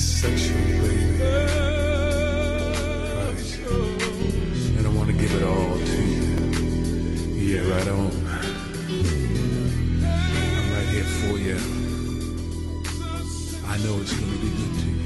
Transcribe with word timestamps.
sexual, 0.00 0.56
baby. 0.56 1.20
Right. 1.20 1.58
And 4.76 4.86
I 4.86 4.88
want 4.90 5.08
to 5.10 5.14
give 5.14 5.32
it 5.34 5.42
all 5.42 5.76
to 5.78 6.02
you. 6.02 6.24
Yeah, 7.36 7.68
right 7.70 7.88
on. 7.88 8.10
I'm 10.02 10.72
right 10.72 10.88
here 10.88 11.04
for 11.04 11.36
you. 11.38 11.58
I 13.66 13.76
know 13.78 14.00
it's 14.00 14.12
going 14.12 14.32
to 14.32 14.38
be 14.38 14.50
good 14.58 14.74
to 14.80 14.86
you. 14.88 15.00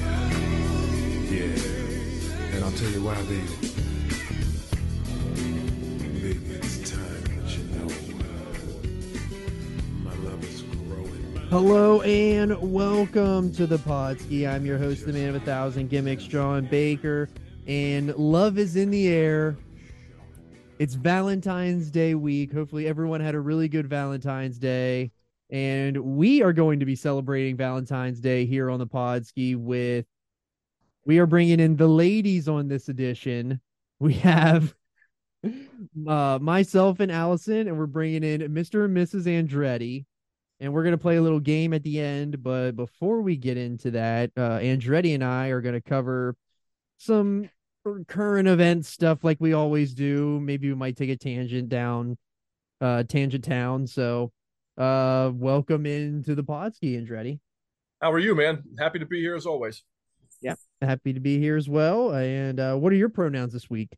Yeah. 1.35 2.55
And 2.55 2.65
I'll 2.65 2.73
tell 2.73 2.91
you 2.91 3.03
why. 3.03 3.15
Baby, 3.25 3.47
Hello 11.55 12.03
and 12.03 12.73
welcome 12.73 13.53
to 13.53 13.65
the 13.65 13.77
Podski. 13.77 14.45
I'm 14.45 14.67
your 14.67 14.77
host, 14.77 15.07
the 15.07 15.13
man 15.13 15.29
of 15.29 15.37
a 15.37 15.41
thousand 15.41 15.89
gimmicks, 15.89 16.25
John 16.25 16.67
Baker, 16.67 17.29
and 17.69 18.13
love 18.17 18.59
is 18.59 18.75
in 18.75 18.91
the 18.91 19.07
air. 19.07 19.57
It's 20.81 20.95
Valentine's 20.95 21.93
Day 21.93 22.17
week. 22.17 22.53
Hopefully, 22.53 22.89
everyone 22.89 23.21
had 23.21 23.37
a 23.37 23.41
really 23.41 23.69
good 23.69 23.87
Valentine's 23.87 24.59
Day, 24.59 25.13
and 25.49 25.97
we 25.97 26.43
are 26.43 26.53
going 26.53 26.81
to 26.81 26.87
be 26.87 26.97
celebrating 26.97 27.57
Valentine's 27.57 28.19
Day 28.19 28.47
here 28.47 28.69
on 28.69 28.81
the 28.81 28.87
Podski 28.89 29.57
with. 29.57 30.07
We 31.07 31.21
are 31.21 31.27
bringing 31.27 31.61
in 31.61 31.77
the 31.77 31.87
ladies 31.87 32.49
on 32.49 32.67
this 32.67 32.89
edition. 32.89 33.61
We 34.01 34.15
have 34.15 34.75
uh, 35.45 36.41
myself 36.43 36.99
and 36.99 37.13
Allison, 37.13 37.69
and 37.69 37.79
we're 37.79 37.87
bringing 37.87 38.25
in 38.25 38.41
Mr. 38.53 38.87
and 38.87 38.97
Mrs. 38.97 39.27
Andretti 39.27 40.07
and 40.61 40.73
we're 40.73 40.83
going 40.83 40.93
to 40.93 40.99
play 40.99 41.17
a 41.17 41.23
little 41.23 41.41
game 41.41 41.73
at 41.73 41.83
the 41.83 42.01
end. 42.01 42.43
But 42.43 42.73
before 42.73 43.21
we 43.21 43.37
get 43.37 43.57
into 43.57 43.91
that, 43.93 44.31
uh, 44.37 44.59
Andretti 44.59 45.15
and 45.15 45.25
I 45.25 45.49
are 45.49 45.61
going 45.61 45.75
to 45.75 45.81
cover 45.81 46.37
some 46.99 47.51
current 48.07 48.49
event 48.49 48.87
stuff 48.87 49.25
like 49.25 49.39
we 49.41 49.53
always 49.53 49.95
do. 49.95 50.41
Maybe 50.41 50.69
we 50.69 50.75
might 50.75 50.97
take 50.97 51.11
a 51.11 51.17
tangent 51.17 51.69
down, 51.69 52.17
uh, 52.81 53.03
tangent 53.05 53.45
town. 53.45 53.87
So, 53.87 54.33
uh, 54.79 55.31
welcome 55.35 55.87
into 55.87 56.35
the 56.35 56.45
Podski, 56.45 57.01
Andretti. 57.01 57.41
How 58.01 58.13
are 58.13 58.19
you, 58.19 58.35
man? 58.35 58.63
Happy 58.79 58.99
to 58.99 59.07
be 59.07 59.21
here 59.21 59.35
as 59.35 59.47
always. 59.47 59.83
Yeah, 60.41 60.57
happy 60.83 61.13
to 61.13 61.21
be 61.21 61.39
here 61.39 61.57
as 61.57 61.69
well. 61.69 62.13
And 62.13 62.61
uh, 62.61 62.75
what 62.77 62.93
are 62.93 62.97
your 62.97 63.09
pronouns 63.09 63.53
this 63.53 63.71
week? 63.71 63.97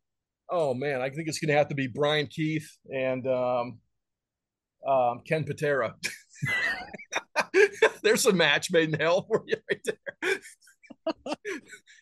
Oh 0.49 0.75
man, 0.75 1.01
I 1.01 1.11
think 1.11 1.29
it's 1.29 1.41
going 1.41 1.49
to 1.49 1.57
have 1.57 1.69
to 1.69 1.75
be 1.75 1.89
Bryan 1.89 2.29
Keith 2.29 2.69
and 2.93 3.27
um, 3.27 3.79
um, 4.87 5.21
Ken 5.27 5.45
Patera. 5.45 5.95
There's 8.03 8.27
a 8.27 8.33
match 8.33 8.71
made 8.71 8.93
in 8.93 9.01
hell 9.01 9.27
for 9.29 9.45
you 9.47 9.57
right 9.71 9.81
there. 9.85 10.39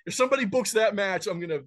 if 0.07 0.15
somebody 0.15 0.45
books 0.45 0.73
that 0.73 0.95
match, 0.95 1.27
I'm 1.27 1.41
gonna 1.41 1.61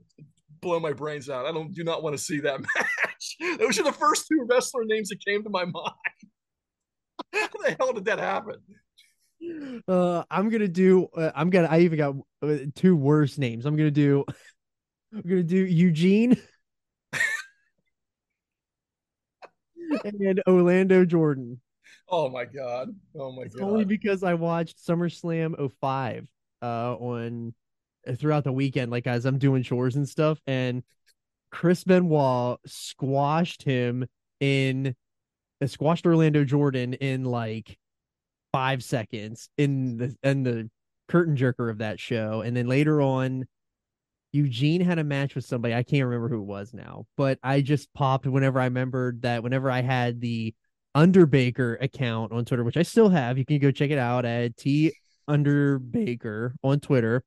blow 0.61 0.79
my 0.79 0.93
brains 0.93 1.29
out. 1.29 1.45
I 1.45 1.51
don't 1.51 1.73
do 1.73 1.83
not 1.83 2.03
want 2.03 2.17
to 2.17 2.21
see 2.21 2.39
that 2.41 2.61
match. 2.75 3.59
Those 3.59 3.79
are 3.79 3.83
the 3.83 3.91
first 3.91 4.27
two 4.27 4.45
wrestler 4.49 4.83
names 4.85 5.09
that 5.09 5.23
came 5.25 5.43
to 5.43 5.49
my 5.49 5.65
mind. 5.65 5.93
How 7.33 7.47
the 7.63 7.75
hell 7.79 7.93
did 7.93 8.05
that 8.05 8.19
happen? 8.19 8.55
Uh, 9.87 10.23
I'm 10.29 10.49
gonna 10.49 10.67
do. 10.67 11.07
Uh, 11.15 11.31
I'm 11.35 11.49
gonna. 11.49 11.67
I 11.69 11.79
even 11.79 11.97
got 11.97 12.15
uh, 12.41 12.57
two 12.75 12.95
worse 12.95 13.37
names. 13.37 13.65
I'm 13.65 13.75
gonna 13.75 13.91
do. 13.91 14.25
I'm 15.13 15.21
gonna 15.21 15.43
do 15.43 15.57
Eugene 15.57 16.37
and 20.03 20.41
Orlando 20.47 21.05
Jordan. 21.05 21.61
Oh 22.09 22.29
my 22.29 22.45
god! 22.45 22.95
Oh 23.15 23.31
my 23.31 23.43
It's 23.43 23.55
god! 23.55 23.63
only 23.63 23.85
because 23.85 24.23
I 24.23 24.33
watched 24.33 24.77
SummerSlam 24.85 25.71
05 25.79 26.27
uh 26.61 26.95
on 26.95 27.53
uh, 28.07 28.13
throughout 28.15 28.43
the 28.43 28.51
weekend, 28.51 28.91
like 28.91 29.07
as 29.07 29.25
I'm 29.25 29.37
doing 29.37 29.63
chores 29.63 29.95
and 29.95 30.07
stuff, 30.07 30.39
and 30.47 30.83
Chris 31.51 31.83
Benoit 31.83 32.59
squashed 32.65 33.63
him 33.63 34.07
in 34.39 34.95
uh, 35.61 35.67
squashed 35.67 36.05
Orlando 36.05 36.43
Jordan 36.45 36.93
in 36.95 37.25
like 37.25 37.77
five 38.53 38.83
seconds 38.83 39.49
in 39.57 39.97
the 39.97 40.17
in 40.23 40.43
the 40.43 40.69
curtain 41.09 41.37
jerker 41.37 41.69
of 41.69 41.79
that 41.79 41.99
show, 41.99 42.41
and 42.41 42.55
then 42.57 42.67
later 42.67 43.01
on. 43.01 43.45
Eugene 44.33 44.81
had 44.81 44.99
a 44.99 45.03
match 45.03 45.35
with 45.35 45.45
somebody. 45.45 45.73
I 45.73 45.83
can't 45.83 46.05
remember 46.05 46.27
who 46.29 46.41
it 46.41 46.45
was 46.45 46.73
now, 46.73 47.05
but 47.17 47.39
I 47.43 47.61
just 47.61 47.91
popped 47.93 48.25
whenever 48.27 48.59
I 48.59 48.65
remembered 48.65 49.21
that 49.23 49.43
whenever 49.43 49.71
I 49.71 49.81
had 49.81 50.21
the 50.21 50.53
Underbaker 50.97 51.77
account 51.79 52.31
on 52.31 52.43
Twitter, 52.43 52.63
which 52.63 52.75
I 52.75 52.81
still 52.81 53.09
have. 53.09 53.37
You 53.37 53.45
can 53.45 53.59
go 53.59 53.69
check 53.69 53.91
it 53.91 53.99
out 53.99 54.25
at 54.25 54.57
T 54.57 54.93
Underbaker 55.29 56.53
on 56.63 56.79
Twitter. 56.79 57.23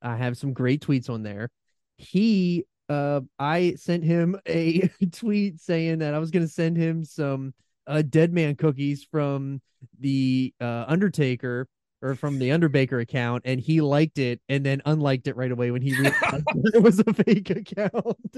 I 0.00 0.16
have 0.16 0.38
some 0.38 0.52
great 0.52 0.80
tweets 0.80 1.10
on 1.10 1.24
there. 1.24 1.50
He 1.96 2.64
uh 2.88 3.22
I 3.36 3.74
sent 3.74 4.04
him 4.04 4.38
a 4.46 4.88
tweet 5.12 5.60
saying 5.60 5.98
that 5.98 6.14
I 6.14 6.20
was 6.20 6.30
gonna 6.30 6.46
send 6.46 6.76
him 6.76 7.04
some 7.04 7.54
uh 7.88 8.02
dead 8.08 8.32
man 8.32 8.54
cookies 8.54 9.02
from 9.10 9.60
the 9.98 10.54
uh 10.60 10.84
Undertaker 10.86 11.66
or 12.00 12.14
from 12.14 12.38
the 12.38 12.50
Underbaker 12.50 13.00
account, 13.02 13.42
and 13.44 13.58
he 13.58 13.80
liked 13.80 14.18
it 14.18 14.40
and 14.48 14.64
then 14.64 14.80
unliked 14.86 15.26
it 15.26 15.34
right 15.34 15.50
away 15.50 15.72
when 15.72 15.82
he 15.82 15.92
realized 15.98 16.44
it 16.72 16.80
was 16.84 17.00
a 17.00 17.12
fake 17.12 17.50
account. 17.50 18.36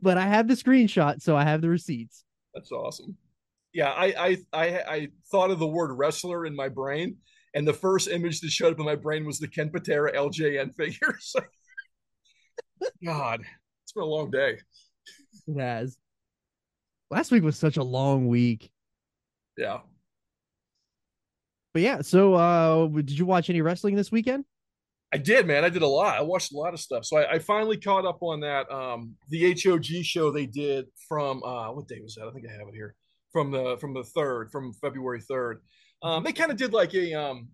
but 0.00 0.16
I 0.16 0.28
have 0.28 0.46
the 0.46 0.54
screenshot, 0.54 1.20
so 1.20 1.36
I 1.36 1.42
have 1.42 1.60
the 1.60 1.68
receipts. 1.68 2.24
That's 2.60 2.72
awesome. 2.72 3.16
Yeah, 3.72 3.88
I, 3.88 4.06
I 4.06 4.36
I 4.52 4.66
I 4.66 5.08
thought 5.30 5.50
of 5.50 5.58
the 5.58 5.66
word 5.66 5.96
wrestler 5.96 6.44
in 6.44 6.54
my 6.54 6.68
brain, 6.68 7.16
and 7.54 7.66
the 7.66 7.72
first 7.72 8.08
image 8.08 8.40
that 8.40 8.50
showed 8.50 8.74
up 8.74 8.78
in 8.78 8.84
my 8.84 8.96
brain 8.96 9.24
was 9.24 9.38
the 9.38 9.48
Ken 9.48 9.70
Patera 9.70 10.12
LJN 10.12 10.76
figures. 10.76 11.34
God, 13.04 13.40
it's 13.82 13.92
been 13.92 14.02
a 14.02 14.06
long 14.06 14.30
day. 14.30 14.58
It 15.48 15.58
has. 15.58 15.96
Last 17.10 17.30
week 17.30 17.42
was 17.44 17.56
such 17.56 17.78
a 17.78 17.82
long 17.82 18.28
week. 18.28 18.70
Yeah. 19.56 19.78
But 21.72 21.80
yeah, 21.80 22.02
so 22.02 22.34
uh 22.34 22.88
did 22.88 23.18
you 23.18 23.24
watch 23.24 23.48
any 23.48 23.62
wrestling 23.62 23.94
this 23.94 24.12
weekend? 24.12 24.44
I 25.12 25.18
did, 25.18 25.46
man. 25.46 25.64
I 25.64 25.70
did 25.70 25.82
a 25.82 25.88
lot. 25.88 26.16
I 26.16 26.22
watched 26.22 26.52
a 26.52 26.56
lot 26.56 26.72
of 26.72 26.80
stuff. 26.80 27.04
So 27.04 27.18
I, 27.18 27.32
I 27.32 27.38
finally 27.40 27.76
caught 27.76 28.06
up 28.06 28.22
on 28.22 28.40
that 28.40 28.70
um 28.70 29.16
the 29.28 29.52
HOG 29.60 30.04
show 30.04 30.30
they 30.30 30.46
did 30.46 30.86
from 31.08 31.42
uh 31.42 31.72
what 31.72 31.88
day 31.88 32.00
was 32.02 32.14
that? 32.14 32.28
I 32.28 32.32
think 32.32 32.46
I 32.48 32.52
have 32.52 32.68
it 32.68 32.74
here. 32.74 32.94
From 33.32 33.50
the 33.50 33.76
from 33.80 33.94
the 33.94 34.04
third, 34.04 34.50
from 34.50 34.72
February 34.74 35.20
3rd. 35.20 35.56
Um 36.02 36.22
they 36.22 36.32
kind 36.32 36.50
of 36.50 36.56
did 36.56 36.72
like 36.72 36.94
a 36.94 37.14
um 37.14 37.48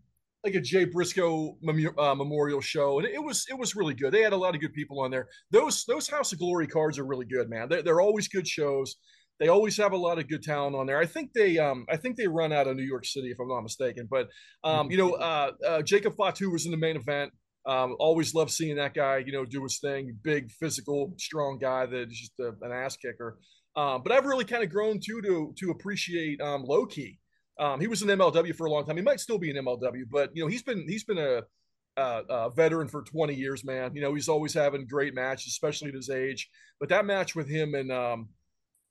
like 0.45 0.55
a 0.55 0.61
Jay 0.61 0.85
Briscoe 0.85 1.57
mem- 1.61 1.99
uh, 1.99 2.15
memorial 2.15 2.61
show, 2.61 2.99
and 3.01 3.09
it 3.09 3.23
was 3.23 3.47
it 3.51 3.59
was 3.59 3.75
really 3.75 3.95
good. 3.95 4.13
They 4.13 4.23
had 4.23 4.33
a 4.33 4.37
lot 4.37 4.55
of 4.55 4.61
good 4.61 4.73
people 4.73 5.01
on 5.01 5.11
there. 5.11 5.29
Those 5.51 5.85
those 5.87 6.09
House 6.09 6.33
of 6.33 6.39
Glory 6.39 6.67
cards 6.69 6.99
are 6.99 7.05
really 7.05 7.27
good, 7.27 7.51
man. 7.51 7.69
They're, 7.69 7.83
they're 7.83 8.01
always 8.01 8.29
good 8.29 8.47
shows. 8.47 8.97
They 9.41 9.49
always 9.49 9.77
have 9.77 9.93
a 9.93 9.97
lot 9.97 10.19
of 10.19 10.29
good 10.29 10.43
talent 10.43 10.77
on 10.77 10.87
there. 10.87 10.99
I 10.99 11.07
think 11.07 11.33
they 11.35 11.59
um 11.59 11.85
I 11.91 11.97
think 11.97 12.17
they 12.17 12.29
run 12.29 12.53
out 12.53 12.69
of 12.69 12.77
New 12.77 12.85
York 12.85 13.05
City 13.05 13.31
if 13.31 13.41
I'm 13.41 13.49
not 13.49 13.63
mistaken. 13.63 14.09
But 14.11 14.29
um 14.63 14.91
you 14.91 14.99
know 14.99 15.15
uh, 15.15 15.51
uh 15.67 15.83
Jacob 15.83 16.17
Fatu 16.17 16.51
was 16.51 16.65
in 16.65 16.71
the 16.71 16.77
main 16.77 16.97
event. 16.97 17.33
Um, 17.67 17.97
always 17.99 18.35
love 18.35 18.51
seeing 18.51 18.77
that 18.77 18.95
guy, 18.95 19.19
you 19.19 19.33
know, 19.33 19.45
do 19.45 19.63
his 19.63 19.79
thing. 19.81 20.17
Big, 20.23 20.51
physical, 20.53 21.13
strong 21.19 21.59
guy 21.59 21.87
that 21.87 22.09
is 22.11 22.19
just 22.19 22.39
a, 22.39 22.55
an 22.63 22.73
ass 22.73 22.97
kicker. 22.97 23.39
Um, 23.75 24.03
but 24.03 24.13
I've 24.13 24.25
really 24.25 24.45
kind 24.45 24.63
of 24.63 24.71
grown 24.71 25.01
too 25.01 25.21
to 25.23 25.55
to 25.59 25.71
appreciate 25.71 26.41
um, 26.41 26.63
Low 26.65 26.87
Ki. 26.87 27.19
Um, 27.59 27.81
he 27.81 27.89
was 27.89 28.03
in 28.03 28.09
MLW 28.09 28.55
for 28.55 28.67
a 28.67 28.71
long 28.71 28.85
time. 28.85 28.97
He 28.97 29.03
might 29.03 29.21
still 29.21 29.39
be 29.39 29.51
in 29.51 29.57
MLW, 29.57 30.05
but 30.11 30.31
you 30.35 30.43
know, 30.43 30.49
he's 30.49 30.63
been 30.63 30.87
he's 30.89 31.05
been 31.05 31.19
a, 31.19 31.43
a, 31.97 32.23
a 32.29 32.51
veteran 32.51 32.89
for 32.89 33.03
20 33.03 33.35
years, 33.35 33.65
man. 33.65 33.95
You 33.95 34.03
know, 34.03 34.15
he's 34.15 34.29
always 34.29 34.55
having 34.55 34.87
great 34.87 35.15
matches, 35.15 35.49
especially 35.49 35.89
at 35.89 35.95
his 35.95 36.11
age. 36.11 36.49
But 36.79 36.89
that 36.91 37.05
match 37.05 37.35
with 37.35 37.49
him 37.49 37.75
and 37.75 37.91
um, 37.91 38.29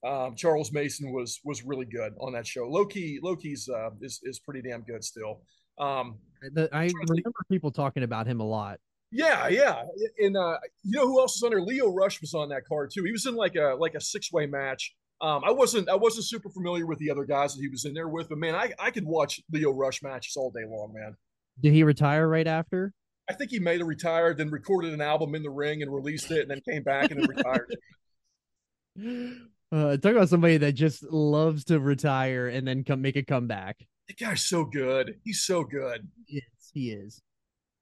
um, 0.06 0.36
Charles 0.36 0.72
Mason 0.72 1.12
was 1.12 1.40
was 1.44 1.64
really 1.64 1.86
good 1.86 2.14
on 2.20 2.34
that 2.34 2.46
show. 2.46 2.68
Low 2.68 2.86
Ki, 2.86 3.20
Low 3.22 3.36
Ki's 3.36 3.70
uh, 3.70 3.90
is 4.02 4.20
is 4.24 4.40
pretty 4.40 4.62
damn 4.62 4.82
good 4.82 5.04
still. 5.04 5.42
Um, 5.80 6.20
The- 6.54 6.70
I 6.72 6.88
trying 6.88 6.90
to 6.90 6.96
think. 6.98 7.26
remember 7.26 7.46
people 7.50 7.72
talking 7.72 8.04
about 8.04 8.28
him 8.28 8.40
a 8.40 8.46
lot. 8.46 8.80
Yeah, 9.12 9.48
yeah, 9.48 9.84
and 10.20 10.36
uh, 10.36 10.58
you 10.84 10.92
know 10.92 11.08
who 11.08 11.20
else 11.20 11.40
was 11.40 11.44
on 11.44 11.52
there? 11.52 11.62
Leo 11.62 11.90
Rush 11.90 12.20
was 12.20 12.34
on 12.34 12.50
that 12.50 12.66
card 12.68 12.92
too. 12.94 13.04
He 13.04 13.12
was 13.12 13.26
in 13.26 13.36
like 13.36 13.56
a 13.56 13.76
like 13.80 13.94
a 13.96 14.02
six 14.02 14.32
way 14.32 14.46
match. 14.46 14.94
Um, 15.22 15.44
I 15.46 15.52
wasn't 15.52 15.88
I 15.90 15.96
wasn't 15.96 16.26
super 16.26 16.50
familiar 16.50 16.86
with 16.86 17.00
the 17.00 17.12
other 17.12 17.24
guys 17.24 17.56
that 17.56 17.62
he 17.62 17.70
was 17.70 17.86
in 17.86 17.94
there 17.94 18.10
with, 18.10 18.28
but 18.28 18.38
man, 18.38 18.56
I, 18.56 18.74
I 18.78 18.92
could 18.92 19.06
watch 19.06 19.40
Leo 19.52 19.72
Rush 19.72 20.04
matches 20.04 20.36
all 20.36 20.52
day 20.52 20.66
long, 20.68 20.94
man. 20.94 21.16
Did 21.62 21.72
he 21.72 21.84
retire 21.84 22.28
right 22.28 22.48
after? 22.48 22.94
I 23.30 23.34
think 23.34 23.52
he 23.52 23.60
made 23.60 23.82
a 23.82 23.86
retired, 23.86 24.38
then 24.38 24.50
recorded 24.50 24.94
an 24.94 25.02
album 25.02 25.34
in 25.34 25.44
the 25.44 25.50
ring 25.50 25.82
and 25.82 25.94
released 25.94 26.30
it, 26.32 26.42
and 26.42 26.52
then 26.52 26.62
came 26.70 26.84
back 26.84 27.12
and 27.12 27.22
then 27.22 27.30
retired. 27.30 27.76
Uh, 29.72 29.98
talk 29.98 30.14
about 30.14 30.30
somebody 30.30 30.58
that 30.58 30.74
just 30.74 31.04
loves 31.12 31.66
to 31.66 31.80
retire 31.80 32.48
and 32.48 32.68
then 32.68 32.84
come 32.84 33.02
make 33.02 33.16
a 33.16 33.24
comeback. 33.24 33.76
That 34.08 34.18
guy's 34.18 34.44
so 34.44 34.66
good. 34.66 35.16
He's 35.24 35.46
so 35.46 35.64
good. 35.64 36.08
Yes, 36.28 36.44
he 36.74 36.92
is. 36.92 37.22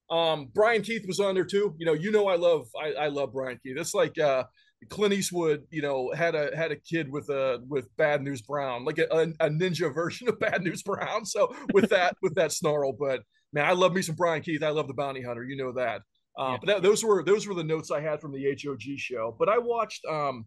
Um, 0.10 0.50
Bryan 0.54 0.82
Keith 0.82 1.06
was 1.08 1.20
on 1.20 1.36
there 1.36 1.46
too. 1.46 1.76
You 1.78 1.86
know, 1.86 1.94
you 1.94 2.12
know 2.12 2.28
I 2.28 2.36
love 2.36 2.68
I, 2.80 2.94
I 2.94 3.08
love 3.08 3.34
Bryan 3.34 3.60
Keith. 3.64 3.78
It's 3.78 3.94
like 3.94 4.20
uh 4.20 4.44
Clint 4.90 5.14
Eastwood, 5.14 5.64
you 5.70 5.82
know, 5.82 6.12
had 6.16 6.36
a 6.36 6.56
had 6.56 6.72
a 6.72 6.76
kid 6.76 7.12
with 7.12 7.30
a 7.30 7.60
with 7.68 7.96
Bad 7.98 8.22
News 8.22 8.42
Brown, 8.42 8.86
like 8.86 8.98
a, 8.98 9.08
a, 9.12 9.22
a 9.46 9.50
ninja 9.50 9.94
version 9.94 10.28
of 10.28 10.40
Bad 10.40 10.64
News 10.64 10.84
Brown. 10.84 11.26
So 11.26 11.56
with 11.74 11.90
that 11.90 12.16
with 12.22 12.36
that 12.36 12.52
snarl, 12.52 12.94
but 12.94 13.22
man, 13.52 13.66
I 13.66 13.72
love 13.72 13.94
me 13.94 14.02
some 14.02 14.16
Bryan 14.16 14.42
Keith. 14.42 14.64
I 14.64 14.70
love 14.70 14.88
the 14.88 14.94
Bounty 14.94 15.22
Hunter. 15.22 15.44
You 15.44 15.58
know 15.58 15.72
that. 15.74 16.02
Uh, 16.38 16.52
yeah. 16.52 16.58
But 16.60 16.68
that, 16.68 16.84
those 16.84 17.04
were 17.04 17.24
those 17.24 17.48
were 17.48 17.54
the 17.54 17.64
notes 17.64 17.92
I 17.92 18.02
had 18.02 18.22
from 18.22 18.32
the 18.32 18.44
HOG 18.44 18.82
show. 18.98 19.36
But 19.38 19.50
I 19.50 19.58
watched. 19.58 20.04
Um, 20.06 20.46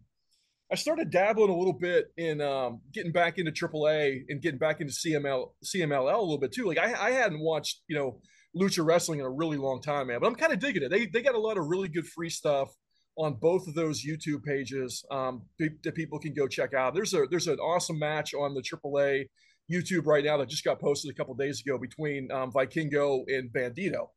I 0.70 0.74
started 0.74 1.10
dabbling 1.10 1.50
a 1.50 1.56
little 1.56 1.72
bit 1.72 2.06
in 2.16 2.40
um, 2.40 2.80
getting 2.92 3.12
back 3.12 3.38
into 3.38 3.52
AAA 3.52 4.22
and 4.28 4.42
getting 4.42 4.58
back 4.58 4.80
into 4.80 4.92
CML 4.92 5.50
CMLL 5.64 6.14
a 6.14 6.20
little 6.20 6.38
bit 6.38 6.52
too. 6.52 6.64
Like 6.64 6.78
I, 6.78 6.92
I 6.92 7.10
hadn't 7.12 7.40
watched 7.40 7.82
you 7.88 7.96
know 7.96 8.20
lucha 8.56 8.84
wrestling 8.84 9.20
in 9.20 9.26
a 9.26 9.30
really 9.30 9.56
long 9.56 9.80
time, 9.80 10.08
man. 10.08 10.18
But 10.20 10.26
I'm 10.26 10.34
kind 10.34 10.52
of 10.52 10.58
digging 10.58 10.82
it. 10.82 10.90
They 10.90 11.06
they 11.06 11.22
got 11.22 11.34
a 11.34 11.40
lot 11.40 11.56
of 11.56 11.66
really 11.66 11.88
good 11.88 12.06
free 12.06 12.30
stuff 12.30 12.68
on 13.16 13.34
both 13.34 13.66
of 13.66 13.74
those 13.74 14.04
YouTube 14.04 14.42
pages 14.44 15.04
um, 15.10 15.42
that 15.58 15.94
people 15.94 16.18
can 16.18 16.34
go 16.34 16.46
check 16.46 16.74
out. 16.74 16.94
There's 16.94 17.14
a 17.14 17.26
there's 17.30 17.46
an 17.46 17.58
awesome 17.58 17.98
match 17.98 18.34
on 18.34 18.54
the 18.54 18.62
AAA 18.62 19.26
YouTube 19.72 20.06
right 20.06 20.24
now 20.24 20.36
that 20.36 20.48
just 20.48 20.64
got 20.64 20.80
posted 20.80 21.10
a 21.10 21.14
couple 21.14 21.34
days 21.34 21.62
ago 21.64 21.78
between 21.78 22.30
um, 22.32 22.52
Vikingo 22.52 23.24
and 23.28 23.50
Bandito, 23.52 24.08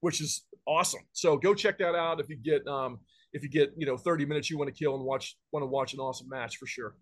which 0.00 0.20
is 0.20 0.44
awesome. 0.66 1.02
So 1.12 1.36
go 1.36 1.54
check 1.54 1.78
that 1.78 1.94
out 1.94 2.20
if 2.20 2.28
you 2.28 2.36
get 2.36 2.66
um, 2.66 3.00
if 3.32 3.42
you 3.42 3.48
get 3.48 3.72
you 3.76 3.86
know 3.86 3.96
30 3.96 4.26
minutes 4.26 4.50
you 4.50 4.58
want 4.58 4.74
to 4.74 4.78
kill 4.78 4.94
and 4.94 5.04
watch 5.04 5.36
want 5.52 5.62
to 5.62 5.66
watch 5.66 5.94
an 5.94 6.00
awesome 6.00 6.28
match 6.28 6.56
for 6.56 6.66
sure. 6.66 6.94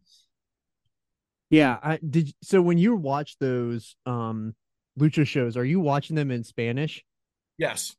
Yeah, 1.50 1.78
I 1.82 1.98
did. 1.98 2.32
So 2.42 2.62
when 2.62 2.78
you 2.78 2.94
watch 2.96 3.36
those 3.38 3.96
um 4.06 4.54
lucha 4.98 5.26
shows, 5.26 5.56
are 5.56 5.64
you 5.64 5.80
watching 5.80 6.16
them 6.16 6.30
in 6.30 6.44
Spanish? 6.44 7.04
Yes. 7.58 7.96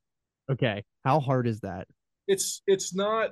Okay. 0.49 0.83
How 1.03 1.19
hard 1.19 1.47
is 1.47 1.59
that? 1.61 1.87
It's 2.27 2.61
it's 2.67 2.95
not 2.95 3.31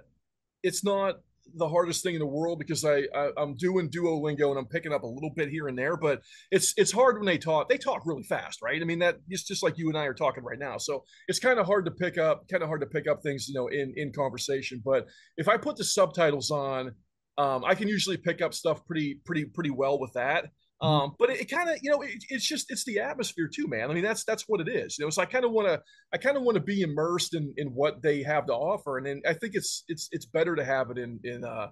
it's 0.63 0.83
not 0.83 1.21
the 1.55 1.67
hardest 1.67 2.03
thing 2.03 2.15
in 2.15 2.19
the 2.19 2.25
world 2.25 2.59
because 2.59 2.83
I, 2.85 3.03
I 3.15 3.29
am 3.37 3.55
doing 3.55 3.89
Duolingo 3.89 4.49
and 4.49 4.57
I'm 4.57 4.65
picking 4.65 4.93
up 4.93 5.03
a 5.03 5.07
little 5.07 5.31
bit 5.35 5.49
here 5.49 5.67
and 5.67 5.77
there, 5.77 5.97
but 5.97 6.21
it's 6.51 6.73
it's 6.77 6.91
hard 6.91 7.17
when 7.17 7.25
they 7.25 7.37
talk. 7.37 7.69
They 7.69 7.77
talk 7.77 8.03
really 8.05 8.23
fast, 8.23 8.61
right? 8.61 8.81
I 8.81 8.85
mean 8.85 8.99
that 8.99 9.17
it's 9.29 9.43
just 9.43 9.63
like 9.63 9.77
you 9.77 9.89
and 9.89 9.97
I 9.97 10.05
are 10.05 10.13
talking 10.13 10.43
right 10.43 10.59
now, 10.59 10.77
so 10.77 11.03
it's 11.27 11.39
kind 11.39 11.59
of 11.59 11.65
hard 11.65 11.85
to 11.85 11.91
pick 11.91 12.17
up, 12.17 12.47
kind 12.49 12.63
of 12.63 12.69
hard 12.69 12.81
to 12.81 12.87
pick 12.87 13.07
up 13.07 13.21
things, 13.23 13.47
you 13.47 13.53
know, 13.55 13.67
in 13.67 13.93
in 13.95 14.11
conversation. 14.11 14.81
But 14.83 15.07
if 15.37 15.47
I 15.47 15.57
put 15.57 15.77
the 15.77 15.83
subtitles 15.83 16.51
on, 16.51 16.93
um, 17.37 17.63
I 17.65 17.75
can 17.75 17.87
usually 17.87 18.17
pick 18.17 18.41
up 18.41 18.53
stuff 18.53 18.85
pretty 18.85 19.19
pretty 19.25 19.45
pretty 19.45 19.71
well 19.71 19.99
with 19.99 20.13
that. 20.13 20.45
Mm-hmm. 20.81 20.87
Um, 20.87 21.15
but 21.19 21.29
it, 21.29 21.41
it 21.41 21.51
kind 21.51 21.69
of, 21.69 21.77
you 21.81 21.91
know, 21.91 22.01
it, 22.01 22.23
it's 22.29 22.47
just 22.47 22.67
it's 22.69 22.85
the 22.85 22.99
atmosphere 22.99 23.49
too, 23.53 23.67
man. 23.67 23.89
I 23.91 23.93
mean, 23.93 24.03
that's 24.03 24.23
that's 24.23 24.45
what 24.47 24.61
it 24.61 24.69
is. 24.69 24.97
You 24.97 25.05
know, 25.05 25.09
so 25.09 25.21
I 25.21 25.25
kind 25.25 25.45
of 25.45 25.51
want 25.51 25.67
to 25.67 25.81
I 26.13 26.17
kind 26.17 26.37
of 26.37 26.43
want 26.43 26.55
to 26.55 26.63
be 26.63 26.81
immersed 26.81 27.35
in 27.35 27.53
in 27.57 27.67
what 27.69 28.01
they 28.01 28.23
have 28.23 28.45
to 28.47 28.53
offer, 28.53 28.97
and 28.97 29.05
then 29.05 29.21
I 29.27 29.33
think 29.33 29.55
it's 29.55 29.83
it's 29.87 30.07
it's 30.11 30.25
better 30.25 30.55
to 30.55 30.63
have 30.63 30.89
it 30.91 30.97
in 30.97 31.19
in 31.23 31.43
uh 31.43 31.67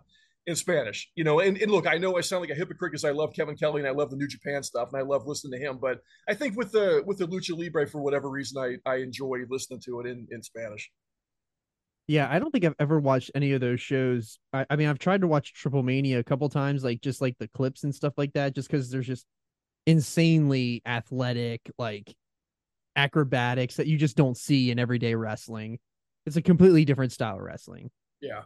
in 0.46 0.56
Spanish, 0.56 1.10
you 1.16 1.26
know. 1.26 1.42
And, 1.42 1.58
and 1.58 1.70
look, 1.70 1.88
I 1.88 1.98
know 1.98 2.18
I 2.18 2.22
sound 2.22 2.42
like 2.42 2.50
a 2.50 2.56
hypocrite 2.56 2.94
because 2.94 3.04
I 3.04 3.12
love 3.12 3.34
Kevin 3.36 3.58
Kelly 3.58 3.82
and 3.82 3.88
I 3.88 3.92
love 3.92 4.10
the 4.10 4.16
New 4.16 4.30
Japan 4.30 4.64
stuff 4.64 4.90
and 4.94 5.00
I 5.00 5.04
love 5.04 5.28
listening 5.28 5.60
to 5.60 5.66
him, 5.66 5.78
but 5.80 6.00
I 6.28 6.34
think 6.34 6.58
with 6.58 6.72
the 6.72 7.04
with 7.06 7.18
the 7.18 7.28
Lucha 7.28 7.58
Libre 7.58 7.88
for 7.88 8.02
whatever 8.02 8.30
reason 8.30 8.62
I 8.62 8.90
I 8.90 8.98
enjoy 8.98 9.40
listening 9.50 9.82
to 9.86 10.00
it 10.00 10.08
in 10.08 10.28
in 10.32 10.42
Spanish. 10.42 10.90
Yeah, 12.08 12.28
I 12.32 12.40
don't 12.40 12.52
think 12.52 12.64
I've 12.64 12.76
ever 12.80 13.00
watched 13.00 13.32
any 13.36 13.52
of 13.52 13.60
those 13.60 13.82
shows. 13.82 14.40
I, 14.54 14.66
I 14.70 14.76
mean, 14.78 14.88
I've 14.88 15.00
tried 15.00 15.22
to 15.22 15.28
watch 15.28 15.54
Triple 15.54 15.84
Mania 15.84 16.20
a 16.20 16.24
couple 16.24 16.48
times, 16.48 16.84
like 16.84 17.02
just 17.02 17.22
like 17.22 17.38
the 17.38 17.50
clips 17.50 17.84
and 17.84 17.94
stuff 17.94 18.14
like 18.18 18.34
that, 18.34 18.56
just 18.56 18.70
because 18.70 18.90
there's 18.90 19.08
just 19.08 19.26
insanely 19.86 20.82
athletic, 20.86 21.70
like 21.78 22.16
acrobatics 22.96 23.76
that 23.76 23.88
you 23.88 23.98
just 23.98 24.16
don't 24.16 24.38
see 24.38 24.72
in 24.72 24.80
everyday 24.80 25.16
wrestling. 25.16 25.80
It's 26.26 26.38
a 26.38 26.42
completely 26.42 26.86
different 26.86 27.12
style 27.12 27.36
of 27.36 27.42
wrestling. 27.42 27.90
Yeah. 28.22 28.44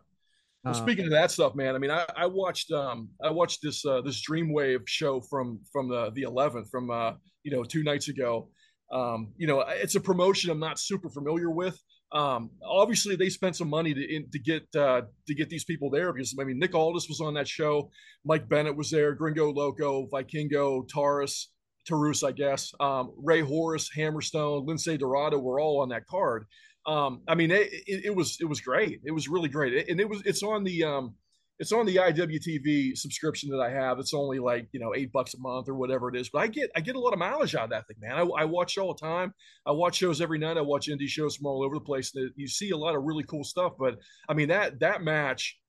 Well, 0.63 0.74
uh, 0.74 0.78
speaking 0.78 1.06
of 1.06 1.12
that 1.12 1.31
stuff, 1.31 1.56
man, 1.56 1.75
I 1.75 1.78
mean, 1.80 1.92
I, 1.92 2.06
I 2.16 2.25
watched 2.28 2.72
um 2.72 3.10
I 3.24 3.31
watched 3.31 3.60
this 3.63 3.86
uh, 3.86 4.02
this 4.02 4.24
Dreamwave 4.28 4.88
show 4.88 5.22
from 5.22 5.60
from 5.72 5.88
the 5.90 6.12
the 6.12 6.24
11th 6.24 6.69
from 6.69 6.92
uh 6.92 7.13
you 7.44 7.52
know 7.52 7.63
two 7.63 7.84
nights 7.84 8.08
ago. 8.10 8.50
Um, 8.92 9.34
you 9.38 9.48
know, 9.48 9.62
it's 9.62 9.96
a 9.96 10.02
promotion 10.02 10.52
I'm 10.52 10.60
not 10.60 10.78
super 10.78 11.10
familiar 11.10 11.50
with, 11.50 11.81
um, 12.13 12.52
obviously, 12.63 13.16
they 13.16 13.30
spent 13.30 13.56
some 13.56 13.69
money 13.69 13.94
to 13.94 14.16
in, 14.16 14.30
to 14.31 14.40
get 14.40 14.63
uh, 14.75 15.04
to 15.28 15.34
get 15.36 15.50
these 15.50 15.63
people 15.63 15.90
there 15.90 16.12
because 16.12 16.36
I 16.40 16.44
mean 16.44 16.60
Nick 16.60 16.75
Aldis 16.75 17.08
was 17.08 17.22
on 17.22 17.34
that 17.36 17.48
show, 17.48 17.90
Mike 18.25 18.50
Bennett 18.50 18.75
was 18.75 18.92
there, 18.92 19.13
Gringo 19.13 19.52
Loco, 19.52 20.08
Vikingo, 20.08 20.88
Taurus, 20.90 21.52
Tarus, 21.90 22.24
I 22.24 22.31
guess, 22.31 22.74
um, 22.80 23.13
Rey 23.18 23.42
Horus, 23.42 23.90
Hammerstone, 23.96 24.68
Lince 24.68 25.00
Dorado 25.00 25.40
were 25.40 25.60
all 25.60 25.81
on 25.81 25.90
that 25.90 26.06
card. 26.08 26.46
Um, 26.86 27.22
I 27.28 27.36
mean, 27.36 27.52
it, 27.52 27.69
it, 27.88 28.06
it, 28.06 28.16
was 28.16 28.38
it 28.42 28.46
was 28.46 28.60
great. 28.60 29.02
It 29.06 29.12
was 29.12 29.28
really 29.28 29.50
great, 29.50 29.88
and 29.90 30.00
it 30.00 30.10
was 30.10 30.22
it's 30.25 30.44
on 30.44 30.63
the 30.63 30.84
um, 30.84 31.16
it's 31.62 31.72
on 31.72 31.86
the 31.86 31.98
IWTV 31.98 32.98
subscription 32.98 33.52
that 33.52 33.62
I 33.62 33.69
have. 33.69 34.00
It's 34.00 34.16
only 34.16 34.40
like 34.40 34.68
you 34.72 34.80
know 34.80 34.96
eight 34.96 35.12
bucks 35.12 35.36
a 35.36 35.40
month 35.40 35.69
or 35.69 35.75
whatever 35.75 36.10
it 36.10 36.19
is. 36.19 36.28
But 36.28 36.40
I 36.40 36.48
get 36.48 36.72
I 36.75 36.80
get 36.81 36.96
a 36.96 37.00
lot 37.00 37.13
of 37.13 37.19
mileage 37.19 37.54
out 37.54 37.66
of 37.66 37.69
that 37.69 37.88
thing, 37.88 37.98
man. 38.02 38.18
I, 38.18 38.24
I 38.24 38.46
watch 38.46 38.80
all 38.80 38.96
the 38.96 39.00
time. 39.00 39.36
I 39.63 39.72
watch 39.72 39.98
shows 39.98 40.22
every 40.22 40.40
night. 40.40 40.58
I 40.58 40.62
watch 40.62 40.88
indie 40.88 41.08
shows 41.08 41.36
from 41.36 41.46
all 41.46 41.63
over 41.63 41.75
the 41.75 41.81
place. 41.81 42.12
You 42.36 42.48
see 42.48 42.72
a 42.72 42.78
lot 42.78 42.96
of 42.96 43.04
really 43.04 43.24
cool 43.24 43.44
stuff. 43.44 43.74
But 43.78 44.00
I 44.28 44.34
mean 44.34 44.48
that 44.48 44.80
that 44.80 45.04
match 45.04 45.60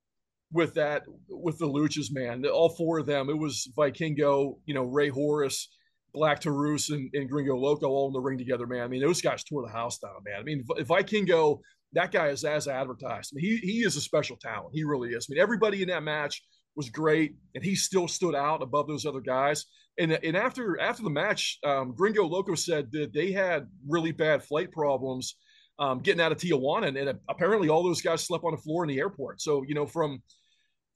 with 0.51 0.73
that 0.75 1.03
with 1.29 1.59
the 1.59 1.69
Luchas, 1.69 2.11
man, 2.11 2.47
all 2.47 2.71
four 2.71 2.99
of 2.99 3.05
them. 3.05 3.29
It 3.29 3.37
was 3.37 3.71
Vikingo, 3.77 4.61
you 4.65 4.73
know, 4.73 4.85
Rey 4.85 5.11
Horus. 5.11 5.69
Black 6.15 6.41
Tarus 6.41 6.91
and, 6.91 7.11
and 7.15 7.29
Gringo 7.29 7.57
Loco 7.57 7.89
all 7.89 8.09
in 8.09 8.13
the 8.13 8.21
ring 8.21 8.39
together, 8.39 8.67
man. 8.67 8.83
I 8.83 8.89
mean, 8.89 9.01
those 9.01 9.23
guys 9.23 9.45
tore 9.45 9.63
the 9.67 9.73
house 9.73 9.99
down, 9.99 10.23
man. 10.25 10.41
I 10.41 10.43
mean, 10.43 10.65
Vikingo 10.65 11.61
that 11.95 12.13
guy 12.13 12.29
is 12.29 12.45
as 12.45 12.69
advertised. 12.69 13.33
I 13.33 13.37
mean, 13.37 13.45
he 13.45 13.73
he 13.73 13.79
is 13.81 13.97
a 13.97 14.01
special 14.01 14.37
talent. 14.37 14.71
He 14.73 14.85
really 14.85 15.11
is. 15.11 15.27
I 15.29 15.35
mean, 15.35 15.43
everybody 15.43 15.83
in 15.83 15.89
that 15.89 16.03
match 16.03 16.43
was 16.75 16.89
great, 16.89 17.35
and 17.55 17.63
he 17.63 17.75
still 17.75 18.09
stood 18.09 18.35
out 18.35 18.63
above 18.63 18.89
those 18.89 19.07
other 19.07 19.21
guys. 19.21 19.67
And 19.99 20.13
and 20.13 20.37
after 20.37 20.81
after 20.81 21.03
the 21.03 21.11
match, 21.11 21.59
um, 21.65 21.95
Gringo 21.95 22.25
Loco 22.27 22.55
said 22.55 22.91
that 22.93 23.13
they 23.13 23.33
had 23.33 23.67
really 23.87 24.13
bad 24.13 24.43
flight 24.43 24.73
problems 24.73 25.37
um, 25.79 26.01
getting 26.01 26.21
out 26.21 26.33
of 26.33 26.39
Tijuana, 26.39 26.89
and, 26.89 26.97
and 26.97 27.19
apparently 27.29 27.69
all 27.69 27.83
those 27.83 28.03
guys 28.03 28.25
slept 28.25 28.45
on 28.45 28.53
the 28.53 28.63
floor 28.63 28.85
in 28.85 28.89
the 28.89 28.99
airport. 28.99 29.41
So 29.41 29.63
you 29.67 29.75
know 29.75 29.87
from 29.87 30.23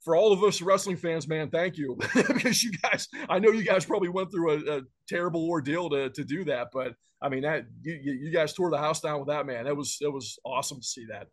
for 0.03 0.15
all 0.15 0.31
of 0.31 0.43
us 0.43 0.61
wrestling 0.61 0.97
fans, 0.97 1.27
man, 1.27 1.49
thank 1.49 1.77
you 1.77 1.97
because 2.15 2.63
you 2.63 2.71
guys, 2.81 3.07
I 3.29 3.39
know 3.39 3.51
you 3.51 3.63
guys 3.63 3.85
probably 3.85 4.09
went 4.09 4.31
through 4.31 4.51
a, 4.51 4.77
a, 4.77 4.81
terrible 5.07 5.47
ordeal 5.49 5.89
to, 5.89 6.09
to 6.09 6.23
do 6.23 6.43
that, 6.45 6.67
but 6.73 6.93
I 7.21 7.29
mean 7.29 7.41
that 7.41 7.65
you, 7.81 7.93
you 7.93 8.31
guys 8.31 8.53
tore 8.53 8.69
the 8.69 8.77
house 8.77 9.01
down 9.01 9.19
with 9.19 9.29
that, 9.29 9.45
man. 9.45 9.65
That 9.65 9.75
was 9.75 9.97
it 10.01 10.11
was 10.11 10.37
awesome 10.45 10.79
to 10.79 10.85
see 10.85 11.05
that. 11.09 11.27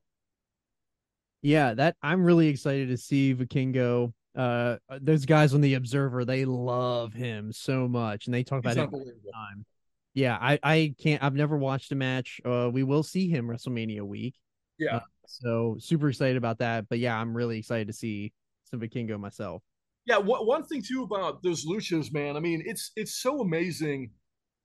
Yeah, 1.43 1.75
that 1.75 1.97
I'm 2.03 2.25
really 2.25 2.49
excited 2.49 2.89
to 2.89 2.97
see 2.97 3.35
Vikingo. 3.35 4.13
Uh, 4.35 4.77
those 5.01 5.27
guys 5.27 5.55
on 5.55 5.61
the 5.61 5.75
Observer, 5.75 6.25
they 6.25 6.45
love 6.45 7.13
him 7.13 7.53
so 7.53 7.87
much, 7.87 8.27
and 8.27 8.35
they 8.35 8.43
talk 8.43 8.65
He's 8.65 8.73
about 8.73 8.89
it 8.89 8.95
all 8.95 9.05
the 9.05 9.33
time. 9.33 9.67
Yeah, 10.15 10.39
I 10.41 10.59
I 10.63 10.95
can't. 10.99 11.23
I've 11.23 11.35
never 11.35 11.59
watched 11.59 11.93
a 11.93 11.97
match. 11.97 12.41
Uh, 12.45 12.71
we 12.73 12.83
will 12.83 13.03
see 13.03 13.29
him 13.29 13.47
WrestleMania 13.47 14.03
week. 14.03 14.37
Yeah. 14.79 14.97
Uh, 14.97 15.01
so 15.27 15.77
super 15.81 16.09
excited 16.09 16.37
about 16.37 16.59
that. 16.59 16.89
But 16.89 16.99
yeah, 16.99 17.19
I'm 17.19 17.37
really 17.37 17.59
excited 17.59 17.89
to 17.89 17.93
see 17.93 18.33
some 18.75 18.89
Vikingo 18.89 19.19
myself. 19.19 19.63
Yeah, 20.07 20.19
one 20.19 20.65
thing 20.65 20.83
too 20.83 21.03
about 21.03 21.43
those 21.43 21.65
luchas, 21.65 22.13
man. 22.13 22.37
I 22.37 22.41
mean, 22.41 22.63
it's 22.67 22.93
it's 22.95 23.23
so 23.23 23.41
amazing 23.41 24.11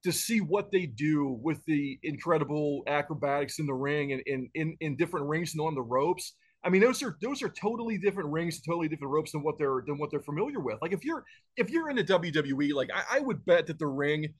to 0.04 0.12
see 0.12 0.42
what 0.42 0.72
they 0.72 0.86
do 0.86 1.40
with 1.42 1.64
the 1.66 1.98
incredible 2.04 2.84
acrobatics 2.88 3.60
in 3.60 3.66
the 3.66 3.74
ring 3.74 4.12
and 4.12 4.22
in 4.26 4.50
in, 4.54 4.76
in 4.82 4.98
different 4.98 5.28
rings 5.28 5.54
and 5.54 5.62
on 5.62 5.76
the 5.76 5.82
ropes. 5.82 6.36
I 6.66 6.70
mean, 6.70 6.82
those 6.82 7.02
are 7.04 7.18
those 7.22 7.42
are 7.42 7.50
totally 7.50 7.98
different 7.98 8.30
rings, 8.30 8.62
totally 8.62 8.90
different 8.90 9.14
ropes 9.14 9.32
than 9.32 9.42
what 9.42 9.58
they're 9.58 9.82
than 9.88 9.98
what 9.98 10.12
they're 10.12 10.20
familiar 10.20 10.60
with. 10.60 10.78
Like 10.82 10.92
if 10.92 11.06
you're 11.06 11.24
if 11.56 11.70
you're 11.70 11.90
in 11.90 11.96
the 11.96 12.04
WWE, 12.04 12.74
like 12.74 12.90
I, 12.94 13.18
I 13.18 13.20
would 13.22 13.46
bet 13.46 13.68
that 13.68 13.80
the 13.80 13.88
ring 13.88 14.34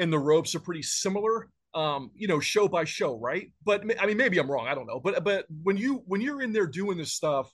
and 0.00 0.12
the 0.12 0.18
ropes 0.18 0.56
are 0.56 0.60
pretty 0.60 0.82
similar 0.82 1.48
um 1.74 2.10
you 2.16 2.26
know 2.26 2.40
show 2.40 2.66
by 2.66 2.82
show 2.82 3.16
right 3.20 3.52
but 3.64 3.84
i 4.00 4.04
mean 4.04 4.16
maybe 4.16 4.38
i'm 4.38 4.50
wrong 4.50 4.66
i 4.66 4.74
don't 4.74 4.88
know 4.88 4.98
but 4.98 5.22
but 5.22 5.46
when 5.62 5.76
you 5.76 6.02
when 6.06 6.20
you're 6.20 6.42
in 6.42 6.52
there 6.52 6.66
doing 6.66 6.98
this 6.98 7.12
stuff 7.12 7.48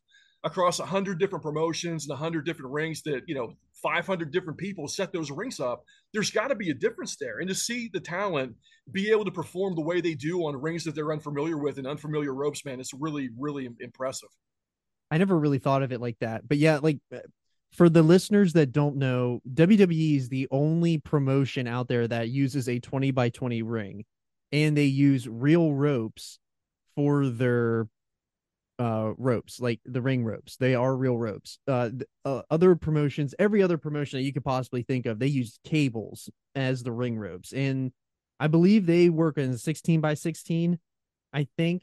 across 0.46 0.78
100 0.78 1.18
different 1.18 1.42
promotions 1.42 2.04
and 2.04 2.10
100 2.10 2.46
different 2.46 2.72
rings 2.72 3.02
that 3.02 3.22
you 3.26 3.34
know 3.34 3.52
500 3.82 4.30
different 4.30 4.58
people 4.58 4.88
set 4.88 5.12
those 5.12 5.30
rings 5.30 5.60
up 5.60 5.84
there's 6.14 6.30
got 6.30 6.48
to 6.48 6.54
be 6.54 6.70
a 6.70 6.74
difference 6.74 7.16
there. 7.16 7.40
And 7.40 7.48
to 7.48 7.54
see 7.54 7.90
the 7.92 8.00
talent 8.00 8.54
be 8.90 9.10
able 9.10 9.26
to 9.26 9.30
perform 9.30 9.74
the 9.74 9.82
way 9.82 10.00
they 10.00 10.14
do 10.14 10.40
on 10.46 10.56
rings 10.56 10.84
that 10.84 10.94
they're 10.94 11.12
unfamiliar 11.12 11.58
with 11.58 11.76
and 11.76 11.86
unfamiliar 11.86 12.32
ropes 12.32 12.64
man 12.64 12.78
it's 12.78 12.94
really 12.94 13.28
really 13.36 13.68
impressive. 13.80 14.28
I 15.10 15.18
never 15.18 15.38
really 15.38 15.58
thought 15.58 15.82
of 15.82 15.92
it 15.92 16.00
like 16.00 16.18
that 16.20 16.48
but 16.48 16.58
yeah 16.58 16.78
like 16.80 16.98
uh, 17.12 17.18
for 17.72 17.88
the 17.88 18.04
listeners 18.04 18.52
that 18.52 18.70
don't 18.70 18.96
know 18.96 19.40
wwe 19.52 20.16
is 20.16 20.28
the 20.28 20.46
only 20.52 20.98
promotion 20.98 21.66
out 21.66 21.88
there 21.88 22.06
that 22.06 22.28
uses 22.28 22.68
a 22.68 22.78
20 22.78 23.10
by 23.10 23.28
20 23.28 23.62
ring 23.62 24.04
and 24.52 24.76
they 24.76 24.84
use 24.84 25.28
real 25.28 25.74
ropes 25.74 26.38
for 26.94 27.26
their 27.26 27.88
uh 28.78 29.12
ropes 29.16 29.60
like 29.60 29.80
the 29.84 30.02
ring 30.02 30.24
ropes. 30.24 30.56
They 30.56 30.74
are 30.74 30.94
real 30.94 31.16
ropes. 31.16 31.58
Uh, 31.66 31.90
uh, 32.24 32.42
other 32.50 32.74
promotions 32.76 33.34
every 33.38 33.62
other 33.62 33.78
promotion 33.78 34.18
that 34.18 34.24
you 34.24 34.32
could 34.32 34.44
possibly 34.44 34.82
think 34.82 35.06
of 35.06 35.18
they 35.18 35.26
use 35.26 35.58
cables 35.64 36.28
as 36.54 36.82
the 36.82 36.92
ring 36.92 37.18
ropes. 37.18 37.52
And 37.52 37.92
i 38.38 38.46
believe 38.46 38.86
they 38.86 39.08
work 39.08 39.38
in 39.38 39.56
16 39.56 40.00
by 40.00 40.14
16 40.14 40.78
i 41.32 41.46
think. 41.56 41.82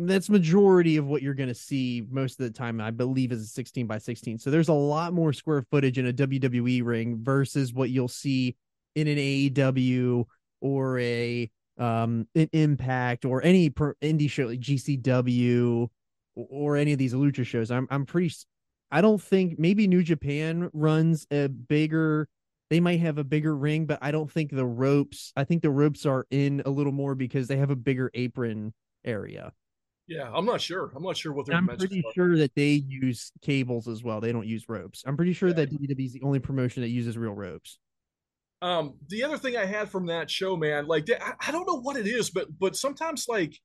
That's 0.00 0.30
majority 0.30 0.96
of 0.96 1.06
what 1.06 1.22
you're 1.22 1.34
going 1.34 1.48
to 1.48 1.56
see 1.56 2.06
most 2.08 2.38
of 2.38 2.46
the 2.46 2.56
time 2.56 2.80
i 2.80 2.92
believe 2.92 3.32
is 3.32 3.42
a 3.42 3.46
16 3.46 3.88
by 3.88 3.98
16 3.98 4.38
so 4.38 4.50
there's 4.50 4.68
a 4.68 4.72
lot 4.72 5.12
more 5.12 5.32
square 5.32 5.64
footage 5.72 5.98
in 5.98 6.06
a 6.06 6.12
wwe 6.12 6.84
ring 6.84 7.18
versus 7.20 7.72
what 7.72 7.90
you'll 7.90 8.06
see 8.06 8.56
in 8.94 9.08
an 9.08 9.18
aew 9.18 10.24
or 10.60 10.98
a 11.00 11.50
um 11.78 12.26
Impact 12.34 13.24
or 13.24 13.42
any 13.44 13.70
per, 13.70 13.94
indie 14.02 14.30
show 14.30 14.46
like 14.46 14.60
GCW 14.60 15.88
or, 16.34 16.76
any 16.76 16.92
of 16.92 16.98
these 16.98 17.14
lucha 17.14 17.44
shows. 17.44 17.70
I'm 17.70 17.88
I'm 17.90 18.06
pretty. 18.06 18.34
I 18.90 19.00
don't 19.00 19.20
think 19.20 19.58
maybe 19.58 19.86
New 19.86 20.02
Japan 20.02 20.70
runs 20.72 21.26
a 21.30 21.48
bigger. 21.48 22.28
They 22.70 22.80
might 22.80 23.00
have 23.00 23.18
a 23.18 23.24
bigger 23.24 23.56
ring, 23.56 23.86
but 23.86 23.98
I 24.02 24.10
don't 24.10 24.30
think 24.30 24.50
the 24.50 24.66
ropes. 24.66 25.32
I 25.36 25.44
think 25.44 25.62
the 25.62 25.70
ropes 25.70 26.06
are 26.06 26.26
in 26.30 26.62
a 26.66 26.70
little 26.70 26.92
more 26.92 27.14
because 27.14 27.48
they 27.48 27.56
have 27.56 27.70
a 27.70 27.76
bigger 27.76 28.10
apron 28.14 28.72
area. 29.04 29.52
Yeah, 30.06 30.30
I'm 30.32 30.46
not 30.46 30.60
sure. 30.62 30.90
I'm 30.96 31.02
not 31.02 31.16
sure 31.16 31.32
what 31.32 31.46
they're. 31.46 31.56
I'm 31.56 31.66
pretty 31.66 32.02
are. 32.04 32.12
sure 32.14 32.38
that 32.38 32.54
they 32.54 32.70
use 32.70 33.30
cables 33.42 33.88
as 33.88 34.02
well. 34.02 34.20
They 34.20 34.32
don't 34.32 34.46
use 34.46 34.68
ropes. 34.68 35.04
I'm 35.06 35.16
pretty 35.16 35.34
sure 35.34 35.50
yeah. 35.50 35.56
that 35.56 35.70
WWE 35.70 36.06
is 36.06 36.12
the 36.14 36.22
only 36.22 36.38
promotion 36.38 36.82
that 36.82 36.88
uses 36.88 37.18
real 37.18 37.34
ropes. 37.34 37.78
Um, 38.60 38.94
the 39.08 39.22
other 39.22 39.38
thing 39.38 39.56
I 39.56 39.64
had 39.64 39.88
from 39.88 40.06
that 40.06 40.30
show, 40.30 40.56
man, 40.56 40.86
like 40.86 41.08
I, 41.10 41.34
I 41.46 41.52
don't 41.52 41.66
know 41.66 41.80
what 41.80 41.96
it 41.96 42.06
is, 42.06 42.30
but 42.30 42.46
but 42.58 42.76
sometimes 42.76 43.26
like 43.28 43.56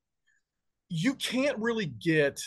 you 0.88 1.14
can't 1.14 1.58
really 1.58 1.86
get 1.86 2.40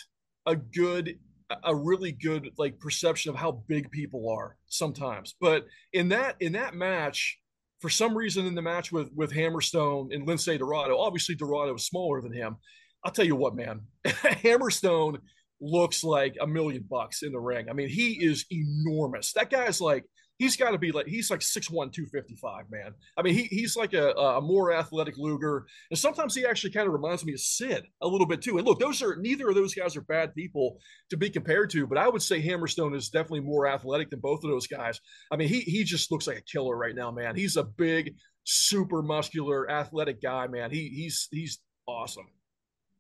a 0.46 0.56
good 0.56 1.20
a 1.64 1.76
really 1.76 2.12
good 2.12 2.50
like 2.58 2.80
perception 2.80 3.30
of 3.30 3.38
how 3.38 3.64
big 3.68 3.92
people 3.92 4.30
are 4.30 4.58
sometimes. 4.68 5.36
But 5.40 5.66
in 5.94 6.10
that 6.10 6.36
in 6.40 6.54
that 6.54 6.74
match, 6.74 7.38
for 7.80 7.90
some 7.90 8.18
reason 8.18 8.46
in 8.46 8.56
the 8.56 8.62
match 8.62 8.92
with 8.92 9.10
with 9.14 9.32
Hammerstone 9.32 10.14
and 10.14 10.28
Lince 10.28 10.58
Dorado, 10.58 10.98
obviously 10.98 11.36
Dorado 11.36 11.74
was 11.74 11.86
smaller 11.86 12.22
than 12.22 12.34
him. 12.34 12.58
I'll 13.04 13.12
tell 13.12 13.26
you 13.26 13.36
what, 13.36 13.56
man, 13.56 13.82
Hammerstone 14.06 15.20
looks 15.60 16.04
like 16.04 16.36
a 16.40 16.48
million 16.48 16.86
bucks 16.90 17.24
in 17.24 17.32
the 17.32 17.40
ring. 17.40 17.70
I 17.70 17.74
mean, 17.74 17.90
he 17.90 18.14
is 18.14 18.46
enormous. 18.52 19.34
That 19.34 19.50
guy's 19.50 19.82
like 19.82 20.06
he's 20.38 20.56
got 20.56 20.72
to 20.72 20.78
be 20.78 20.92
like 20.92 21.08
he's 21.08 21.30
like 21.30 21.40
6'1 21.40 21.92
255 21.92 22.66
man. 22.70 22.94
I 23.18 23.22
mean 23.22 23.34
he, 23.34 23.44
he's 23.44 23.76
like 23.76 23.94
a, 23.94 24.12
a 24.12 24.42
more 24.42 24.72
athletic 24.72 25.18
luger. 25.18 25.66
And 25.90 25.98
sometimes 25.98 26.36
he 26.36 26.46
actually 26.46 26.72
kind 26.72 26.88
of 26.88 26.94
reminds 26.94 27.26
me 27.26 27.34
of 27.34 27.40
sid 27.40 27.86
a 28.02 28.08
little 28.08 28.28
bit 28.28 28.42
too. 28.42 28.58
And 28.58 28.68
look 28.68 28.80
those 28.80 29.02
are 29.02 29.16
neither 29.18 29.50
of 29.50 29.56
those 29.56 29.74
guys 29.74 29.96
are 29.96 30.02
bad 30.02 30.36
people 30.36 30.78
to 31.10 31.18
be 31.18 31.30
compared 31.30 31.70
to 31.72 31.88
but 31.88 31.98
i 31.98 32.08
would 32.08 32.22
say 32.22 32.42
hammerstone 32.42 32.96
is 32.96 33.10
definitely 33.10 33.42
more 33.42 33.68
athletic 33.68 34.10
than 34.10 34.20
both 34.20 34.44
of 34.44 34.50
those 34.50 34.68
guys. 34.68 35.00
I 35.32 35.38
mean 35.38 35.50
he, 35.50 35.62
he 35.62 35.84
just 35.84 36.12
looks 36.12 36.28
like 36.28 36.38
a 36.38 36.42
killer 36.42 36.76
right 36.76 36.96
now 36.96 37.12
man. 37.12 37.36
He's 37.36 37.58
a 37.58 37.64
big 37.64 38.16
super 38.44 39.02
muscular 39.02 39.70
athletic 39.70 40.22
guy 40.22 40.48
man. 40.48 40.72
He, 40.72 40.90
he's 40.90 41.28
he's 41.32 41.60
awesome 41.88 42.28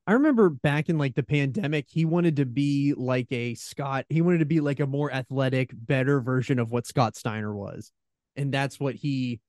I 0.07 0.13
remember 0.13 0.49
back 0.49 0.87
in 0.87 0.97
like 0.97 1.15
the 1.15 1.23
pandemic, 1.23 1.85
he 1.89 2.05
wanted 2.05 2.37
to 2.37 2.45
be 2.45 2.93
like 2.95 3.27
a 3.31 3.55
Scott. 3.55 4.05
He 4.07 4.21
wanted 4.21 4.39
to 4.39 4.45
be 4.45 4.61
like 4.61 4.79
a 4.79 4.87
more 4.87 5.11
athletic, 5.11 5.71
better 5.73 6.21
version 6.21 6.59
of 6.59 6.71
what 6.71 6.87
Scott 6.87 7.17
Steiner 7.17 7.53
was. 7.53 7.91
And 8.37 8.53
that's 8.53 8.79
what 8.79 8.95
he, 8.95 9.41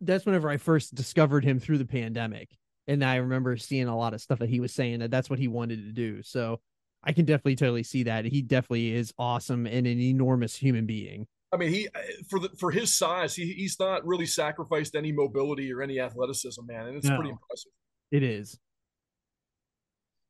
that's 0.00 0.24
whenever 0.24 0.48
I 0.48 0.58
first 0.58 0.94
discovered 0.94 1.44
him 1.44 1.58
through 1.58 1.78
the 1.78 1.84
pandemic. 1.84 2.50
And 2.86 3.04
I 3.04 3.16
remember 3.16 3.56
seeing 3.56 3.88
a 3.88 3.96
lot 3.96 4.14
of 4.14 4.20
stuff 4.20 4.38
that 4.38 4.48
he 4.48 4.60
was 4.60 4.72
saying 4.72 5.00
that 5.00 5.10
that's 5.10 5.28
what 5.28 5.40
he 5.40 5.48
wanted 5.48 5.84
to 5.86 5.92
do. 5.92 6.22
So 6.22 6.60
I 7.02 7.12
can 7.12 7.24
definitely 7.24 7.56
totally 7.56 7.82
see 7.82 8.04
that. 8.04 8.26
He 8.26 8.42
definitely 8.42 8.94
is 8.94 9.12
awesome 9.18 9.66
and 9.66 9.88
an 9.88 10.00
enormous 10.00 10.54
human 10.54 10.86
being. 10.86 11.26
I 11.52 11.56
mean, 11.56 11.70
he 11.70 11.88
uh, 11.88 12.00
for 12.28 12.38
the 12.38 12.50
for 12.60 12.70
his 12.70 12.96
size, 12.96 13.34
he, 13.34 13.52
he's 13.54 13.80
not 13.80 14.06
really 14.06 14.26
sacrificed 14.26 14.94
any 14.94 15.12
mobility 15.12 15.72
or 15.72 15.80
any 15.80 15.98
athleticism, 15.98 16.60
man, 16.66 16.88
and 16.88 16.96
it's 16.96 17.06
no, 17.06 17.16
pretty 17.16 17.30
impressive. 17.30 17.72
It 18.10 18.22
is. 18.22 18.58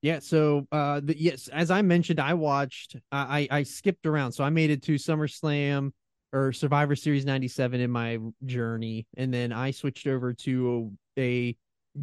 Yeah, 0.03 0.21
so 0.21 0.67
uh 0.71 1.01
the, 1.03 1.21
yes, 1.21 1.49
as 1.49 1.71
I 1.71 1.83
mentioned, 1.83 2.21
I 2.21 2.35
watched 2.35 2.97
I 3.11 3.49
I 3.51 3.63
skipped 3.65 4.07
around. 4.07 4.33
So 4.33 4.45
I 4.45 4.51
made 4.51 4.71
it 4.71 4.83
to 4.85 4.95
SummerSlam 4.95 5.93
or 6.33 6.53
Survivor 6.53 6.95
Series 6.95 7.25
97 7.25 7.81
in 7.81 7.91
my 7.91 8.19
journey 8.45 9.07
and 9.17 9.33
then 9.33 9.53
I 9.53 9.71
switched 9.71 10.07
over 10.07 10.33
to 10.35 10.93
a, 11.19 11.21
a 11.21 11.57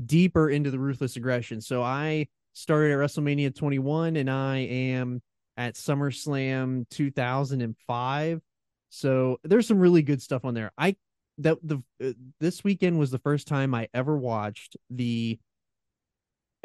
deeper 0.05 0.49
into 0.49 0.71
the 0.71 0.79
ruthless 0.79 1.15
aggression. 1.15 1.61
So 1.61 1.83
I 1.83 2.27
started 2.53 2.91
at 2.91 2.97
WrestleMania 2.97 3.55
21 3.55 4.15
and 4.17 4.29
I 4.29 4.57
am 4.57 5.21
at 5.57 5.75
SummerSlam 5.75 6.89
2005. 6.89 8.41
So 8.89 9.39
there's 9.43 9.67
some 9.67 9.79
really 9.79 10.01
good 10.01 10.21
stuff 10.21 10.45
on 10.45 10.53
there. 10.53 10.71
I 10.77 10.95
that 11.39 11.57
the 11.63 11.83
uh, 12.03 12.11
this 12.39 12.63
weekend 12.63 12.97
was 12.97 13.11
the 13.11 13.19
first 13.19 13.47
time 13.47 13.73
I 13.75 13.87
ever 13.93 14.17
watched 14.17 14.77
the 14.89 15.37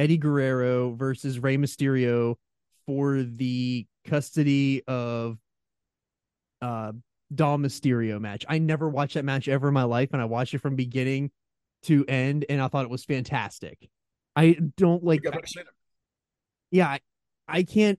Eddie 0.00 0.16
Guerrero 0.16 0.94
versus 0.94 1.38
Rey 1.38 1.58
Mysterio 1.58 2.36
for 2.86 3.22
the 3.22 3.86
custody 4.06 4.82
of 4.88 5.36
uh 6.62 6.92
Dom 7.32 7.62
Mysterio 7.62 8.18
match. 8.18 8.46
I 8.48 8.58
never 8.58 8.88
watched 8.88 9.14
that 9.14 9.26
match 9.26 9.46
ever 9.46 9.68
in 9.68 9.74
my 9.74 9.84
life, 9.84 10.08
and 10.12 10.22
I 10.22 10.24
watched 10.24 10.54
it 10.54 10.62
from 10.62 10.74
beginning 10.74 11.30
to 11.82 12.04
end, 12.06 12.46
and 12.48 12.62
I 12.62 12.68
thought 12.68 12.84
it 12.84 12.90
was 12.90 13.04
fantastic. 13.04 13.90
I 14.34 14.56
don't 14.78 15.04
like. 15.04 15.20
I, 15.26 15.38
yeah, 16.70 16.88
I, 16.88 17.00
I 17.46 17.62
can't 17.62 17.98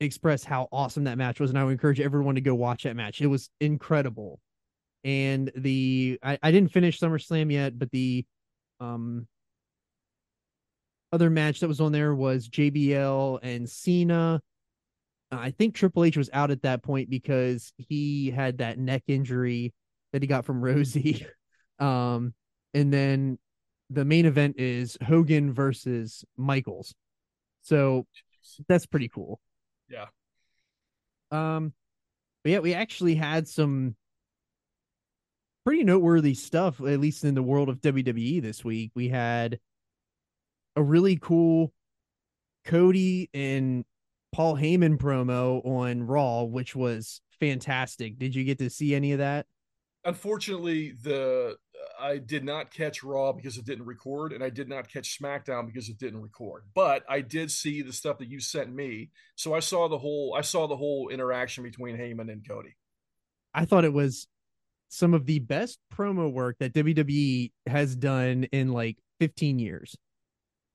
express 0.00 0.42
how 0.42 0.68
awesome 0.72 1.04
that 1.04 1.16
match 1.16 1.38
was, 1.38 1.50
and 1.50 1.58
I 1.58 1.64
would 1.64 1.72
encourage 1.72 2.00
everyone 2.00 2.34
to 2.34 2.40
go 2.40 2.56
watch 2.56 2.82
that 2.82 2.96
match. 2.96 3.20
It 3.20 3.28
was 3.28 3.50
incredible. 3.60 4.40
And 5.04 5.52
the 5.54 6.18
I, 6.24 6.38
I 6.42 6.50
didn't 6.50 6.72
finish 6.72 6.98
SummerSlam 6.98 7.52
yet, 7.52 7.78
but 7.78 7.90
the 7.92 8.24
um 8.80 9.28
other 11.14 11.30
match 11.30 11.60
that 11.60 11.68
was 11.68 11.80
on 11.80 11.92
there 11.92 12.12
was 12.12 12.48
JBL 12.48 13.38
and 13.42 13.70
Cena. 13.70 14.40
I 15.30 15.50
think 15.52 15.74
Triple 15.74 16.04
H 16.04 16.16
was 16.16 16.28
out 16.32 16.50
at 16.50 16.62
that 16.62 16.82
point 16.82 17.08
because 17.08 17.72
he 17.78 18.30
had 18.30 18.58
that 18.58 18.78
neck 18.78 19.04
injury 19.06 19.72
that 20.12 20.22
he 20.22 20.28
got 20.28 20.44
from 20.44 20.60
Rosie. 20.64 21.24
Um, 21.78 22.34
and 22.74 22.92
then 22.92 23.38
the 23.90 24.04
main 24.04 24.26
event 24.26 24.56
is 24.58 24.98
Hogan 25.02 25.52
versus 25.52 26.24
Michaels. 26.36 26.94
So 27.62 28.06
that's 28.68 28.86
pretty 28.86 29.08
cool. 29.08 29.40
Yeah. 29.88 30.06
Um, 31.30 31.72
but 32.42 32.52
yeah, 32.52 32.58
we 32.58 32.74
actually 32.74 33.14
had 33.14 33.46
some 33.48 33.94
pretty 35.64 35.84
noteworthy 35.84 36.34
stuff, 36.34 36.80
at 36.80 37.00
least 37.00 37.24
in 37.24 37.34
the 37.34 37.42
world 37.42 37.68
of 37.68 37.80
WWE 37.80 38.42
this 38.42 38.64
week. 38.64 38.90
We 38.94 39.08
had 39.08 39.60
a 40.76 40.82
really 40.82 41.16
cool 41.16 41.72
Cody 42.64 43.30
and 43.34 43.84
Paul 44.32 44.56
Heyman 44.56 44.98
promo 44.98 45.64
on 45.64 46.02
Raw, 46.02 46.42
which 46.42 46.74
was 46.74 47.20
fantastic. 47.38 48.18
Did 48.18 48.34
you 48.34 48.44
get 48.44 48.58
to 48.58 48.70
see 48.70 48.94
any 48.94 49.12
of 49.12 49.18
that? 49.18 49.46
Unfortunately, 50.04 50.92
the 51.02 51.56
I 52.00 52.18
did 52.18 52.44
not 52.44 52.72
catch 52.72 53.02
Raw 53.02 53.32
because 53.32 53.56
it 53.56 53.64
didn't 53.64 53.86
record, 53.86 54.32
and 54.32 54.42
I 54.42 54.50
did 54.50 54.68
not 54.68 54.92
catch 54.92 55.18
SmackDown 55.18 55.66
because 55.66 55.88
it 55.88 55.98
didn't 55.98 56.20
record. 56.20 56.64
But 56.74 57.04
I 57.08 57.20
did 57.20 57.50
see 57.50 57.82
the 57.82 57.92
stuff 57.92 58.18
that 58.18 58.28
you 58.28 58.40
sent 58.40 58.74
me, 58.74 59.10
so 59.36 59.54
I 59.54 59.60
saw 59.60 59.88
the 59.88 59.98
whole 59.98 60.34
I 60.36 60.42
saw 60.42 60.66
the 60.66 60.76
whole 60.76 61.08
interaction 61.08 61.62
between 61.64 61.96
Heyman 61.96 62.30
and 62.30 62.46
Cody. 62.46 62.76
I 63.54 63.64
thought 63.64 63.84
it 63.84 63.92
was 63.92 64.26
some 64.88 65.14
of 65.14 65.26
the 65.26 65.38
best 65.38 65.78
promo 65.92 66.32
work 66.32 66.56
that 66.60 66.72
WWE 66.72 67.52
has 67.66 67.96
done 67.96 68.44
in 68.52 68.72
like 68.72 68.98
15 69.20 69.58
years 69.58 69.96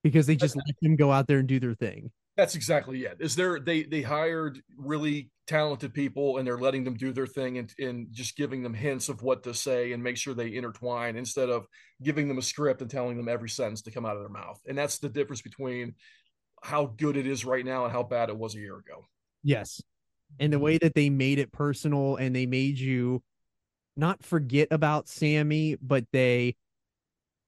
because 0.04 0.28
they 0.28 0.36
just 0.36 0.56
let 0.56 0.76
them 0.82 0.96
go 0.96 1.12
out 1.12 1.28
there 1.28 1.40
and 1.40 1.48
do 1.48 1.60
their 1.60 1.74
thing. 1.74 2.12
That's 2.38 2.56
exactly 2.56 3.04
it. 3.04 3.18
Is 3.20 3.36
there 3.36 3.60
they 3.60 3.84
they 3.84 4.02
hired 4.02 4.62
really 4.78 5.30
talented 5.46 5.94
people 5.94 6.38
and 6.38 6.48
they're 6.48 6.60
letting 6.60 6.84
them 6.84 6.94
do 6.94 7.12
their 7.12 7.28
thing 7.28 7.58
and, 7.58 7.74
and 7.80 8.08
just 8.12 8.38
giving 8.38 8.62
them 8.62 8.74
hints 8.74 9.10
of 9.10 9.24
what 9.24 9.44
to 9.44 9.54
say 9.54 9.92
and 9.92 10.02
make 10.04 10.16
sure 10.16 10.34
they 10.34 10.56
intertwine 10.56 11.16
instead 11.16 11.50
of 11.50 11.66
giving 12.04 12.28
them 12.28 12.38
a 12.38 12.42
script 12.42 12.82
and 12.82 12.90
telling 12.90 13.18
them 13.18 13.28
every 13.28 13.50
sentence 13.50 13.82
to 13.82 13.92
come 13.92 14.06
out 14.06 14.16
of 14.16 14.22
their 14.22 14.30
mouth. 14.30 14.62
And 14.68 14.78
that's 14.78 15.00
the 15.00 15.10
difference 15.10 15.42
between 15.42 15.96
how 16.62 16.86
good 16.86 17.18
it 17.18 17.26
is 17.26 17.46
right 17.46 17.66
now 17.66 17.84
and 17.84 17.92
how 17.92 18.04
bad 18.04 18.30
it 18.30 18.38
was 18.38 18.56
a 18.56 18.60
year 18.60 18.78
ago. 18.78 19.08
Yes. 19.44 19.82
And 20.40 20.54
the 20.54 20.58
mm-hmm. 20.58 20.66
way 20.66 20.78
that 20.78 20.94
they 20.94 21.10
made 21.10 21.40
it 21.40 21.52
personal 21.52 22.16
and 22.16 22.36
they 22.36 22.46
made 22.46 22.78
you 22.78 23.24
not 23.98 24.24
forget 24.24 24.68
about 24.72 25.10
Sami, 25.10 25.76
but 25.82 26.06
they 26.14 26.56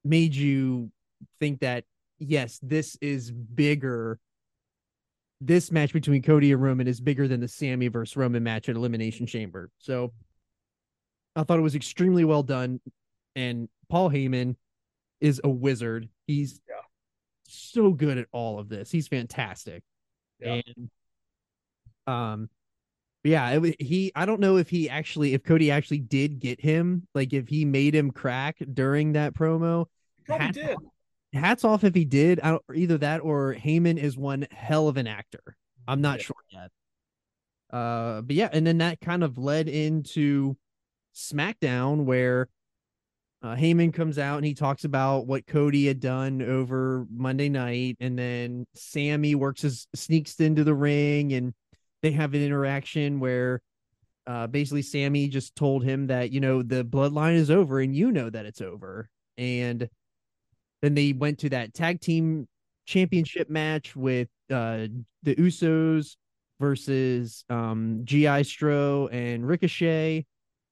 made 0.04 0.34
you 0.34 0.90
think 1.38 1.60
that 1.60 1.84
yes, 2.28 2.58
this 2.62 2.96
is 3.00 3.30
bigger. 3.30 4.18
This 5.40 5.72
match 5.72 5.92
between 5.92 6.22
Cody 6.22 6.52
and 6.52 6.62
Roman 6.62 6.86
is 6.86 7.00
bigger 7.00 7.26
than 7.26 7.40
the 7.40 7.48
Sami 7.48 7.88
versus 7.88 8.16
Roman 8.16 8.42
match 8.42 8.68
at 8.68 8.76
Elimination 8.76 9.26
Chamber. 9.26 9.70
So 9.78 10.12
I 11.34 11.42
thought 11.42 11.58
it 11.58 11.62
was 11.62 11.74
extremely 11.74 12.24
well 12.24 12.42
done. 12.42 12.80
And 13.34 13.68
Paul 13.88 14.10
Heyman 14.10 14.56
is 15.20 15.40
a 15.42 15.48
wizard. 15.48 16.08
He's 16.26 16.60
yeah. 16.68 16.76
so 17.48 17.92
good 17.92 18.18
at 18.18 18.28
all 18.32 18.58
of 18.58 18.68
this. 18.68 18.90
He's 18.90 19.08
fantastic. 19.08 19.82
Yeah. 20.38 20.60
And 20.76 20.90
um 22.06 22.48
yeah, 23.24 23.50
it, 23.50 23.80
he 23.80 24.12
I 24.14 24.26
don't 24.26 24.40
know 24.40 24.56
if 24.56 24.68
he 24.68 24.88
actually 24.88 25.34
if 25.34 25.44
Cody 25.44 25.70
actually 25.70 26.00
did 26.00 26.40
get 26.40 26.60
him, 26.60 27.06
like 27.14 27.32
if 27.32 27.48
he 27.48 27.64
made 27.64 27.94
him 27.94 28.10
crack 28.10 28.56
during 28.72 29.12
that 29.12 29.34
promo. 29.34 29.86
He 30.18 30.24
probably 30.24 30.52
did 30.52 30.76
hats 31.32 31.64
off 31.64 31.84
if 31.84 31.94
he 31.94 32.04
did. 32.04 32.40
I 32.40 32.50
don't, 32.50 32.62
either 32.74 32.98
that 32.98 33.20
or 33.20 33.54
Heyman 33.54 33.98
is 33.98 34.16
one 34.16 34.46
hell 34.50 34.88
of 34.88 34.96
an 34.96 35.06
actor. 35.06 35.56
I'm 35.86 36.00
not 36.00 36.18
yeah. 36.18 36.24
sure 36.24 36.36
yet. 36.50 36.70
Uh, 37.72 38.20
but 38.20 38.36
yeah, 38.36 38.50
and 38.52 38.66
then 38.66 38.78
that 38.78 39.00
kind 39.00 39.24
of 39.24 39.38
led 39.38 39.68
into 39.68 40.56
SmackDown 41.14 42.04
where 42.04 42.48
uh, 43.42 43.56
Heyman 43.56 43.92
comes 43.92 44.18
out 44.18 44.36
and 44.36 44.46
he 44.46 44.54
talks 44.54 44.84
about 44.84 45.26
what 45.26 45.46
Cody 45.46 45.86
had 45.86 45.98
done 45.98 46.42
over 46.42 47.06
Monday 47.10 47.48
night, 47.48 47.96
and 47.98 48.18
then 48.18 48.66
Sami 48.74 49.34
works 49.34 49.62
his 49.62 49.86
sneaks 49.94 50.38
into 50.38 50.64
the 50.64 50.74
ring, 50.74 51.32
and 51.32 51.54
they 52.02 52.12
have 52.12 52.34
an 52.34 52.42
interaction 52.42 53.20
where 53.20 53.60
uh, 54.26 54.46
basically 54.46 54.82
Sami 54.82 55.28
just 55.28 55.56
told 55.56 55.82
him 55.82 56.06
that 56.08 56.30
you 56.30 56.40
know 56.40 56.62
the 56.62 56.84
bloodline 56.84 57.34
is 57.34 57.50
over, 57.50 57.80
and 57.80 57.96
you 57.96 58.12
know 58.12 58.30
that 58.30 58.46
it's 58.46 58.60
over, 58.60 59.08
and 59.36 59.88
then 60.82 60.94
they 60.94 61.12
went 61.12 61.38
to 61.38 61.48
that 61.50 61.72
tag 61.72 62.00
team 62.00 62.46
championship 62.86 63.48
match 63.48 63.94
with 63.96 64.28
uh, 64.50 64.88
the 65.22 65.34
Usos 65.36 66.16
versus 66.60 67.44
um, 67.48 68.00
G.I. 68.04 68.42
Stro 68.42 69.08
and 69.12 69.46
Ricochet, 69.46 70.26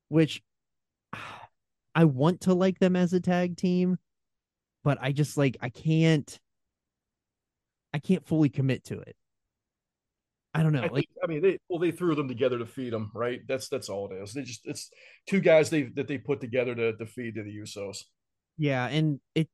which 0.08 0.42
I 1.94 2.04
want 2.04 2.42
to 2.42 2.54
like 2.54 2.78
them 2.78 2.94
as 2.94 3.12
a 3.12 3.20
tag 3.20 3.56
team, 3.56 3.98
but 4.84 4.98
I 5.00 5.12
just 5.12 5.36
like 5.36 5.56
I 5.60 5.70
can't 5.70 6.38
I 7.92 7.98
can't 7.98 8.24
fully 8.26 8.48
commit 8.48 8.84
to 8.84 9.00
it. 9.00 9.16
I 10.54 10.62
don't 10.62 10.72
know. 10.72 10.80
I, 10.80 10.82
like 10.82 10.92
think, 10.92 11.08
I 11.22 11.26
mean, 11.26 11.42
they 11.42 11.58
well, 11.68 11.78
they 11.78 11.90
threw 11.92 12.14
them 12.14 12.28
together 12.28 12.58
to 12.58 12.66
feed 12.66 12.92
them, 12.92 13.10
right? 13.14 13.40
That's 13.46 13.68
that's 13.68 13.88
all 13.88 14.10
it 14.10 14.14
is. 14.16 14.32
They 14.32 14.42
just 14.42 14.66
it's 14.66 14.90
two 15.28 15.40
guys 15.40 15.70
they 15.70 15.82
that 15.94 16.08
they 16.08 16.18
put 16.18 16.40
together 16.40 16.74
to, 16.74 16.96
to 16.96 17.06
feed 17.06 17.36
to 17.36 17.42
the 17.42 17.56
Usos. 17.56 18.04
yeah, 18.56 18.86
and 18.86 19.20
it 19.34 19.48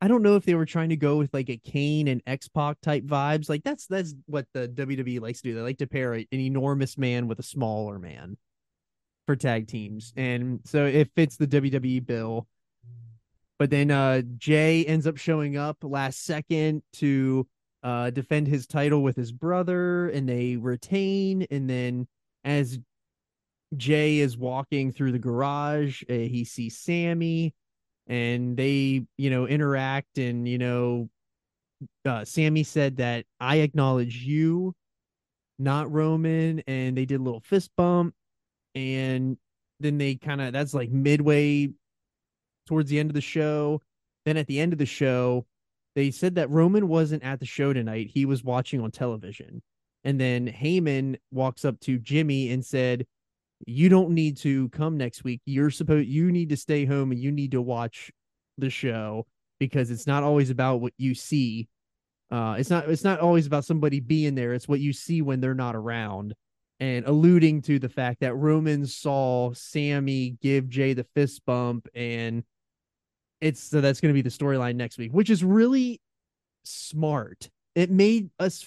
I 0.00 0.08
don't 0.08 0.22
know 0.22 0.36
if 0.36 0.44
they 0.44 0.54
were 0.54 0.66
trying 0.66 0.90
to 0.90 0.96
go 0.96 1.16
with 1.16 1.32
like 1.32 1.48
a 1.48 1.56
Kane 1.56 2.08
and 2.08 2.22
X 2.26 2.48
Pac 2.48 2.80
type 2.80 3.04
vibes. 3.04 3.48
Like 3.48 3.62
that's 3.62 3.86
that's 3.86 4.14
what 4.26 4.46
the 4.52 4.68
WWE 4.68 5.20
likes 5.20 5.40
to 5.40 5.48
do. 5.48 5.54
They 5.54 5.62
like 5.62 5.78
to 5.78 5.86
pair 5.86 6.14
an 6.14 6.26
enormous 6.32 6.98
man 6.98 7.26
with 7.26 7.38
a 7.38 7.44
smaller 7.44 7.98
man 7.98 8.36
for 9.26 9.36
tag 9.36 9.66
teams, 9.66 10.12
and 10.16 10.60
so 10.64 10.84
it 10.84 11.10
fits 11.14 11.36
the 11.36 11.46
WWE 11.46 12.04
bill. 12.04 12.46
But 13.58 13.70
then 13.70 13.90
uh 13.90 14.22
Jey 14.36 14.84
ends 14.84 15.06
up 15.06 15.16
showing 15.16 15.56
up 15.56 15.78
last 15.82 16.24
second 16.24 16.82
to 16.94 17.46
uh 17.82 18.10
defend 18.10 18.48
his 18.48 18.66
title 18.66 19.02
with 19.02 19.16
his 19.16 19.32
brother, 19.32 20.08
and 20.08 20.28
they 20.28 20.56
retain. 20.56 21.46
And 21.50 21.70
then 21.70 22.08
as 22.44 22.78
Jey 23.76 24.18
is 24.18 24.36
walking 24.36 24.92
through 24.92 25.12
the 25.12 25.18
garage, 25.18 26.02
uh, 26.10 26.12
he 26.12 26.44
sees 26.44 26.78
Sami 26.78 27.54
and 28.06 28.56
they 28.56 29.04
you 29.16 29.30
know 29.30 29.46
interact 29.46 30.18
and 30.18 30.46
you 30.46 30.58
know 30.58 31.08
uh, 32.06 32.24
sami 32.24 32.62
said 32.62 32.96
that 32.96 33.24
i 33.40 33.56
acknowledge 33.56 34.22
you 34.24 34.74
not 35.58 35.90
roman 35.90 36.62
and 36.66 36.96
they 36.96 37.04
did 37.04 37.20
a 37.20 37.22
little 37.22 37.40
fist 37.40 37.70
bump 37.76 38.14
and 38.74 39.36
then 39.80 39.98
they 39.98 40.14
kind 40.16 40.40
of 40.40 40.52
that's 40.52 40.74
like 40.74 40.90
midway 40.90 41.70
towards 42.66 42.90
the 42.90 42.98
end 42.98 43.10
of 43.10 43.14
the 43.14 43.20
show. 43.20 43.80
Then 44.24 44.36
at 44.36 44.46
the 44.46 44.60
end 44.60 44.72
of 44.72 44.78
the 44.78 44.86
show 44.86 45.46
they 45.94 46.10
said 46.10 46.34
that 46.34 46.50
roman 46.50 46.88
wasn't 46.88 47.22
at 47.22 47.38
the 47.38 47.46
show 47.46 47.72
tonight 47.72 48.10
he 48.12 48.24
was 48.24 48.42
watching 48.42 48.80
on 48.80 48.90
television. 48.90 49.62
And 50.02 50.20
then 50.20 50.48
heyman 50.48 51.18
walks 51.30 51.64
up 51.64 51.78
to 51.80 51.98
jimmy 51.98 52.50
and 52.50 52.64
said 52.64 53.06
you 53.66 53.88
don't 53.88 54.10
need 54.10 54.36
to 54.38 54.68
come 54.70 54.96
next 54.96 55.24
week. 55.24 55.40
You're 55.46 55.70
supposed 55.70 56.08
you 56.08 56.30
need 56.30 56.50
to 56.50 56.56
stay 56.56 56.84
home 56.84 57.12
and 57.12 57.20
you 57.20 57.30
need 57.30 57.52
to 57.52 57.62
watch 57.62 58.10
the 58.58 58.70
show 58.70 59.26
because 59.58 59.90
it's 59.90 60.06
not 60.06 60.22
always 60.22 60.50
about 60.50 60.80
what 60.80 60.92
you 60.98 61.14
see. 61.14 61.68
Uh 62.30 62.56
it's 62.58 62.70
not 62.70 62.88
it's 62.88 63.04
not 63.04 63.20
always 63.20 63.46
about 63.46 63.64
somebody 63.64 64.00
being 64.00 64.34
there. 64.34 64.54
It's 64.54 64.68
what 64.68 64.80
you 64.80 64.92
see 64.92 65.22
when 65.22 65.40
they're 65.40 65.54
not 65.54 65.76
around. 65.76 66.34
And 66.80 67.06
alluding 67.06 67.62
to 67.62 67.78
the 67.78 67.88
fact 67.88 68.20
that 68.20 68.34
Roman 68.34 68.86
saw 68.86 69.52
Sami 69.54 70.36
give 70.42 70.68
Jey 70.68 70.92
the 70.92 71.06
fist 71.14 71.42
bump 71.46 71.88
and 71.94 72.42
it's 73.40 73.62
so 73.62 73.80
that's 73.80 74.00
going 74.00 74.10
to 74.10 74.14
be 74.14 74.22
the 74.22 74.30
storyline 74.30 74.76
next 74.76 74.98
week, 74.98 75.12
which 75.12 75.30
is 75.30 75.44
really 75.44 76.00
smart. 76.64 77.50
It 77.74 77.90
made 77.90 78.30
us 78.38 78.66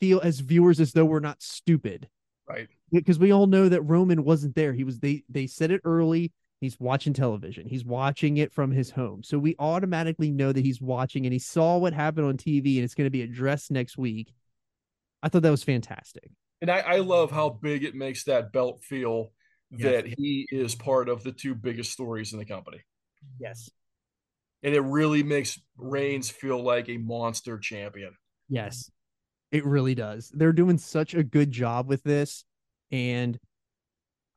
feel 0.00 0.20
as 0.20 0.40
viewers 0.40 0.80
as 0.80 0.92
though 0.92 1.04
we're 1.04 1.20
not 1.20 1.42
stupid 1.42 2.08
Right. 2.48 2.68
Because 3.00 3.18
we 3.18 3.32
all 3.32 3.46
know 3.46 3.68
that 3.68 3.82
Roman 3.82 4.24
wasn't 4.24 4.54
there. 4.54 4.72
He 4.72 4.84
was 4.84 5.00
they 5.00 5.24
they 5.28 5.46
said 5.46 5.70
it 5.70 5.80
early. 5.84 6.32
He's 6.60 6.78
watching 6.80 7.12
television. 7.12 7.66
He's 7.66 7.84
watching 7.84 8.38
it 8.38 8.52
from 8.52 8.70
his 8.70 8.90
home. 8.90 9.22
So 9.22 9.38
we 9.38 9.54
automatically 9.58 10.30
know 10.30 10.50
that 10.52 10.64
he's 10.64 10.80
watching 10.80 11.26
and 11.26 11.32
he 11.32 11.38
saw 11.38 11.76
what 11.76 11.92
happened 11.92 12.26
on 12.26 12.36
TV 12.36 12.76
and 12.76 12.84
it's 12.84 12.94
going 12.94 13.06
to 13.06 13.10
be 13.10 13.22
addressed 13.22 13.70
next 13.70 13.98
week. 13.98 14.32
I 15.22 15.28
thought 15.28 15.42
that 15.42 15.50
was 15.50 15.64
fantastic. 15.64 16.30
And 16.62 16.70
I, 16.70 16.78
I 16.78 16.96
love 16.98 17.30
how 17.30 17.50
big 17.50 17.84
it 17.84 17.94
makes 17.94 18.24
that 18.24 18.52
belt 18.52 18.82
feel 18.82 19.32
Yes. 19.76 19.82
that 20.04 20.06
he 20.06 20.46
is 20.50 20.74
part 20.74 21.08
of 21.08 21.24
the 21.24 21.32
two 21.32 21.54
biggest 21.54 21.90
stories 21.90 22.32
in 22.32 22.38
the 22.38 22.44
company. 22.44 22.80
Yes. 23.40 23.70
And 24.62 24.74
it 24.74 24.80
really 24.80 25.22
makes 25.22 25.58
Reigns 25.76 26.30
feel 26.30 26.62
like 26.62 26.88
a 26.88 26.96
monster 26.96 27.58
champion. 27.58 28.14
Yes. 28.48 28.90
It 29.50 29.64
really 29.64 29.94
does. 29.94 30.30
They're 30.34 30.52
doing 30.52 30.78
such 30.78 31.14
a 31.14 31.22
good 31.22 31.50
job 31.50 31.88
with 31.88 32.02
this 32.02 32.44
and 32.90 33.38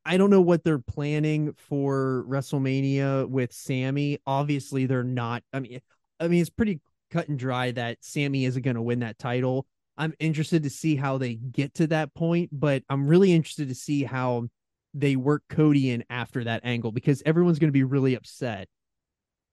I 0.06 0.18
don't 0.18 0.30
know 0.30 0.42
what 0.42 0.64
they're 0.64 0.80
planning 0.80 1.54
for 1.58 2.26
WrestleMania 2.28 3.28
with 3.28 3.52
Sami. 3.52 4.20
Obviously, 4.26 4.86
they're 4.86 5.04
not. 5.04 5.44
I 5.52 5.60
mean, 5.60 5.82
I 6.20 6.30
mean, 6.30 6.42
it's 6.42 6.50
pretty 6.50 6.80
cut 7.12 7.28
and 7.28 7.38
dry 7.38 7.72
that 7.72 7.98
Sami 8.02 8.46
isn't 8.46 8.62
going 8.62 8.76
to 8.76 8.82
win 8.82 9.00
that 9.00 9.20
title. 9.20 9.68
I'm 9.98 10.14
interested 10.20 10.64
to 10.64 10.70
see 10.70 10.96
how 10.96 11.18
they 11.18 11.36
get 11.36 11.74
to 11.76 11.88
that 11.88 12.14
point, 12.14 12.50
but 12.54 12.84
I'm 12.90 13.08
really 13.08 13.34
interested 13.34 13.68
to 13.70 13.76
see 13.76 14.04
how 14.04 14.48
they 14.94 15.16
work 15.16 15.44
Cody 15.50 15.92
in 15.92 16.04
after 16.10 16.44
that 16.44 16.62
angle 16.64 16.92
because 16.92 17.24
everyone's 17.26 17.60
going 17.60 17.70
to 17.70 17.74
be 17.74 17.84
really 17.84 18.16
upset. 18.16 18.68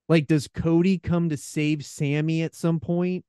Like, 0.09 0.27
does 0.27 0.49
Cody 0.49 0.99
come 0.99 1.31
to 1.31 1.37
save 1.37 1.85
Sami 1.85 2.43
at 2.43 2.55
some 2.55 2.79
point? 2.79 3.25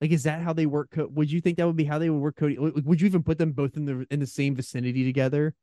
Like, 0.00 0.10
is 0.10 0.24
that 0.24 0.42
how 0.42 0.52
they 0.52 0.66
work? 0.66 0.90
Co- 0.90 1.08
would 1.08 1.30
you 1.30 1.40
think 1.40 1.56
that 1.56 1.66
would 1.66 1.76
be 1.76 1.84
how 1.84 1.98
they 1.98 2.10
would 2.10 2.20
work 2.20 2.36
Cody? 2.36 2.58
Like, 2.58 2.84
Would 2.84 3.00
you 3.00 3.06
even 3.06 3.22
put 3.22 3.38
them 3.38 3.52
both 3.52 3.76
in 3.76 3.84
the 3.84 4.06
in 4.10 4.20
the 4.20 4.26
same 4.26 4.54
vicinity 4.54 5.04
together? 5.04 5.54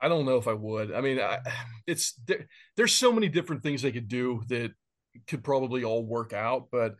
I 0.00 0.08
don't 0.08 0.26
know 0.26 0.36
if 0.36 0.48
I 0.48 0.52
would. 0.52 0.92
I 0.92 1.00
mean, 1.00 1.20
I, 1.20 1.38
it's 1.86 2.14
there, 2.26 2.46
there's 2.76 2.92
so 2.92 3.12
many 3.12 3.28
different 3.28 3.62
things 3.62 3.82
they 3.82 3.92
could 3.92 4.08
do 4.08 4.42
that 4.48 4.72
could 5.26 5.44
probably 5.44 5.84
all 5.84 6.04
work 6.04 6.32
out, 6.32 6.68
but 6.70 6.96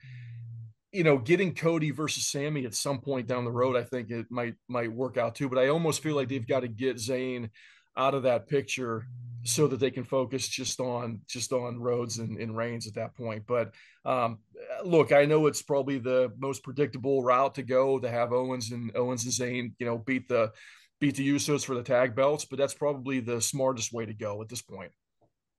you 0.93 1.05
know, 1.05 1.17
getting 1.17 1.55
Cody 1.55 1.91
versus 1.91 2.27
Sami 2.27 2.67
at 2.67 2.75
some 2.75 3.01
point 3.01 3.27
down 3.27 3.47
the 3.47 3.51
road, 3.51 3.77
I 3.77 3.83
think 3.83 4.11
it 4.11 4.27
might 4.31 4.55
might 4.69 4.93
work 4.93 5.17
out 5.17 5.35
too. 5.35 5.49
But 5.49 5.59
I 5.59 5.69
almost 5.69 6.03
feel 6.03 6.15
like 6.15 6.29
they've 6.29 6.47
got 6.47 6.61
to 6.61 6.69
get 6.69 6.97
Zayn 6.97 7.49
out 7.97 8.15
of 8.15 8.23
that 8.25 8.49
picture 8.49 9.07
so 9.45 9.67
that 9.67 9.81
they 9.81 9.91
can 9.91 10.05
focus 10.05 10.47
just 10.47 10.81
on 10.81 11.21
just 11.27 11.53
on 11.53 11.81
Rhodes 11.81 12.19
and, 12.19 12.39
and 12.39 12.57
Reigns 12.57 12.87
at 12.87 12.95
that 12.95 13.15
point. 13.15 13.45
But 13.47 13.73
um, 14.05 14.39
look, 14.85 15.13
I 15.13 15.25
know 15.25 15.47
it's 15.47 15.63
probably 15.63 15.99
the 15.99 16.33
most 16.39 16.63
predictable 16.63 17.23
route 17.23 17.57
to 17.57 17.63
go 17.63 17.99
to 17.99 18.09
have 18.09 18.33
Owens 18.33 18.71
and 18.71 18.93
Owens 18.97 19.25
and 19.25 19.33
Zayn, 19.33 19.73
you 19.79 19.87
know, 19.87 19.99
beat 19.99 20.29
the 20.29 20.53
beat 21.01 21.17
the 21.17 21.29
Usos 21.29 21.65
for 21.65 21.75
the 21.75 21.83
tag 21.83 22.15
belts, 22.15 22.45
but 22.45 22.59
that's 22.59 22.75
probably 22.75 23.19
the 23.19 23.41
smartest 23.41 23.93
way 23.93 24.07
to 24.07 24.15
go 24.15 24.41
at 24.41 24.49
this 24.49 24.63
point. 24.63 24.93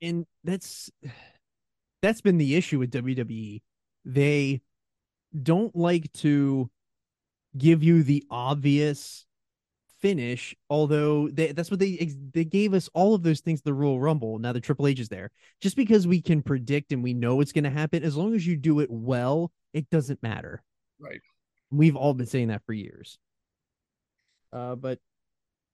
and 0.01 0.25
that's 0.43 0.89
that's 2.01 2.21
been 2.21 2.37
the 2.37 2.55
issue 2.55 2.79
with 2.79 2.91
WWE. 2.91 3.61
They 4.05 4.61
don't 5.41 5.75
like 5.75 6.11
to 6.13 6.69
give 7.57 7.83
you 7.83 8.03
the 8.03 8.23
obvious 8.29 9.25
finish, 10.03 10.53
although 10.69 11.29
they, 11.29 11.53
that's 11.53 11.71
what 11.71 11.79
they 11.79 12.11
they 12.33 12.43
gave 12.43 12.73
us 12.73 12.89
all 12.93 13.15
of 13.15 13.23
those 13.23 13.39
things 13.39 13.61
the 13.61 13.73
Royal 13.73 14.01
Rumble. 14.01 14.37
Now 14.37 14.51
the 14.51 14.59
Triple 14.59 14.85
H 14.85 14.99
is 14.99 15.07
there. 15.07 15.31
Just 15.61 15.77
because 15.77 16.05
we 16.05 16.21
can 16.21 16.43
predict 16.43 16.91
and 16.91 17.01
we 17.01 17.13
know 17.13 17.39
it's 17.39 17.53
going 17.53 17.63
to 17.63 17.69
happen, 17.69 18.03
as 18.03 18.17
long 18.17 18.35
as 18.35 18.45
you 18.45 18.57
do 18.57 18.81
it 18.81 18.91
well, 18.91 19.49
it 19.73 19.89
doesn't 19.89 20.21
matter. 20.21 20.61
Right. 20.99 21.21
We've 21.71 21.95
all 21.95 22.13
been 22.13 22.27
saying 22.27 22.49
that 22.49 22.63
for 22.65 22.73
years. 22.73 23.17
Uh, 24.51 24.75
but 24.75 24.99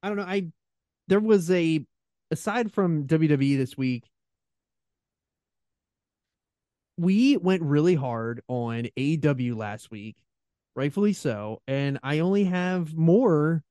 I 0.04 0.08
don't 0.10 0.18
know. 0.18 0.24
I 0.24 0.52
there 1.08 1.20
was 1.20 1.50
a 1.50 1.84
aside 2.30 2.72
from 2.72 3.08
WWE 3.08 3.58
this 3.58 3.76
week, 3.76 4.04
we 6.98 7.36
went 7.36 7.64
really 7.64 7.96
hard 7.96 8.42
on 8.48 8.90
AW 8.96 9.56
last 9.56 9.90
week, 9.90 10.18
rightfully 10.76 11.14
so, 11.14 11.64
and 11.68 11.98
I 12.04 12.20
only 12.20 12.44
have 12.44 12.94
more. 12.94 13.64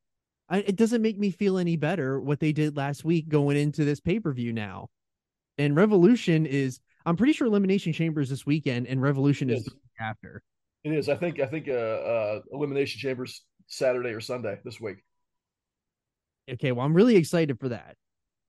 I, 0.48 0.58
it 0.58 0.76
doesn't 0.76 1.02
make 1.02 1.18
me 1.18 1.30
feel 1.30 1.58
any 1.58 1.76
better 1.76 2.20
what 2.20 2.40
they 2.40 2.52
did 2.52 2.76
last 2.76 3.04
week 3.04 3.28
going 3.28 3.56
into 3.56 3.84
this 3.84 4.00
pay 4.00 4.18
per 4.20 4.32
view 4.32 4.52
now. 4.52 4.88
And 5.58 5.76
Revolution 5.76 6.46
is, 6.46 6.80
I'm 7.04 7.16
pretty 7.16 7.32
sure 7.32 7.46
Elimination 7.46 7.92
Chambers 7.92 8.30
this 8.30 8.46
weekend, 8.46 8.86
and 8.86 9.02
Revolution 9.02 9.50
is 9.50 9.64
week 9.66 9.74
after. 10.00 10.42
It 10.84 10.92
is. 10.92 11.08
I 11.08 11.16
think 11.16 11.40
I 11.40 11.46
think 11.46 11.68
uh, 11.68 11.72
uh 11.72 12.40
Elimination 12.52 13.00
Chambers 13.00 13.42
Saturday 13.66 14.10
or 14.10 14.20
Sunday 14.20 14.58
this 14.64 14.80
week. 14.80 14.98
okay 16.50 16.72
well 16.72 16.86
i'm 16.86 16.94
really 16.94 17.16
excited 17.16 17.60
for 17.60 17.68
that 17.68 17.96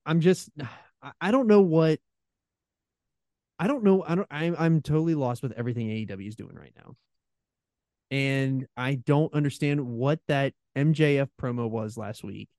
i'm 0.05 0.21
just 0.21 0.49
I- 1.03 1.11
i 1.19 1.31
don't 1.31 1.47
know 1.47 1.59
what 1.61 1.99
i 3.59 3.67
don't 3.67 3.83
know 3.83 4.03
i 4.07 4.15
don't 4.15 4.27
i'm, 4.31 4.55
I'm 4.57 4.81
totally 4.81 5.15
lost 5.15 5.43
with 5.43 5.51
everything 5.53 5.87
aew 5.89 6.27
is 6.27 6.35
doing 6.37 6.55
right 6.55 6.71
now 6.77 6.95
and 8.11 8.65
i 8.77 8.95
don't 8.95 9.33
understand 9.33 9.85
what 9.85 10.19
that 10.27 10.53
mjf 10.77 11.27
promo 11.39 11.69
was 11.69 11.97
last 11.97 12.23
week 12.23 12.49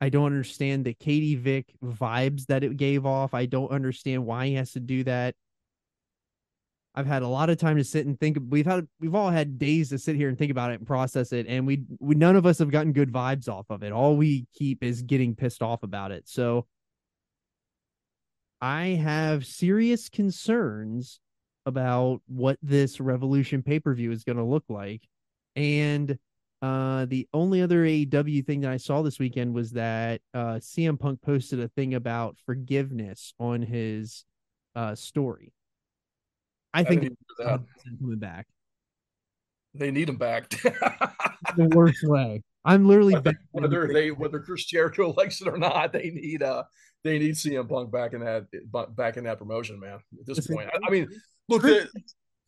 I 0.00 0.10
don't 0.10 0.26
understand 0.26 0.84
the 0.84 0.94
Katie 0.94 1.34
Vick 1.34 1.74
vibes 1.84 2.46
that 2.46 2.62
it 2.62 2.76
gave 2.76 3.04
off. 3.04 3.34
I 3.34 3.46
don't 3.46 3.70
understand 3.70 4.24
why 4.24 4.46
he 4.46 4.54
has 4.54 4.72
to 4.72 4.80
do 4.80 5.02
that. 5.04 5.34
I've 6.94 7.06
had 7.06 7.22
a 7.22 7.28
lot 7.28 7.50
of 7.50 7.58
time 7.58 7.76
to 7.76 7.84
sit 7.84 8.06
and 8.06 8.18
think. 8.18 8.38
We've 8.48 8.66
had 8.66 8.86
we've 9.00 9.14
all 9.14 9.30
had 9.30 9.58
days 9.58 9.90
to 9.90 9.98
sit 9.98 10.16
here 10.16 10.28
and 10.28 10.38
think 10.38 10.50
about 10.50 10.72
it 10.72 10.78
and 10.78 10.86
process 10.86 11.32
it, 11.32 11.46
and 11.48 11.66
we 11.66 11.84
we 12.00 12.14
none 12.14 12.36
of 12.36 12.46
us 12.46 12.58
have 12.58 12.70
gotten 12.70 12.92
good 12.92 13.12
vibes 13.12 13.48
off 13.48 13.66
of 13.70 13.82
it. 13.82 13.92
All 13.92 14.16
we 14.16 14.46
keep 14.54 14.82
is 14.82 15.02
getting 15.02 15.34
pissed 15.34 15.62
off 15.62 15.82
about 15.82 16.10
it. 16.12 16.28
So 16.28 16.66
I 18.60 18.86
have 18.86 19.46
serious 19.46 20.08
concerns 20.08 21.20
about 21.68 22.22
what 22.26 22.58
this 22.62 23.00
Revolution 23.00 23.62
pay 23.62 23.78
per 23.78 23.94
view 23.94 24.10
is 24.10 24.24
going 24.24 24.38
to 24.38 24.44
look 24.44 24.64
like, 24.68 25.02
and 25.54 26.18
uh, 26.60 27.06
the 27.06 27.28
only 27.32 27.62
other 27.62 27.84
AEW 27.84 28.44
thing 28.44 28.62
that 28.62 28.72
I 28.72 28.78
saw 28.78 29.02
this 29.02 29.18
weekend 29.18 29.54
was 29.54 29.72
that 29.72 30.20
uh, 30.34 30.54
CM 30.54 30.98
Punk 30.98 31.22
posted 31.22 31.60
a 31.60 31.68
thing 31.68 31.94
about 31.94 32.36
forgiveness 32.44 33.32
on 33.38 33.62
his 33.62 34.24
uh, 34.74 34.94
story. 34.94 35.52
I, 36.74 36.80
I 36.80 36.84
think 36.84 37.16
coming 38.00 38.18
back. 38.18 38.46
They 39.74 39.90
need 39.90 40.08
him 40.08 40.16
back. 40.16 40.48
the 41.56 41.70
worst 41.74 42.02
way. 42.02 42.42
I'm 42.64 42.86
literally 42.86 43.14
whether, 43.14 43.38
whether 43.52 43.92
they 43.92 44.10
whether 44.10 44.40
Chris 44.40 44.64
Jericho 44.64 45.14
likes 45.16 45.40
it 45.40 45.48
or 45.48 45.56
not, 45.56 45.92
they 45.92 46.10
need 46.10 46.42
uh 46.42 46.64
they 47.04 47.18
need 47.18 47.34
CM 47.34 47.68
Punk 47.68 47.92
back 47.92 48.12
in 48.12 48.20
that 48.20 48.46
back 48.96 49.16
in 49.16 49.24
that 49.24 49.38
promotion, 49.38 49.78
man. 49.78 50.00
At 50.18 50.26
this 50.26 50.46
point, 50.46 50.68
I, 50.74 50.78
I 50.86 50.90
mean, 50.90 51.08
look, 51.48 51.62
the, 51.62 51.88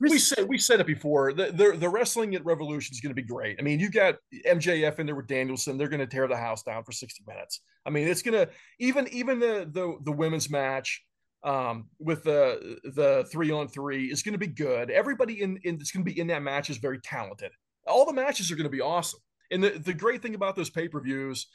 we 0.01 0.19
said 0.19 0.49
we 0.49 0.59
said 0.59 0.81
it 0.81 0.87
before. 0.87 1.33
The, 1.33 1.53
the, 1.53 1.77
the 1.77 1.89
wrestling 1.89 2.35
at 2.35 2.45
Revolution 2.45 2.95
is 2.95 3.01
going 3.01 3.15
to 3.15 3.23
be 3.23 3.27
great. 3.27 3.57
I 3.59 3.63
mean, 3.63 3.79
you 3.79 3.91
got 3.91 4.17
MJF 4.47 4.99
in 4.99 5.07
there 5.07 5.15
with 5.15 5.27
Danielson. 5.27 5.77
They're 5.77 5.89
going 5.89 6.01
to 6.01 6.07
tear 6.07 6.27
the 6.27 6.37
house 6.37 6.63
down 6.63 6.85
for 6.85 6.93
sixty 6.93 7.23
minutes. 7.27 7.61
I 7.85 7.91
mean, 7.91 8.09
it's 8.09 8.23
going 8.23 8.47
to 8.47 8.51
even 8.79 9.07
even 9.09 9.39
the 9.39 9.69
the 9.71 9.97
the 10.03 10.13
women's 10.13 10.51
match 10.51 11.05
um, 11.45 11.89
with 11.99 12.25
the 12.25 12.79
the 12.85 13.27
three 13.31 13.51
on 13.51 13.69
three 13.69 14.07
is 14.07 14.23
going 14.23 14.33
to 14.33 14.39
be 14.39 14.47
good. 14.47 14.91
Everybody 14.91 15.43
in 15.43 15.59
in 15.65 15.77
that's 15.77 15.91
going 15.91 16.05
to 16.05 16.11
be 16.11 16.19
in 16.19 16.29
that 16.29 16.43
match 16.43 16.71
is 16.71 16.79
very 16.79 17.01
talented. 17.01 17.53
All 17.87 18.07
the 18.07 18.13
matches 18.13 18.51
are 18.51 18.57
going 18.57 18.65
to 18.65 18.71
be 18.71 18.81
awesome. 18.81 19.21
And 19.51 19.63
the 19.63 19.71
the 19.71 19.95
great 19.95 20.23
thing 20.23 20.35
about 20.35 20.57
those 20.57 20.71
pay 20.71 20.89
per 20.89 21.01
views 21.01 21.47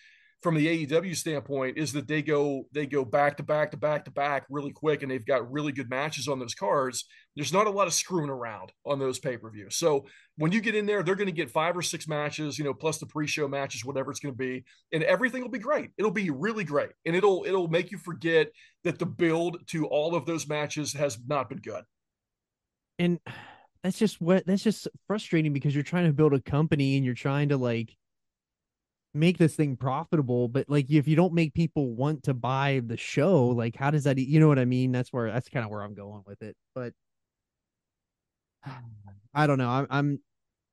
from 0.45 0.53
the 0.53 0.86
AEW 0.86 1.15
standpoint 1.15 1.75
is 1.75 1.91
that 1.93 2.08
they 2.08 2.21
go 2.21 2.67
they 2.71 2.86
go 2.86 3.03
back 3.03 3.36
to 3.38 3.41
back 3.41 3.71
to 3.71 3.77
back 3.77 4.05
to 4.05 4.12
back 4.12 4.45
really 4.47 4.71
quick 4.71 5.01
and 5.01 5.10
they've 5.10 5.25
got 5.25 5.51
really 5.51 5.71
good 5.71 5.89
matches 5.89 6.27
on 6.27 6.38
those 6.38 6.53
cards. 6.53 7.05
There's 7.36 7.51
not 7.51 7.65
a 7.65 7.71
lot 7.71 7.88
of 7.88 7.95
screwing 7.95 8.29
around 8.29 8.71
on 8.86 8.99
those 8.99 9.17
pay-per-views. 9.17 9.75
So 9.75 10.05
when 10.38 10.51
you 10.51 10.62
get 10.62 10.75
in 10.75 10.86
there, 10.86 11.01
they're 11.01 11.15
going 11.15 11.25
to 11.25 11.31
get 11.31 11.49
five 11.49 11.75
or 11.75 11.81
six 11.81 12.08
matches, 12.08 12.60
you 12.60 12.63
know, 12.63 12.75
plus 12.75 12.99
the 12.99 13.08
pre-show 13.08 13.47
matches, 13.47 13.84
whatever 13.84 14.12
it's 14.12 14.19
going 14.19 14.36
to 14.36 14.38
be, 14.38 14.63
and 14.93 15.01
everything 15.01 15.41
will 15.41 15.49
be 15.49 15.58
great. 15.58 15.89
It'll 15.97 16.12
be 16.12 16.29
really 16.29 16.63
great. 16.63 16.91
And 17.08 17.15
it'll 17.15 17.43
it'll 17.47 17.67
make 17.67 17.91
you 17.91 17.97
forget 17.97 18.49
that 18.84 18.99
the 18.99 19.08
build 19.08 19.67
to 19.69 19.88
all 19.88 20.13
of 20.13 20.27
those 20.27 20.47
matches 20.47 20.93
has 20.93 21.17
not 21.25 21.49
been 21.49 21.58
good. 21.58 21.84
And 22.99 23.19
that's 23.84 23.97
just 23.97 24.21
what 24.21 24.45
that's 24.45 24.63
just 24.63 24.88
frustrating 25.08 25.53
because 25.53 25.73
you're 25.73 25.84
trying 25.84 26.05
to 26.05 26.13
build 26.13 26.34
a 26.36 26.41
company 26.41 26.97
and 26.97 27.03
you're 27.03 27.15
trying 27.15 27.49
to 27.49 27.58
like 27.58 27.97
make 29.15 29.38
this 29.38 29.56
thing 29.56 29.75
profitable 29.75 30.47
but 30.47 30.69
like 30.69 30.89
if 30.89 31.08
you 31.08 31.15
don't 31.15 31.34
make 31.34 31.54
people 31.54 31.93
want 31.93 32.23
to 32.23 32.34
buy 32.34 32.82
the 32.86 32.97
show 32.97 33.47
like 33.47 33.75
how 33.75 33.89
does 33.89 34.04
that 34.04 34.17
you 34.17 34.39
know 34.39 34.47
what 34.47 34.60
i 34.60 34.65
mean? 34.65 34.91
That's 34.91 35.12
where 35.13 35.32
that's 35.32 35.49
kind 35.49 35.65
of 35.65 35.71
where 35.71 35.82
i'm 35.82 35.93
going 35.93 36.23
with 36.25 36.41
it 36.41 36.56
but 36.73 36.93
i 39.34 39.47
don't 39.47 39.58
know 39.58 39.69
I'm, 39.69 39.88
I'm 39.89 40.19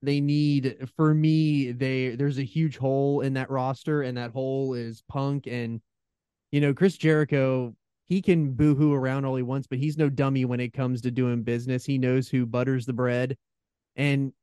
they 0.02 0.20
need 0.20 0.88
for 0.96 1.14
me 1.14 1.72
they 1.72 2.16
there's 2.16 2.38
a 2.38 2.44
huge 2.44 2.76
hole 2.76 3.20
in 3.20 3.34
that 3.34 3.50
roster 3.50 4.02
and 4.02 4.16
that 4.18 4.32
hole 4.32 4.74
is 4.74 5.02
punk 5.08 5.46
and 5.46 5.80
you 6.50 6.60
know 6.60 6.74
chris 6.74 6.96
jericho 6.96 7.74
he 8.12 8.20
can 8.20 8.52
boohoo 8.52 8.92
around 8.92 9.24
all 9.24 9.36
he 9.36 9.42
wants 9.42 9.66
but 9.66 9.78
he's 9.78 9.96
no 9.96 10.10
dummy 10.10 10.44
when 10.44 10.60
it 10.60 10.74
comes 10.74 11.00
to 11.00 11.10
doing 11.10 11.42
business. 11.42 11.84
He 11.84 11.96
knows 11.96 12.28
who 12.28 12.44
butters 12.44 12.84
the 12.84 12.92
bread 12.92 13.38
and 13.96 14.34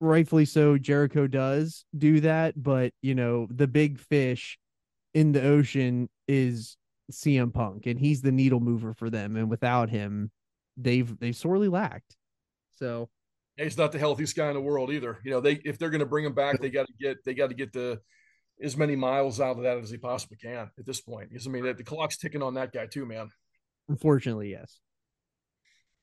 rightfully 0.00 0.44
so 0.44 0.78
Jericho 0.78 1.26
does 1.26 1.84
do 1.96 2.20
that, 2.20 2.60
but 2.60 2.92
you 3.02 3.14
know, 3.14 3.46
the 3.50 3.66
big 3.66 3.98
fish 3.98 4.58
in 5.14 5.32
the 5.32 5.42
ocean 5.42 6.08
is 6.26 6.76
CM 7.10 7.52
Punk 7.52 7.86
and 7.86 7.98
he's 7.98 8.20
the 8.20 8.32
needle 8.32 8.60
mover 8.60 8.92
for 8.92 9.10
them 9.10 9.36
and 9.36 9.48
without 9.48 9.88
him 9.88 10.30
they've 10.76 11.18
they've 11.18 11.36
sorely 11.36 11.68
lacked. 11.68 12.16
So 12.76 13.08
he's 13.56 13.78
not 13.78 13.92
the 13.92 13.98
healthiest 13.98 14.36
guy 14.36 14.48
in 14.48 14.54
the 14.54 14.60
world 14.60 14.90
either. 14.90 15.18
You 15.24 15.32
know, 15.32 15.40
they 15.40 15.60
if 15.64 15.78
they're 15.78 15.90
going 15.90 16.00
to 16.00 16.06
bring 16.06 16.24
him 16.24 16.34
back, 16.34 16.60
they 16.60 16.70
got 16.70 16.86
to 16.86 16.92
get 17.00 17.24
they 17.24 17.34
got 17.34 17.48
to 17.48 17.54
get 17.54 17.72
the 17.72 18.00
as 18.62 18.76
many 18.76 18.96
miles 18.96 19.40
out 19.40 19.56
of 19.56 19.62
that 19.62 19.78
as 19.78 19.90
he 19.90 19.96
possibly 19.96 20.36
can 20.36 20.70
at 20.78 20.86
this 20.86 21.00
point. 21.00 21.30
Because 21.30 21.46
I 21.46 21.50
mean, 21.50 21.64
the 21.64 21.84
clock's 21.84 22.16
ticking 22.16 22.42
on 22.42 22.54
that 22.54 22.72
guy 22.72 22.86
too, 22.86 23.06
man. 23.06 23.28
Unfortunately, 23.88 24.50
yes. 24.50 24.80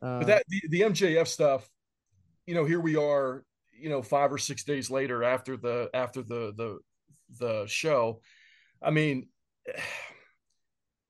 Uh, 0.01 0.19
but 0.19 0.27
that 0.27 0.43
the, 0.49 0.61
the 0.69 0.81
MJF 0.81 1.27
stuff, 1.27 1.67
you 2.45 2.55
know, 2.55 2.65
here 2.65 2.79
we 2.79 2.95
are 2.95 3.43
you 3.77 3.89
know 3.89 4.01
five 4.01 4.31
or 4.31 4.37
six 4.37 4.63
days 4.63 4.89
later 4.89 5.23
after 5.23 5.57
the 5.57 5.89
after 5.93 6.21
the 6.21 6.53
the 6.55 6.79
the 7.39 7.65
show 7.67 8.21
i 8.81 8.89
mean 8.89 9.27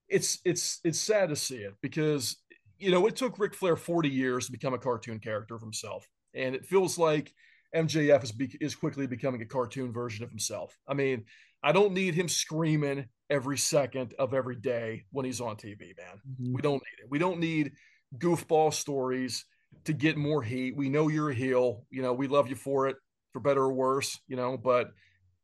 it's 0.07 0.39
it's 0.45 0.79
it's 0.83 0.99
sad 0.99 1.29
to 1.29 1.35
see 1.35 1.57
it 1.57 1.73
because 1.81 2.37
you 2.77 2.91
know 2.91 3.07
it 3.07 3.15
took 3.15 3.39
Ric 3.39 3.53
Flair 3.53 3.75
40 3.75 4.09
years 4.09 4.45
to 4.45 4.51
become 4.51 4.73
a 4.73 4.77
cartoon 4.77 5.19
character 5.19 5.55
of 5.55 5.61
himself. 5.61 6.07
And 6.33 6.53
it 6.53 6.65
feels 6.65 6.97
like 6.97 7.33
MJF 7.73 8.23
is 8.23 8.31
be, 8.31 8.55
is 8.59 8.75
quickly 8.75 9.07
becoming 9.07 9.41
a 9.41 9.45
cartoon 9.45 9.91
version 9.91 10.23
of 10.23 10.29
himself. 10.29 10.77
I 10.87 10.93
mean 10.93 11.25
i 11.63 11.71
don't 11.71 11.93
need 11.93 12.13
him 12.13 12.27
screaming 12.27 13.05
every 13.29 13.57
second 13.57 14.13
of 14.19 14.35
every 14.35 14.55
day 14.55 15.03
when 15.11 15.25
he's 15.25 15.41
on 15.41 15.55
tv 15.55 15.97
man. 15.97 16.19
Mm-hmm. 16.29 16.53
we 16.53 16.61
don't 16.61 16.73
need 16.73 17.03
it. 17.03 17.09
We 17.09 17.19
don't 17.19 17.39
need 17.39 17.71
goofball 18.17 18.73
stories 18.73 19.45
to 19.85 19.93
get 19.93 20.17
more 20.17 20.41
heat. 20.41 20.75
We 20.75 20.89
know 20.89 21.07
you're 21.07 21.29
a 21.29 21.35
heel. 21.35 21.85
You 21.89 22.01
know, 22.01 22.13
we 22.13 22.27
love 22.27 22.49
you 22.49 22.55
for 22.55 22.87
it, 22.87 22.97
for 23.33 23.39
better 23.39 23.61
or 23.61 23.73
worse. 23.73 24.19
You 24.27 24.35
know, 24.35 24.57
but 24.57 24.91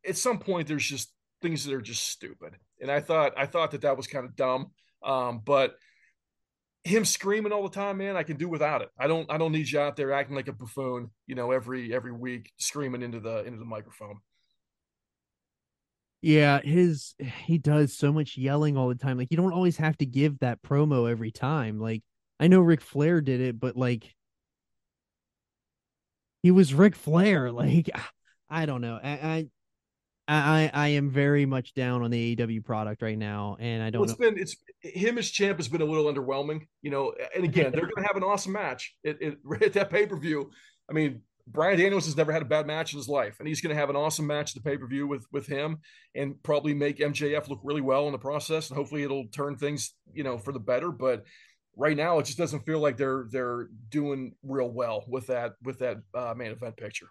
at 0.08 0.18
some 0.18 0.40
point, 0.40 0.68
there's 0.68 0.86
just 0.86 1.14
things 1.42 1.66
that 1.66 1.74
are 1.74 1.82
just 1.82 2.08
stupid. 2.08 2.56
And 2.80 2.92
I 2.92 3.00
thought, 3.00 3.34
I 3.38 3.46
thought 3.46 3.72
that 3.72 3.82
that 3.82 3.98
was 3.98 4.08
kind 4.08 4.26
of 4.26 4.36
dumb. 4.36 4.72
Um, 5.04 5.42
but 5.44 5.76
him 6.84 7.06
screaming 7.06 7.52
all 7.52 7.64
the 7.64 7.70
time, 7.70 7.98
man, 7.98 8.18
I 8.18 8.24
can 8.24 8.38
do 8.38 8.50
without 8.50 8.82
it. 8.82 8.90
I 8.98 9.08
don't, 9.08 9.32
I 9.32 9.38
don't 9.38 9.52
need 9.52 9.70
you 9.70 9.80
out 9.80 9.96
there 9.96 10.14
acting 10.14 10.36
like 10.36 10.48
a 10.48 10.54
buffoon. 10.54 11.12
You 11.28 11.36
know, 11.36 11.52
every 11.52 11.94
every 11.94 12.12
week 12.12 12.52
screaming 12.58 13.04
into 13.04 13.20
the 13.20 13.44
into 13.44 13.60
the 13.60 13.66
microphone. 13.66 14.18
Yeah, 16.22 16.62
his 16.62 17.16
he 17.46 17.58
does 17.58 17.98
so 17.98 18.12
much 18.12 18.38
yelling 18.38 18.78
all 18.78 18.90
the 18.90 18.96
time. 18.96 19.18
Like 19.18 19.30
you 19.32 19.38
don't 19.38 19.54
always 19.54 19.78
have 19.78 19.98
to 19.98 20.06
give 20.06 20.40
that 20.40 20.62
promo 20.62 21.10
every 21.10 21.32
time. 21.32 21.80
Like 21.80 22.04
I 22.41 22.47
know 22.47 22.60
Ric 22.60 22.82
Flair 22.82 23.21
did 23.21 23.39
it, 23.39 23.60
but 23.60 23.77
like 23.77 24.15
he 26.41 26.51
was 26.51 26.73
Ric 26.73 26.95
Flair. 26.95 27.51
Like 27.62 27.89
I 28.49 28.65
don't 28.65 28.82
know. 28.82 28.99
I, 29.01 29.47
I 30.27 30.71
I 30.73 30.88
am 30.89 31.10
very 31.10 31.45
much 31.45 31.73
down 31.73 32.04
on 32.04 32.10
the 32.10 32.36
AEW 32.36 32.65
product 32.65 33.01
right 33.01 33.17
now, 33.17 33.58
and 33.60 33.84
I 33.84 33.91
don't. 33.91 34.01
Well, 34.01 34.10
it's 34.10 34.19
know. 34.19 34.32
been 34.32 34.39
it's 34.39 34.56
him 34.82 35.17
as 35.17 35.30
champ 35.30 35.58
has 35.58 35.67
been 35.67 35.82
a 35.82 35.86
little 35.86 36.12
underwhelming, 36.12 36.67
you 36.82 36.89
know. 36.89 37.13
And 37.36 37.43
again, 37.43 37.71
they're 37.71 37.82
going 37.82 38.01
to 38.01 38.08
have 38.08 38.15
an 38.15 38.23
awesome 38.23 38.54
match 38.54 38.95
at, 39.06 39.21
at, 39.21 39.36
at 39.62 39.73
that 39.73 39.89
pay 39.89 40.08
per 40.08 40.17
view. 40.17 40.49
I 40.89 40.93
mean, 40.93 41.21
Brian 41.47 41.77
Daniels 41.77 42.06
has 42.06 42.17
never 42.17 42.32
had 42.32 42.41
a 42.41 42.45
bad 42.45 42.65
match 42.65 42.93
in 42.93 42.97
his 42.97 43.08
life, 43.08 43.39
and 43.39 43.47
he's 43.47 43.62
going 43.62 43.75
to 43.75 43.80
have 43.80 43.89
an 43.89 43.95
awesome 43.95 44.25
match 44.25 44.56
at 44.56 44.63
the 44.63 44.69
pay 44.69 44.77
per 44.77 44.88
view 44.88 45.08
with 45.08 45.25
with 45.32 45.45
him, 45.45 45.80
and 46.15 46.41
probably 46.43 46.73
make 46.73 46.97
MJF 46.97 47.47
look 47.49 47.60
really 47.63 47.82
well 47.82 48.08
in 48.08 48.12
the 48.12 48.17
process. 48.17 48.69
And 48.69 48.77
hopefully, 48.77 49.04
it'll 49.04 49.27
turn 49.27 49.58
things, 49.58 49.93
you 50.13 50.23
know, 50.23 50.38
for 50.38 50.51
the 50.51 50.60
better. 50.60 50.91
But 50.91 51.25
right 51.78 51.98
now 51.98 52.20
it 52.20 52.26
just 52.26 52.38
doesn't 52.38 52.66
feel 52.66 52.80
like 52.80 52.98
they're 52.98 53.26
they're 53.30 53.70
doing 53.90 54.34
real 54.44 54.70
well 54.70 55.04
with 55.08 55.28
that 55.28 55.54
with 55.64 55.80
that 55.80 55.98
uh, 56.14 56.34
main 56.36 56.52
event 56.52 56.78
picture. 56.78 57.08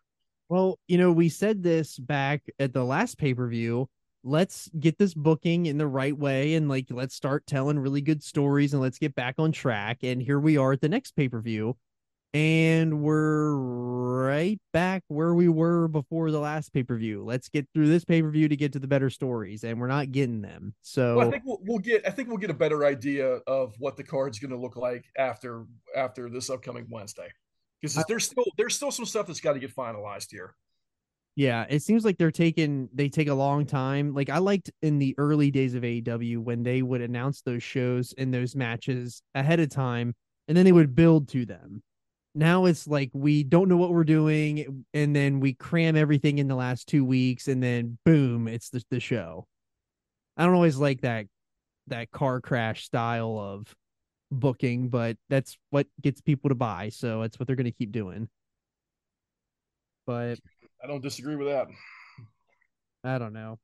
Well, 0.48 0.78
you 0.88 0.98
know, 0.98 1.12
we 1.12 1.28
said 1.28 1.62
this 1.62 1.98
back 1.98 2.42
at 2.58 2.72
the 2.72 2.84
last 2.84 3.18
pay 3.18 3.34
per 3.34 3.48
view. 3.48 3.88
Let's 4.22 4.68
get 4.78 4.98
this 4.98 5.14
booking 5.14 5.66
in 5.66 5.78
the 5.78 5.86
right 5.86 6.16
way 6.16 6.54
and 6.54 6.68
like 6.68 6.86
let's 6.90 7.14
start 7.14 7.46
telling 7.46 7.78
really 7.78 8.02
good 8.02 8.22
stories 8.22 8.74
and 8.74 8.82
let's 8.82 8.98
get 8.98 9.14
back 9.14 9.36
on 9.38 9.52
track. 9.52 9.98
And 10.02 10.20
here 10.20 10.40
we 10.40 10.56
are 10.56 10.72
at 10.72 10.80
the 10.80 10.88
next 10.88 11.12
pay 11.12 11.28
per 11.28 11.40
view 11.40 11.76
and 12.32 13.02
we're 13.02 13.56
right 13.56 14.60
back 14.72 15.02
where 15.08 15.34
we 15.34 15.48
were 15.48 15.88
before 15.88 16.30
the 16.30 16.38
last 16.38 16.72
pay 16.72 16.82
per 16.82 16.96
view. 16.96 17.24
Let's 17.24 17.48
get 17.48 17.66
through 17.74 17.88
this 17.88 18.04
pay 18.04 18.22
per 18.22 18.30
view 18.30 18.48
to 18.48 18.56
get 18.56 18.72
to 18.74 18.78
the 18.78 18.86
better 18.86 19.10
stories, 19.10 19.64
and 19.64 19.80
we're 19.80 19.88
not 19.88 20.12
getting 20.12 20.40
them. 20.40 20.74
So 20.82 21.16
well, 21.16 21.28
I 21.28 21.30
think 21.30 21.42
we'll, 21.44 21.58
we'll, 21.62 21.78
get. 21.78 22.06
I 22.06 22.10
think 22.10 22.28
we'll 22.28 22.38
get 22.38 22.50
a 22.50 22.54
better 22.54 22.84
idea 22.84 23.26
of 23.46 23.74
what 23.78 23.96
the 23.96 24.04
card's 24.04 24.38
going 24.38 24.52
to 24.52 24.58
look 24.58 24.76
like 24.76 25.06
after 25.18 25.64
after 25.96 26.28
this 26.28 26.50
upcoming 26.50 26.86
Wednesday, 26.88 27.28
because 27.80 28.02
there's 28.06 28.24
still 28.24 28.44
there's 28.56 28.76
still 28.76 28.92
some 28.92 29.06
stuff 29.06 29.26
that's 29.26 29.40
got 29.40 29.54
to 29.54 29.58
get 29.58 29.74
finalized 29.74 30.30
here. 30.30 30.54
Yeah, 31.36 31.64
it 31.68 31.82
seems 31.82 32.04
like 32.04 32.18
they're 32.18 32.30
taking 32.30 32.88
they 32.92 33.08
take 33.08 33.28
a 33.28 33.34
long 33.34 33.66
time. 33.66 34.14
Like 34.14 34.30
I 34.30 34.38
liked 34.38 34.70
in 34.82 34.98
the 34.98 35.14
early 35.18 35.50
days 35.50 35.74
of 35.74 35.82
AEW 35.82 36.38
when 36.38 36.62
they 36.62 36.82
would 36.82 37.00
announce 37.00 37.42
those 37.42 37.62
shows 37.62 38.14
and 38.18 38.32
those 38.32 38.54
matches 38.54 39.22
ahead 39.34 39.58
of 39.58 39.70
time, 39.70 40.14
and 40.46 40.56
then 40.56 40.64
they 40.64 40.72
would 40.72 40.94
build 40.94 41.28
to 41.30 41.44
them 41.44 41.82
now 42.34 42.64
it's 42.66 42.86
like 42.86 43.10
we 43.12 43.42
don't 43.42 43.68
know 43.68 43.76
what 43.76 43.90
we're 43.90 44.04
doing 44.04 44.84
and 44.94 45.14
then 45.16 45.40
we 45.40 45.52
cram 45.52 45.96
everything 45.96 46.38
in 46.38 46.48
the 46.48 46.54
last 46.54 46.86
two 46.86 47.04
weeks 47.04 47.48
and 47.48 47.62
then 47.62 47.98
boom 48.04 48.46
it's 48.46 48.70
the, 48.70 48.82
the 48.90 49.00
show 49.00 49.46
I 50.36 50.44
don't 50.44 50.54
always 50.54 50.78
like 50.78 51.02
that 51.02 51.26
that 51.88 52.10
car 52.10 52.40
crash 52.40 52.84
style 52.84 53.38
of 53.38 53.74
booking, 54.30 54.88
but 54.88 55.16
that's 55.28 55.58
what 55.70 55.86
gets 56.00 56.20
people 56.20 56.48
to 56.48 56.54
buy. 56.54 56.88
So 56.88 57.20
that's 57.20 57.38
what 57.38 57.46
they're 57.46 57.56
going 57.56 57.64
to 57.66 57.72
keep 57.72 57.92
doing. 57.92 58.28
But 60.06 60.38
I 60.82 60.86
don't 60.86 61.02
disagree 61.02 61.36
with 61.36 61.48
that. 61.48 61.66
I 63.04 63.18
don't 63.18 63.32
know. 63.32 63.58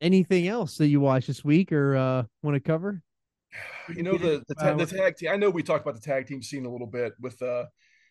Anything 0.00 0.48
else 0.48 0.76
that 0.78 0.88
you 0.88 1.00
watched 1.00 1.28
this 1.28 1.44
week 1.44 1.72
or 1.72 1.96
uh, 1.96 2.22
want 2.42 2.56
to 2.56 2.60
cover? 2.60 3.02
You 3.94 4.02
know 4.02 4.16
the 4.16 4.42
the, 4.48 4.54
ta- 4.54 4.74
the 4.74 4.86
tag 4.86 5.16
team. 5.16 5.30
I 5.30 5.36
know 5.36 5.50
we 5.50 5.62
talked 5.62 5.82
about 5.82 5.94
the 5.94 6.00
tag 6.00 6.26
team 6.26 6.42
scene 6.42 6.64
a 6.64 6.70
little 6.70 6.86
bit 6.86 7.12
with 7.20 7.40
uh 7.42 7.64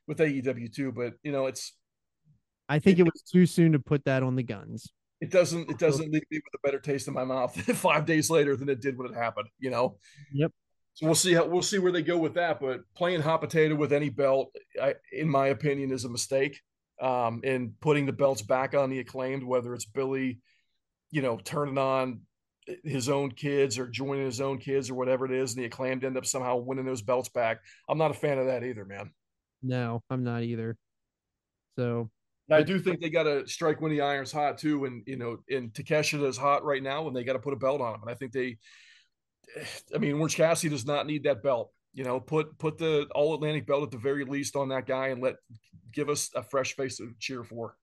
with 0.07 0.17
AEW 0.19 0.73
too, 0.73 0.91
but 0.91 1.13
you 1.23 1.31
know 1.31 1.47
it's 1.47 1.73
I 2.69 2.79
think 2.79 2.99
it 2.99 3.03
was 3.03 3.23
too 3.29 3.45
soon 3.45 3.73
to 3.73 3.79
put 3.79 4.05
that 4.05 4.23
on 4.23 4.35
the 4.35 4.43
Gunns. 4.43 4.91
it 5.21 5.31
doesn't 5.31 5.69
it 5.69 5.77
doesn't 5.77 6.11
leave 6.11 6.23
me 6.31 6.37
with 6.37 6.53
a 6.53 6.65
better 6.65 6.79
taste 6.79 7.07
in 7.07 7.13
my 7.13 7.23
mouth 7.23 7.55
five 7.77 8.05
days 8.05 8.29
later 8.29 8.55
than 8.55 8.69
it 8.69 8.81
did 8.81 8.97
when 8.97 9.11
it 9.11 9.15
happened. 9.15 9.47
You 9.59 9.71
know. 9.71 9.97
Yep. 10.33 10.51
So 10.95 11.07
we'll 11.07 11.15
see 11.15 11.33
how 11.33 11.45
we'll 11.45 11.63
see 11.63 11.79
where 11.79 11.91
they 11.91 12.03
go 12.03 12.17
with 12.17 12.35
that. 12.35 12.59
But 12.59 12.81
playing 12.95 13.21
hot 13.21 13.41
potato 13.41 13.75
with 13.75 13.93
any 13.93 14.09
belt, 14.09 14.55
I, 14.81 14.95
in 15.11 15.27
my 15.27 15.47
opinion, 15.47 15.91
is 15.91 16.05
a 16.05 16.09
mistake. 16.09 16.61
Um, 17.01 17.41
and 17.43 17.73
putting 17.81 18.05
the 18.05 18.13
belts 18.13 18.43
back 18.43 18.75
on 18.75 18.91
the 18.91 18.99
acclaimed, 18.99 19.43
whether 19.43 19.73
it's 19.73 19.85
Billy, 19.85 20.39
you 21.09 21.23
know, 21.23 21.37
turning 21.43 21.79
on 21.79 22.21
his 22.83 23.09
own 23.09 23.31
kids 23.31 23.77
or 23.77 23.87
joining 23.87 24.25
his 24.25 24.41
own 24.41 24.57
kids 24.57 24.89
or 24.89 24.95
whatever 24.95 25.25
it 25.25 25.31
is, 25.31 25.53
and 25.53 25.61
the 25.61 25.65
acclaimed 25.65 26.03
end 26.03 26.17
up 26.17 26.25
somehow 26.25 26.57
winning 26.57 26.85
those 26.85 27.01
belts 27.01 27.29
back. 27.29 27.59
I'm 27.89 27.97
not 27.97 28.11
a 28.11 28.15
fan 28.15 28.37
of 28.37 28.47
that 28.47 28.63
either, 28.63 28.85
man. 28.85 29.11
No, 29.61 30.01
I'm 30.09 30.23
not 30.23 30.43
either. 30.43 30.77
So 31.77 32.09
I 32.51 32.63
do 32.63 32.79
think 32.79 32.99
they 32.99 33.09
got 33.09 33.23
to 33.23 33.47
strike 33.47 33.81
when 33.81 33.91
the 33.91 34.01
iron's 34.01 34.31
hot 34.31 34.57
too, 34.57 34.85
and 34.85 35.03
you 35.07 35.15
know, 35.15 35.37
and 35.49 35.73
Takeshita 35.73 36.27
is 36.27 36.37
hot 36.37 36.63
right 36.63 36.83
now, 36.83 37.07
and 37.07 37.15
they 37.15 37.23
got 37.23 37.33
to 37.33 37.39
put 37.39 37.53
a 37.53 37.57
belt 37.57 37.81
on 37.81 37.95
him. 37.95 38.01
And 38.01 38.11
I 38.11 38.15
think 38.15 38.31
they, 38.31 38.57
I 39.93 39.97
mean, 39.97 40.13
Orange 40.13 40.35
Cassidy 40.35 40.69
does 40.69 40.85
not 40.85 41.07
need 41.07 41.23
that 41.23 41.43
belt. 41.43 41.71
You 41.93 42.03
know, 42.03 42.19
put 42.19 42.57
put 42.57 42.77
the 42.77 43.07
All 43.15 43.33
Atlantic 43.33 43.67
belt 43.67 43.83
at 43.83 43.91
the 43.91 43.97
very 43.97 44.25
least 44.25 44.55
on 44.55 44.69
that 44.69 44.85
guy, 44.85 45.07
and 45.07 45.21
let 45.21 45.35
give 45.93 46.09
us 46.09 46.29
a 46.35 46.43
fresh 46.43 46.75
face 46.75 46.97
to 46.97 47.11
cheer 47.19 47.43
for. 47.43 47.75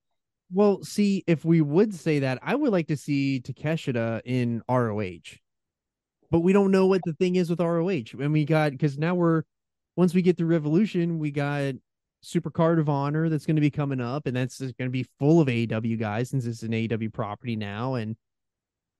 Well, 0.53 0.83
see, 0.83 1.23
if 1.27 1.45
we 1.45 1.61
would 1.61 1.95
say 1.95 2.21
that, 2.21 2.41
I 2.43 2.55
would 2.55 2.73
like 2.73 2.89
to 2.89 2.97
see 2.97 3.41
Takeshita 3.41 4.23
in 4.25 4.63
ROH, 4.69 5.39
but 6.31 6.41
we 6.41 6.53
don't 6.53 6.73
know 6.73 6.87
what 6.87 7.03
the 7.05 7.13
thing 7.13 7.37
is 7.37 7.49
with 7.49 7.61
ROH. 7.61 8.19
And 8.21 8.33
we 8.33 8.45
got 8.45 8.73
because 8.73 8.99
now 8.99 9.15
we're 9.15 9.43
once 9.97 10.13
we 10.13 10.23
get 10.23 10.37
through 10.37 10.49
Revolution, 10.49 11.19
we 11.19 11.31
got 11.31 11.75
Super 12.23 12.51
Card 12.51 12.79
of 12.79 12.89
Honor 12.89 13.29
that's 13.29 13.47
going 13.47 13.57
to 13.57 13.61
be 13.61 13.71
coming 13.71 14.01
up, 14.01 14.27
and 14.27 14.37
that's 14.37 14.59
going 14.59 14.75
to 14.79 14.91
be 14.91 15.07
full 15.19 15.41
of 15.41 15.49
AEW 15.49 15.99
guys 15.99 16.31
since 16.31 16.47
it's 16.47 16.63
an 16.63 16.73
AEW 16.73 17.13
property 17.13 17.55
now. 17.55 17.95
And 17.95 18.17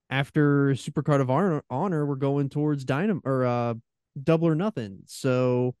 after 0.09 0.75
Super 0.75 1.03
Card 1.03 1.21
of 1.21 1.29
Honor, 1.29 1.63
Honor 1.69 2.05
we're 2.05 2.15
going 2.15 2.49
towards 2.49 2.85
Dynam 2.85 3.19
or 3.25 3.45
uh, 3.45 3.73
Double 4.21 4.47
or 4.47 4.55
Nothing. 4.55 4.99
So 5.05 5.75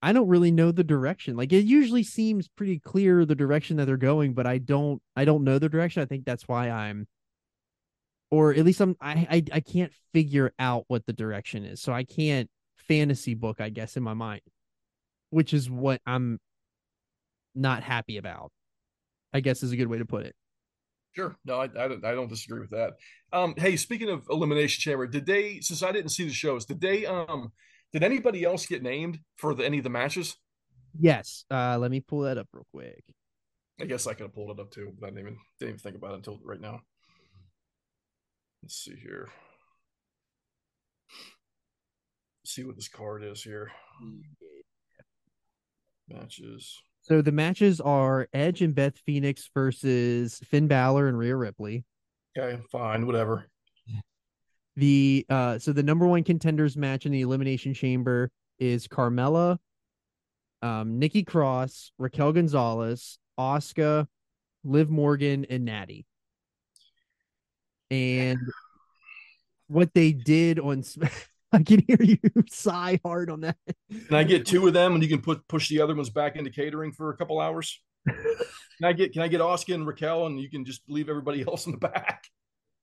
I 0.00 0.12
don't 0.12 0.28
really 0.28 0.50
know 0.50 0.70
the 0.70 0.84
direction. 0.84 1.36
Like 1.36 1.52
it 1.52 1.64
usually 1.64 2.02
seems 2.02 2.48
pretty 2.48 2.78
clear 2.78 3.24
the 3.24 3.34
direction 3.34 3.76
that 3.78 3.86
they're 3.86 3.96
going, 3.96 4.34
but 4.34 4.46
I 4.46 4.58
don't 4.58 5.02
I 5.16 5.24
don't 5.24 5.44
know 5.44 5.58
the 5.58 5.68
direction. 5.68 6.02
I 6.02 6.06
think 6.06 6.24
that's 6.24 6.46
why 6.46 6.70
I'm 6.70 7.06
or 8.30 8.52
at 8.52 8.64
least 8.64 8.80
I'm 8.80 8.96
I 9.00 9.26
I, 9.30 9.44
I 9.54 9.60
can't 9.60 9.92
figure 10.12 10.52
out 10.58 10.84
what 10.88 11.06
the 11.06 11.12
direction 11.12 11.64
is. 11.64 11.82
So 11.82 11.92
I 11.92 12.04
can't 12.04 12.48
fantasy 12.76 13.34
book, 13.34 13.60
I 13.60 13.70
guess, 13.70 13.96
in 13.96 14.02
my 14.02 14.14
mind. 14.14 14.42
Which 15.30 15.52
is 15.52 15.68
what 15.68 16.00
I'm 16.06 16.38
not 17.54 17.82
happy 17.82 18.16
about. 18.16 18.50
I 19.32 19.40
guess 19.40 19.62
is 19.62 19.72
a 19.72 19.76
good 19.76 19.88
way 19.88 19.98
to 19.98 20.06
put 20.06 20.24
it. 20.24 20.34
Sure. 21.12 21.36
No, 21.44 21.56
I, 21.56 21.64
I, 21.64 21.88
don't, 21.88 22.04
I 22.04 22.12
don't 22.12 22.28
disagree 22.28 22.60
with 22.60 22.70
that. 22.70 22.92
Um, 23.32 23.54
hey, 23.56 23.76
speaking 23.76 24.08
of 24.08 24.26
Elimination 24.30 24.80
Chamber, 24.80 25.06
did 25.06 25.26
they, 25.26 25.60
since 25.60 25.82
I 25.82 25.92
didn't 25.92 26.10
see 26.10 26.24
the 26.24 26.32
shows, 26.32 26.64
did 26.64 26.80
they, 26.80 27.06
um, 27.06 27.52
did 27.92 28.02
anybody 28.02 28.44
else 28.44 28.66
get 28.66 28.82
named 28.82 29.18
for 29.36 29.54
the, 29.54 29.64
any 29.64 29.78
of 29.78 29.84
the 29.84 29.90
matches? 29.90 30.36
Yes. 30.98 31.44
Uh, 31.50 31.78
let 31.78 31.90
me 31.90 32.00
pull 32.00 32.20
that 32.20 32.38
up 32.38 32.48
real 32.52 32.66
quick. 32.72 33.04
I 33.80 33.84
guess 33.84 34.06
I 34.06 34.14
could 34.14 34.24
have 34.24 34.34
pulled 34.34 34.58
it 34.58 34.60
up 34.60 34.70
too, 34.70 34.92
but 34.98 35.06
I 35.06 35.10
didn't 35.10 35.20
even, 35.20 35.38
didn't 35.60 35.68
even 35.70 35.78
think 35.78 35.96
about 35.96 36.12
it 36.12 36.16
until 36.16 36.40
right 36.44 36.60
now. 36.60 36.80
Let's 38.62 38.74
see 38.74 38.96
here. 38.96 39.28
Let's 42.42 42.54
see 42.54 42.64
what 42.64 42.76
this 42.76 42.88
card 42.88 43.22
is 43.22 43.42
here. 43.42 43.70
Matches. 46.08 46.76
So 47.02 47.22
the 47.22 47.32
matches 47.32 47.80
are 47.80 48.28
Edge 48.32 48.62
and 48.62 48.74
Beth 48.74 48.98
Phoenix 48.98 49.48
versus 49.54 50.40
Finn 50.44 50.66
Balor 50.66 51.08
and 51.08 51.16
Rhea 51.16 51.36
Ripley. 51.36 51.84
Okay, 52.36 52.60
fine, 52.70 53.06
whatever. 53.06 53.48
The 54.78 55.26
uh 55.28 55.58
so 55.58 55.72
the 55.72 55.82
number 55.82 56.06
one 56.06 56.22
contenders 56.22 56.76
match 56.76 57.04
in 57.04 57.10
the 57.10 57.22
elimination 57.22 57.74
chamber 57.74 58.30
is 58.60 58.86
Carmella, 58.86 59.58
um, 60.62 61.00
Nikki 61.00 61.24
Cross, 61.24 61.90
Raquel 61.98 62.32
Gonzalez, 62.32 63.18
Asuka, 63.36 64.06
Liv 64.62 64.88
Morgan, 64.88 65.46
and 65.50 65.64
Natty. 65.64 66.06
And 67.90 68.38
what 69.66 69.92
they 69.94 70.12
did 70.12 70.60
on 70.60 70.84
I 71.52 71.64
can 71.64 71.82
hear 71.84 72.00
you 72.00 72.18
sigh 72.48 73.00
hard 73.04 73.30
on 73.30 73.40
that. 73.40 73.56
Can 73.90 74.16
I 74.16 74.22
get 74.22 74.46
two 74.46 74.64
of 74.68 74.74
them 74.74 74.94
and 74.94 75.02
you 75.02 75.08
can 75.08 75.20
put 75.20 75.48
push 75.48 75.68
the 75.68 75.80
other 75.80 75.96
ones 75.96 76.10
back 76.10 76.36
into 76.36 76.50
catering 76.50 76.92
for 76.92 77.10
a 77.10 77.16
couple 77.16 77.40
hours? 77.40 77.82
Can 78.06 78.86
I 78.86 78.92
get 78.92 79.12
can 79.12 79.22
I 79.22 79.28
get 79.28 79.40
Asuka 79.40 79.74
and 79.74 79.84
Raquel 79.84 80.26
and 80.26 80.40
you 80.40 80.48
can 80.48 80.64
just 80.64 80.82
leave 80.88 81.08
everybody 81.08 81.44
else 81.44 81.66
in 81.66 81.72
the 81.72 81.78
back? 81.78 82.28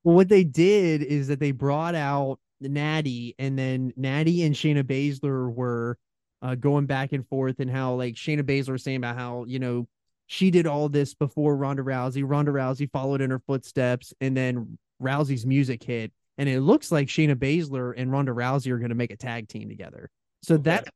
Well, 0.05 0.15
what 0.15 0.29
they 0.29 0.43
did 0.43 1.01
is 1.01 1.27
that 1.29 1.39
they 1.39 1.51
brought 1.51 1.95
out 1.95 2.37
Natty, 2.61 3.33
and 3.39 3.57
then 3.59 3.91
Natty 3.97 4.43
and 4.43 4.53
Shayna 4.55 4.83
Baszler 4.83 5.51
were 5.53 5.97
uh, 6.43 6.53
going 6.55 6.85
back 6.85 7.11
and 7.11 7.27
forth, 7.27 7.59
and 7.59 7.69
how 7.71 7.95
like 7.95 8.13
Shayna 8.13 8.43
Baszler 8.43 8.73
was 8.73 8.83
saying 8.83 8.97
about 8.97 9.17
how 9.17 9.45
you 9.47 9.57
know 9.59 9.87
she 10.27 10.51
did 10.51 10.67
all 10.67 10.89
this 10.89 11.15
before 11.15 11.57
Ronda 11.57 11.81
Rousey. 11.81 12.23
Ronda 12.23 12.51
Rousey 12.51 12.89
followed 12.91 13.19
in 13.19 13.31
her 13.31 13.39
footsteps, 13.47 14.13
and 14.21 14.37
then 14.37 14.77
Rousey's 15.01 15.43
music 15.43 15.83
hit, 15.83 16.11
and 16.37 16.47
it 16.47 16.61
looks 16.61 16.91
like 16.91 17.07
Shayna 17.07 17.33
Baszler 17.35 17.91
and 17.97 18.11
Ronda 18.11 18.31
Rousey 18.31 18.69
are 18.71 18.77
going 18.77 18.89
to 18.89 18.95
make 18.95 19.11
a 19.11 19.17
tag 19.17 19.47
team 19.47 19.67
together. 19.69 20.11
So 20.43 20.53
Okay. 20.53 20.63
that's 20.63 20.89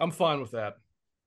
I'm 0.00 0.10
fine 0.10 0.40
with 0.40 0.52
that. 0.52 0.76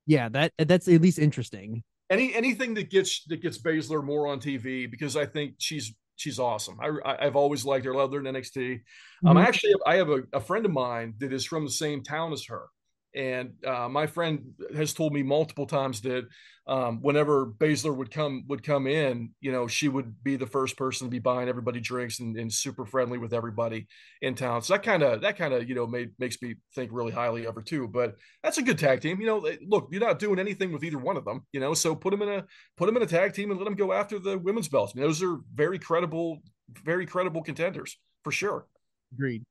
yeah, 0.06 0.28
that 0.30 0.52
that's 0.58 0.88
at 0.88 1.00
least 1.00 1.20
interesting. 1.20 1.84
Any 2.10 2.34
anything 2.34 2.74
that 2.74 2.90
gets 2.90 3.22
that 3.28 3.40
gets 3.42 3.58
Baszler 3.58 4.02
more 4.02 4.26
on 4.26 4.40
TV 4.40 4.90
because 4.90 5.16
I 5.16 5.24
think 5.24 5.54
she's 5.58 5.94
she's 6.16 6.38
awesome. 6.38 6.78
I, 6.80 6.90
I 7.04 7.24
have 7.24 7.36
always 7.36 7.64
liked 7.64 7.84
her. 7.86 7.94
Loved 7.94 8.14
her 8.14 8.20
in 8.20 8.26
NXT. 8.26 8.82
Um, 9.26 9.36
Mhm. 9.36 9.46
actually, 9.46 9.74
I 9.86 9.96
have 9.96 10.10
a, 10.10 10.22
a 10.32 10.40
friend 10.40 10.64
of 10.66 10.72
mine 10.72 11.14
that 11.18 11.32
is 11.32 11.44
from 11.46 11.64
the 11.64 11.70
same 11.70 12.02
town 12.02 12.32
as 12.32 12.44
her, 12.46 12.66
and 13.14 13.52
uh, 13.66 13.88
my 13.88 14.06
friend 14.06 14.54
has 14.74 14.94
told 14.94 15.12
me 15.12 15.22
multiple 15.22 15.66
times 15.66 16.00
that 16.02 16.26
um, 16.66 17.00
whenever 17.02 17.46
Baszler 17.46 17.94
would 17.94 18.10
come 18.10 18.44
would 18.48 18.62
come 18.62 18.86
in, 18.86 19.30
you 19.40 19.50
know, 19.50 19.66
she 19.66 19.88
would 19.88 20.22
be 20.22 20.36
the 20.36 20.46
first 20.46 20.76
person 20.76 21.06
to 21.06 21.10
be 21.10 21.18
buying 21.18 21.48
everybody 21.48 21.80
drinks 21.80 22.20
and, 22.20 22.36
and 22.36 22.52
super 22.52 22.86
friendly 22.86 23.18
with 23.18 23.34
everybody 23.34 23.86
in 24.20 24.34
town. 24.34 24.62
So 24.62 24.74
that 24.74 24.82
kind 24.84 25.02
of 25.02 25.22
that 25.22 25.36
kind 25.36 25.52
of 25.52 25.68
you 25.68 25.74
know 25.74 25.86
made 25.86 26.10
makes 26.18 26.40
me 26.40 26.54
think 26.74 26.90
really 26.92 27.12
highly 27.12 27.46
of 27.46 27.56
her 27.56 27.62
too. 27.62 27.88
But 27.88 28.14
that's 28.42 28.58
a 28.58 28.62
good 28.62 28.78
tag 28.78 29.00
team. 29.00 29.20
You 29.20 29.26
know, 29.26 29.48
look, 29.66 29.88
you're 29.90 30.00
not 30.00 30.20
doing 30.20 30.38
anything 30.38 30.72
with 30.72 30.84
either 30.84 30.98
one 30.98 31.16
of 31.16 31.24
them. 31.24 31.44
You 31.52 31.60
know, 31.60 31.74
so 31.74 31.96
put 31.96 32.12
them 32.12 32.22
in 32.22 32.28
a 32.28 32.44
put 32.76 32.86
them 32.86 32.96
in 32.96 33.02
a 33.02 33.06
tag 33.06 33.34
team 33.34 33.50
and 33.50 33.58
let 33.58 33.64
them 33.64 33.74
go 33.74 33.92
after 33.92 34.18
the 34.18 34.38
women's 34.38 34.68
belts. 34.68 34.92
I 34.94 35.00
mean, 35.00 35.06
those 35.06 35.22
are 35.22 35.38
very 35.52 35.78
credible, 35.80 36.42
very 36.84 37.06
credible 37.06 37.42
contenders 37.42 37.98
for 38.22 38.30
sure. 38.30 38.66
Agreed. 39.12 39.44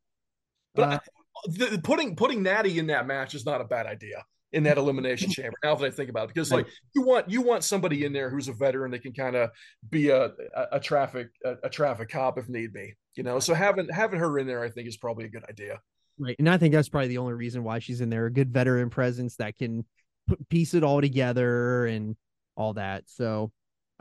But 0.76 0.84
Uh, 0.94 1.00
the, 1.46 1.80
putting 1.84 2.16
putting 2.16 2.44
Natty 2.44 2.80
in 2.80 2.88
that 2.88 3.08
match 3.08 3.36
is 3.36 3.46
not 3.46 3.62
a 3.62 3.66
bad 3.66 3.86
idea 3.86 4.24
in 4.54 4.64
that 4.64 4.78
elimination 4.78 5.30
chamber. 5.32 5.58
Now 5.64 5.76
that 5.76 5.86
I 5.86 5.92
think 5.92 6.10
about 6.10 6.26
it, 6.26 6.34
because 6.34 6.52
like 6.52 6.68
you 6.94 7.02
want 7.04 7.30
you 7.30 7.42
want 7.42 7.64
somebody 7.64 8.06
in 8.06 8.14
there 8.14 8.30
who's 8.30 8.48
a 8.48 8.54
veteran 8.54 8.92
that 8.92 9.02
can 9.02 9.14
kind 9.14 9.36
of 9.36 9.50
be 9.90 10.10
a, 10.10 10.26
a 10.56 10.68
a 10.74 10.80
traffic 10.80 11.30
a, 11.46 11.56
a 11.64 11.70
traffic 11.70 12.10
cop 12.10 12.38
if 12.38 12.50
need 12.50 12.74
be. 12.74 12.94
You 13.16 13.24
know, 13.24 13.40
so 13.40 13.54
having 13.54 13.90
having 13.90 14.20
her 14.20 14.40
in 14.40 14.48
there, 14.48 14.64
I 14.64 14.70
think, 14.70 14.88
is 14.88 14.98
probably 14.98 15.26
a 15.26 15.30
good 15.30 15.46
idea. 15.50 15.80
Right. 16.20 16.36
And 16.38 16.50
I 16.50 16.58
think 16.58 16.74
that's 16.74 16.90
probably 16.90 17.08
the 17.08 17.18
only 17.18 17.34
reason 17.34 17.64
why 17.64 17.80
she's 17.80 18.02
in 18.02 18.10
there. 18.10 18.28
A 18.28 18.32
good 18.32 18.54
veteran 18.54 18.90
presence 18.90 19.38
that 19.38 19.58
can 19.58 19.86
put, 20.28 20.48
piece 20.50 20.74
it 20.74 20.84
all 20.84 21.02
together 21.02 21.88
and 21.88 22.16
all 22.56 22.74
that. 22.74 23.06
So, 23.08 23.52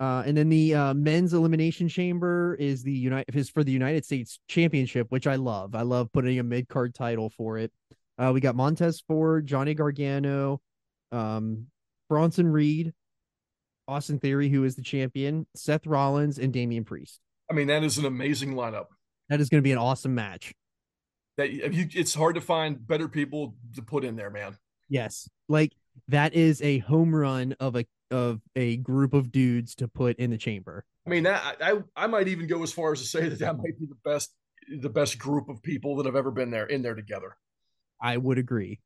uh, 0.01 0.23
and 0.25 0.35
then 0.35 0.49
the 0.49 0.75
uh, 0.75 0.95
men's 0.95 1.35
elimination 1.35 1.87
chamber 1.87 2.57
is 2.59 2.83
the 2.83 2.93
United 2.93 3.37
is 3.37 3.51
for 3.51 3.63
the 3.63 3.71
United 3.71 4.03
States 4.03 4.41
Championship, 4.49 5.09
which 5.11 5.27
I 5.27 5.37
love. 5.37 5.75
I 5.75 5.83
love 5.83 6.11
putting 6.11 6.39
a 6.39 6.43
mid 6.43 6.69
card 6.69 6.95
title 6.95 7.29
for 7.29 7.59
it. 7.59 7.71
Uh, 8.17 8.31
we 8.33 8.41
got 8.41 8.57
Montez 8.57 9.03
Ford, 9.07 9.47
Johnny 9.47 9.75
Gargano, 9.75 10.63
um, 11.13 11.67
Bronson 12.09 12.49
Reed, 12.49 12.95
Austin 13.87 14.19
Theory, 14.19 14.49
who 14.49 14.65
is 14.65 14.75
the 14.75 14.83
champion, 14.83 15.47
Seth 15.55 15.87
Rollins, 15.87 16.39
and 16.39 16.51
Damian 16.51 16.85
Priest. 16.85 17.21
I 17.51 17.55
mean, 17.55 17.67
that 17.67 17.85
is 17.85 17.99
an 17.99 18.07
amazing 18.07 18.55
lineup. 18.55 18.87
That 19.29 19.41
is 19.41 19.51
going 19.51 19.61
to 19.61 19.65
be 19.65 19.73
an 19.73 19.79
awesome 19.79 20.15
match. 20.15 20.55
That 21.37 21.51
if 21.51 21.75
you, 21.75 21.87
it's 21.93 22.15
hard 22.15 22.37
to 22.37 22.41
find 22.41 22.87
better 22.87 23.07
people 23.07 23.55
to 23.75 23.83
put 23.83 24.05
in 24.05 24.17
there, 24.17 24.31
man. 24.31 24.57
Yes. 24.89 25.29
Like 25.49 25.73
that 26.09 26.35
is 26.35 26.63
a 26.63 26.79
home 26.79 27.15
run 27.15 27.55
of 27.61 27.77
a 27.77 27.85
of 28.11 28.40
a 28.57 28.77
group 28.79 29.14
of 29.14 29.33
dudes 29.33 29.75
to 29.77 29.88
put 29.88 30.16
in 30.16 30.31
the 30.31 30.38
chamber. 30.38 30.85
I 31.07 31.11
mean, 31.11 31.25
that 31.25 31.57
I 31.61 31.79
I 31.96 32.07
might 32.07 32.29
even 32.29 32.46
go 32.46 32.62
as 32.62 32.73
far 32.73 32.92
as 32.92 33.01
to 33.01 33.07
say 33.07 33.29
that 33.29 33.38
that 33.38 33.57
might 33.57 33.79
be 33.79 33.87
the 33.87 33.99
best 34.05 34.33
the 34.81 34.90
best 34.90 35.18
group 35.18 35.49
of 35.49 35.62
people 35.62 35.96
that 35.96 36.07
have 36.07 36.16
ever 36.16 36.31
been 36.31 36.51
there 36.51 36.66
in 36.66 36.83
there 36.83 36.94
together. 36.94 37.37
I 38.01 38.16
would 38.16 38.38
agree. 38.38 38.81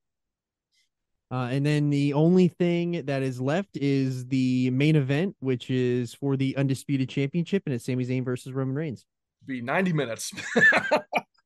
Uh, 1.31 1.49
and 1.51 1.65
then 1.65 1.91
the 1.91 2.13
only 2.13 2.49
thing 2.49 3.05
that 3.07 3.23
is 3.23 3.41
left 3.41 3.77
is 3.77 4.27
the 4.27 4.71
main 4.71 4.95
event, 4.95 5.35
which 5.41 5.71
is 5.71 6.15
for 6.15 6.37
the 6.37 6.57
undisputed 6.57 7.09
championship, 7.09 7.63
and 7.67 7.75
it's 7.75 7.85
Sami 7.85 8.05
Zayn 8.05 8.25
versus 8.25 8.53
Roman 8.53 8.75
Reigns. 8.75 9.05
Be 9.47 9.61
ninety 9.61 9.93
minutes. 9.93 10.33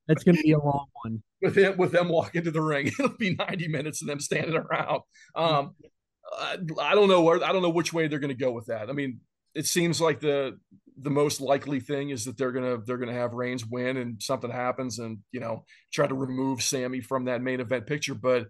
That's 0.09 0.25
going 0.25 0.37
to 0.37 0.43
be 0.43 0.53
a 0.53 0.59
long 0.59 0.87
one. 1.03 1.23
With 1.43 1.55
them, 1.55 1.77
with 1.77 1.93
them 1.93 2.09
walking 2.09 2.45
to 2.45 2.51
the 2.51 2.61
ring, 2.61 2.87
it'll 2.99 3.11
be 3.11 3.35
ninety 3.35 3.69
minutes 3.69 4.03
of 4.03 4.09
them 4.09 4.21
standing 4.21 4.57
around. 4.57 5.01
Um, 5.35 5.75
I, 6.33 6.59
I 6.81 6.95
don't 6.95 7.09
know 7.09 7.23
where 7.23 7.43
I 7.45 7.53
don't 7.53 7.62
know 7.62 7.71
which 7.71 7.93
way 7.93 8.09
they're 8.09 8.19
going 8.19 8.37
to 8.37 8.45
go 8.45 8.53
with 8.53 8.67
that. 8.67 8.91
I 8.91 8.93
mean, 8.93 9.21
it 9.55 9.67
seems 9.67 10.01
like 10.01 10.21
the 10.21 10.59
the 11.01 11.11
most 11.11 11.41
likely 11.41 11.81
thing 11.81 12.11
is 12.11 12.25
that 12.25 12.37
they're 12.37 12.53
gonna 12.53 12.79
they're 12.85 12.99
gonna 12.99 13.12
have 13.12 13.33
Reigns 13.33 13.64
win 13.64 13.97
and 13.97 14.23
something 14.23 14.51
happens 14.51 14.99
and 14.99 15.19
you 15.33 15.41
know 15.41 15.64
try 15.93 16.07
to 16.07 16.14
remove 16.14 16.62
Sami 16.62 17.01
from 17.01 17.27
that 17.27 17.43
main 17.43 17.61
event 17.61 17.87
picture. 17.87 18.14
But 18.14 18.49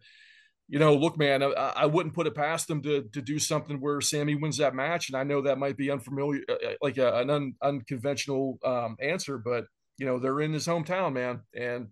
you 0.68 0.78
know, 0.78 0.94
look, 0.94 1.16
man, 1.16 1.42
I, 1.42 1.48
I 1.48 1.86
wouldn't 1.86 2.14
put 2.14 2.26
it 2.26 2.34
past 2.34 2.68
them 2.68 2.82
to 2.82 3.04
to 3.12 3.22
do 3.22 3.38
something 3.38 3.80
where 3.80 4.00
Sami 4.00 4.34
wins 4.34 4.58
that 4.58 4.74
match. 4.74 5.08
And 5.08 5.16
I 5.16 5.24
know 5.24 5.42
that 5.42 5.58
might 5.58 5.76
be 5.76 5.90
unfamiliar, 5.90 6.42
uh, 6.48 6.52
uh, 6.52 6.74
like 6.82 6.98
a, 6.98 7.18
an 7.18 7.30
un, 7.30 7.54
unconventional 7.62 8.58
um, 8.64 8.96
answer, 9.00 9.38
but 9.38 9.64
you 9.98 10.06
know 10.06 10.18
they're 10.18 10.40
in 10.40 10.52
his 10.52 10.66
hometown, 10.66 11.12
man, 11.12 11.40
and 11.54 11.88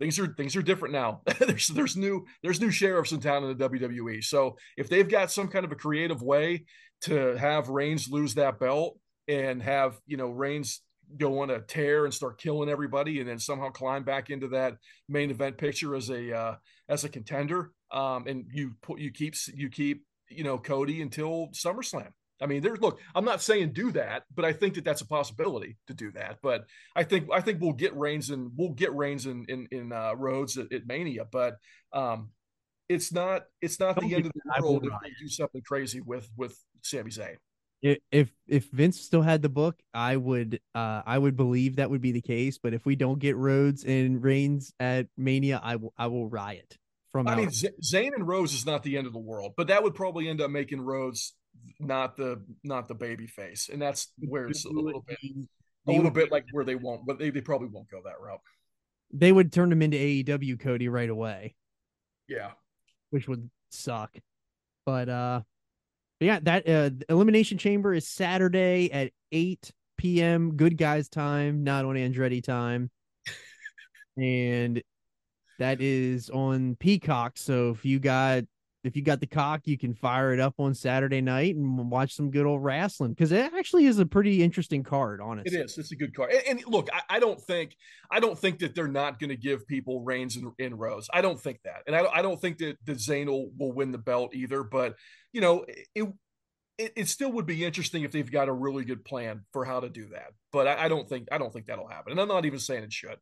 things 0.00 0.18
are 0.18 0.34
things 0.34 0.56
are 0.56 0.62
different 0.62 0.92
now. 0.92 1.20
there's 1.38 1.68
there's 1.68 1.96
new 1.96 2.26
there's 2.42 2.60
new 2.60 2.70
sheriffs 2.70 3.12
in 3.12 3.20
town 3.20 3.44
in 3.44 3.56
the 3.56 3.68
WWE. 3.68 4.24
So 4.24 4.56
if 4.76 4.88
they've 4.88 5.08
got 5.08 5.30
some 5.30 5.46
kind 5.46 5.64
of 5.64 5.70
a 5.70 5.76
creative 5.76 6.22
way 6.22 6.64
to 7.02 7.36
have 7.36 7.68
Reigns 7.68 8.08
lose 8.08 8.34
that 8.34 8.58
belt 8.58 8.98
and 9.28 9.62
have 9.62 10.00
you 10.06 10.16
know 10.16 10.30
Reigns 10.30 10.80
go 11.16 11.40
on 11.40 11.50
a 11.50 11.60
tear 11.60 12.04
and 12.04 12.14
start 12.14 12.40
killing 12.40 12.68
everybody, 12.68 13.20
and 13.20 13.28
then 13.28 13.38
somehow 13.38 13.70
climb 13.70 14.02
back 14.02 14.30
into 14.30 14.48
that 14.48 14.74
main 15.08 15.30
event 15.30 15.58
picture 15.58 15.94
as 15.94 16.10
a 16.10 16.36
uh, 16.36 16.54
as 16.88 17.04
a 17.04 17.08
contender, 17.08 17.70
um, 17.92 18.26
and 18.26 18.46
you 18.52 18.72
put 18.82 18.98
you 18.98 19.12
keep 19.12 19.34
you 19.54 19.68
keep 19.68 20.04
you 20.28 20.44
know 20.44 20.58
Cody 20.58 21.02
until 21.02 21.48
SummerSlam. 21.52 22.10
I 22.40 22.46
mean, 22.46 22.62
there's 22.62 22.80
look. 22.80 23.00
I'm 23.14 23.24
not 23.24 23.42
saying 23.42 23.72
do 23.72 23.92
that, 23.92 24.24
but 24.34 24.44
I 24.44 24.52
think 24.52 24.74
that 24.74 24.84
that's 24.84 25.02
a 25.02 25.06
possibility 25.06 25.76
to 25.88 25.94
do 25.94 26.10
that. 26.12 26.38
But 26.42 26.64
I 26.96 27.04
think 27.04 27.28
I 27.32 27.40
think 27.40 27.60
we'll 27.60 27.72
get 27.72 27.94
Reigns 27.94 28.30
and 28.30 28.52
we'll 28.56 28.70
get 28.70 28.94
Reigns 28.94 29.26
in 29.26 29.44
in, 29.48 29.68
in 29.70 29.92
uh, 29.92 30.14
Rhodes 30.16 30.56
at, 30.56 30.72
at 30.72 30.86
Mania. 30.86 31.24
But 31.30 31.56
um, 31.92 32.30
it's 32.88 33.12
not 33.12 33.44
it's 33.60 33.78
not 33.78 34.00
the 34.00 34.14
end 34.14 34.26
of 34.26 34.32
the 34.32 34.62
world 34.62 34.84
if 34.84 34.92
they 35.02 35.12
do 35.20 35.28
something 35.28 35.62
crazy 35.62 36.00
with 36.00 36.28
with 36.36 36.56
Sami 36.82 37.10
Zayn. 37.10 37.36
If 37.82 38.30
if 38.46 38.68
Vince 38.70 39.00
still 39.00 39.22
had 39.22 39.42
the 39.42 39.48
book, 39.48 39.78
I 39.94 40.16
would 40.16 40.60
uh 40.74 41.02
I 41.06 41.16
would 41.18 41.36
believe 41.36 41.76
that 41.76 41.90
would 41.90 42.02
be 42.02 42.12
the 42.12 42.20
case. 42.20 42.58
But 42.58 42.74
if 42.74 42.84
we 42.84 42.96
don't 42.96 43.18
get 43.18 43.36
Rhodes 43.36 43.84
and 43.84 44.22
Reigns 44.22 44.72
at 44.80 45.06
Mania, 45.16 45.60
I 45.62 45.76
will 45.76 45.94
I 45.96 46.08
will 46.08 46.28
riot. 46.28 46.76
From 47.12 47.26
I 47.26 47.34
mean, 47.34 47.50
Z- 47.50 47.70
Zayn 47.82 48.10
and 48.14 48.26
Rhodes 48.26 48.54
is 48.54 48.64
not 48.64 48.82
the 48.82 48.96
end 48.96 49.06
of 49.06 49.12
the 49.12 49.18
world, 49.18 49.54
but 49.56 49.66
that 49.66 49.82
would 49.82 49.94
probably 49.94 50.28
end 50.28 50.40
up 50.40 50.50
making 50.50 50.80
Rhodes 50.80 51.34
not 51.78 52.16
the 52.16 52.42
not 52.64 52.88
the 52.88 52.94
baby 52.94 53.26
face, 53.26 53.68
and 53.72 53.80
that's 53.80 54.12
where 54.18 54.46
it's 54.46 54.64
a 54.64 54.70
little 54.70 55.04
bit 55.06 55.18
a 55.86 55.92
little 55.92 56.10
bit 56.10 56.30
like 56.30 56.44
where 56.52 56.64
they 56.64 56.74
won't, 56.74 57.06
but 57.06 57.18
they, 57.18 57.30
they 57.30 57.40
probably 57.40 57.68
won't 57.68 57.90
go 57.90 58.00
that 58.04 58.20
route. 58.20 58.40
They 59.12 59.32
would 59.32 59.52
turn 59.52 59.72
him 59.72 59.82
into 59.82 59.96
AEW 59.96 60.60
Cody 60.60 60.88
right 60.88 61.08
away. 61.08 61.54
Yeah, 62.28 62.52
which 63.10 63.28
would 63.28 63.50
suck. 63.70 64.16
But 64.86 65.08
uh, 65.08 65.42
yeah, 66.20 66.38
that 66.42 66.68
uh, 66.68 66.90
elimination 67.08 67.58
chamber 67.58 67.94
is 67.94 68.06
Saturday 68.06 68.90
at 68.92 69.12
eight 69.32 69.72
p.m. 69.98 70.56
Good 70.56 70.76
guys 70.76 71.08
time, 71.08 71.64
not 71.64 71.84
on 71.84 71.96
Andretti 71.96 72.42
time, 72.42 72.90
and 74.16 74.82
that 75.58 75.80
is 75.80 76.30
on 76.30 76.76
Peacock. 76.76 77.36
So 77.36 77.70
if 77.70 77.84
you 77.84 77.98
got 77.98 78.44
if 78.82 78.96
you 78.96 79.02
got 79.02 79.20
the 79.20 79.26
cock, 79.26 79.62
you 79.66 79.76
can 79.76 79.94
fire 79.94 80.32
it 80.32 80.40
up 80.40 80.54
on 80.58 80.74
Saturday 80.74 81.20
night 81.20 81.54
and 81.54 81.90
watch 81.90 82.14
some 82.14 82.30
good 82.30 82.46
old 82.46 82.64
wrestling 82.64 83.12
because 83.12 83.30
it 83.30 83.52
actually 83.54 83.86
is 83.86 83.98
a 83.98 84.06
pretty 84.06 84.42
interesting 84.42 84.82
card. 84.82 85.20
Honestly, 85.20 85.58
it 85.58 85.64
is. 85.64 85.76
It's 85.76 85.92
a 85.92 85.96
good 85.96 86.14
card. 86.14 86.32
And, 86.32 86.58
and 86.58 86.62
look, 86.66 86.88
I, 86.92 87.16
I, 87.16 87.18
don't 87.18 87.40
think 87.40 87.76
I 88.10 88.20
don't 88.20 88.38
think 88.38 88.60
that 88.60 88.74
they're 88.74 88.88
not 88.88 89.18
going 89.18 89.30
to 89.30 89.36
give 89.36 89.66
people 89.66 90.02
Reigns 90.02 90.36
and, 90.36 90.52
and 90.58 90.78
Rhodes. 90.78 91.10
I 91.12 91.20
don't 91.20 91.40
think 91.40 91.60
that, 91.64 91.82
and 91.86 91.94
I, 91.94 92.06
I 92.06 92.22
don't 92.22 92.40
think 92.40 92.58
that 92.58 92.76
that 92.86 92.96
Zayn 92.96 93.26
will, 93.26 93.50
will 93.58 93.72
win 93.72 93.92
the 93.92 93.98
belt 93.98 94.34
either. 94.34 94.62
But 94.62 94.94
you 95.32 95.40
know, 95.40 95.66
it, 95.94 96.08
it, 96.78 96.92
it 96.96 97.08
still 97.08 97.32
would 97.32 97.46
be 97.46 97.64
interesting 97.64 98.04
if 98.04 98.12
they've 98.12 98.30
got 98.30 98.48
a 98.48 98.52
really 98.52 98.84
good 98.84 99.04
plan 99.04 99.42
for 99.52 99.64
how 99.66 99.80
to 99.80 99.90
do 99.90 100.08
that. 100.08 100.32
But 100.52 100.66
I, 100.66 100.84
I 100.84 100.88
don't 100.88 101.08
think 101.08 101.28
I 101.30 101.36
don't 101.36 101.52
think 101.52 101.66
that'll 101.66 101.88
happen. 101.88 102.12
And 102.12 102.20
I'm 102.20 102.28
not 102.28 102.46
even 102.46 102.58
saying 102.58 102.84
it 102.84 102.92
should. 102.92 103.18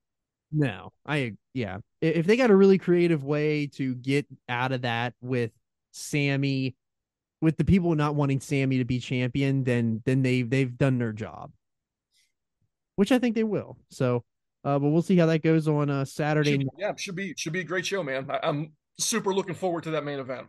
No, 0.50 0.92
I 1.06 1.34
yeah. 1.52 1.78
If 2.00 2.26
they 2.26 2.37
got 2.37 2.50
a 2.50 2.56
really 2.56 2.78
creative 2.78 3.24
way 3.24 3.66
to 3.74 3.94
get 3.94 4.26
out 4.48 4.72
of 4.72 4.82
that 4.82 5.14
with 5.20 5.50
Sami, 5.92 6.74
with 7.42 7.56
the 7.56 7.64
people 7.64 7.94
not 7.94 8.14
wanting 8.14 8.40
Sami 8.40 8.78
to 8.78 8.84
be 8.84 8.98
champion, 8.98 9.64
then 9.64 10.02
then 10.06 10.22
they 10.22 10.42
they've 10.42 10.76
done 10.76 10.98
their 10.98 11.12
job, 11.12 11.52
which 12.96 13.12
I 13.12 13.18
think 13.18 13.34
they 13.34 13.44
will. 13.44 13.76
So, 13.90 14.24
uh, 14.64 14.78
but 14.78 14.88
we'll 14.88 15.02
see 15.02 15.16
how 15.16 15.26
that 15.26 15.42
goes 15.42 15.68
on 15.68 15.90
uh 15.90 16.04
Saturday. 16.06 16.52
Should, 16.52 16.68
yeah, 16.78 16.92
should 16.96 17.16
be 17.16 17.34
should 17.37 17.52
be 17.52 17.61
a 17.61 17.64
great 17.64 17.84
show, 17.84 18.02
man. 18.02 18.26
I, 18.30 18.40
I'm 18.42 18.72
super 18.98 19.34
looking 19.34 19.54
forward 19.54 19.84
to 19.84 19.90
that 19.90 20.04
main 20.04 20.18
event. 20.18 20.46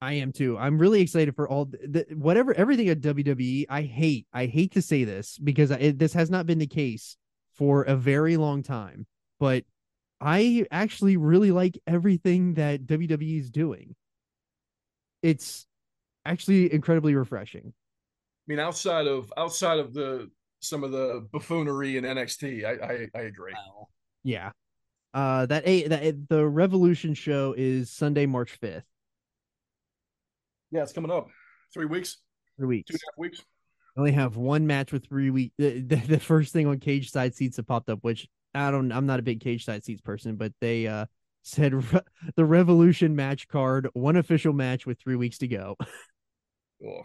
I 0.00 0.14
am 0.14 0.32
too. 0.32 0.58
I'm 0.58 0.78
really 0.78 1.00
excited 1.00 1.36
for 1.36 1.48
all 1.48 1.66
the, 1.66 2.04
whatever 2.14 2.52
everything 2.54 2.88
at 2.88 3.00
WWE. 3.00 3.66
I 3.68 3.82
hate 3.82 4.26
I 4.32 4.46
hate 4.46 4.72
to 4.72 4.82
say 4.82 5.04
this 5.04 5.38
because 5.38 5.70
it, 5.70 6.00
this 6.00 6.12
has 6.14 6.28
not 6.28 6.44
been 6.44 6.58
the 6.58 6.66
case 6.66 7.16
for 7.52 7.82
a 7.82 7.94
very 7.94 8.36
long 8.36 8.64
time 8.64 9.06
but 9.42 9.64
I 10.20 10.66
actually 10.70 11.16
really 11.16 11.50
like 11.50 11.76
everything 11.84 12.54
that 12.54 12.86
WWE 12.86 13.40
is 13.40 13.50
doing. 13.50 13.96
It's 15.20 15.66
actually 16.24 16.72
incredibly 16.72 17.16
refreshing. 17.16 17.64
I 17.66 18.46
mean, 18.46 18.60
outside 18.60 19.08
of 19.08 19.32
outside 19.36 19.80
of 19.80 19.94
the 19.94 20.30
some 20.60 20.84
of 20.84 20.92
the 20.92 21.26
buffoonery 21.32 21.96
in 21.96 22.04
NXT, 22.04 22.64
I 22.64 22.70
I, 22.70 23.20
I 23.20 23.22
agree. 23.24 23.52
Wow. 23.52 23.88
Yeah, 24.22 24.52
uh, 25.12 25.46
that 25.46 25.66
a 25.66 25.88
that 25.88 26.28
the 26.28 26.46
Revolution 26.46 27.14
show 27.14 27.52
is 27.58 27.90
Sunday, 27.90 28.26
March 28.26 28.52
fifth. 28.52 28.84
Yeah, 30.70 30.84
it's 30.84 30.92
coming 30.92 31.10
up. 31.10 31.26
Three 31.74 31.86
weeks. 31.86 32.18
Three 32.58 32.68
weeks. 32.68 32.90
Two 32.92 32.94
and 32.94 33.00
a 33.00 33.10
half 33.10 33.18
weeks. 33.18 33.42
I 33.96 34.00
only 34.00 34.12
have 34.12 34.36
one 34.36 34.68
match 34.68 34.92
with 34.92 35.08
three 35.08 35.30
weeks. 35.30 35.52
The, 35.58 35.80
the, 35.80 35.96
the, 35.96 36.20
first 36.20 36.52
thing 36.52 36.68
on 36.68 36.78
Cageside 36.78 37.34
Seats 37.34 37.56
that 37.56 37.66
popped 37.66 37.90
up, 37.90 37.98
which 38.02 38.28
I 38.54 38.70
don't. 38.70 38.92
I'm 38.92 39.06
not 39.06 39.18
a 39.18 39.22
big 39.22 39.42
Cageside 39.42 39.84
Seats 39.84 40.00
person, 40.00 40.36
but 40.36 40.52
they 40.60 40.86
uh 40.86 41.06
said 41.42 41.74
re- 41.74 42.00
the 42.36 42.44
Revolution 42.44 43.16
match 43.16 43.48
card, 43.48 43.88
one 43.94 44.16
official 44.16 44.52
match 44.52 44.86
with 44.86 45.00
three 45.00 45.16
weeks 45.16 45.38
to 45.38 45.48
go. 45.48 45.76
oh. 46.86 47.02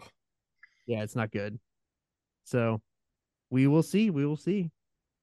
Yeah, 0.86 1.02
it's 1.02 1.16
not 1.16 1.30
good. 1.30 1.58
So 2.44 2.80
we 3.50 3.66
will 3.66 3.82
see. 3.82 4.10
We 4.10 4.24
will 4.26 4.36
see. 4.36 4.70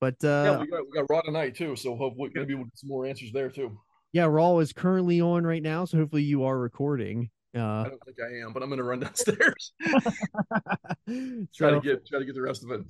But 0.02 0.16
uh 0.24 0.28
yeah, 0.28 0.58
we 0.58 0.68
got 0.68 0.82
we 0.86 0.92
got 0.98 1.06
Raw 1.10 1.22
tonight 1.22 1.56
too, 1.56 1.76
so 1.76 1.96
hopefully 1.96 2.30
maybe 2.34 2.54
we'll 2.54 2.66
get 2.66 2.78
some 2.78 2.90
more 2.90 3.06
answers 3.06 3.32
there 3.32 3.50
too. 3.50 3.80
Yeah, 4.12 4.26
Raw 4.26 4.60
is 4.60 4.74
currently 4.74 5.22
on 5.22 5.46
right 5.46 5.64
now, 5.64 5.86
so 5.86 5.98
hopefully 5.98 6.24
you 6.24 6.44
are 6.44 6.58
recording. 6.58 7.30
Uh, 7.56 7.60
I 7.60 7.84
don't 7.90 8.04
think 8.06 8.18
I 8.22 8.46
am, 8.46 8.52
but 8.54 8.64
I'm 8.64 8.70
going 8.70 8.80
to 8.80 8.84
run 8.84 9.00
downstairs. 9.00 9.74
try 9.82 11.48
so, 11.52 11.80
to 11.80 11.82
get 11.82 12.06
try 12.06 12.20
to 12.20 12.26
get 12.26 12.36
the 12.36 12.42
rest 12.42 12.64
of 12.64 12.72
it. 12.72 12.82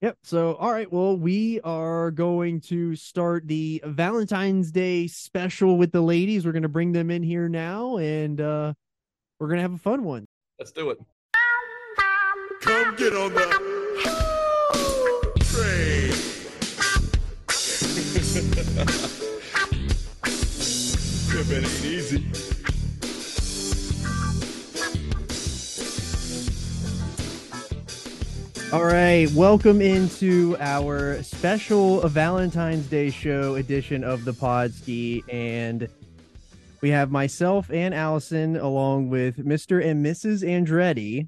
Yep. 0.00 0.16
So, 0.22 0.54
all 0.54 0.72
right. 0.72 0.90
Well, 0.90 1.14
we 1.16 1.60
are 1.60 2.10
going 2.10 2.62
to 2.62 2.96
start 2.96 3.46
the 3.46 3.82
Valentine's 3.84 4.72
Day 4.72 5.06
special 5.06 5.76
with 5.76 5.92
the 5.92 6.00
ladies. 6.00 6.46
We're 6.46 6.52
going 6.52 6.62
to 6.62 6.70
bring 6.70 6.92
them 6.92 7.10
in 7.10 7.22
here 7.22 7.50
now, 7.50 7.98
and 7.98 8.40
uh, 8.40 8.72
we're 9.38 9.48
going 9.48 9.58
to 9.58 9.62
have 9.62 9.74
a 9.74 9.78
fun 9.78 10.04
one. 10.04 10.26
Let's 10.58 10.72
do 10.72 10.88
it. 10.88 10.98
Come 12.62 12.96
get 12.96 13.14
on 13.14 13.34
the 13.34 13.44
train. 15.40 16.14
it 21.40 21.52
ain't 21.52 21.84
easy. 21.84 22.49
All 28.72 28.84
right, 28.84 29.28
welcome 29.32 29.82
into 29.82 30.56
our 30.60 31.24
special 31.24 32.06
Valentine's 32.06 32.86
Day 32.86 33.10
show 33.10 33.56
edition 33.56 34.04
of 34.04 34.24
the 34.24 34.32
Podski, 34.32 35.24
and 35.28 35.88
we 36.80 36.90
have 36.90 37.10
myself 37.10 37.68
and 37.72 37.92
Allison 37.92 38.54
along 38.54 39.10
with 39.10 39.44
Mr. 39.44 39.84
and 39.84 40.06
Mrs. 40.06 40.44
Andretti, 40.44 41.26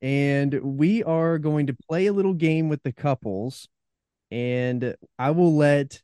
and 0.00 0.78
we 0.78 1.02
are 1.02 1.36
going 1.36 1.66
to 1.66 1.76
play 1.86 2.06
a 2.06 2.14
little 2.14 2.32
game 2.32 2.70
with 2.70 2.82
the 2.82 2.94
couples, 2.94 3.68
and 4.30 4.96
I 5.18 5.32
will 5.32 5.54
let 5.54 6.00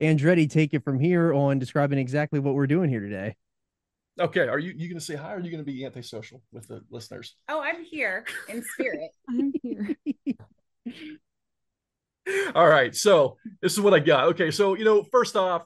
Andretti 0.00 0.48
take 0.48 0.72
it 0.72 0.82
from 0.82 0.98
here 0.98 1.34
on 1.34 1.58
describing 1.58 1.98
exactly 1.98 2.40
what 2.40 2.54
we're 2.54 2.66
doing 2.66 2.88
here 2.88 3.00
today. 3.00 3.36
Okay, 4.20 4.46
are 4.46 4.58
you 4.58 4.74
you 4.76 4.88
going 4.88 4.98
to 4.98 5.04
say 5.04 5.14
hi? 5.14 5.32
or 5.32 5.36
Are 5.36 5.40
you 5.40 5.50
going 5.50 5.64
to 5.64 5.70
be 5.70 5.84
antisocial 5.86 6.42
with 6.52 6.68
the 6.68 6.82
listeners? 6.90 7.34
Oh, 7.48 7.62
I'm 7.62 7.82
here 7.82 8.26
in 8.48 8.62
spirit. 8.62 9.10
I'm 9.28 9.52
here. 9.62 9.96
All 12.54 12.68
right, 12.68 12.94
so 12.94 13.38
this 13.62 13.72
is 13.72 13.80
what 13.80 13.94
I 13.94 14.00
got. 14.00 14.28
Okay, 14.28 14.50
so 14.50 14.74
you 14.76 14.84
know, 14.84 15.02
first 15.10 15.34
off, 15.34 15.64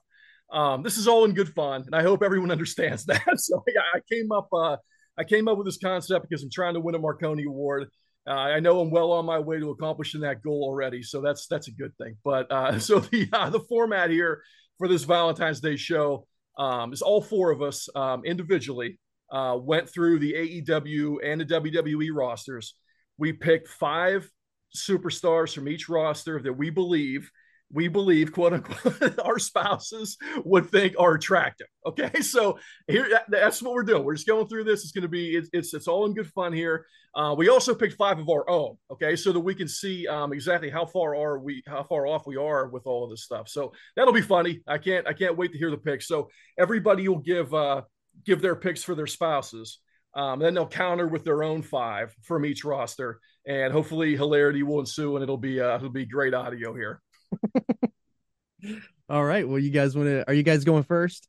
um, 0.52 0.82
this 0.84 0.96
is 0.96 1.08
all 1.08 1.24
in 1.24 1.34
good 1.34 1.52
fun, 1.54 1.82
and 1.86 1.94
I 1.94 2.02
hope 2.02 2.22
everyone 2.22 2.50
understands 2.52 3.04
that. 3.06 3.24
So 3.36 3.64
yeah, 3.66 3.82
I 3.94 4.00
came 4.10 4.30
up, 4.30 4.48
uh, 4.52 4.76
I 5.18 5.24
came 5.24 5.48
up 5.48 5.58
with 5.58 5.66
this 5.66 5.78
concept 5.78 6.28
because 6.28 6.44
I'm 6.44 6.50
trying 6.50 6.74
to 6.74 6.80
win 6.80 6.94
a 6.94 6.98
Marconi 6.98 7.44
Award. 7.44 7.88
Uh, 8.28 8.30
I 8.30 8.60
know 8.60 8.80
I'm 8.80 8.90
well 8.90 9.12
on 9.12 9.26
my 9.26 9.38
way 9.38 9.58
to 9.58 9.70
accomplishing 9.70 10.20
that 10.22 10.42
goal 10.42 10.62
already, 10.62 11.02
so 11.02 11.20
that's 11.20 11.48
that's 11.48 11.66
a 11.68 11.72
good 11.72 11.92
thing. 11.98 12.16
But 12.24 12.50
uh, 12.50 12.78
so 12.78 13.00
the 13.00 13.28
uh, 13.32 13.50
the 13.50 13.60
format 13.60 14.10
here 14.10 14.42
for 14.78 14.86
this 14.86 15.02
Valentine's 15.02 15.60
Day 15.60 15.76
show 15.76 16.26
um, 16.56 16.92
is 16.92 17.02
all 17.02 17.20
four 17.20 17.50
of 17.50 17.62
us 17.62 17.88
um, 17.94 18.24
individually 18.24 18.98
uh, 19.30 19.58
went 19.60 19.88
through 19.88 20.18
the 20.18 20.32
AEW 20.32 21.16
and 21.24 21.40
the 21.40 21.44
WWE 21.44 22.10
rosters. 22.12 22.74
We 23.18 23.32
picked 23.32 23.68
five 23.68 24.30
superstars 24.74 25.54
from 25.54 25.68
each 25.68 25.88
roster 25.88 26.40
that 26.40 26.52
we 26.52 26.70
believe 26.70 27.30
we 27.72 27.88
believe 27.88 28.32
quote 28.32 28.52
unquote 28.52 29.18
our 29.24 29.38
spouses 29.38 30.16
would 30.44 30.70
think 30.70 30.94
are 30.98 31.14
attractive 31.14 31.66
okay? 31.86 32.10
So 32.22 32.58
here 32.88 33.08
that's 33.28 33.62
what 33.62 33.72
we're 33.72 33.82
doing. 33.82 34.04
We're 34.04 34.14
just 34.14 34.26
going 34.26 34.48
through 34.48 34.64
this. 34.64 34.82
It's 34.82 34.92
going 34.92 35.02
to 35.02 35.08
be 35.08 35.36
it's, 35.36 35.48
it's, 35.52 35.72
it's 35.72 35.88
all 35.88 36.04
in 36.06 36.14
good 36.14 36.26
fun 36.28 36.52
here. 36.52 36.86
Uh, 37.14 37.34
we 37.36 37.48
also 37.48 37.74
picked 37.74 37.94
five 37.94 38.18
of 38.18 38.28
our 38.28 38.48
own 38.50 38.76
okay? 38.92 39.16
So 39.16 39.32
that 39.32 39.40
we 39.40 39.54
can 39.54 39.68
see 39.68 40.06
um, 40.06 40.32
exactly 40.32 40.68
how 40.68 40.84
far 40.84 41.14
are 41.14 41.38
we 41.38 41.62
how 41.66 41.82
far 41.84 42.06
off 42.06 42.26
we 42.26 42.36
are 42.36 42.68
with 42.68 42.86
all 42.86 43.04
of 43.04 43.10
this 43.10 43.24
stuff. 43.24 43.48
So 43.48 43.72
that'll 43.94 44.12
be 44.12 44.22
funny. 44.22 44.62
I 44.66 44.78
can't 44.78 45.06
i 45.06 45.12
can't 45.12 45.36
wait 45.36 45.52
to 45.52 45.58
hear 45.58 45.70
the 45.70 45.78
picks. 45.78 46.08
So 46.08 46.28
everybody 46.58 47.08
will 47.08 47.18
give 47.18 47.54
uh 47.54 47.82
give 48.24 48.42
their 48.42 48.56
picks 48.56 48.82
for 48.82 48.94
their 48.94 49.06
spouses. 49.06 49.78
Um, 50.14 50.38
then 50.38 50.54
they'll 50.54 50.66
counter 50.66 51.06
with 51.06 51.24
their 51.24 51.42
own 51.42 51.60
five 51.60 52.14
from 52.22 52.46
each 52.46 52.64
roster, 52.64 53.20
and 53.46 53.70
hopefully 53.70 54.16
hilarity 54.16 54.62
will 54.62 54.80
ensue, 54.80 55.14
and 55.14 55.22
it'll 55.22 55.36
be 55.36 55.60
uh, 55.60 55.76
it'll 55.76 55.90
be 55.90 56.06
great 56.06 56.32
audio 56.32 56.74
here. 56.74 57.02
All 59.08 59.24
right. 59.24 59.48
Well, 59.48 59.58
you 59.58 59.70
guys 59.70 59.96
want 59.96 60.08
to? 60.08 60.26
Are 60.28 60.34
you 60.34 60.42
guys 60.42 60.64
going 60.64 60.82
first? 60.82 61.28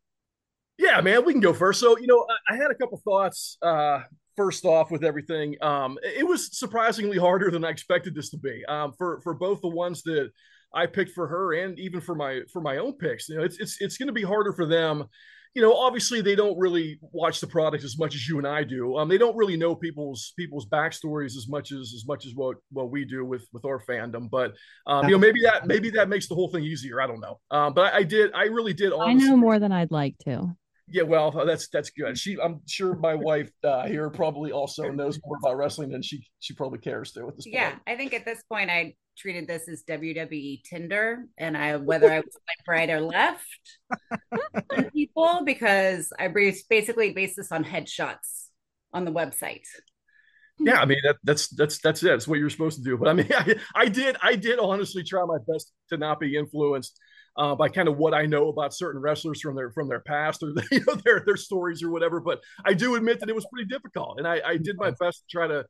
Yeah, 0.77 1.01
man, 1.01 1.25
we 1.25 1.33
can 1.33 1.41
go 1.41 1.53
first. 1.53 1.79
So, 1.79 1.97
you 1.97 2.07
know, 2.07 2.25
I, 2.49 2.53
I 2.53 2.57
had 2.57 2.71
a 2.71 2.75
couple 2.75 2.99
thoughts. 3.03 3.57
Uh, 3.61 4.01
first 4.35 4.63
off, 4.65 4.91
with 4.91 5.03
everything, 5.03 5.55
um, 5.61 5.97
it 6.03 6.25
was 6.25 6.57
surprisingly 6.57 7.17
harder 7.17 7.49
than 7.49 7.65
I 7.65 7.69
expected 7.69 8.13
this 8.15 8.29
to 8.31 8.37
be. 8.37 8.63
Um, 8.65 8.93
for 8.97 9.21
for 9.21 9.33
both 9.33 9.61
the 9.61 9.67
ones 9.69 10.03
that 10.03 10.29
I 10.73 10.85
picked 10.85 11.11
for 11.11 11.27
her, 11.27 11.53
and 11.53 11.79
even 11.79 12.01
for 12.01 12.15
my 12.15 12.41
for 12.51 12.61
my 12.61 12.77
own 12.77 12.93
picks, 12.93 13.29
you 13.29 13.37
know, 13.37 13.43
it's 13.43 13.57
it's 13.59 13.81
it's 13.81 13.97
going 13.97 14.07
to 14.07 14.13
be 14.13 14.23
harder 14.23 14.53
for 14.53 14.65
them 14.65 15.05
you 15.57 15.63
know, 15.63 15.73
obviously 15.73 16.21
they 16.21 16.35
don't 16.35 16.55
really 16.55 16.99
watch 17.01 17.41
the 17.41 17.47
product 17.47 17.83
as 17.83 17.97
much 17.97 18.13
as 18.13 18.29
you 18.29 18.37
and 18.37 18.45
I 18.45 18.63
do. 18.63 18.95
Um, 18.95 19.09
they 19.09 19.17
don't 19.17 19.35
really 19.35 19.57
know 19.57 19.73
people's 19.73 20.31
people's 20.37 20.67
backstories 20.67 21.35
as 21.35 21.47
much 21.49 21.71
as 21.71 21.93
as 21.95 22.03
much 22.07 22.27
as 22.27 22.35
what 22.35 22.57
what 22.71 22.91
we 22.91 23.05
do 23.05 23.25
with 23.25 23.43
with 23.51 23.65
our 23.65 23.81
fandom. 23.89 24.29
But 24.29 24.53
um, 24.85 25.05
you 25.05 25.13
know, 25.13 25.17
maybe 25.17 25.41
that 25.41 25.65
maybe 25.65 25.89
that 25.89 26.09
makes 26.09 26.27
the 26.27 26.35
whole 26.35 26.51
thing 26.51 26.63
easier. 26.63 27.01
I 27.01 27.07
don't 27.07 27.19
know. 27.19 27.39
Um, 27.49 27.73
but 27.73 27.91
I, 27.91 27.97
I 27.97 28.03
did. 28.03 28.31
I 28.35 28.43
really 28.43 28.73
did. 28.73 28.93
Honestly, 28.93 29.25
I 29.25 29.31
know 29.31 29.35
more 29.35 29.57
than 29.57 29.71
I'd 29.71 29.89
like 29.89 30.15
to. 30.25 30.55
Yeah, 30.89 31.03
well, 31.03 31.31
that's 31.31 31.67
that's 31.67 31.89
good. 31.89 32.17
She, 32.17 32.37
I'm 32.41 32.61
sure 32.65 32.95
my 32.95 33.13
wife 33.13 33.51
uh, 33.63 33.87
here 33.87 34.09
probably 34.09 34.53
also 34.53 34.89
knows 34.89 35.19
more 35.25 35.37
about 35.37 35.57
wrestling 35.57 35.89
than 35.89 36.01
she 36.01 36.25
she 36.39 36.53
probably 36.53 36.79
cares 36.79 37.11
to 37.13 37.27
at 37.27 37.35
this 37.35 37.45
point. 37.45 37.55
Yeah, 37.55 37.75
I 37.85 37.95
think 37.95 38.13
at 38.13 38.23
this 38.23 38.41
point 38.49 38.69
I 38.69 38.95
treated 39.17 39.47
this 39.47 39.67
as 39.67 39.83
WWE 39.83 40.63
Tinder, 40.63 41.25
and 41.37 41.57
I 41.57 41.75
whether 41.75 42.09
I 42.09 42.19
was 42.19 42.33
like 42.33 42.67
right 42.67 42.89
or 42.89 43.01
left 43.01 43.43
people 44.93 45.41
because 45.45 46.09
I 46.17 46.29
basically 46.29 47.11
based 47.11 47.35
this 47.35 47.51
on 47.51 47.65
headshots 47.65 48.47
on 48.93 49.03
the 49.03 49.11
website. 49.11 49.65
Yeah, 50.59 50.79
I 50.79 50.85
mean 50.85 50.99
that, 51.03 51.17
that's 51.23 51.49
that's 51.49 51.79
that's 51.79 52.01
it. 52.01 52.13
It's 52.13 52.27
what 52.29 52.39
you're 52.39 52.49
supposed 52.49 52.77
to 52.77 52.83
do. 52.83 52.97
But 52.97 53.09
I 53.09 53.13
mean, 53.13 53.27
I, 53.33 53.55
I 53.75 53.89
did 53.89 54.15
I 54.21 54.35
did 54.35 54.57
honestly 54.57 55.03
try 55.03 55.25
my 55.25 55.37
best 55.51 55.73
to 55.89 55.97
not 55.97 56.21
be 56.21 56.37
influenced 56.37 56.97
uh, 57.37 57.55
by 57.55 57.69
kind 57.69 57.87
of 57.87 57.97
what 57.97 58.13
I 58.13 58.25
know 58.25 58.49
about 58.49 58.73
certain 58.73 59.01
wrestlers 59.01 59.41
from 59.41 59.55
their 59.55 59.71
from 59.71 59.87
their 59.87 59.99
past 59.99 60.43
or 60.43 60.49
you 60.71 60.83
know 60.85 60.95
their 61.05 61.23
their 61.25 61.37
stories 61.37 61.83
or 61.83 61.91
whatever. 61.91 62.19
But 62.19 62.41
I 62.65 62.73
do 62.73 62.95
admit 62.95 63.19
that 63.19 63.29
it 63.29 63.35
was 63.35 63.47
pretty 63.51 63.67
difficult, 63.67 64.17
and 64.17 64.27
I, 64.27 64.41
I 64.45 64.57
did 64.57 64.77
my 64.77 64.91
best 64.91 65.19
to 65.19 65.25
try 65.29 65.47
to 65.47 65.65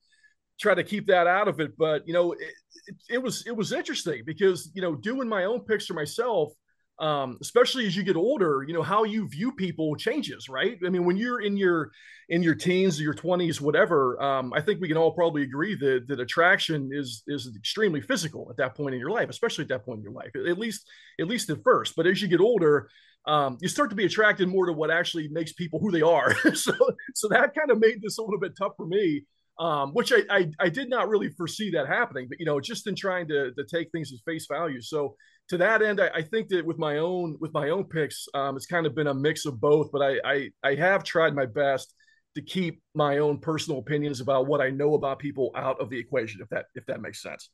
try 0.59 0.73
to 0.73 0.83
keep 0.83 1.07
that 1.07 1.27
out 1.27 1.47
of 1.47 1.59
it. 1.59 1.77
But 1.77 2.07
you 2.07 2.13
know, 2.13 2.33
it, 2.33 2.53
it, 2.87 2.95
it 3.09 3.17
was 3.21 3.45
it 3.45 3.55
was 3.55 3.71
interesting 3.71 4.23
because 4.25 4.71
you 4.73 4.81
know 4.81 4.95
doing 4.95 5.27
my 5.27 5.45
own 5.45 5.61
picture 5.61 5.93
myself 5.93 6.53
um, 6.99 7.37
especially 7.41 7.85
as 7.85 7.95
you 7.95 8.03
get 8.03 8.15
older, 8.15 8.63
you 8.67 8.73
know, 8.73 8.81
how 8.81 9.03
you 9.03 9.27
view 9.27 9.51
people 9.51 9.95
changes, 9.95 10.49
right? 10.49 10.77
I 10.85 10.89
mean, 10.89 11.05
when 11.05 11.17
you're 11.17 11.41
in 11.41 11.55
your 11.57 11.91
in 12.29 12.43
your 12.43 12.55
teens, 12.55 12.99
your 12.99 13.13
20s, 13.13 13.61
whatever, 13.61 14.21
um, 14.21 14.51
I 14.53 14.61
think 14.61 14.81
we 14.81 14.87
can 14.87 14.97
all 14.97 15.11
probably 15.11 15.43
agree 15.43 15.75
that 15.75 16.05
that 16.07 16.19
attraction 16.19 16.89
is 16.91 17.23
is 17.27 17.51
extremely 17.55 18.01
physical 18.01 18.47
at 18.49 18.57
that 18.57 18.75
point 18.75 18.95
in 18.95 18.99
your 18.99 19.11
life, 19.11 19.29
especially 19.29 19.63
at 19.63 19.69
that 19.69 19.85
point 19.85 19.99
in 19.99 20.03
your 20.03 20.13
life, 20.13 20.31
at 20.35 20.57
least 20.57 20.89
at 21.19 21.27
least 21.27 21.49
at 21.49 21.63
first. 21.63 21.95
But 21.95 22.07
as 22.07 22.21
you 22.21 22.27
get 22.27 22.41
older, 22.41 22.89
um, 23.27 23.57
you 23.61 23.67
start 23.67 23.89
to 23.91 23.95
be 23.95 24.05
attracted 24.05 24.47
more 24.47 24.65
to 24.65 24.73
what 24.73 24.89
actually 24.89 25.27
makes 25.27 25.53
people 25.53 25.79
who 25.79 25.91
they 25.91 26.01
are. 26.01 26.33
so 26.55 26.73
so 27.13 27.27
that 27.29 27.53
kind 27.53 27.69
of 27.69 27.79
made 27.79 28.01
this 28.01 28.17
a 28.17 28.23
little 28.23 28.39
bit 28.39 28.53
tough 28.57 28.73
for 28.75 28.87
me. 28.87 29.23
Um, 29.59 29.89
which 29.93 30.13
I, 30.13 30.21
I, 30.29 30.51
I 30.59 30.69
did 30.69 30.87
not 30.87 31.09
really 31.09 31.29
foresee 31.29 31.71
that 31.71 31.87
happening, 31.87 32.27
but 32.29 32.39
you 32.39 32.45
know, 32.45 32.59
just 32.59 32.85
in 32.85 32.95
trying 32.95 33.27
to 33.29 33.51
to 33.53 33.63
take 33.63 33.89
things 33.91 34.13
at 34.13 34.19
face 34.23 34.45
value. 34.47 34.81
So 34.81 35.15
to 35.49 35.57
that 35.57 35.81
end, 35.81 35.99
I, 35.99 36.09
I, 36.13 36.21
think 36.21 36.49
that 36.49 36.63
with 36.63 36.77
my 36.77 36.97
own 36.97 37.37
with 37.39 37.53
my 37.53 37.69
own 37.69 37.85
picks, 37.85 38.27
um, 38.35 38.55
it's 38.55 38.67
kind 38.67 38.85
of 38.85 38.93
been 38.93 39.07
a 39.07 39.13
mix 39.13 39.45
of 39.45 39.59
both. 39.59 39.89
But 39.91 40.03
I, 40.03 40.19
I 40.23 40.49
I 40.63 40.75
have 40.75 41.03
tried 41.03 41.33
my 41.33 41.47
best 41.47 41.93
to 42.35 42.41
keep 42.41 42.81
my 42.93 43.17
own 43.17 43.39
personal 43.39 43.79
opinions 43.79 44.21
about 44.21 44.45
what 44.45 44.61
I 44.61 44.69
know 44.69 44.93
about 44.93 45.17
people 45.17 45.51
out 45.55 45.81
of 45.81 45.89
the 45.89 45.97
equation. 45.97 46.41
If 46.41 46.49
that 46.49 46.65
if 46.75 46.85
that 46.85 47.01
makes 47.01 47.23
sense. 47.23 47.49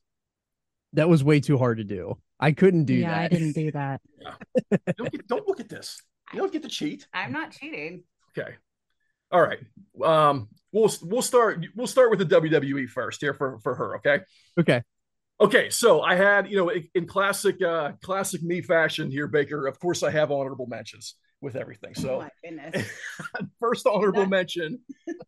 That 0.92 1.08
was 1.08 1.24
way 1.24 1.40
too 1.40 1.58
hard 1.58 1.78
to 1.78 1.84
do. 1.84 2.18
I 2.38 2.52
couldn't 2.52 2.84
do 2.84 2.94
yeah, 2.94 3.10
that. 3.10 3.20
I 3.22 3.28
didn't 3.28 3.52
do 3.52 3.72
that. 3.72 4.00
Yeah. 4.20 4.76
don't, 4.96 5.10
get, 5.10 5.26
don't 5.26 5.48
look 5.48 5.60
at 5.60 5.68
this. 5.68 6.00
You 6.32 6.40
don't 6.40 6.52
get 6.52 6.62
to 6.62 6.68
cheat. 6.68 7.06
I'm 7.12 7.32
not 7.32 7.50
cheating. 7.50 8.04
Okay. 8.36 8.54
All 9.30 9.42
right. 9.42 9.58
Um, 10.04 10.48
we'll 10.74 10.90
we'll 11.02 11.22
start 11.22 11.64
we'll 11.74 11.86
start 11.86 12.10
with 12.10 12.18
the 12.18 12.26
WWE 12.26 12.88
first 12.88 13.20
here 13.20 13.32
for 13.32 13.58
for 13.60 13.74
her. 13.74 13.96
Okay. 13.96 14.20
Okay. 14.60 14.82
Okay, 15.40 15.68
so 15.68 16.00
I 16.00 16.14
had, 16.14 16.48
you 16.48 16.56
know, 16.56 16.70
in 16.94 17.06
classic 17.06 17.60
uh 17.60 17.92
classic 18.02 18.42
me 18.42 18.62
fashion 18.62 19.10
here, 19.10 19.26
Baker. 19.26 19.66
Of 19.66 19.80
course, 19.80 20.02
I 20.02 20.10
have 20.10 20.30
honorable 20.30 20.66
mentions 20.66 21.16
with 21.40 21.56
everything. 21.56 21.94
So, 21.94 22.16
oh 22.16 22.18
my 22.20 22.30
goodness. 22.42 22.88
first 23.60 23.84
honorable 23.86 24.26
mention, 24.26 24.78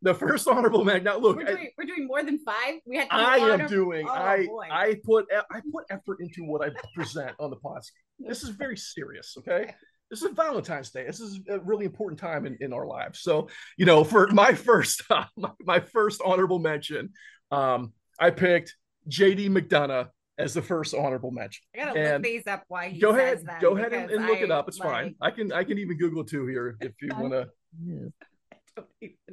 the 0.03 0.14
first 0.14 0.47
honorable 0.47 0.84
mention. 0.84 1.05
Now, 1.05 1.18
look, 1.18 1.36
we're 1.36 1.44
doing, 1.44 1.59
I, 1.59 1.70
we're 1.76 1.86
doing 1.86 2.07
more 2.07 2.22
than 2.22 2.38
five. 2.38 2.74
We 2.86 2.99
had. 2.99 3.09
I 3.11 3.38
am 3.38 3.66
doing. 3.66 4.07
Oh, 4.09 4.12
I 4.12 4.47
boy. 4.47 4.68
I 4.70 4.97
put 5.05 5.26
I 5.32 5.61
put 5.72 5.84
effort 5.90 6.18
into 6.20 6.44
what 6.44 6.64
I 6.64 6.70
present 6.94 7.32
on 7.40 7.51
the 7.51 7.57
podcast. 7.57 7.90
This 8.20 8.44
is 8.44 8.51
very 8.51 8.76
serious. 8.76 9.34
Okay. 9.38 9.74
This 10.11 10.23
is 10.23 10.33
Valentine's 10.33 10.91
Day. 10.91 11.05
This 11.05 11.21
is 11.21 11.41
a 11.49 11.59
really 11.59 11.85
important 11.85 12.21
time 12.21 12.47
in, 12.47 12.57
in 12.61 12.73
our 12.73 12.87
lives. 12.87 13.21
So, 13.21 13.49
you 13.77 13.87
know, 13.87 14.05
for 14.05 14.29
my 14.33 14.55
first 14.55 15.03
uh, 15.11 15.25
my, 15.37 15.51
my 15.61 15.81
first 15.81 16.21
honorable 16.25 16.59
mention, 16.59 17.11
um, 17.51 17.93
I 18.19 18.31
picked 18.31 18.77
JD 19.11 19.51
McDonough 19.51 20.09
as 20.39 20.55
the 20.55 20.63
first 20.63 20.95
honorable 20.95 21.31
mention. 21.31 21.63
I 21.75 21.79
gotta 21.79 22.01
and 22.01 22.13
look 22.13 22.23
these 22.23 22.47
up. 22.47 22.65
Why 22.69 22.89
he 22.89 23.01
go 23.01 23.11
ahead, 23.11 23.45
them, 23.45 23.57
go 23.61 23.77
ahead 23.77 23.93
and, 23.93 24.11
and 24.11 24.27
look 24.27 24.39
I, 24.39 24.43
it 24.43 24.51
up. 24.51 24.69
It's 24.69 24.79
like... 24.79 24.89
fine. 24.89 25.15
I 25.21 25.31
can 25.31 25.53
I 25.53 25.65
can 25.65 25.79
even 25.79 25.97
Google 25.97 26.23
it 26.23 26.29
too 26.29 26.47
here 26.47 26.77
if 26.81 26.93
you 27.01 27.09
want 27.17 27.33
to. 27.33 28.13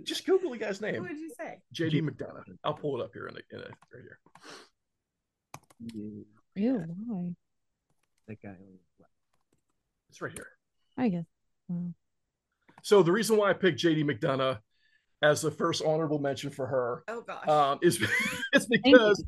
Just 0.03 0.25
Google 0.25 0.51
the 0.51 0.57
guy's 0.57 0.81
name. 0.81 1.01
What 1.01 1.09
did 1.09 1.19
you 1.19 1.31
say? 1.37 1.59
JD 1.75 2.09
McDonough. 2.09 2.43
I'll 2.63 2.73
pull 2.73 2.99
it 2.99 3.03
up 3.03 3.11
here 3.13 3.27
in, 3.27 3.35
the, 3.35 3.41
in 3.51 3.59
a, 3.59 3.67
right 3.67 4.01
here. 4.01 4.19
Ew, 6.55 6.85
why? 7.07 7.35
That 8.27 8.41
guy. 8.41 8.55
It's 10.09 10.21
right 10.21 10.31
here. 10.31 10.47
I 10.97 11.09
guess. 11.09 11.25
Wow. 11.67 11.93
So 12.83 13.03
the 13.03 13.11
reason 13.11 13.37
why 13.37 13.49
I 13.49 13.53
picked 13.53 13.79
JD 13.79 14.03
McDonough 14.03 14.59
as 15.23 15.41
the 15.41 15.49
first 15.49 15.81
honorable 15.83 16.19
mention 16.19 16.49
for 16.51 16.67
her. 16.67 17.03
Oh 17.07 17.21
gosh, 17.21 17.47
um, 17.47 17.79
is 17.81 17.97
it's 18.53 18.65
because 18.65 19.23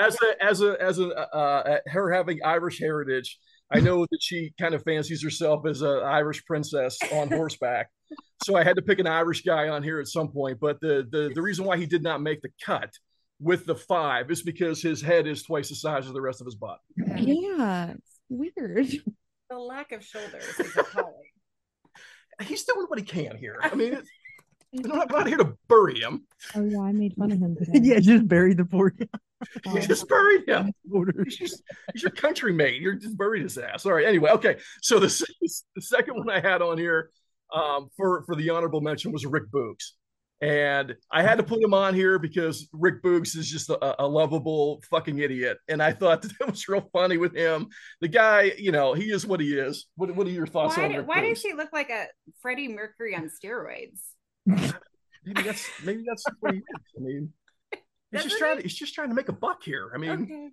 as 0.00 0.16
a 0.22 0.44
as 0.44 0.62
a 0.62 0.76
as 0.80 0.98
a 0.98 1.08
uh, 1.08 1.78
her 1.86 2.10
having 2.10 2.40
Irish 2.42 2.80
heritage, 2.80 3.38
I 3.70 3.80
know 3.80 4.06
that 4.10 4.18
she 4.22 4.52
kind 4.58 4.74
of 4.74 4.82
fancies 4.82 5.22
herself 5.22 5.66
as 5.66 5.82
an 5.82 6.00
Irish 6.02 6.44
princess 6.46 6.98
on 7.12 7.28
horseback. 7.28 7.90
so 8.42 8.56
I 8.56 8.64
had 8.64 8.76
to 8.76 8.82
pick 8.82 8.98
an 8.98 9.06
Irish 9.06 9.42
guy 9.42 9.68
on 9.68 9.82
here 9.82 10.00
at 10.00 10.08
some 10.08 10.28
point. 10.28 10.58
But 10.60 10.80
the 10.80 11.06
the 11.10 11.30
the 11.34 11.42
reason 11.42 11.66
why 11.66 11.76
he 11.76 11.86
did 11.86 12.02
not 12.02 12.22
make 12.22 12.40
the 12.40 12.50
cut 12.64 12.90
with 13.38 13.66
the 13.66 13.74
five 13.74 14.30
is 14.30 14.42
because 14.42 14.80
his 14.80 15.02
head 15.02 15.26
is 15.26 15.42
twice 15.42 15.68
the 15.68 15.74
size 15.74 16.06
of 16.06 16.14
the 16.14 16.22
rest 16.22 16.40
of 16.40 16.46
his 16.46 16.54
body. 16.54 16.80
Yeah, 16.96 17.92
it's 17.92 18.20
weird. 18.30 18.94
The 19.50 19.58
lack 19.58 19.92
of 19.92 20.04
shoulders 20.04 20.44
is 20.58 20.76
appalling. 20.76 21.12
He's 22.42 22.64
doing 22.64 22.86
what 22.88 22.98
he 22.98 23.04
can 23.04 23.36
here. 23.36 23.58
I 23.60 23.74
mean. 23.74 23.98
I'm 24.76 24.90
not, 24.90 25.12
I'm 25.12 25.18
not 25.18 25.28
here 25.28 25.36
to 25.36 25.56
bury 25.68 26.00
him. 26.00 26.26
Oh 26.56 26.64
yeah, 26.64 26.80
I 26.80 26.90
made 26.90 27.14
fun 27.14 27.30
of 27.30 27.38
him 27.38 27.54
today. 27.54 27.78
yeah, 27.82 28.00
just 28.00 28.26
buried 28.26 28.56
the 28.56 28.64
poor 28.64 28.90
guy. 28.90 29.06
You 29.72 29.80
just 29.80 30.08
buried 30.08 30.48
him. 30.48 30.72
He's, 31.24 31.36
just, 31.36 31.62
he's 31.92 32.02
your 32.02 32.10
country 32.10 32.52
mate. 32.52 32.80
You're 32.80 32.94
just 32.94 33.16
buried 33.16 33.44
his 33.44 33.56
ass. 33.56 33.86
All 33.86 33.92
right. 33.92 34.04
Anyway, 34.04 34.30
okay. 34.30 34.56
So 34.82 34.98
the, 34.98 35.06
the 35.76 35.80
second 35.80 36.16
one 36.16 36.28
I 36.28 36.40
had 36.40 36.60
on 36.60 36.76
here 36.76 37.10
um, 37.54 37.88
for 37.96 38.24
for 38.24 38.34
the 38.34 38.50
honorable 38.50 38.80
mention 38.80 39.12
was 39.12 39.24
Rick 39.24 39.44
Boogs. 39.52 39.92
And 40.40 40.94
I 41.10 41.22
had 41.22 41.36
to 41.38 41.42
put 41.44 41.62
him 41.62 41.72
on 41.72 41.94
here 41.94 42.18
because 42.18 42.68
Rick 42.72 43.02
Boogs 43.02 43.36
is 43.36 43.48
just 43.50 43.70
a, 43.70 44.02
a 44.02 44.06
lovable 44.06 44.82
fucking 44.90 45.18
idiot. 45.18 45.58
And 45.68 45.82
I 45.82 45.92
thought 45.92 46.22
that 46.22 46.32
it 46.40 46.46
was 46.50 46.68
real 46.68 46.88
funny 46.92 47.16
with 47.16 47.34
him. 47.34 47.68
The 48.00 48.08
guy, 48.08 48.52
you 48.58 48.72
know, 48.72 48.92
he 48.94 49.04
is 49.10 49.26
what 49.26 49.40
he 49.40 49.54
is. 49.56 49.86
What, 49.96 50.14
what 50.14 50.26
are 50.26 50.30
your 50.30 50.46
thoughts 50.46 50.76
Why, 50.76 50.84
on 50.84 50.92
Rick 50.94 51.06
why 51.08 51.20
Boogs? 51.20 51.34
does 51.34 51.42
he 51.42 51.52
look 51.54 51.72
like 51.72 51.90
a 51.90 52.06
Freddie 52.42 52.68
Mercury 52.68 53.14
on 53.16 53.30
steroids? 53.30 54.00
Maybe 55.26 55.40
that's 55.42 55.66
maybe 55.82 56.04
that's 56.06 56.22
what 56.40 56.52
he 56.52 56.58
is. 56.58 56.64
I 56.98 57.00
mean, 57.00 57.32
he's 57.70 57.80
just 58.12 58.24
Doesn't 58.24 58.38
trying 58.38 58.56
he? 58.56 58.62
to 58.64 58.68
he's 58.68 58.74
just 58.76 58.94
trying 58.94 59.08
to 59.08 59.14
make 59.14 59.30
a 59.30 59.32
buck 59.32 59.62
here. 59.62 59.90
I 59.94 59.96
mean, 59.96 60.10
Okay. 60.10 60.48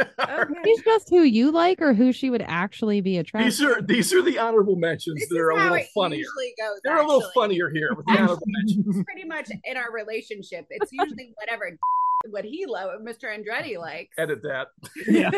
Okay. 0.00 0.54
He's 0.64 0.82
just 0.82 1.10
who 1.10 1.22
you 1.22 1.50
like 1.50 1.80
or 1.82 1.92
who 1.94 2.12
she 2.12 2.30
would 2.30 2.42
actually 2.42 3.00
be 3.00 3.18
attracted 3.18 3.50
these 3.52 3.62
are 3.62 3.82
these 3.82 4.12
are 4.12 4.22
the 4.22 4.38
honorable 4.38 4.76
mentions 4.76 5.20
This 5.20 5.28
that 5.28 5.34
is 5.36 5.40
are 5.40 5.50
a 5.50 5.56
little 5.70 5.86
funnier. 5.94 6.24
goes. 6.58 6.80
They're 6.84 6.96
a 7.00 7.06
little 7.06 7.28
funnier 7.34 7.68
here 7.70 7.94
with 7.94 8.06
the 8.06 8.12
honorable 8.18 8.42
mentions. 8.46 9.04
Pretty 9.04 9.24
much 9.24 9.50
in 9.64 9.76
our 9.76 9.92
relationship, 9.92 10.66
it's 10.70 10.90
usually 10.92 11.32
whatever 11.36 11.76
what 12.30 12.44
he 12.44 12.64
loves, 12.66 13.02
Mr. 13.02 13.24
Andretti 13.24 13.78
likes. 13.78 14.14
Edit 14.18 14.42
that. 14.42 14.68
Yeah. 15.06 15.30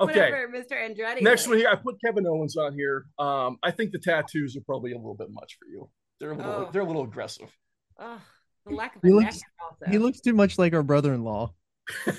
Okay. 0.00 0.18
Whatever 0.30 0.48
Mr. 0.48 0.72
Andretti. 0.72 1.22
Next 1.22 1.46
one 1.46 1.58
here, 1.58 1.68
I 1.68 1.76
put 1.76 1.96
Kevin 2.04 2.26
Owens 2.26 2.56
on 2.56 2.74
here. 2.74 3.06
Um, 3.18 3.58
I 3.62 3.70
think 3.70 3.92
the 3.92 4.00
tattoos 4.00 4.56
are 4.56 4.60
probably 4.62 4.90
a 4.92 4.96
little 4.96 5.14
bit 5.14 5.28
much 5.30 5.56
for 5.58 5.66
you. 5.66 5.88
They're 6.18 6.32
a 6.32 6.36
little 6.36 6.52
Oh. 6.52 6.68
they're 6.72 6.82
a 6.82 6.86
little 6.86 7.04
aggressive. 7.04 7.48
Oh, 7.98 8.20
the 8.66 8.74
lack 8.74 8.96
of 8.96 9.02
He 9.02 9.10
looks- 9.12 9.36
neck 9.36 9.42
also. 9.62 9.90
He 9.90 9.98
looks 9.98 10.20
too 10.20 10.32
much 10.34 10.58
like 10.58 10.74
our 10.74 10.82
brother-in-law. 10.82 11.52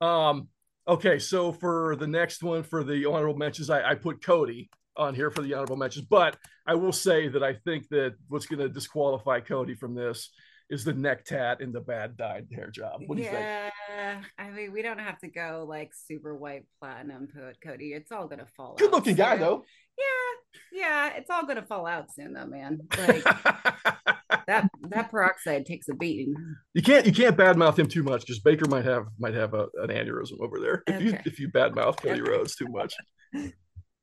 Um, 0.00 0.48
okay, 0.88 1.18
so 1.18 1.52
for 1.52 1.96
the 1.96 2.06
next 2.06 2.42
one 2.42 2.62
for 2.62 2.82
the 2.82 3.04
honorable 3.06 3.38
mentions, 3.38 3.70
I, 3.70 3.90
I 3.90 3.94
put 3.94 4.24
Cody 4.24 4.70
on 4.96 5.14
here 5.14 5.30
for 5.30 5.42
the 5.42 5.54
honorable 5.54 5.76
mentions, 5.76 6.06
but 6.06 6.36
I 6.66 6.74
will 6.74 6.92
say 6.92 7.28
that 7.28 7.42
I 7.42 7.54
think 7.54 7.88
that 7.88 8.14
what's 8.28 8.46
going 8.46 8.60
to 8.60 8.68
disqualify 8.68 9.40
Cody 9.40 9.74
from 9.74 9.94
this 9.94 10.30
is 10.70 10.84
the 10.84 10.92
neck 10.92 11.24
tat 11.24 11.60
and 11.60 11.74
the 11.74 11.80
bad 11.80 12.16
dyed 12.16 12.46
hair 12.54 12.70
job. 12.70 13.00
What 13.06 13.16
do 13.16 13.24
you 13.24 13.28
think? 13.28 13.40
yeah, 13.40 14.20
I 14.38 14.50
mean, 14.50 14.72
we 14.72 14.82
don't 14.82 15.00
have 15.00 15.18
to 15.18 15.28
go 15.28 15.66
like 15.68 15.92
super 15.92 16.34
white 16.36 16.64
platinum 16.80 17.28
poet 17.34 17.58
Cody. 17.62 17.92
It's 17.92 18.12
all 18.12 18.28
gonna 18.28 18.46
fall. 18.56 18.72
Out. 18.72 18.78
Good 18.78 18.92
looking 18.92 19.16
guy 19.16 19.36
though. 19.36 19.64
Yeah, 19.98 20.80
yeah, 20.80 21.16
it's 21.16 21.28
all 21.28 21.44
gonna 21.44 21.66
fall 21.66 21.86
out 21.86 22.14
soon 22.14 22.34
though, 22.34 22.46
man. 22.46 22.82
Like 22.96 23.24
that 24.46 24.68
that 24.88 25.10
peroxide 25.10 25.66
takes 25.66 25.88
a 25.88 25.94
beating. 25.94 26.34
you 26.74 26.82
can't 26.82 27.06
you 27.06 27.12
can't 27.12 27.36
badmouth 27.36 27.78
him 27.78 27.88
too 27.88 28.02
much 28.02 28.20
because 28.22 28.38
Baker 28.40 28.68
might 28.68 28.84
have 28.84 29.06
might 29.18 29.34
have 29.34 29.54
a, 29.54 29.66
an 29.82 29.88
aneurysm 29.90 30.40
over 30.40 30.58
there 30.60 30.82
if 30.86 31.02
you 31.02 31.10
Okay. 31.10 31.22
if 31.26 31.38
you 31.40 31.48
badmouth 31.50 31.96
Cody 31.96 32.20
Okay. 32.20 32.30
Rhodes 32.30 32.56
too 32.56 32.68
much. 32.68 32.94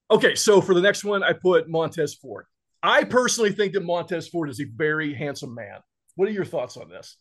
Okay, 0.09 0.35
so 0.35 0.61
for 0.61 0.73
the 0.73 0.81
next 0.81 1.03
one, 1.03 1.21
I 1.23 1.33
put 1.33 1.67
Montez 1.69 2.15
Ford. 2.15 2.45
I 2.81 3.03
personally 3.03 3.51
think 3.51 3.73
that 3.73 3.83
Montez 3.83 4.27
Ford 4.29 4.49
is 4.49 4.61
a 4.61 4.65
very 4.65 5.13
handsome 5.13 5.53
man. 5.53 5.79
What 6.15 6.29
are 6.29 6.31
your 6.31 6.45
thoughts 6.45 6.77
on 6.77 6.89
this? 6.89 7.17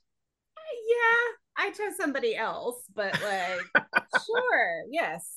Yeah, 0.88 1.64
I 1.66 1.70
chose 1.70 1.96
somebody 1.96 2.36
else, 2.36 2.76
but 2.94 3.12
like, 3.22 3.84
sure, 4.26 4.82
yes, 4.90 5.28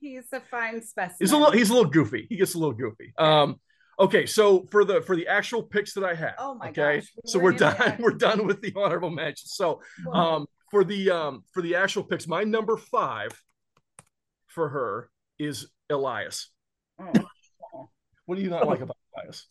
he's 0.00 0.24
a 0.32 0.40
fine 0.50 0.82
specimen. 0.82 1.16
He's 1.20 1.32
a 1.32 1.36
little 1.36 1.52
he's 1.52 1.70
a 1.70 1.74
little 1.74 1.90
goofy. 1.90 2.26
He 2.28 2.36
gets 2.36 2.54
a 2.54 2.58
little 2.58 2.74
goofy. 2.74 3.12
Um 3.18 3.56
okay, 4.02 4.26
so 4.26 4.66
for 4.70 4.84
the 4.84 5.00
for 5.02 5.16
the 5.16 5.26
actual 5.26 5.62
picks 5.62 5.94
that 5.94 6.04
I 6.04 6.14
have, 6.14 6.34
Oh 6.38 6.54
my 6.54 6.68
okay. 6.70 6.96
gosh, 6.98 7.06
So 7.26 7.38
we're 7.38 7.52
we're 7.52 7.58
done. 7.58 7.76
the- 7.78 7.96
We're 8.02 8.10
done 8.28 8.46
with 8.46 8.60
the 8.60 8.72
honorable 8.76 9.10
mentions. 9.10 9.54
So 9.54 9.80
Whoa. 10.04 10.12
um 10.12 10.46
for 10.70 10.84
the 10.84 11.10
um 11.10 11.44
for 11.52 11.62
the 11.62 11.74
actual 11.76 12.02
picks, 12.04 12.26
my 12.26 12.44
number 12.44 12.76
5 12.76 13.30
for 14.48 14.68
her 14.68 15.10
is 15.38 15.68
Elias. 15.90 16.50
Oh. 17.00 17.12
What 18.26 18.36
do 18.36 18.42
you 18.42 18.50
not 18.50 18.66
like 18.66 18.80
about 18.80 18.96
Elias? 19.16 19.48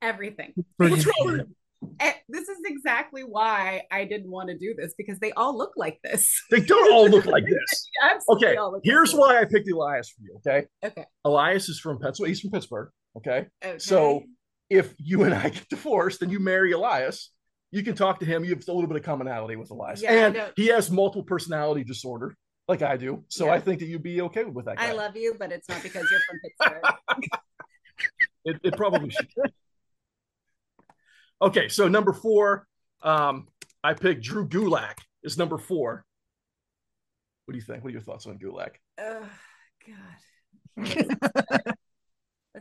everything. 0.00 0.52
What's 0.78 1.06
wrong 1.06 1.14
with 1.26 1.40
him? 1.40 1.54
Eh, 2.00 2.12
This 2.28 2.48
is 2.48 2.58
exactly 2.64 3.22
why 3.22 3.82
I 3.90 4.04
didn't 4.04 4.30
want 4.30 4.48
to 4.50 4.56
do 4.58 4.74
this 4.76 4.94
because 4.98 5.18
they 5.20 5.32
all 5.32 5.56
look 5.56 5.72
like 5.76 5.98
this. 6.04 6.40
They 6.50 6.60
don't 6.60 6.92
all 6.92 7.08
look 7.08 7.26
like 7.26 7.44
this. 7.48 7.88
Absolutely 8.02 8.48
Okay, 8.48 8.56
all 8.56 8.66
look 8.72 8.82
like 8.84 8.84
here's 8.84 9.10
this. 9.10 9.18
why 9.20 9.40
I 9.40 9.44
picked 9.44 9.68
Elias 9.70 10.10
for 10.10 10.22
you, 10.22 10.36
okay? 10.38 10.66
Okay. 10.84 11.04
Elias 11.24 11.68
is 11.68 11.78
from 11.80 11.98
Pennsylvania. 12.00 12.30
He's 12.30 12.40
from 12.40 12.50
Pittsburgh, 12.52 12.90
okay? 13.16 13.46
Okay. 13.64 13.78
So 13.78 14.22
if 14.70 14.94
you 14.98 15.24
and 15.24 15.34
I 15.34 15.50
get 15.50 15.68
divorced 15.68 16.22
and 16.22 16.32
you 16.32 16.40
marry 16.40 16.72
Elias, 16.72 17.30
you 17.70 17.82
can 17.82 17.94
talk 17.94 18.20
to 18.20 18.26
him. 18.26 18.44
You 18.44 18.50
have 18.50 18.66
a 18.68 18.72
little 18.72 18.88
bit 18.88 18.96
of 18.96 19.02
commonality 19.02 19.56
with 19.56 19.70
Elias. 19.70 20.02
Yeah, 20.02 20.26
and 20.26 20.52
he 20.56 20.66
has 20.68 20.90
multiple 20.90 21.22
personality 21.22 21.84
disorder, 21.84 22.36
like 22.68 22.82
I 22.82 22.96
do. 22.96 23.24
So 23.28 23.46
Yeah. 23.46 23.54
I 23.54 23.60
think 23.60 23.80
that 23.80 23.86
you'd 23.86 24.02
be 24.02 24.20
okay 24.22 24.44
with 24.44 24.66
that 24.66 24.76
guy. 24.76 24.88
I 24.88 24.92
love 24.92 25.16
you, 25.16 25.34
but 25.38 25.52
it's 25.52 25.68
not 25.68 25.82
because 25.82 26.06
you're 26.10 26.20
from 26.28 26.40
Pittsburgh. 26.42 27.30
it, 28.44 28.60
it 28.62 28.76
probably 28.76 29.10
should. 29.10 29.28
Okay, 31.40 31.68
so 31.68 31.88
number 31.88 32.12
four, 32.12 32.66
um, 33.02 33.48
I 33.82 33.94
picked 33.94 34.22
Drew 34.22 34.46
Gulak 34.46 34.98
is 35.22 35.36
number 35.36 35.58
four. 35.58 36.04
What 37.46 37.52
do 37.52 37.58
you 37.58 37.64
think? 37.64 37.82
What 37.82 37.88
are 37.88 37.92
your 37.92 38.02
thoughts 38.02 38.26
on 38.26 38.38
Gulak? 38.38 38.74
oh 38.98 39.28
God. 40.76 41.64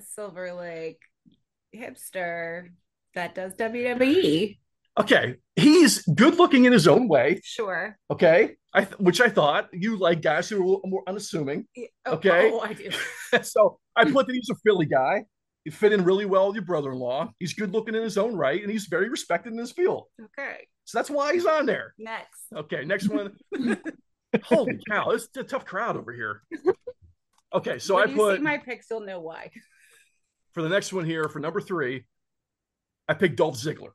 Silver 0.02 0.54
Lake 0.54 1.00
hipster 1.76 2.70
that 3.16 3.36
does 3.36 3.54
WWE. 3.56 4.58
Okay, 5.00 5.36
he's 5.56 6.02
good 6.04 6.36
looking 6.36 6.66
in 6.66 6.74
his 6.74 6.88
own 6.88 7.08
way. 7.08 7.40
Sure. 7.44 7.98
Okay, 8.10 8.56
I 8.74 8.84
th- 8.84 9.00
which 9.00 9.22
I 9.22 9.30
thought 9.30 9.70
you 9.74 9.98
like 9.98 10.22
guys 10.22 10.50
who 10.50 10.58
are 10.60 10.64
a 10.64 10.68
little 10.68 10.82
more 10.90 11.04
unassuming. 11.08 11.66
Yeah, 11.76 11.88
oh, 12.06 12.14
Okay. 12.14 12.52
Oh, 12.52 12.60
I 12.60 12.74
do. 12.74 12.90
so 13.44 13.80
I 13.96 14.06
put 14.06 14.28
that 14.28 14.34
he's 14.34 14.50
a 14.50 14.56
Philly 14.66 14.86
guy. 14.86 15.26
He 15.64 15.70
fit 15.70 15.94
in 15.94 16.04
really 16.04 16.26
well 16.26 16.48
with 16.48 16.56
your 16.56 16.66
brother-in-law. 16.66 17.32
He's 17.40 17.54
good 17.54 17.72
looking 17.72 17.96
in 17.96 18.02
his 18.02 18.18
own 18.18 18.36
right, 18.36 18.62
and 18.62 18.72
he's 18.72 18.88
very 18.88 19.10
respected 19.10 19.54
in 19.54 19.60
his 19.60 19.72
field. 19.72 20.06
Okay. 20.20 20.68
So 20.86 20.98
that's 20.98 21.10
why 21.10 21.34
he's 21.34 21.46
on 21.46 21.66
there. 21.68 21.94
Next. 22.00 22.46
Okay, 22.54 22.84
next 22.84 23.08
one. 23.08 23.38
Holy 24.44 24.80
cow, 24.90 25.12
it's 25.12 25.30
a 25.38 25.44
tough 25.44 25.66
crowd 25.66 25.98
over 25.98 26.12
here. 26.12 26.42
Okay, 27.54 27.80
so 27.80 27.96
when 27.96 28.08
I 28.08 28.12
you 28.12 28.18
put 28.18 28.38
see 28.38 28.44
my 28.44 28.58
pics, 28.58 28.88
you'll 28.90 29.02
know 29.02 29.20
why. 29.20 29.52
For 30.54 30.62
the 30.62 30.70
next 30.70 30.94
one 30.94 31.06
here 31.06 31.28
for 31.30 31.40
number 31.40 31.62
three, 31.62 32.06
I 33.08 33.14
picked 33.14 33.38
Dolph 33.38 33.56
Ziggler. 33.56 33.92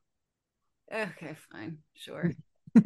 Okay, 0.92 1.34
fine. 1.52 1.78
Sure. 1.94 2.32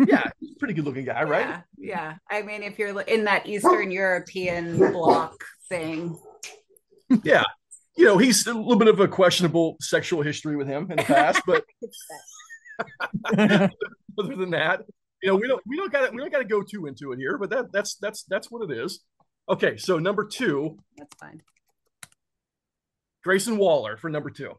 Yeah, 0.06 0.22
he's 0.38 0.52
a 0.52 0.58
pretty 0.60 0.74
good 0.74 0.84
looking 0.84 1.04
guy, 1.04 1.24
right? 1.24 1.48
Yeah. 1.48 1.62
Yeah. 1.76 2.14
I 2.30 2.42
mean, 2.42 2.62
if 2.62 2.78
you're 2.78 3.00
in 3.00 3.24
that 3.24 3.44
Eastern 3.48 3.90
European 3.90 4.78
block 4.92 5.34
thing, 5.68 6.16
Yeah. 7.24 7.42
You 7.96 8.04
know, 8.04 8.16
he's 8.16 8.46
a 8.46 8.54
little 8.54 8.76
bit 8.76 8.86
of 8.86 9.00
a 9.00 9.08
questionable 9.08 9.76
sexual 9.80 10.22
history 10.22 10.54
with 10.54 10.68
him 10.68 10.88
in 10.92 10.98
the 10.98 11.02
past, 11.02 11.42
but 11.44 11.64
other 14.18 14.36
than 14.36 14.50
that, 14.50 14.82
you 15.22 15.28
know, 15.28 15.34
we 15.34 15.48
don't 15.48 15.60
we 15.66 15.76
don't 15.76 15.92
got 15.92 16.06
to 16.06 16.12
we 16.12 16.18
don't 16.18 16.30
got 16.30 16.38
to 16.38 16.44
go 16.44 16.62
too 16.62 16.86
into 16.86 17.10
it 17.12 17.18
here, 17.18 17.36
but 17.36 17.50
that 17.50 17.72
that's 17.72 17.96
that's 17.96 18.22
that's 18.24 18.48
what 18.50 18.70
it 18.70 18.78
is. 18.78 19.00
Okay, 19.48 19.76
so 19.76 19.98
number 19.98 20.24
two, 20.24 20.78
that's 20.96 21.14
fine. 21.16 21.42
Grayson 23.22 23.58
Waller 23.58 23.96
for 23.96 24.08
number 24.10 24.30
two. 24.30 24.52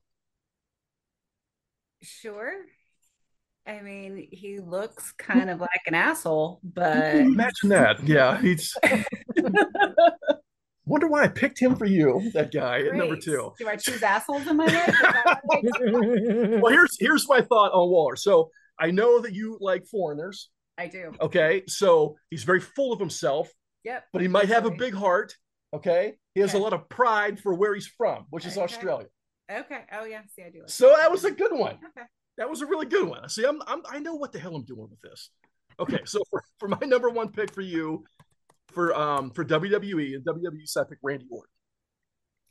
Sure. 2.02 2.54
I 3.68 3.82
mean, 3.82 4.28
he 4.32 4.60
looks 4.60 5.12
kind 5.14 5.50
of 5.50 5.60
like 5.60 5.70
an 5.86 5.94
asshole, 5.94 6.60
but 6.64 7.16
Imagine 7.16 7.70
that. 7.70 8.08
Yeah, 8.08 8.40
he's. 8.42 8.76
Wonder 10.86 11.08
why 11.08 11.24
I 11.24 11.28
picked 11.28 11.60
him 11.62 11.76
for 11.76 11.86
you, 11.86 12.32
that 12.34 12.52
guy 12.52 12.80
at 12.82 12.96
number 12.96 13.16
two. 13.16 13.54
Do 13.60 13.68
I 13.70 13.76
choose 13.76 14.02
assholes 14.04 14.46
in 14.48 14.58
my 14.58 14.66
life? 14.66 14.90
Is 14.90 15.00
that 15.00 15.42
what 15.44 15.60
I- 15.66 16.58
Well, 16.62 16.74
here's 16.74 16.98
here's 17.00 17.30
my 17.30 17.42
thought 17.42 17.72
on 17.72 17.90
Waller. 17.90 18.16
So 18.16 18.50
I 18.80 18.90
know 18.92 19.20
that 19.22 19.34
you 19.34 19.58
like 19.62 19.86
foreigners. 19.86 20.50
I 20.78 20.88
do. 20.88 21.14
Okay, 21.22 21.62
so 21.68 22.16
he's 22.32 22.44
very 22.44 22.60
full 22.60 22.92
of 22.92 23.00
himself, 23.00 23.50
Yep. 23.84 24.06
but 24.12 24.22
he 24.24 24.28
might 24.28 24.48
have 24.50 24.66
a 24.66 24.72
big 24.72 24.96
heart. 24.96 25.36
Okay, 25.74 26.14
he 26.36 26.42
has 26.42 26.54
a 26.54 26.58
lot 26.58 26.74
of 26.74 26.90
pride 26.90 27.40
for 27.40 27.54
where 27.54 27.74
he's 27.74 27.88
from, 27.88 28.26
which 28.30 28.46
is 28.46 28.54
Okay. 28.58 28.64
Australia. 28.64 29.08
Okay. 29.50 29.82
Oh 29.94 30.06
yeah. 30.06 30.22
See, 30.36 30.44
I 30.44 30.50
do. 30.50 30.60
Like 30.60 30.70
So 30.70 30.94
that 30.98 31.12
was 31.12 31.24
a 31.26 31.32
good 31.32 31.54
one. 31.54 31.76
Okay. 31.76 32.06
That 32.38 32.50
was 32.50 32.62
a 32.62 32.66
really 32.66 32.86
good 32.86 33.08
one. 33.08 33.28
See, 33.30 33.46
I'm, 33.46 33.62
I'm 33.68 33.82
I 33.90 34.00
know 34.00 34.16
what 34.16 34.32
the 34.32 34.40
hell 34.40 34.56
I'm 34.56 34.66
doing 34.66 34.88
with 34.90 35.02
this. 35.02 35.30
Okay, 35.80 36.00
so 36.06 36.22
for, 36.30 36.44
for 36.60 36.68
my 36.68 36.78
number 36.84 37.10
one 37.10 37.30
pick 37.30 37.54
for 37.54 37.62
you, 37.62 38.04
for 38.68 38.94
um 38.94 39.32
for 39.32 39.44
WWE 39.46 40.16
and 40.16 40.26
WWE, 40.26 40.66
so 40.66 40.82
I 40.82 40.84
picked 40.86 41.02
Randy 41.04 41.26
Orton. 41.30 41.52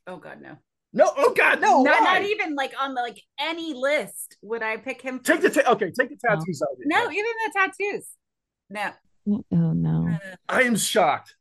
Oh 0.07 0.17
god, 0.17 0.41
no. 0.41 0.57
No, 0.93 1.13
oh 1.17 1.33
God, 1.35 1.61
no, 1.61 1.83
not, 1.83 2.01
why? 2.01 2.19
not 2.19 2.23
even 2.23 2.57
like 2.57 2.73
on 2.81 2.95
the 2.95 3.01
like 3.01 3.21
any 3.39 3.75
list 3.75 4.37
would 4.43 4.63
I 4.63 4.77
pick 4.77 5.01
him. 5.01 5.21
Take 5.21 5.41
the 5.41 5.51
first. 5.51 5.65
ta- 5.65 5.73
okay, 5.73 5.93
take 5.97 6.09
the 6.09 6.17
tattoos 6.17 6.63
out. 6.63 6.73
of 6.73 6.81
it. 6.81 6.87
no, 6.87 7.11
even 7.11 7.25
the 7.47 7.53
tattoos. 7.55 8.09
No, 8.71 8.93
Oh 9.27 9.73
no. 9.73 10.19
I 10.49 10.63
am 10.63 10.77
shocked. 10.77 11.37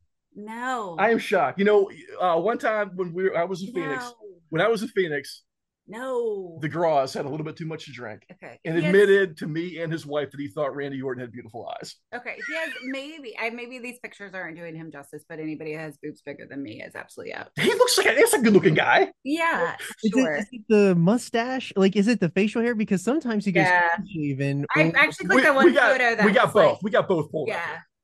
No. 0.46 0.96
I 1.00 1.12
am 1.12 1.18
shocked. 1.20 1.60
You 1.60 1.66
know, 1.66 1.90
uh, 2.20 2.40
one 2.40 2.58
time 2.58 2.92
when 2.96 3.14
we 3.14 3.24
were, 3.24 3.38
I 3.38 3.44
was 3.44 3.62
in 3.64 3.74
Phoenix. 3.74 4.04
No. 4.04 4.14
When 4.50 4.62
I 4.62 4.68
was 4.68 4.82
in 4.82 4.88
Phoenix, 4.90 5.44
No. 5.88 6.60
DeGrasse 6.62 7.14
had 7.16 7.26
a 7.26 7.30
little 7.30 7.44
bit 7.46 7.56
too 7.56 7.66
much 7.66 7.86
to 7.86 7.92
drink 7.92 8.22
okay. 8.32 8.60
and 8.66 8.76
He 8.78 8.84
has- 8.84 8.90
admitted 8.94 9.38
to 9.38 9.48
me 9.48 9.80
and 9.80 9.92
his 9.92 10.06
wife 10.06 10.30
that 10.32 10.40
he 10.40 10.48
thought 10.48 10.76
Randy 10.76 11.02
Orton 11.02 11.22
had 11.22 11.32
beautiful 11.32 11.68
eyes. 11.80 11.96
okay. 12.16 12.36
He 12.48 12.56
has 12.56 12.70
maybe 12.84 13.36
I 13.40 13.50
maybe 13.52 13.80
these 13.80 13.98
pictures 14.00 14.34
aren't 14.36 14.56
doing 14.58 14.76
him 14.76 14.92
justice, 14.92 15.24
but 15.30 15.40
anybody 15.40 15.74
who 15.74 15.80
has 15.80 15.98
boobs 16.02 16.22
bigger 16.24 16.46
than 16.50 16.62
me 16.64 16.82
is 16.84 16.96
absolutely 16.96 17.34
out. 17.34 17.48
He 17.60 17.70
looks 17.74 17.98
like 17.98 18.08
a, 18.08 18.14
he's 18.16 18.34
a 18.34 18.40
good 18.40 18.54
looking 18.54 18.74
guy. 18.76 19.12
Yeah, 19.24 19.76
Is, 20.04 20.12
sure. 20.12 20.34
it, 20.36 20.40
is 20.42 20.48
it 20.52 20.62
the 20.70 20.96
mustache? 20.96 21.74
Like, 21.76 21.96
is 21.96 22.08
it 22.08 22.20
the 22.20 22.30
facial 22.30 22.62
hair? 22.62 22.76
Because 22.76 23.04
sometimes 23.04 23.46
he 23.46 23.52
goes 23.52 23.66
Yeah. 23.66 23.90
shaven. 24.14 24.66
I 24.76 24.92
actually 24.96 25.28
clicked 25.28 25.44
that 25.44 25.56
one 25.56 25.74
got, 25.74 25.92
photo 25.92 26.16
that 26.16 26.26
we 26.26 26.32
got 26.32 26.54
both. 26.54 26.74
like- 26.74 26.82
we 26.84 26.92
got 26.92 27.08
both 27.08 27.32
pulled 27.32 27.50
up. 27.50 27.56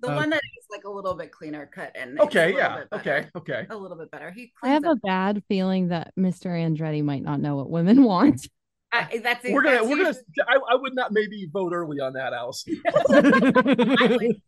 Yeah, 0.06 0.12
the 0.12 0.12
Okay. 0.12 0.16
one 0.16 0.30
that 0.30 0.42
is 0.58 0.66
like 0.72 0.84
a 0.86 0.90
little 0.90 1.14
bit 1.16 1.32
cleaner 1.32 1.66
cut 1.66 1.92
and 1.96 2.12
it's 2.14 2.22
Okay, 2.26 2.54
yeah. 2.56 2.84
Okay, 2.94 3.28
okay. 3.36 3.66
a 3.70 3.76
little 3.76 3.98
bit 3.98 4.12
better. 4.12 4.32
He 4.32 4.52
I 4.64 4.70
have 4.70 4.84
cleans 4.84 5.00
a 5.04 5.08
bad 5.08 5.44
feeling 5.48 5.88
that 5.90 6.14
Mr. 6.18 6.48
Andretti 6.48 7.04
might 7.04 7.24
not 7.24 7.40
know 7.40 7.56
what 7.56 7.70
women 7.70 8.04
want. 8.12 8.48
I, 8.92 9.20
that's 9.22 9.44
We're 9.44 9.62
gonna 9.62 9.78
that's 9.78 9.88
we're 9.90 9.98
gonna 10.04 10.16
I, 10.48 10.58
I 10.72 10.76
would 10.76 10.96
not 10.96 11.12
maybe 11.12 11.50
vote 11.52 11.74
early 11.74 12.00
on 12.00 12.14
that, 12.14 12.32
Allison. 12.34 12.82
I 12.88 14.08
would, 14.10 14.42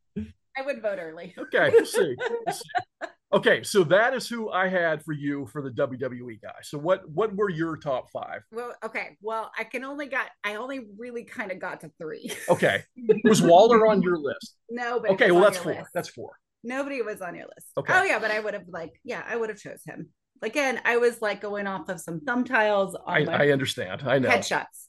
I 0.58 0.62
would 0.66 0.82
vote 0.82 1.00
early. 1.02 1.34
Okay, 1.38 1.70
we'll 1.72 1.86
see. 1.86 2.16
We'll 2.18 2.54
see. 2.54 2.62
Okay, 3.34 3.62
so 3.62 3.84
that 3.86 4.14
is 4.14 4.30
who 4.30 4.50
I 4.50 4.70
had 4.70 5.04
for 5.04 5.12
you 5.12 5.48
for 5.48 5.62
the 5.62 5.70
WWE 5.70 6.42
guy. 6.42 6.54
So 6.64 6.78
what 6.78 7.10
what 7.10 7.36
were 7.36 7.50
your 7.50 7.76
top 7.76 8.10
five? 8.10 8.42
Well, 8.54 8.74
okay. 8.86 9.18
Well, 9.22 9.52
I 9.58 9.66
can 9.66 9.84
only 9.84 10.06
got 10.08 10.28
I 10.46 10.56
only 10.56 10.88
really 10.98 11.26
kind 11.26 11.52
of 11.52 11.60
got 11.60 11.82
to 11.82 11.92
three. 12.02 12.32
Okay. 12.48 12.84
Was 13.26 13.42
Waller 13.42 13.86
on 13.88 14.02
your 14.02 14.18
list? 14.18 14.56
No, 14.70 15.02
but 15.02 15.12
Okay, 15.12 15.32
well 15.32 15.42
that's 15.42 15.58
four. 15.58 15.74
list. 15.74 15.90
That's 15.94 16.10
four. 16.10 16.32
Nobody 16.64 17.02
was 17.02 17.22
on 17.22 17.36
your 17.36 17.46
list. 17.46 17.68
Okay. 17.78 17.94
Oh 17.94 18.04
yeah, 18.04 18.20
but 18.20 18.32
I 18.32 18.40
would 18.40 18.54
have 18.54 18.68
like 18.70 18.94
yeah, 19.04 19.24
I 19.28 19.36
would 19.36 19.50
have 19.50 19.60
chose 19.60 19.82
him. 19.86 20.10
Again, 20.42 20.80
I 20.86 20.98
was 20.98 21.22
like 21.22 21.42
going 21.42 21.68
off 21.68 21.90
of 21.90 22.00
some 22.00 22.22
thumb 22.22 22.44
tiles 22.46 22.96
on 22.96 23.28
I, 23.30 23.48
I 23.48 23.52
understand. 23.52 24.04
I 24.06 24.20
know. 24.20 24.30
headshots. 24.30 24.88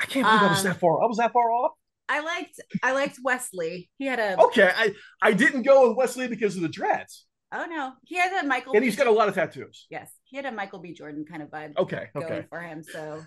I 0.00 0.06
can't 0.06 0.26
believe 0.26 0.42
I 0.42 0.48
was 0.48 0.60
Um, 0.60 0.64
that 0.64 0.80
far. 0.80 1.02
I 1.02 1.06
was 1.06 1.18
that 1.18 1.32
far 1.32 1.50
off. 1.50 1.72
I 2.08 2.20
liked 2.20 2.58
I 2.82 2.92
liked 2.92 3.18
Wes 3.22 3.50
Lee. 3.52 3.90
He 3.98 4.06
had 4.06 4.18
a 4.18 4.40
Okay, 4.44 4.70
I 4.74 4.94
I 5.22 5.32
didn't 5.32 5.62
go 5.62 5.88
with 5.88 5.96
Wes 5.98 6.16
Lee 6.16 6.26
because 6.26 6.56
of 6.56 6.62
the 6.62 6.68
dreads, 6.68 7.26
oh 7.52 7.66
no, 7.66 7.92
he 8.04 8.16
had 8.16 8.44
a 8.44 8.46
Michael. 8.46 8.74
and 8.74 8.84
he's 8.84 8.96
got 8.96 9.06
a 9.06 9.10
lot 9.10 9.28
of 9.28 9.34
tattoos. 9.34 9.86
yes, 9.90 10.10
he 10.24 10.36
had 10.36 10.46
a 10.46 10.52
Michael 10.52 10.78
B. 10.78 10.92
Jordan 10.92 11.24
kind 11.28 11.42
of 11.42 11.48
vibe 11.50 11.76
Okay, 11.76 12.06
going 12.14 12.26
okay. 12.26 12.46
for 12.48 12.60
him. 12.60 12.82
So 12.82 13.22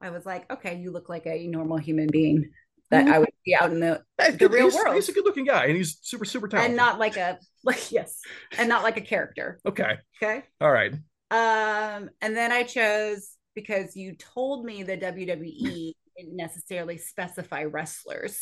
I 0.00 0.10
was 0.10 0.26
like, 0.26 0.50
okay, 0.52 0.76
you 0.78 0.90
look 0.90 1.08
like 1.08 1.26
a 1.26 1.46
normal 1.46 1.78
human 1.78 2.08
being 2.10 2.50
that 2.90 3.08
I 3.08 3.18
would 3.18 3.28
be 3.44 3.54
out 3.56 3.72
in 3.72 3.80
the 3.80 4.02
the 4.18 4.32
good- 4.36 4.52
real 4.52 4.64
he's, 4.66 4.74
world. 4.74 4.94
He's 4.94 5.08
a 5.08 5.12
good 5.12 5.24
looking 5.24 5.44
guy, 5.46 5.64
and 5.66 5.76
he's 5.76 5.98
super 6.02 6.24
super 6.24 6.48
talented. 6.48 6.70
and 6.70 6.76
not 6.76 6.98
like 6.98 7.16
a 7.16 7.38
like 7.64 7.90
yes, 7.90 8.20
and 8.58 8.68
not 8.68 8.82
like 8.82 8.96
a 8.96 9.00
character. 9.02 9.58
okay. 9.66 9.96
Okay. 10.22 10.44
All 10.60 10.70
right. 10.70 10.92
Um, 11.30 12.10
and 12.20 12.36
then 12.36 12.52
I 12.52 12.62
chose 12.62 13.30
because 13.54 13.96
you 13.96 14.14
told 14.14 14.64
me 14.64 14.82
the 14.82 14.96
WWE 14.96 15.92
didn't 16.16 16.36
necessarily 16.36 16.98
specify 16.98 17.64
wrestlers. 17.64 18.38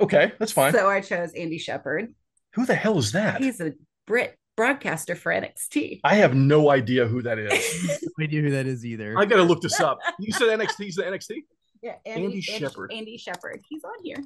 Okay, 0.00 0.32
that's 0.38 0.52
fine. 0.52 0.72
So 0.72 0.88
I 0.88 1.00
chose 1.02 1.32
Andy 1.34 1.58
Shepherd. 1.58 2.14
Who 2.54 2.64
the 2.64 2.74
hell 2.74 2.96
is 2.98 3.12
that? 3.12 3.42
He's 3.42 3.60
a 3.60 3.74
Brit 4.10 4.36
broadcaster 4.56 5.14
for 5.14 5.30
NXT. 5.30 6.00
I 6.02 6.16
have 6.16 6.34
no 6.34 6.68
idea 6.68 7.06
who 7.06 7.22
that 7.22 7.38
is. 7.38 8.02
no 8.02 8.24
idea 8.24 8.42
who 8.42 8.50
that 8.50 8.66
is 8.66 8.84
either. 8.84 9.16
I 9.16 9.24
gotta 9.24 9.44
look 9.44 9.62
this 9.62 9.78
up. 9.78 10.00
You 10.18 10.32
said 10.32 10.48
NXT. 10.48 10.74
He's 10.78 10.96
the 10.96 11.04
NXT. 11.04 11.44
yeah, 11.80 11.94
Andy 12.04 12.40
Shepherd. 12.40 12.92
Andy 12.92 13.16
Shepherd. 13.16 13.60
He's 13.68 13.84
on 13.84 14.02
here. 14.02 14.16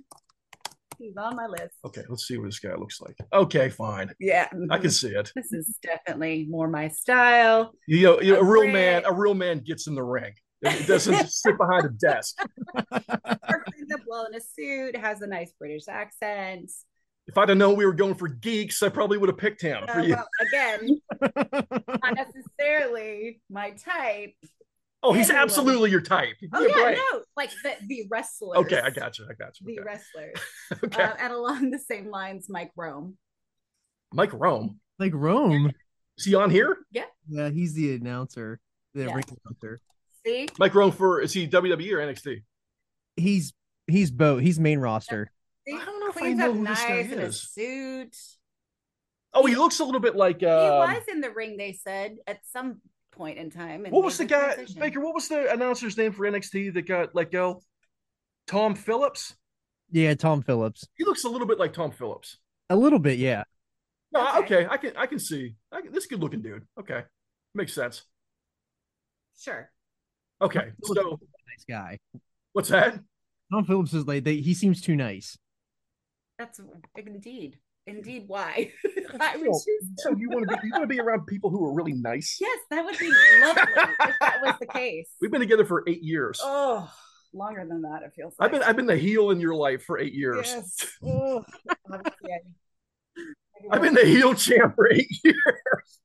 He's 0.99 1.19
on 1.19 1.37
my 1.37 1.47
list. 1.47 1.75
Okay, 1.85 2.01
let's 2.09 2.27
see 2.27 2.39
what 2.39 2.47
this 2.47 2.61
guy 2.61 2.75
looks 2.77 3.03
like. 3.03 3.15
Okay, 3.31 3.69
fine. 3.69 4.11
Yeah, 4.19 4.49
I 4.71 4.79
can 4.79 4.89
see 4.89 5.09
it. 5.09 5.31
This 5.37 5.53
is 5.53 5.77
definitely 5.83 6.47
more 6.49 6.67
my 6.67 6.89
style. 6.89 7.75
You 7.87 8.05
know, 8.05 8.21
you 8.23 8.33
know, 8.33 8.39
a 8.39 8.43
A 8.43 8.45
real 8.47 8.73
man, 8.73 9.03
a 9.05 9.13
real 9.13 9.35
man 9.35 9.59
gets 9.59 9.87
in 9.87 9.95
the 9.95 10.03
ring. 10.03 10.33
He 10.67 10.87
doesn't 10.87 11.29
sit 11.29 11.59
behind 11.59 11.85
a 11.85 11.91
desk. 11.91 12.37
Or 12.75 13.65
cleans 13.69 13.93
up 13.93 14.01
well 14.07 14.25
in 14.25 14.35
a 14.35 14.41
suit. 14.41 14.97
Has 14.97 15.21
a 15.21 15.27
nice 15.27 15.53
British 15.59 15.89
accent. 15.89 16.71
If 17.27 17.39
I'd 17.39 17.49
have 17.49 17.57
known 17.59 17.77
we 17.77 17.87
were 17.87 17.95
going 17.95 18.15
for 18.15 18.29
geeks, 18.29 18.83
I 18.83 18.91
probably 18.91 19.17
would 19.19 19.29
have 19.31 19.39
picked 19.39 19.63
him 19.63 19.85
for 19.87 20.01
Uh, 20.01 20.03
you. 20.03 20.15
well, 20.15 20.29
again, 20.49 21.01
not 22.03 22.15
necessarily 22.15 23.41
my 23.51 23.71
type. 23.71 24.35
Oh, 25.03 25.13
he's 25.13 25.29
anyone. 25.31 25.43
absolutely 25.45 25.91
your 25.91 26.01
type. 26.01 26.37
Oh 26.53 26.61
Yeah, 26.67 26.75
yeah, 26.77 26.83
right. 26.85 26.99
no, 27.13 27.23
like 27.37 27.51
the 27.63 27.75
the 27.87 28.05
wrestlers. 28.11 28.59
Okay, 28.59 28.81
I 28.81 28.91
got 28.91 29.19
you. 29.19 29.27
I 29.31 29.35
got 29.35 29.59
you. 29.61 29.67
the 29.67 29.81
Okay. 29.81 29.87
wrestlers. 29.87 30.35
okay. 30.85 31.03
Uh, 31.03 31.15
and 31.19 31.33
along 31.33 31.71
the 31.71 31.79
same 31.79 32.11
lines, 32.11 32.49
Mike 32.49 32.73
Rome. 32.77 33.17
Mike 34.13 34.33
Rome. 34.33 34.81
like 34.99 35.13
Rome. 35.15 35.73
Is 36.19 36.25
he 36.27 36.35
on 36.35 36.49
here? 36.51 36.79
Yeah. 36.93 37.05
Yeah, 37.29 37.51
he's 37.51 37.75
the 37.75 37.95
announcer, 37.97 38.61
the 38.95 39.05
Yeah. 39.05 39.15
ring 39.15 39.25
announcer. 39.47 39.81
See, 40.25 40.49
Mike 40.59 40.75
Rome 40.75 40.93
for 40.93 41.21
is 41.21 41.33
he 41.33 41.47
WWE 41.49 41.93
or 41.93 41.99
NXT? 41.99 42.43
He's 43.17 43.53
he's 43.87 44.11
both. 44.11 44.41
He's 44.43 44.59
main 44.61 44.79
roster. 44.79 45.31
See? 45.67 45.75
I 45.75 45.85
don't 45.85 46.01
know 46.01 46.04
if 46.17 46.23
I 46.23 46.33
know 46.33 46.51
up 46.51 46.57
who 46.57 46.65
this 46.67 46.81
guy 46.83 46.89
nice 47.03 47.13
in 47.13 47.19
a 47.19 47.23
is. 47.23 47.41
suit. 47.43 48.17
Oh, 49.33 49.47
he 49.47 49.57
looks 49.57 49.81
a 49.81 49.85
little 49.85 50.01
bit 50.01 50.15
like. 50.17 50.41
he 50.41 50.47
Um, 50.47 50.79
was 50.91 51.03
in 51.09 51.21
the 51.21 51.31
ring. 51.31 51.57
They 51.57 51.73
said 51.73 52.17
at 52.27 52.41
some 52.53 52.81
point 53.13 53.39
in 53.39 53.51
time. 53.51 53.85
and 53.85 53.93
what 53.93 54.05
was 54.05 54.19
the 54.19 54.25
guy 54.25 54.55
transition. 54.55 54.81
Baker? 54.81 55.01
What 55.01 55.15
was 55.15 55.29
the 55.29 55.53
announcer's 55.53 55.97
name 55.97 56.13
for 56.13 56.25
NXT 56.25 56.75
that 56.75 56.83
got 56.87 57.15
let 57.15 57.31
go? 57.33 57.63
Tom 58.47 58.75
Phillips. 58.75 59.35
Yeah, 59.91 60.15
Tom 60.15 60.43
Phillips. 60.43 60.87
He 60.97 61.05
looks 61.05 61.25
a 61.25 61.29
little 61.29 61.47
bit 61.47 61.59
like 61.59 61.73
Tom 61.73 61.91
Phillips. 61.93 62.39
A 62.71 62.77
little 62.77 62.99
bit, 62.99 63.19
yeah. 63.19 63.45
No, 64.13 64.39
Okay. 64.39 64.65
okay, 64.65 64.67
I 64.71 64.77
can 64.77 64.97
I 64.97 65.07
can 65.07 65.19
see 65.19 65.55
I 65.73 65.81
can, 65.81 65.93
this 65.93 66.07
good 66.07 66.21
looking 66.21 66.41
dude. 66.43 66.65
Okay, 66.79 67.03
makes 67.55 67.73
sense. 67.73 68.03
Sure. 69.39 69.71
Okay, 70.41 70.73
so 70.85 70.95
Nice 70.95 71.65
guy. 71.69 71.99
what's 72.53 72.69
that? 72.69 73.01
Tom 73.53 73.65
Phillips 73.65 73.93
is 73.95 74.07
like 74.07 74.25
they, 74.25 74.37
he 74.37 74.55
seems 74.55 74.81
too 74.81 74.97
nice. 74.97 75.37
That's 76.39 76.61
indeed, 76.97 77.59
indeed 77.87 78.25
why 78.27 78.73
I 79.21 79.37
would 79.37 79.55
So, 79.55 79.61
choose. 79.65 79.89
so 79.99 80.17
you 80.17 80.29
want 80.31 80.49
to 80.49 80.57
be 80.57 80.67
you 80.67 80.73
want 80.73 80.83
to 80.83 80.89
be 80.89 81.01
around 81.01 81.27
people 81.27 81.51
who 81.51 81.65
are 81.65 81.73
really 81.73 81.93
nice? 81.93 82.39
Yes, 82.41 82.59
that 82.71 82.85
would 82.85 82.99
be 82.99 83.11
lovely 83.41 83.63
if 83.63 84.15
that 84.21 84.39
was 84.43 84.55
the 84.61 84.67
case. 84.67 85.09
We've 85.21 85.31
been 85.31 85.41
together 85.41 85.65
for 85.65 85.85
eight 85.87 86.03
years. 86.03 86.41
Oh, 86.43 86.91
longer 87.33 87.65
than 87.69 87.83
that. 87.83 88.03
It 88.05 88.13
feels. 88.17 88.35
I've 88.41 88.51
been 88.51 88.63
I've 88.63 88.77
been 88.77 88.87
the 88.87 88.97
heel 88.97 89.31
in 89.31 89.41
your 89.41 89.55
life 89.55 89.85
for 89.85 89.99
eight 89.99 90.15
years. 90.15 90.47
Yes. 90.49 90.87
Oh, 91.07 91.45
I've 93.71 93.81
been 93.83 93.95
the 93.95 94.05
heel 94.05 94.35
champ 94.35 94.75
for 94.75 94.91
eight 94.93 95.09
years. 95.25 96.01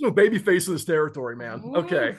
no 0.00 0.10
baby 0.10 0.38
face 0.38 0.66
in 0.66 0.72
this 0.74 0.84
territory, 0.84 1.36
man. 1.36 1.62
Okay. 1.76 2.16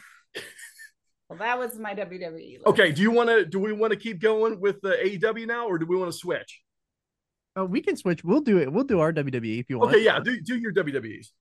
Well, 1.29 1.39
that 1.39 1.59
was 1.59 1.77
my 1.77 1.93
WWE. 1.93 2.31
List. 2.53 2.65
Okay. 2.65 2.91
Do 2.93 3.01
you 3.01 3.11
want 3.11 3.29
to? 3.29 3.45
Do 3.45 3.59
we 3.59 3.73
want 3.73 3.91
to 3.91 3.99
keep 3.99 4.21
going 4.21 4.59
with 4.61 4.79
the 4.81 4.91
AEW 4.91 5.45
now, 5.45 5.67
or 5.67 5.77
do 5.77 5.85
we 5.85 5.97
want 5.97 6.11
to 6.11 6.17
switch? 6.17 6.61
Oh, 7.57 7.65
we 7.65 7.81
can 7.81 7.97
switch. 7.97 8.23
We'll 8.23 8.41
do 8.41 8.59
it. 8.59 8.71
We'll 8.71 8.83
do 8.83 8.99
our 8.99 9.11
WWE 9.11 9.59
if 9.59 9.69
you 9.69 9.79
want. 9.79 9.93
Okay. 9.93 10.03
Yeah. 10.05 10.19
Do 10.19 10.39
do 10.39 10.55
your 10.57 10.71
WWEs. 10.73 11.31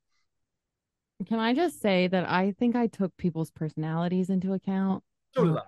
Can 1.27 1.39
I 1.39 1.55
just 1.55 1.81
say 1.81 2.09
that 2.09 2.29
I 2.29 2.53
think 2.59 2.75
I 2.75 2.87
took 2.89 3.17
people's 3.17 3.51
personalities 3.51 4.31
into 4.31 4.53
account? 4.55 5.05
So 5.35 5.45
did 5.45 5.57
I. 5.57 5.63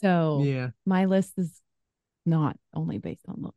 So 0.00 0.42
Yeah. 0.44 0.70
my 0.84 1.04
list 1.06 1.34
is 1.38 1.60
not 2.26 2.56
only 2.74 2.98
based 2.98 3.24
on 3.28 3.36
look. 3.40 3.54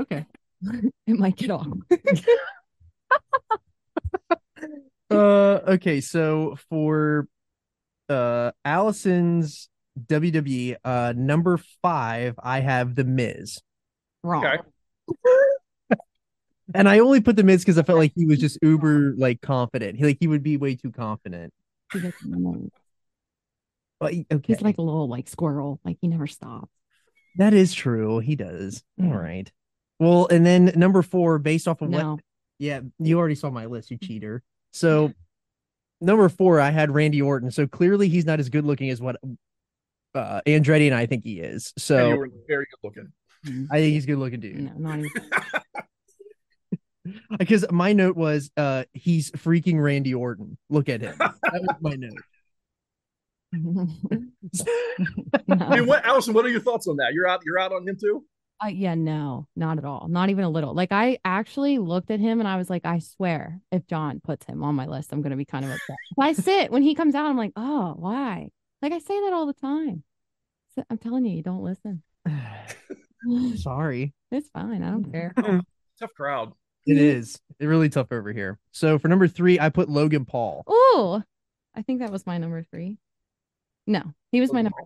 Okay. 0.00 0.26
It 1.06 1.18
might 1.18 1.36
get 1.36 1.50
off. 1.50 1.66
Uh 5.10 5.60
okay, 5.66 6.02
so 6.02 6.56
for 6.68 7.26
uh 8.10 8.50
Allison's 8.64 9.70
WWE 10.06 10.76
uh 10.84 11.14
number 11.16 11.58
5, 11.82 12.34
I 12.42 12.60
have 12.60 12.94
The 12.94 13.04
Miz. 13.04 13.58
Wrong. 14.22 14.44
Okay. 14.44 14.62
And 16.74 16.86
I 16.86 16.98
only 16.98 17.22
put 17.22 17.36
The 17.36 17.42
Miz 17.44 17.64
cuz 17.64 17.78
I 17.78 17.82
felt 17.82 17.98
like 17.98 18.12
he 18.14 18.26
was 18.26 18.38
just 18.38 18.58
uber 18.60 19.14
like 19.16 19.40
confident. 19.40 19.96
He 19.98 20.04
like 20.04 20.18
he 20.20 20.26
would 20.26 20.42
be 20.42 20.58
way 20.58 20.74
too 20.76 20.92
confident. 20.92 21.52
He's 21.92 22.04
like, 22.04 22.14
"No." 22.24 22.68
But 23.98 24.12
he- 24.12 24.26
okay. 24.30 24.52
He's 24.52 24.60
like 24.62 24.76
a 24.76 24.82
little 24.82 25.08
like 25.08 25.28
squirrel. 25.28 25.80
Like 25.84 25.96
he 26.02 26.08
never 26.08 26.26
stops. 26.26 26.70
that 27.36 27.54
is 27.54 27.72
true. 27.72 28.18
He 28.18 28.36
does. 28.36 28.84
Yeah. 28.98 29.06
All 29.06 29.16
right. 29.18 29.50
Well, 29.98 30.26
and 30.30 30.44
then 30.44 30.72
number 30.76 31.02
4 31.02 31.38
based 31.38 31.66
off 31.68 31.80
of 31.82 31.88
what 31.90 32.20
Yeah, 32.58 32.80
you 32.98 33.18
already 33.18 33.34
saw 33.34 33.48
my 33.50 33.64
list, 33.66 33.90
you 33.90 33.96
cheater. 33.96 34.42
So 34.72 35.12
number 36.02 36.28
four, 36.28 36.60
I 36.60 36.70
had 36.70 36.90
Randy 36.92 37.22
Orton. 37.22 37.50
So 37.50 37.66
clearly 37.66 38.08
he's 38.08 38.26
not 38.26 38.40
as 38.40 38.48
good 38.50 38.64
looking 38.64 38.90
as 38.90 39.00
what 39.00 39.16
uh 40.14 40.40
Andretti 40.46 40.86
and 40.86 40.94
I 40.94 41.06
think 41.06 41.24
he 41.24 41.40
is. 41.40 41.72
And 41.76 41.80
you 41.80 42.14
So 42.14 42.16
were 42.16 42.30
very 42.46 42.66
good 42.70 42.86
looking. 42.86 43.12
I 43.46 43.78
think 43.78 43.92
he's 43.94 44.06
good 44.06 44.18
looking 44.18 44.40
dude. 44.40 44.58
No, 44.58 44.72
not 44.76 44.98
even. 44.98 45.10
Because 47.38 47.64
my 47.70 47.92
note 47.94 48.16
was 48.16 48.50
uh 48.56 48.84
he's 48.92 49.30
freaking 49.30 49.82
Randy 49.82 50.14
Orton. 50.14 50.58
Look 50.68 50.88
at 50.88 51.00
him. 51.00 51.14
That 51.18 51.34
was 51.42 51.76
my 51.80 51.96
note. 51.96 52.12
I 55.70 55.76
mean, 55.76 55.86
what, 55.86 56.04
Allison? 56.04 56.34
What 56.34 56.44
are 56.44 56.50
your 56.50 56.60
thoughts 56.60 56.86
on 56.86 56.96
that? 56.96 57.14
You're 57.14 57.26
out. 57.26 57.40
You're 57.46 57.58
out 57.58 57.72
on 57.72 57.88
him 57.88 57.96
too. 57.98 58.24
Uh, 58.62 58.68
yeah, 58.68 58.94
no, 58.94 59.46
not 59.54 59.78
at 59.78 59.84
all. 59.84 60.08
Not 60.08 60.30
even 60.30 60.44
a 60.44 60.50
little. 60.50 60.74
Like 60.74 60.90
I 60.90 61.18
actually 61.24 61.78
looked 61.78 62.10
at 62.10 62.18
him 62.20 62.40
and 62.40 62.48
I 62.48 62.56
was 62.56 62.68
like, 62.68 62.84
I 62.84 62.98
swear, 62.98 63.60
if 63.70 63.86
John 63.86 64.20
puts 64.22 64.44
him 64.46 64.64
on 64.64 64.74
my 64.74 64.86
list, 64.86 65.12
I'm 65.12 65.22
gonna 65.22 65.36
be 65.36 65.44
kind 65.44 65.64
of 65.64 65.70
upset. 65.70 65.96
If 66.10 66.18
I 66.18 66.32
sit 66.32 66.70
when 66.70 66.82
he 66.82 66.94
comes 66.94 67.14
out, 67.14 67.26
I'm 67.26 67.36
like, 67.36 67.52
oh, 67.56 67.94
why? 67.96 68.50
Like 68.82 68.92
I 68.92 68.98
say 68.98 69.20
that 69.20 69.32
all 69.32 69.46
the 69.46 69.52
time. 69.54 70.02
So- 70.74 70.84
I'm 70.90 70.98
telling 70.98 71.24
you, 71.24 71.36
you 71.36 71.42
don't 71.42 71.62
listen. 71.62 72.02
Sorry. 73.56 74.14
It's 74.30 74.48
fine. 74.50 74.82
I 74.82 74.90
don't 74.90 75.10
care. 75.10 75.32
Hmm. 75.36 75.60
Tough 75.98 76.14
crowd. 76.14 76.52
It 76.86 76.96
is. 76.96 77.38
It's 77.58 77.66
really 77.66 77.88
tough 77.88 78.12
over 78.12 78.32
here. 78.32 78.58
So 78.72 78.98
for 78.98 79.08
number 79.08 79.28
three, 79.28 79.60
I 79.60 79.68
put 79.68 79.88
Logan 79.88 80.24
Paul. 80.24 80.64
Oh, 80.66 81.22
I 81.74 81.82
think 81.82 82.00
that 82.00 82.10
was 82.10 82.26
my 82.26 82.38
number 82.38 82.64
three. 82.70 82.98
No, 83.86 84.02
he 84.32 84.40
was 84.40 84.52
my 84.52 84.62
number. 84.62 84.78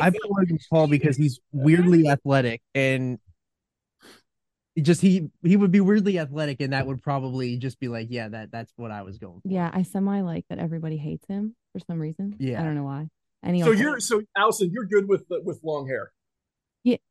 I 0.00 0.10
put 0.10 0.30
Logan 0.30 0.58
Paul 0.70 0.88
because 0.88 1.16
he's 1.16 1.40
weirdly 1.52 2.08
athletic 2.08 2.60
and 2.74 3.18
just 4.80 5.00
he 5.00 5.30
he 5.42 5.56
would 5.56 5.70
be 5.70 5.80
weirdly 5.80 6.18
athletic 6.18 6.60
and 6.60 6.72
that 6.72 6.86
would 6.86 7.02
probably 7.02 7.56
just 7.56 7.80
be 7.80 7.88
like, 7.88 8.08
yeah, 8.10 8.28
that 8.28 8.52
that's 8.52 8.72
what 8.76 8.90
I 8.90 9.02
was 9.02 9.18
going 9.18 9.40
for. 9.40 9.48
Yeah, 9.48 9.70
I 9.72 9.82
semi 9.82 10.20
like 10.20 10.44
that 10.50 10.58
everybody 10.58 10.96
hates 10.96 11.26
him 11.26 11.56
for 11.72 11.80
some 11.80 11.98
reason. 11.98 12.36
Yeah. 12.38 12.60
I 12.60 12.64
don't 12.64 12.74
know 12.74 12.84
why. 12.84 13.08
And 13.42 13.58
So 13.60 13.70
you're 13.70 14.00
so 14.00 14.22
Allison, 14.36 14.70
you're 14.72 14.84
good 14.84 15.08
with 15.08 15.24
with 15.28 15.60
long 15.62 15.86
hair. 15.86 16.12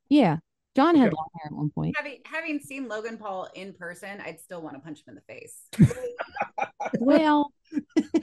Yeah, 0.10 0.22
yeah. 0.22 0.38
John 0.76 0.96
had 0.96 1.08
Okay. 1.08 1.16
long 1.16 1.30
hair 1.42 1.48
at 1.48 1.52
one 1.54 1.70
point. 1.70 1.96
Having 1.98 2.18
having 2.26 2.60
seen 2.60 2.88
Logan 2.90 3.18
Paul 3.18 3.48
in 3.56 3.74
person, 3.74 4.20
I'd 4.22 4.40
still 4.42 4.62
want 4.62 4.76
to 4.76 4.82
punch 4.82 5.00
him 5.00 5.06
in 5.10 5.16
the 5.16 5.22
face. 5.34 5.58
Well, 7.00 7.52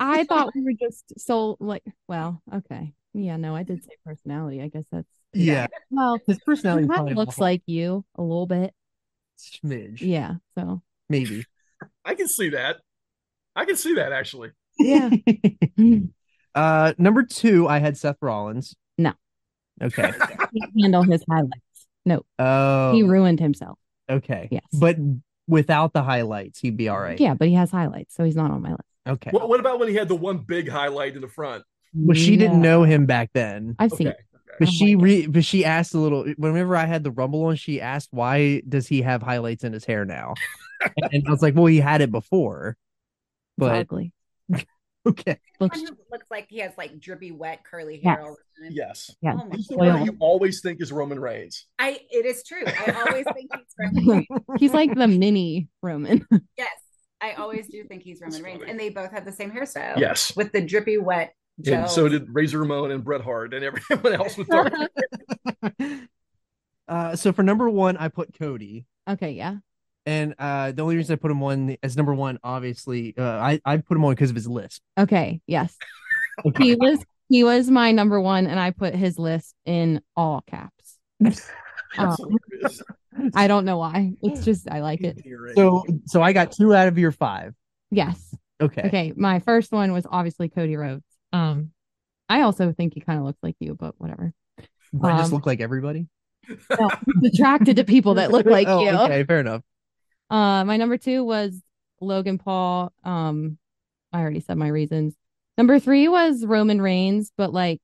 I 0.00 0.24
thought 0.24 0.52
we 0.54 0.62
were 0.62 0.72
just 0.72 1.04
so 1.20 1.56
like. 1.60 1.82
Well, 2.08 2.40
okay. 2.54 2.94
Yeah, 3.12 3.36
no, 3.36 3.54
I 3.54 3.64
did 3.64 3.82
say 3.82 3.90
personality. 4.04 4.62
I 4.62 4.68
guess 4.68 4.84
that's 4.90 5.08
Yeah. 5.34 5.66
well. 5.90 6.18
His 6.26 6.38
personality 6.46 6.84
He 6.84 6.88
probably 6.88 7.12
of 7.12 7.18
looks 7.18 7.38
like 7.38 7.62
you 7.66 8.04
a 8.16 8.22
little 8.22 8.46
bit. 8.46 8.72
smidge. 9.38 10.00
Yeah. 10.00 10.34
So 10.56 10.82
Maybe. 11.08 11.44
I 12.04 12.14
can 12.14 12.28
see 12.28 12.50
that. 12.50 12.76
I 13.56 13.64
can 13.64 13.76
see 13.76 13.94
that 13.94 14.12
actually. 14.12 14.50
yeah. 14.78 15.10
uh 16.54 16.92
number 16.98 17.24
two, 17.24 17.68
I 17.68 17.78
had 17.80 17.96
Seth 17.98 18.16
Rollins. 18.22 18.74
No. 18.96 19.12
Okay. 19.82 20.12
He 20.52 20.82
handle 20.82 21.02
his 21.02 21.24
highlights. 21.28 21.71
No, 22.04 22.22
Oh 22.38 22.92
he 22.94 23.02
ruined 23.02 23.40
himself. 23.40 23.78
okay. 24.10 24.48
Yes. 24.50 24.64
But 24.72 24.96
without 25.46 25.92
the 25.92 26.02
highlights, 26.02 26.60
he'd 26.60 26.76
be 26.76 26.88
all 26.88 26.98
right. 27.00 27.18
Yeah, 27.18 27.34
but 27.34 27.48
he 27.48 27.54
has 27.54 27.70
highlights, 27.70 28.14
so 28.14 28.24
he's 28.24 28.36
not 28.36 28.50
on 28.50 28.62
my 28.62 28.70
list. 28.70 28.82
Okay. 29.08 29.30
What, 29.30 29.48
what 29.48 29.60
about 29.60 29.78
when 29.78 29.88
he 29.88 29.94
had 29.94 30.08
the 30.08 30.14
one 30.16 30.38
big 30.38 30.68
highlight 30.68 31.14
in 31.14 31.20
the 31.20 31.28
front? 31.28 31.64
Well, 31.94 32.16
she 32.16 32.36
didn't 32.36 32.62
know 32.62 32.84
him 32.84 33.06
back 33.06 33.30
then. 33.34 33.76
I've 33.78 33.92
Okay. 33.92 34.04
seen. 34.04 34.14
But 34.58 34.68
Oh 34.68 34.70
she 34.70 34.96
re 34.96 35.26
but 35.26 35.44
she 35.44 35.64
asked 35.64 35.94
a 35.94 35.98
little 35.98 36.24
whenever 36.36 36.76
I 36.76 36.84
had 36.84 37.04
the 37.04 37.10
rumble 37.10 37.44
on, 37.46 37.56
she 37.56 37.80
asked 37.80 38.08
why 38.12 38.62
does 38.68 38.86
he 38.86 39.00
have 39.02 39.22
highlights 39.22 39.64
in 39.64 39.72
his 39.72 39.84
hair 39.84 40.04
now? 40.04 40.34
and 41.12 41.24
I 41.26 41.30
was 41.30 41.40
like, 41.42 41.54
Well, 41.54 41.66
he 41.66 41.78
had 41.80 42.00
it 42.02 42.10
before. 42.12 42.76
But 43.58 43.74
ugly. 43.76 44.12
okay. 45.08 45.38
Looks 45.60 45.78
Someone 45.78 45.94
who 45.96 46.02
looks 46.12 46.30
like 46.30 46.46
he 46.48 46.58
has 46.58 46.72
like 46.78 46.98
drippy, 47.00 47.32
wet, 47.32 47.64
curly 47.64 48.00
Yes. 48.02 48.16
hair 48.16 48.24
all 48.26 48.36
the 48.58 48.64
time. 48.66 48.72
Yes. 48.74 49.10
yeah. 49.20 49.34
Oh 49.40 49.48
He's 49.54 49.66
the 49.66 49.76
one 49.76 50.04
you 50.04 50.16
always 50.20 50.60
think 50.60 50.80
is 50.80 50.92
Roman 50.92 51.18
Reigns. 51.18 51.66
I 51.78 52.00
it 52.10 52.24
is 52.26 52.42
true. 52.44 52.62
I 52.66 53.04
always 53.06 53.24
think 53.34 53.50
he's 53.54 53.66
Roman 53.78 54.06
Reigns. 54.28 54.60
He's 54.60 54.72
like 54.74 54.94
the 54.94 55.08
mini 55.08 55.68
Roman. 55.82 56.26
Yes. 56.56 56.68
I 57.20 57.32
always 57.34 57.68
do 57.68 57.84
think 57.84 58.02
he's 58.02 58.20
Roman 58.20 58.32
That's 58.32 58.42
Reigns. 58.44 58.58
funny. 58.60 58.70
And 58.72 58.80
they 58.80 58.88
both 58.90 59.12
have 59.12 59.24
the 59.24 59.30
same 59.32 59.50
hairstyle. 59.52 59.96
Yes. 59.96 60.34
With 60.36 60.50
the 60.52 60.60
drippy, 60.60 60.98
wet 60.98 61.32
And 61.66 61.88
so 61.88 62.08
did 62.08 62.26
Razor 62.28 62.58
Ramon 62.58 62.90
and 62.90 63.04
Bret 63.04 63.20
Hart 63.20 63.54
and 63.54 63.64
everyone 63.64 64.12
else 64.14 64.36
with 64.36 64.48
dark. 64.48 64.72
uh 66.88 67.16
so 67.16 67.32
for 67.32 67.42
number 67.42 67.68
one, 67.70 67.96
I 67.96 68.08
put 68.08 68.36
Cody. 68.38 68.86
okay, 69.08 69.32
yeah. 69.32 69.56
And 70.06 70.34
uh 70.38 70.72
the 70.72 70.82
only 70.82 70.96
reason 70.96 71.12
I 71.12 71.16
put 71.16 71.30
him 71.30 71.42
on 71.42 71.76
as 71.82 71.96
number 71.96 72.14
one, 72.14 72.38
obviously, 72.42 73.14
uh 73.16 73.22
I, 73.22 73.60
I 73.64 73.76
put 73.78 73.96
him 73.96 74.04
on 74.04 74.12
because 74.12 74.30
of 74.30 74.36
his 74.36 74.48
list. 74.48 74.82
Okay, 74.98 75.40
yes. 75.46 75.76
He 76.58 76.74
was 76.74 76.98
he 77.28 77.44
was 77.44 77.70
my 77.70 77.92
number 77.92 78.18
one, 78.20 78.46
and 78.46 78.58
I 78.58 78.70
put 78.70 78.94
his 78.94 79.18
list 79.18 79.54
in 79.64 80.00
all 80.16 80.42
caps. 80.46 80.98
Um. 81.98 82.16
I 83.34 83.46
don't 83.48 83.66
know 83.66 83.76
why. 83.76 84.14
It's 84.22 84.46
just 84.46 84.66
I 84.70 84.80
like 84.80 85.02
it. 85.02 85.22
So 85.54 85.84
so 86.06 86.22
I 86.22 86.32
got 86.32 86.52
two 86.52 86.74
out 86.74 86.88
of 86.88 86.96
your 86.96 87.12
five. 87.12 87.54
Yes. 87.90 88.34
Okay. 88.62 88.82
Okay. 88.86 89.12
My 89.14 89.40
first 89.40 89.72
one 89.72 89.92
was 89.92 90.06
obviously 90.10 90.48
Cody 90.48 90.76
Rhodes. 90.76 91.04
Um, 91.34 91.72
I 92.30 92.40
also 92.42 92.72
think 92.72 92.94
he 92.94 93.00
kind 93.00 93.18
of 93.18 93.26
looks 93.26 93.42
like 93.42 93.56
you, 93.60 93.74
but 93.78 93.94
whatever. 93.98 94.32
I 95.04 95.18
just 95.18 95.26
Um, 95.26 95.36
look 95.36 95.44
like 95.46 95.60
everybody. 95.60 96.06
No, 96.78 96.90
attracted 97.24 97.76
to 97.76 97.84
people 97.84 98.14
that 98.14 98.30
look 98.32 98.46
like 98.56 98.68
Oh, 98.68 98.82
you. 98.82 98.90
Okay, 98.90 99.24
fair 99.24 99.40
enough. 99.40 99.62
Uh, 100.32 100.64
my 100.64 100.76
number 100.78 100.96
two 100.96 101.22
was 101.24 101.60
Logan 102.00 102.38
Paul. 102.38 102.90
Um, 103.04 103.58
I 104.12 104.20
already 104.20 104.40
said 104.40 104.56
my 104.56 104.68
reasons. 104.68 105.14
Number 105.58 105.78
three 105.78 106.08
was 106.08 106.44
Roman 106.44 106.80
Reigns, 106.80 107.30
but 107.36 107.52
like 107.52 107.80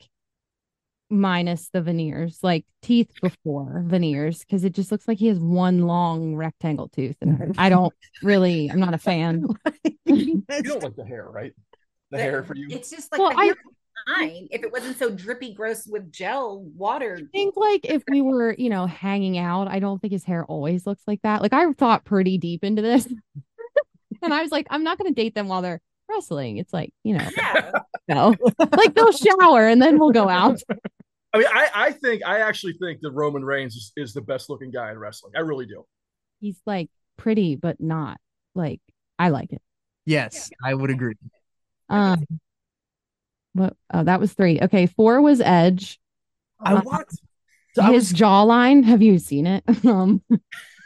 minus 1.11 1.69
the 1.71 1.81
veneers, 1.83 2.39
like 2.43 2.65
teeth 2.83 3.11
before 3.23 3.83
veneers, 3.87 4.41
because 4.41 4.65
it 4.65 4.75
just 4.75 4.91
looks 4.91 5.07
like 5.07 5.19
he 5.19 5.27
has 5.29 5.39
one 5.39 5.87
long 5.87 6.35
rectangle 6.37 6.89
tooth. 6.89 7.17
And 7.21 7.55
I 7.59 7.69
don't 7.69 7.95
really, 8.23 8.71
I'm 8.71 8.81
not 8.81 8.95
a 8.95 8.99
fan. 8.99 9.47
You 10.07 10.43
don't 10.63 10.83
like 10.83 10.97
the 10.97 11.05
hair, 11.05 11.29
right? 11.31 11.53
The 12.11 12.17
The- 12.17 12.23
hair 12.23 12.43
for 12.43 12.57
you. 12.57 12.69
It's 12.71 12.89
just 12.91 13.13
like 13.13 13.19
Well, 13.21 13.39
I- 13.39 13.45
hair 13.45 13.55
was 13.65 13.75
fine 14.09 14.49
if 14.51 14.63
it 14.63 14.73
wasn't 14.73 14.99
so 14.99 15.11
drippy, 15.11 15.53
gross 15.55 15.87
with 15.87 16.11
gel 16.13 16.61
water. 16.77 17.19
I 17.21 17.25
think 17.33 17.57
like 17.57 17.85
if 17.85 18.03
we 18.09 18.23
were, 18.23 18.55
you 18.59 18.71
know, 18.71 18.87
hanging 18.87 19.39
out, 19.39 19.69
I 19.69 19.79
don't 19.79 20.01
think 20.01 20.13
his 20.13 20.25
hair 20.25 20.45
always 20.45 20.87
looks 20.87 21.03
like 21.07 21.21
that. 21.23 21.43
Like 21.43 21.53
I 21.53 21.73
thought 21.73 22.05
pretty 22.05 22.39
deep 22.39 22.65
into 22.65 22.83
this. 22.83 23.07
and 24.23 24.33
I 24.35 24.43
was 24.43 24.51
like, 24.51 24.67
I'm 24.71 24.85
not 24.85 24.99
gonna 24.99 25.13
date 25.13 25.35
them 25.35 25.49
while 25.49 25.63
they're 25.63 25.81
wrestling. 26.09 26.59
It's 26.59 26.73
like, 26.73 26.93
you 27.05 27.17
know, 27.17 27.29
Yeah. 27.37 27.73
no. 28.09 28.35
like 28.59 28.95
they'll 28.95 29.13
shower 29.13 29.67
and 29.69 29.81
then 29.81 29.99
we'll 29.99 30.13
go 30.13 30.29
out. 30.29 30.61
I 31.35 31.39
mean, 31.39 31.47
I, 31.53 31.69
I 31.75 31.93
think 31.93 32.23
I 32.25 32.41
actually 32.41 32.73
think 32.75 33.01
that 33.03 33.11
Roman 33.11 33.45
Reigns 33.45 33.77
is, 33.77 33.93
is 33.97 34.15
the 34.15 34.23
best 34.23 34.49
looking 34.49 34.71
guy 34.71 34.91
in 34.91 34.99
wrestling. 34.99 35.35
I 35.37 35.41
really 35.41 35.67
do. 35.67 35.85
He's 36.41 36.59
like 36.65 36.89
pretty, 37.19 37.55
but 37.55 37.81
not 37.81 38.19
like 38.55 38.81
I 39.19 39.29
like 39.29 39.53
it. 39.53 39.61
Yes, 40.07 40.51
I 40.65 40.73
would 40.73 40.89
agree. 40.91 41.15
Um 41.91 42.25
what 43.59 43.77
oh 43.93 44.05
that 44.05 44.21
was 44.21 44.33
three. 44.35 44.61
Okay, 44.61 44.87
four 44.87 45.21
was 45.21 45.41
Edge. 45.41 45.99
I 46.65 46.75
Uh, 46.75 46.81
what? 46.83 47.07
So 47.75 47.83
I 47.83 47.93
His 47.93 48.13
was, 48.13 48.13
jawline, 48.13 48.85
have 48.85 49.03
you 49.03 49.19
seen 49.19 49.47
it? 49.47 49.65
um 49.85 50.23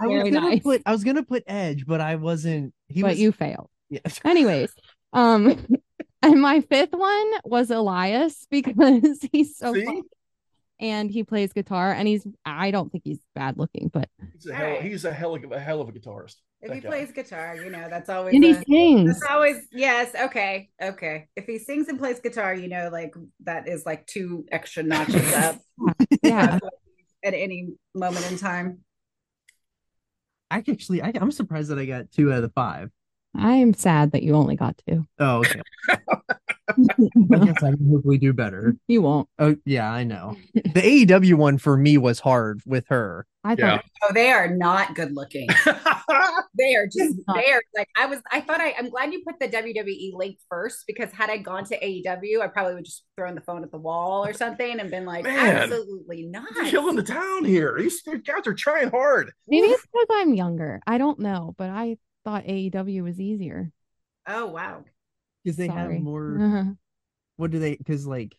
I 0.01 0.07
was 0.07 0.23
gonna 0.25 0.41
nice. 0.41 0.63
put 0.63 0.83
I 0.87 0.93
was 0.93 1.05
gonna 1.05 1.23
put 1.23 1.45
Edge, 1.47 1.87
but 1.87 2.01
I 2.01 2.17
wasn't. 2.17 2.75
He 2.89 3.03
but 3.03 3.11
was. 3.13 3.21
you 3.21 3.33
failed. 3.33 3.69
Yes. 3.91 4.21
Anyways, 4.25 4.75
um, 5.13 5.67
and 6.23 6.41
my 6.43 6.61
fifth 6.63 6.93
one 6.93 7.31
was 7.45 7.71
Elias 7.71 8.47
because 8.51 9.21
he's 9.33 9.57
so 9.57 9.75
See? 9.75 9.85
funny. 9.85 10.03
and 10.81 11.11
he 11.11 11.25
plays 11.25 11.53
guitar 11.53 11.93
and 11.93 12.09
he's 12.09 12.27
I 12.45 12.71
don't 12.71 12.91
think 12.91 13.05
he's 13.05 13.21
bad 13.35 13.59
looking, 13.59 13.91
but 13.93 14.09
He's 14.33 14.47
a 14.47 14.55
hell, 14.55 14.81
he's 14.81 15.05
a 15.05 15.13
hell 15.13 15.35
of 15.37 15.53
a 15.53 15.61
hell 15.61 15.81
of 15.81 15.89
a 15.89 15.93
guitarist. 15.93 16.37
If 16.63 16.69
That 16.69 16.75
he 16.77 16.81
guy. 16.81 16.89
plays 16.89 17.11
guitar, 17.13 17.57
you 17.57 17.71
know, 17.71 17.89
that's 17.91 18.09
always 18.09 18.35
and 18.35 18.45
he 18.45 18.53
a- 18.53 18.63
sings. 18.65 19.19
that's 19.21 19.33
always 19.33 19.67
yes, 19.73 20.15
okay, 20.15 20.71
okay. 20.81 21.27
If 21.35 21.47
he 21.47 21.59
sings 21.59 21.89
and 21.89 21.99
plays 21.99 22.21
guitar, 22.21 22.55
you 22.55 22.69
know, 22.69 22.89
like 22.93 23.15
that 23.45 23.67
is 23.69 23.85
like 23.85 24.07
two 24.07 24.47
extra 24.53 24.83
notches 24.85 25.35
up 25.35 25.57
Yeah. 26.23 26.59
at 27.25 27.35
any 27.35 27.71
moment 27.95 28.31
in 28.31 28.39
time. 28.39 28.79
I 30.53 30.59
actually, 30.59 31.03
I, 31.03 31.13
I'm 31.21 31.33
surprised 31.33 31.71
that 31.71 31.79
I 31.79 31.85
got 31.87 32.13
two 32.13 32.31
out 32.31 32.37
of 32.37 32.43
the 32.43 32.51
five. 32.51 32.91
I 33.35 33.55
am 33.55 33.73
sad 33.75 34.13
that 34.13 34.23
you 34.23 34.35
only 34.35 34.55
got 34.57 34.81
two. 34.87 35.07
Oh, 35.19 35.39
okay. 35.39 35.61
I 35.89 37.39
guess 37.45 37.63
I 37.63 37.71
can 37.73 37.89
hopefully 37.91 38.19
do 38.19 38.33
better. 38.33 38.77
you 38.87 39.03
won't. 39.03 39.29
Oh, 39.39 39.57
yeah, 39.65 39.91
I 39.91 40.05
know. 40.05 40.37
The 40.55 41.07
AEW 41.07 41.35
one 41.35 41.59
for 41.59 41.77
me 41.77 41.97
was 41.99 42.21
hard 42.21 42.61
with 42.67 42.87
her. 42.89 43.27
I 43.45 43.55
Yeah. 43.59 43.77
thought 43.79 43.85
Oh, 44.05 44.13
they 44.13 44.31
are 44.31 44.49
not 44.55 44.95
good 44.95 45.15
looking. 45.15 45.49
They 46.59 46.75
are 46.75 46.87
just 46.87 47.15
Not- 47.27 47.37
they 47.37 47.51
are 47.53 47.63
like 47.77 47.89
I 47.97 48.07
was 48.07 48.21
I 48.31 48.41
thought 48.41 48.61
I 48.61 48.75
I'm 48.79 48.91
glad 48.91 49.13
you 49.13 49.23
put 49.27 49.39
the 49.41 49.49
WWE 49.49 50.13
link 50.15 50.39
first 50.49 50.85
because 50.87 51.11
had 51.13 51.31
I 51.31 51.39
gone 51.39 51.65
to 51.67 51.79
AEW, 51.79 52.41
I 52.43 52.49
probably 52.49 52.75
would 52.75 52.85
just 52.85 53.05
thrown 53.17 53.35
the 53.35 53.41
phone 53.41 53.65
at 53.65 53.71
the 53.71 53.79
wall 53.79 54.25
or 54.27 54.33
something 54.33 54.81
and 54.81 54.91
been 54.91 55.07
like, 55.07 55.25
Man. 55.25 55.57
absolutely 55.57 56.25
not. 56.27 56.45
You're 56.55 56.67
killing 56.67 56.97
the 56.97 57.03
town 57.03 57.45
here. 57.45 57.77
These 57.79 58.03
guys 58.03 58.47
are 58.47 58.55
trying 58.55 58.91
hard. 58.91 59.33
maybe 59.49 59.67
it's 59.69 59.83
because 59.83 60.07
I'm 60.13 60.35
younger. 60.35 60.81
I 60.87 60.99
don't 60.99 61.19
know, 61.19 61.55
but 61.57 61.71
I 61.71 61.97
thought 62.25 62.45
AEW 62.45 63.03
was 63.03 63.21
easier. 63.21 63.71
Oh 64.27 64.47
wow. 64.47 64.85
Because 65.45 65.57
they 65.57 65.67
Sorry. 65.69 65.95
have 65.95 66.03
more. 66.03 66.39
Uh-huh. 66.41 66.65
What 67.37 67.51
do 67.51 67.59
they? 67.59 67.75
Because, 67.77 68.07
like, 68.07 68.37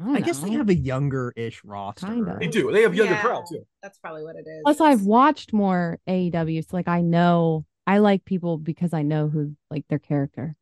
I, 0.00 0.14
I 0.14 0.20
guess 0.20 0.38
they 0.38 0.50
have 0.52 0.68
a 0.68 0.74
younger 0.74 1.32
ish 1.36 1.62
roster. 1.64 2.06
Kinda. 2.06 2.38
They 2.40 2.46
do. 2.46 2.72
They 2.72 2.82
have 2.82 2.94
younger 2.94 3.14
Yeah, 3.14 3.20
crowd 3.20 3.44
too. 3.50 3.66
That's 3.82 3.98
probably 3.98 4.24
what 4.24 4.36
it 4.36 4.46
is. 4.46 4.62
Plus, 4.64 4.80
I've 4.80 5.02
watched 5.02 5.52
more 5.52 5.98
AEW, 6.08 6.62
so 6.62 6.76
like 6.76 6.88
I 6.88 7.02
know 7.02 7.66
I 7.86 7.98
like 7.98 8.24
people 8.24 8.56
because 8.58 8.94
I 8.94 9.02
know 9.02 9.28
who 9.28 9.54
like 9.70 9.86
their 9.88 9.98
character. 9.98 10.56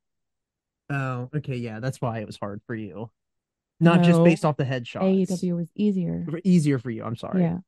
Oh, 0.90 1.30
okay. 1.36 1.56
Yeah, 1.56 1.78
that's 1.80 2.00
why 2.00 2.18
it 2.18 2.26
was 2.26 2.36
hard 2.36 2.60
for 2.66 2.74
you. 2.74 3.10
Not 3.78 4.02
just 4.02 4.22
based 4.24 4.44
off 4.44 4.56
the 4.56 4.64
headshots. 4.64 5.26
AEW 5.26 5.56
was 5.56 5.68
easier. 5.74 6.26
Easier 6.44 6.78
for 6.78 6.90
you. 6.90 7.04
I'm 7.04 7.16
sorry. 7.16 7.42
Yeah. 7.42 7.58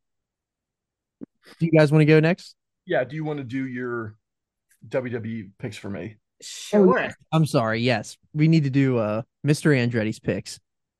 Do 1.59 1.67
you 1.67 1.73
guys 1.73 1.91
want 1.91 2.03
to 2.03 2.07
go 2.07 2.21
next? 2.21 2.55
Yeah. 2.85 3.05
Do 3.05 3.17
you 3.17 3.25
want 3.25 3.39
to 3.39 3.45
do 3.45 3.67
your 3.67 4.17
WWE 4.89 5.51
picks 5.59 5.77
for 5.77 5.89
me? 5.91 6.17
sure. 6.43 7.09
I'm 7.31 7.47
sorry. 7.47 7.81
Yes, 7.81 8.19
we 8.35 8.49
need 8.49 8.65
to 8.65 8.71
do 8.71 8.99
uh 8.99 9.23
Mr. 9.47 9.73
Andretti's 9.75 10.19
picks. 10.19 10.59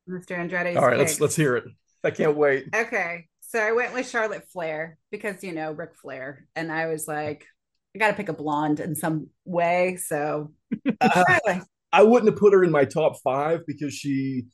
Mr. 0.09 0.37
Andretti's 0.37 0.77
All 0.77 0.87
right, 0.87 0.97
let's 0.97 1.19
let's 1.19 1.35
hear 1.35 1.55
it. 1.55 1.65
I 2.03 2.11
can't 2.11 2.35
wait. 2.35 2.67
Okay. 2.75 3.27
So 3.39 3.59
I 3.59 3.71
went 3.71 3.93
with 3.93 4.09
Charlotte 4.09 4.45
Flair 4.51 4.97
because, 5.11 5.43
you 5.43 5.53
know, 5.53 5.71
Ric 5.71 5.95
Flair. 5.95 6.47
And 6.55 6.71
I 6.71 6.87
was 6.87 7.07
like, 7.07 7.45
I 7.95 7.99
got 7.99 8.07
to 8.07 8.13
pick 8.13 8.29
a 8.29 8.33
blonde 8.33 8.79
in 8.79 8.95
some 8.95 9.29
way. 9.45 9.97
So 9.97 10.53
Uh, 11.01 11.39
I 11.91 12.01
wouldn't 12.01 12.31
have 12.31 12.39
put 12.39 12.53
her 12.53 12.63
in 12.63 12.71
my 12.71 12.85
top 12.85 13.17
five 13.23 13.61
because 13.67 13.93
she 13.93 14.45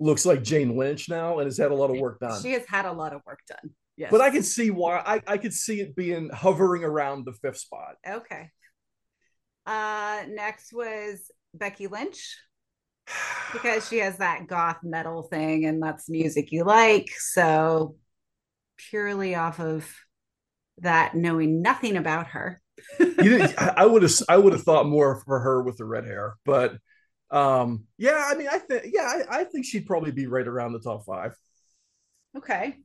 looks 0.00 0.26
like 0.26 0.42
Jane 0.42 0.76
Lynch 0.76 1.08
now 1.08 1.38
and 1.38 1.46
has 1.46 1.56
had 1.56 1.70
a 1.70 1.74
lot 1.74 1.90
of 1.90 1.98
work 1.98 2.18
done. 2.18 2.42
she 2.42 2.52
has 2.52 2.66
had 2.66 2.86
a 2.86 2.92
lot 2.92 3.12
of 3.12 3.20
work 3.24 3.38
done. 3.48 3.70
Yes. 3.96 4.10
But 4.10 4.20
I 4.20 4.30
can 4.30 4.42
see 4.42 4.70
why 4.70 4.98
I, 5.06 5.22
I 5.26 5.36
could 5.36 5.52
see 5.52 5.80
it 5.80 5.94
being 5.94 6.30
hovering 6.30 6.82
around 6.82 7.26
the 7.26 7.32
fifth 7.34 7.58
spot. 7.58 7.96
Okay. 8.08 8.50
Uh, 9.66 10.22
next 10.28 10.72
was 10.72 11.30
Becky 11.54 11.86
Lynch 11.86 12.36
because 13.52 13.88
she 13.88 13.98
has 13.98 14.18
that 14.18 14.46
goth 14.46 14.78
metal 14.82 15.22
thing 15.22 15.66
and 15.66 15.82
that's 15.82 16.08
music 16.08 16.52
you 16.52 16.64
like. 16.64 17.08
So 17.18 17.96
purely 18.76 19.34
off 19.34 19.60
of 19.60 19.92
that, 20.78 21.14
knowing 21.14 21.62
nothing 21.62 21.96
about 21.96 22.28
her. 22.28 22.60
you 22.98 23.46
I 23.58 23.84
would 23.84 24.02
have 24.02 24.12
I 24.28 24.36
would 24.36 24.52
have 24.52 24.62
thought 24.62 24.86
more 24.86 25.22
for 25.24 25.40
her 25.40 25.62
with 25.62 25.76
the 25.76 25.84
red 25.84 26.04
hair, 26.04 26.36
but 26.44 26.76
um, 27.30 27.84
yeah, 27.96 28.24
I 28.26 28.34
mean, 28.34 28.48
I 28.50 28.58
think 28.58 28.86
yeah, 28.92 29.02
I, 29.30 29.40
I 29.40 29.44
think 29.44 29.64
she'd 29.64 29.86
probably 29.86 30.10
be 30.10 30.26
right 30.26 30.46
around 30.46 30.72
the 30.72 30.80
top 30.80 31.04
five. 31.04 31.34
Okay. 32.36 32.76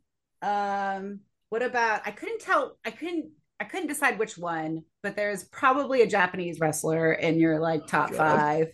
Um, 0.42 1.22
what 1.50 1.64
about 1.64 2.02
I 2.06 2.12
couldn't 2.12 2.42
tell 2.42 2.78
I 2.86 2.92
couldn't 2.92 3.32
I 3.60 3.64
couldn't 3.64 3.88
decide 3.88 4.20
which 4.20 4.38
one, 4.38 4.84
but 5.02 5.16
there's 5.16 5.46
probably 5.46 6.02
a 6.02 6.08
Japanese 6.08 6.60
wrestler 6.60 7.14
in 7.14 7.40
your 7.40 7.60
like 7.60 7.88
top 7.88 8.12
God. 8.12 8.18
five. 8.18 8.68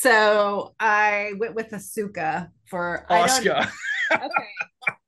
So 0.00 0.74
I 0.80 1.32
went 1.38 1.54
with 1.54 1.70
Asuka 1.70 2.48
for 2.66 3.06
Oscar. 3.10 3.68
Okay. 4.12 4.22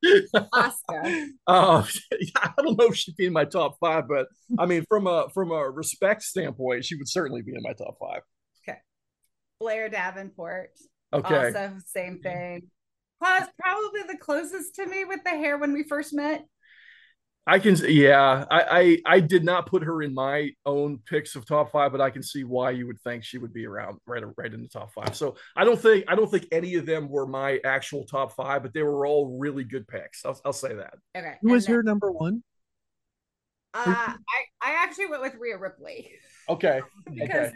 Asuka. 0.35 1.27
Uh, 1.47 1.85
I 2.37 2.53
don't 2.59 2.79
know 2.79 2.87
if 2.87 2.97
she'd 2.97 3.17
be 3.17 3.27
in 3.27 3.33
my 3.33 3.45
top 3.45 3.77
five, 3.81 4.05
but 4.09 4.27
I 4.59 4.67
mean, 4.67 4.85
from 4.89 5.07
a 5.07 5.29
from 5.33 5.51
a 5.51 5.71
respect 5.71 6.23
standpoint, 6.23 6.85
she 6.85 6.97
would 6.97 7.09
certainly 7.09 7.43
be 7.43 7.53
in 7.53 7.63
my 7.63 7.73
top 7.73 7.97
five. 8.01 8.21
Okay. 8.67 8.79
Blair 9.59 9.89
Davenport. 9.89 10.71
Okay, 11.13 11.47
Also, 11.47 11.73
same 11.87 12.21
thing. 12.21 12.69
Plus, 13.23 13.49
probably 13.59 14.03
the 14.07 14.19
closest 14.19 14.75
to 14.77 14.87
me 14.87 15.05
with 15.05 15.25
the 15.25 15.31
hair 15.31 15.57
when 15.57 15.73
we 15.73 15.85
first 15.85 16.13
met. 16.13 16.45
I 17.47 17.59
can. 17.59 17.77
Yeah, 17.87 18.47
I, 18.51 18.63
I 19.07 19.17
I 19.17 19.21
did 19.21 19.45
not 19.45 19.67
put 19.67 19.83
her 19.85 20.03
in 20.03 20.15
my 20.15 20.51
own 20.65 20.99
picks 21.05 21.37
of 21.37 21.45
top 21.45 21.71
five, 21.73 21.93
but 21.93 22.01
I 22.01 22.09
can 22.09 22.23
see 22.23 22.43
why 22.43 22.71
you 22.71 22.87
would 22.87 22.99
think 23.03 23.23
she 23.23 23.37
would 23.37 23.53
be 23.53 23.67
around 23.67 23.99
right 24.07 24.23
right 24.39 24.53
in 24.53 24.63
the 24.63 24.69
top 24.69 24.93
five. 24.95 25.15
So 25.15 25.37
I 25.55 25.65
don't 25.65 25.79
think 25.79 26.07
I 26.09 26.15
don't 26.15 26.31
think 26.31 26.47
any 26.53 26.77
of 26.77 26.87
them 26.87 27.09
were 27.09 27.27
my 27.27 27.61
actual 27.65 28.07
top 28.07 28.33
five, 28.35 28.63
but 28.63 28.73
they 28.73 28.83
were 28.83 29.05
all 29.07 29.39
really 29.39 29.65
good 29.65 29.87
picks. 29.87 30.25
I'll, 30.25 30.41
I'll 30.45 30.53
say 30.55 30.75
that. 30.75 30.95
Okay. 31.17 31.35
Who 31.43 31.51
was 31.51 31.67
then- 31.67 31.75
your 31.75 31.83
number 31.83 32.11
one? 32.11 32.43
Uh, 33.75 33.83
I 33.89 34.17
I 34.63 34.73
actually 34.85 35.07
went 35.07 35.21
with 35.23 35.35
Rhea 35.35 35.59
Ripley 35.59 36.13
Okay. 36.49 36.81
because 37.13 37.49
Okay. 37.49 37.53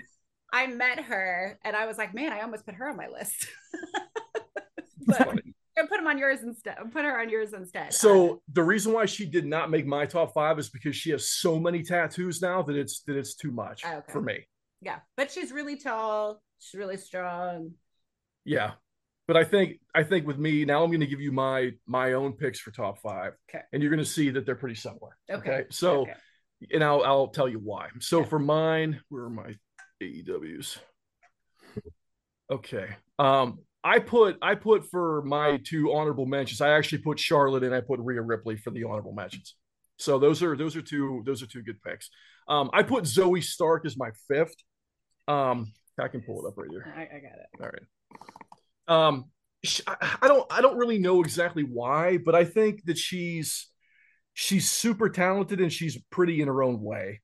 I 0.52 0.66
met 0.66 1.04
her 1.04 1.58
and 1.64 1.76
I 1.76 1.86
was 1.86 1.96
like, 1.96 2.12
man, 2.12 2.32
I 2.32 2.40
almost 2.40 2.66
put 2.66 2.74
her 2.74 2.88
on 2.88 2.96
my 2.96 3.08
list. 3.08 3.46
But 5.06 5.38
I 5.82 5.86
put 5.86 6.00
him 6.00 6.06
on 6.06 6.18
yours 6.18 6.42
instead. 6.42 6.76
Put 6.92 7.04
her 7.04 7.20
on 7.20 7.28
yours 7.28 7.52
instead. 7.52 7.92
So 7.92 8.42
the 8.52 8.62
reason 8.62 8.92
why 8.92 9.06
she 9.06 9.24
did 9.26 9.46
not 9.46 9.70
make 9.70 9.86
my 9.86 10.06
top 10.06 10.34
five 10.34 10.58
is 10.58 10.68
because 10.70 10.96
she 10.96 11.10
has 11.10 11.28
so 11.28 11.58
many 11.58 11.82
tattoos 11.82 12.42
now 12.42 12.62
that 12.62 12.76
it's 12.76 13.02
that 13.02 13.16
it's 13.16 13.34
too 13.34 13.50
much 13.52 13.82
Oh, 13.84 13.96
Okay. 13.98 14.12
for 14.12 14.20
me. 14.20 14.46
yeah, 14.80 15.00
but 15.16 15.30
she's 15.30 15.52
really 15.52 15.76
tall. 15.76 16.42
She's 16.58 16.78
really 16.78 16.96
strong. 16.96 17.72
Yeah. 18.44 18.72
But 19.26 19.36
I 19.36 19.44
think 19.44 19.80
I 19.94 20.02
think 20.04 20.26
with 20.26 20.38
me 20.38 20.64
now 20.64 20.82
I'm 20.82 20.90
going 20.90 21.00
to 21.00 21.06
give 21.06 21.20
you 21.20 21.32
my 21.32 21.72
my 21.86 22.14
own 22.14 22.32
picks 22.32 22.58
for 22.58 22.70
top 22.70 22.98
five, 23.00 23.34
Okay. 23.50 23.62
and 23.72 23.82
you're 23.82 23.90
going 23.90 24.04
to 24.04 24.10
see 24.10 24.30
that 24.30 24.46
they're 24.46 24.54
pretty 24.56 24.74
similar. 24.74 25.16
Okay. 25.30 25.64
So 25.70 26.02
Okay. 26.02 26.14
and 26.72 26.82
I'll 26.82 27.04
I'll 27.04 27.28
tell 27.28 27.48
you 27.48 27.58
why. 27.58 27.88
So 28.00 28.20
Okay. 28.20 28.30
for 28.30 28.38
mine, 28.38 29.00
where 29.10 29.24
are 29.24 29.30
my 29.30 29.54
AEWs? 30.02 30.78
Okay. 32.50 32.96
Um, 33.18 33.58
I 33.84 34.00
put 34.00 34.36
I 34.42 34.54
put 34.54 34.84
for 34.90 35.22
my 35.22 35.58
two 35.64 35.92
honorable 35.92 36.26
mentions. 36.26 36.60
I 36.60 36.70
actually 36.70 36.98
put 36.98 37.18
Charlotte 37.18 37.62
and 37.62 37.74
I 37.74 37.80
put 37.80 38.00
Rhea 38.00 38.22
Ripley 38.22 38.56
for 38.56 38.70
the 38.70 38.84
honorable 38.84 39.12
mentions. 39.12 39.54
So 39.98 40.18
those 40.18 40.42
are 40.42 40.56
those 40.56 40.76
are 40.76 40.82
two 40.82 41.22
those 41.26 41.42
are 41.42 41.46
two 41.46 41.62
good 41.62 41.80
picks. 41.82 42.10
Um, 42.48 42.70
I 42.72 42.82
put 42.82 43.04
Zoey 43.04 43.42
Stark 43.42 43.84
as 43.86 43.96
my 43.96 44.10
fifth. 44.28 44.54
Um, 45.26 45.72
I 46.00 46.08
can 46.08 46.22
pull 46.22 46.44
it 46.44 46.48
up 46.48 46.56
right 46.56 46.70
here. 46.70 46.92
I, 46.96 47.02
I 47.02 47.20
got 47.20 47.38
it. 47.38 47.48
All 47.60 47.70
right. 47.70 49.06
Um, 49.06 49.24
sh- 49.64 49.80
I 49.86 50.16
I 50.22 50.28
don't 50.28 50.50
I 50.52 50.60
don't 50.60 50.78
really 50.78 50.98
know 50.98 51.20
exactly 51.20 51.62
why, 51.62 52.18
but 52.18 52.34
I 52.34 52.44
think 52.44 52.84
that 52.84 52.98
she's 52.98 53.68
she's 54.34 54.70
super 54.70 55.08
talented 55.08 55.60
and 55.60 55.72
she's 55.72 55.98
pretty 56.10 56.40
in 56.40 56.48
her 56.48 56.62
own 56.62 56.80
way, 56.80 57.20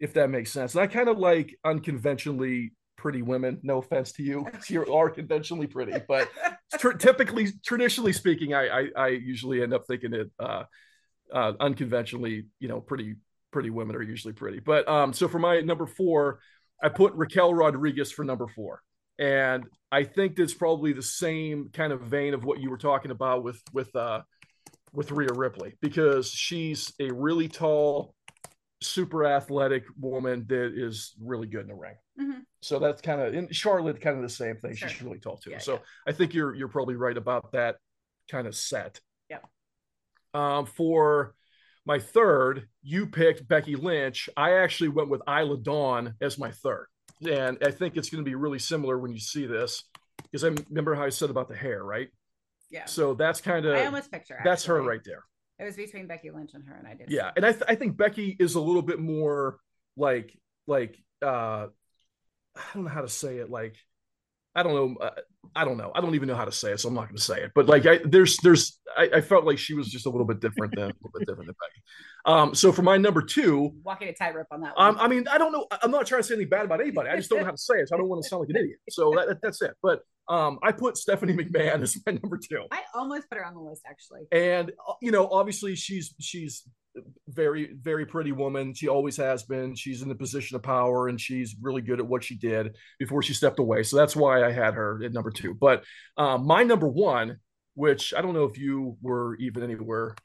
if 0.00 0.14
that 0.14 0.30
makes 0.30 0.52
sense. 0.52 0.74
And 0.74 0.82
I 0.82 0.86
kind 0.86 1.08
of 1.08 1.18
like 1.18 1.54
unconventionally 1.64 2.72
pretty 2.98 3.22
women. 3.22 3.58
No 3.62 3.78
offense 3.78 4.12
to 4.12 4.22
you, 4.22 4.46
you 4.68 4.84
are 4.92 5.08
conventionally 5.08 5.66
pretty, 5.66 5.94
but 6.06 6.28
tr- 6.78 6.92
typically, 6.92 7.48
traditionally 7.64 8.12
speaking, 8.12 8.52
I, 8.52 8.68
I 8.68 8.88
I 8.96 9.08
usually 9.08 9.62
end 9.62 9.72
up 9.72 9.86
thinking 9.86 10.12
it 10.12 10.30
uh, 10.38 10.64
uh, 11.32 11.52
unconventionally, 11.58 12.46
you 12.60 12.68
know, 12.68 12.80
pretty 12.80 13.16
pretty 13.50 13.70
women 13.70 13.96
are 13.96 14.02
usually 14.02 14.34
pretty. 14.34 14.60
But 14.60 14.86
um, 14.86 15.14
so 15.14 15.28
for 15.28 15.38
my 15.38 15.60
number 15.60 15.86
four, 15.86 16.40
I 16.82 16.90
put 16.90 17.14
Raquel 17.14 17.54
Rodriguez 17.54 18.12
for 18.12 18.24
number 18.24 18.46
four, 18.48 18.82
and 19.18 19.64
I 19.90 20.04
think 20.04 20.36
that's 20.36 20.54
probably 20.54 20.92
the 20.92 21.02
same 21.02 21.70
kind 21.72 21.92
of 21.92 22.02
vein 22.02 22.34
of 22.34 22.44
what 22.44 22.60
you 22.60 22.68
were 22.70 22.78
talking 22.78 23.10
about 23.10 23.42
with 23.42 23.60
with 23.72 23.94
uh, 23.96 24.20
with 24.92 25.10
Rhea 25.12 25.32
Ripley 25.34 25.76
because 25.80 26.30
she's 26.30 26.92
a 27.00 27.10
really 27.10 27.48
tall, 27.48 28.14
super 28.80 29.26
athletic 29.26 29.84
woman 29.98 30.44
that 30.48 30.72
is 30.74 31.14
really 31.20 31.46
good 31.46 31.62
in 31.62 31.68
the 31.68 31.74
ring. 31.74 31.96
Mhm. 32.18 32.44
So 32.62 32.78
that's 32.78 33.00
kind 33.00 33.20
of 33.20 33.34
in 33.34 33.50
Charlotte, 33.52 34.00
kind 34.00 34.16
of 34.16 34.22
the 34.22 34.28
same 34.28 34.56
thing. 34.56 34.74
She's 34.74 35.02
really 35.02 35.18
tall 35.18 35.36
too. 35.36 35.50
Yeah, 35.50 35.58
so 35.58 35.74
yeah. 35.74 35.78
I 36.06 36.12
think 36.12 36.34
you're 36.34 36.54
you're 36.54 36.68
probably 36.68 36.96
right 36.96 37.16
about 37.16 37.52
that 37.52 37.76
kind 38.30 38.46
of 38.46 38.54
set. 38.54 39.00
Yeah. 39.28 39.38
Um, 40.34 40.66
for 40.66 41.34
my 41.84 41.98
third, 41.98 42.68
you 42.82 43.06
picked 43.06 43.48
Becky 43.48 43.74
Lynch. 43.76 44.28
I 44.36 44.58
actually 44.58 44.88
went 44.88 45.08
with 45.08 45.22
Isla 45.28 45.58
Dawn 45.58 46.14
as 46.20 46.38
my 46.38 46.50
third, 46.50 46.86
and 47.28 47.58
I 47.62 47.70
think 47.70 47.96
it's 47.96 48.10
going 48.10 48.24
to 48.24 48.28
be 48.28 48.34
really 48.34 48.58
similar 48.58 48.98
when 48.98 49.12
you 49.12 49.20
see 49.20 49.46
this 49.46 49.84
because 50.24 50.44
I 50.44 50.48
remember 50.68 50.94
how 50.94 51.04
I 51.04 51.08
said 51.08 51.30
about 51.30 51.48
the 51.48 51.56
hair, 51.56 51.82
right? 51.82 52.08
Yeah. 52.70 52.84
So 52.84 53.14
that's 53.14 53.40
kind 53.40 53.64
of 53.66 53.74
I 53.76 53.86
almost 53.86 54.10
her. 54.12 54.40
that's 54.44 54.64
her 54.66 54.82
right 54.82 55.00
there. 55.04 55.24
It 55.58 55.64
was 55.64 55.76
between 55.76 56.06
Becky 56.06 56.30
Lynch 56.30 56.54
and 56.54 56.64
her, 56.66 56.74
and 56.74 56.86
I 56.86 56.94
did. 56.94 57.10
Yeah, 57.10 57.32
and 57.34 57.44
I 57.44 57.52
th- 57.52 57.64
I 57.66 57.74
think 57.74 57.96
Becky 57.96 58.36
is 58.38 58.54
a 58.54 58.60
little 58.60 58.82
bit 58.82 59.00
more 59.00 59.58
like 59.96 60.38
like 60.66 60.96
uh 61.22 61.66
I 62.56 62.62
don't 62.74 62.84
know 62.84 62.90
how 62.90 63.02
to 63.02 63.08
say 63.08 63.38
it 63.38 63.50
like 63.50 63.74
I 64.54 64.62
don't 64.62 64.74
know 64.74 65.04
uh, 65.04 65.10
I 65.56 65.64
don't 65.64 65.76
know 65.76 65.90
I 65.94 66.00
don't 66.00 66.14
even 66.14 66.28
know 66.28 66.34
how 66.36 66.44
to 66.44 66.52
say 66.52 66.72
it 66.72 66.80
so 66.80 66.88
I'm 66.88 66.94
not 66.94 67.04
going 67.08 67.16
to 67.16 67.22
say 67.22 67.42
it 67.42 67.52
but 67.54 67.66
like 67.66 67.86
I 67.86 68.00
there's 68.04 68.36
there's 68.38 68.78
I, 68.96 69.08
I 69.16 69.20
felt 69.20 69.44
like 69.44 69.58
she 69.58 69.74
was 69.74 69.88
just 69.88 70.06
a 70.06 70.10
little 70.10 70.26
bit 70.26 70.40
different 70.40 70.74
than 70.74 70.84
a 70.84 70.86
little 70.86 71.10
bit 71.18 71.26
different 71.28 71.46
than 71.48 71.56
Becky. 71.60 71.82
Um 72.26 72.54
so 72.54 72.72
for 72.72 72.82
my 72.82 72.96
number 72.96 73.22
2 73.22 73.72
walking 73.84 74.08
a 74.08 74.12
tightrope 74.14 74.46
on 74.50 74.60
that 74.62 74.76
one. 74.76 74.88
um, 74.90 74.96
I 75.00 75.08
mean, 75.08 75.26
I 75.28 75.38
don't 75.38 75.52
know. 75.52 75.66
I'm 75.82 75.90
not 75.90 76.06
trying 76.06 76.20
to 76.22 76.26
say 76.28 76.34
anything 76.34 76.50
bad 76.50 76.64
about 76.64 76.80
anybody. 76.80 77.08
I 77.10 77.16
just 77.16 77.30
don't 77.30 77.40
know 77.40 77.44
how 77.46 77.50
to 77.52 77.58
say 77.58 77.74
it. 77.76 77.88
So 77.88 77.94
I 77.96 77.98
don't 77.98 78.08
want 78.08 78.22
to 78.22 78.28
sound 78.28 78.40
like 78.40 78.50
an 78.50 78.56
idiot. 78.56 78.78
So 78.90 79.12
that, 79.16 79.28
that- 79.28 79.42
that's 79.42 79.62
it. 79.62 79.74
But 79.82 80.00
um, 80.28 80.58
I 80.62 80.72
put 80.72 80.98
Stephanie 80.98 81.32
McMahon 81.32 81.80
as 81.82 81.96
my 82.04 82.12
number 82.22 82.36
two. 82.38 82.64
I 82.70 82.82
almost 82.94 83.30
put 83.30 83.38
her 83.38 83.46
on 83.46 83.54
the 83.54 83.60
list 83.60 83.82
actually. 83.88 84.22
and 84.30 84.72
uh, 84.86 84.92
you 85.00 85.10
know 85.10 85.26
obviously 85.28 85.74
she's 85.74 86.14
she's 86.20 86.64
very 87.28 87.74
very 87.74 88.06
pretty 88.06 88.32
woman. 88.32 88.74
She 88.74 88.88
always 88.88 89.16
has 89.16 89.42
been. 89.42 89.74
She's 89.74 90.02
in 90.02 90.08
the 90.08 90.14
position 90.14 90.56
of 90.56 90.62
power 90.62 91.08
and 91.08 91.20
she's 91.20 91.56
really 91.60 91.82
good 91.82 92.00
at 92.00 92.06
what 92.06 92.24
she 92.24 92.36
did 92.36 92.76
before 92.98 93.22
she 93.22 93.34
stepped 93.34 93.58
away. 93.58 93.82
So 93.82 93.96
that's 93.96 94.16
why 94.16 94.44
i 94.44 94.50
had 94.50 94.74
her 94.74 95.02
at 95.04 95.12
number 95.12 95.30
two. 95.30 95.54
But 95.54 95.84
um, 96.16 96.46
my 96.46 96.62
number 96.62 96.88
one 96.88 97.38
which 97.74 98.12
i 98.12 98.20
don't 98.20 98.34
know 98.34 98.42
if 98.42 98.58
you 98.58 98.96
were 99.00 99.36
even 99.36 99.62
anywhere 99.62 100.16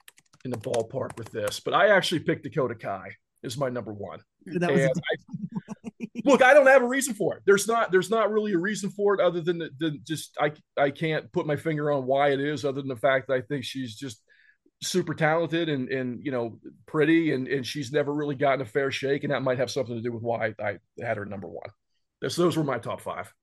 in 0.44 0.50
the 0.50 0.58
ballpark 0.58 1.16
with 1.20 1.32
this 1.32 1.60
but 1.60 1.72
i 1.72 1.96
actually 1.96 2.18
picked 2.20 2.44
dakota 2.44 2.74
kai 2.74 3.12
is 3.44 3.58
my 3.58 3.70
number 3.70 3.94
one. 3.94 4.20
That 4.46 4.72
was 4.72 4.82
and 4.82 4.92
I, 5.12 6.08
look, 6.26 6.42
I 6.42 6.54
don't 6.54 6.68
have 6.68 6.82
a 6.82 6.88
reason 6.88 7.14
for 7.14 7.36
it. 7.36 7.44
There's 7.46 7.68
not 7.68 7.92
there's 7.92 8.10
not 8.10 8.32
really 8.32 8.54
a 8.54 8.58
reason 8.58 8.90
for 8.90 9.14
it 9.14 9.20
other 9.20 9.42
than, 9.42 9.60
the, 9.60 9.70
than 9.80 10.00
just 10.04 10.36
I 10.40 10.54
I 10.78 10.90
can't 10.90 11.32
put 11.32 11.46
my 11.46 11.56
finger 11.56 11.92
on 11.92 12.06
why 12.06 12.30
it 12.30 12.40
is 12.40 12.66
other 12.66 12.82
than 12.82 12.88
the 12.88 12.96
fact 12.96 13.28
that 13.28 13.36
I 13.36 13.42
think 13.42 13.66
she's 13.66 13.96
just 13.96 14.22
super 14.84 15.14
talented 15.14 15.70
and 15.70 15.90
and 15.90 16.24
you 16.26 16.32
know 16.32 16.60
pretty 16.86 17.34
and 17.34 17.48
and 17.48 17.66
she's 17.66 17.92
never 17.92 18.14
really 18.14 18.36
gotten 18.36 18.62
a 18.62 18.66
fair 18.66 18.92
shake 18.92 19.24
and 19.24 19.32
that 19.34 19.44
might 19.44 19.58
have 19.58 19.72
something 19.72 19.96
to 19.96 20.02
do 20.02 20.12
with 20.12 20.24
why 20.24 20.54
I 20.60 20.78
had 21.02 21.18
her 21.18 21.26
number 21.26 21.48
one. 21.48 21.70
Those 22.22 22.36
those 22.36 22.58
were 22.58 22.64
my 22.64 22.80
top 22.80 23.02
five, 23.02 23.34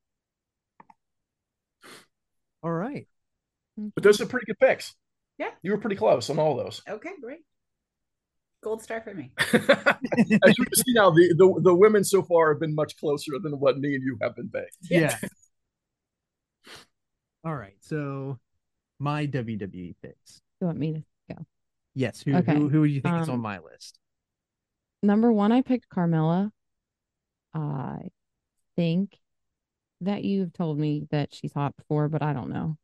all 2.62 2.72
right. 2.72 3.06
but 3.94 4.04
those 4.04 4.20
are 4.20 4.26
pretty 4.26 4.46
good 4.46 4.58
picks. 4.58 4.94
Yeah. 5.38 5.50
you 5.62 5.70
were 5.72 5.78
pretty 5.78 5.96
close 5.96 6.28
on 6.28 6.38
all 6.38 6.56
those. 6.56 6.82
Okay, 6.88 7.12
great. 7.22 7.40
Gold 8.62 8.82
star 8.82 9.00
for 9.00 9.14
me. 9.14 9.32
As 9.38 10.58
you 10.58 10.64
can 10.66 10.74
see 10.74 10.92
now, 10.92 11.10
the, 11.10 11.34
the 11.36 11.60
the 11.62 11.74
women 11.74 12.04
so 12.04 12.22
far 12.22 12.52
have 12.52 12.60
been 12.60 12.74
much 12.74 12.96
closer 12.98 13.32
than 13.42 13.58
what 13.58 13.78
me 13.78 13.94
and 13.94 14.04
you 14.04 14.18
have 14.20 14.36
been 14.36 14.50
picked. 14.50 14.76
Yeah. 14.90 15.16
All 17.44 17.56
right. 17.56 17.76
So 17.80 18.38
my 18.98 19.26
WWE 19.26 19.94
picks. 20.02 20.42
You 20.60 20.66
want 20.66 20.78
me 20.78 20.92
to 20.92 20.98
go? 21.00 21.04
Yes. 21.94 22.22
Who 22.22 22.34
Okay, 22.36 22.54
who, 22.54 22.68
who 22.68 22.86
do 22.86 22.92
you 22.92 23.00
think 23.00 23.20
is 23.20 23.28
on 23.28 23.36
um, 23.36 23.40
my 23.40 23.58
list? 23.58 23.98
Number 25.02 25.32
one, 25.32 25.52
I 25.52 25.62
picked 25.62 25.88
Carmella. 25.88 26.50
I 27.54 28.08
think 28.76 29.18
that 30.02 30.24
you've 30.24 30.52
told 30.52 30.78
me 30.78 31.06
that 31.10 31.34
she's 31.34 31.52
hot 31.52 31.76
before, 31.76 32.08
but 32.08 32.22
I 32.22 32.32
don't 32.32 32.50
know. 32.50 32.76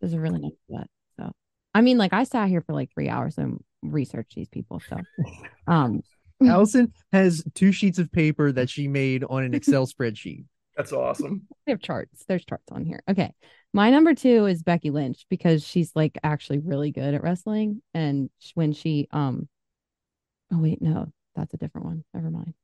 There's 0.00 0.12
a 0.12 0.20
really 0.20 0.38
nice 0.38 0.52
butt. 0.68 0.86
So, 1.18 1.32
I 1.74 1.80
mean, 1.80 1.98
like 1.98 2.12
I 2.12 2.24
sat 2.24 2.48
here 2.48 2.60
for 2.60 2.72
like 2.74 2.92
three 2.92 3.08
hours 3.08 3.38
and 3.38 3.62
researched 3.82 4.34
these 4.34 4.48
people. 4.48 4.80
So, 4.88 4.98
um, 5.66 6.02
Allison 6.42 6.92
has 7.12 7.42
two 7.54 7.72
sheets 7.72 7.98
of 7.98 8.12
paper 8.12 8.52
that 8.52 8.70
she 8.70 8.88
made 8.88 9.24
on 9.24 9.42
an 9.42 9.54
Excel 9.54 9.86
spreadsheet. 9.86 10.44
That's 10.76 10.92
awesome. 10.92 11.42
they 11.66 11.72
have 11.72 11.80
charts. 11.80 12.24
There's 12.28 12.44
charts 12.44 12.70
on 12.70 12.84
here. 12.84 13.00
Okay. 13.10 13.34
My 13.72 13.90
number 13.90 14.14
two 14.14 14.46
is 14.46 14.62
Becky 14.62 14.90
Lynch 14.90 15.26
because 15.28 15.64
she's 15.66 15.92
like 15.94 16.18
actually 16.22 16.58
really 16.58 16.90
good 16.90 17.14
at 17.14 17.22
wrestling. 17.22 17.82
And 17.94 18.30
when 18.54 18.72
she, 18.72 19.08
um, 19.10 19.48
oh, 20.52 20.58
wait, 20.58 20.80
no, 20.80 21.12
that's 21.36 21.52
a 21.54 21.58
different 21.58 21.86
one. 21.86 22.04
Never 22.14 22.30
mind. 22.30 22.54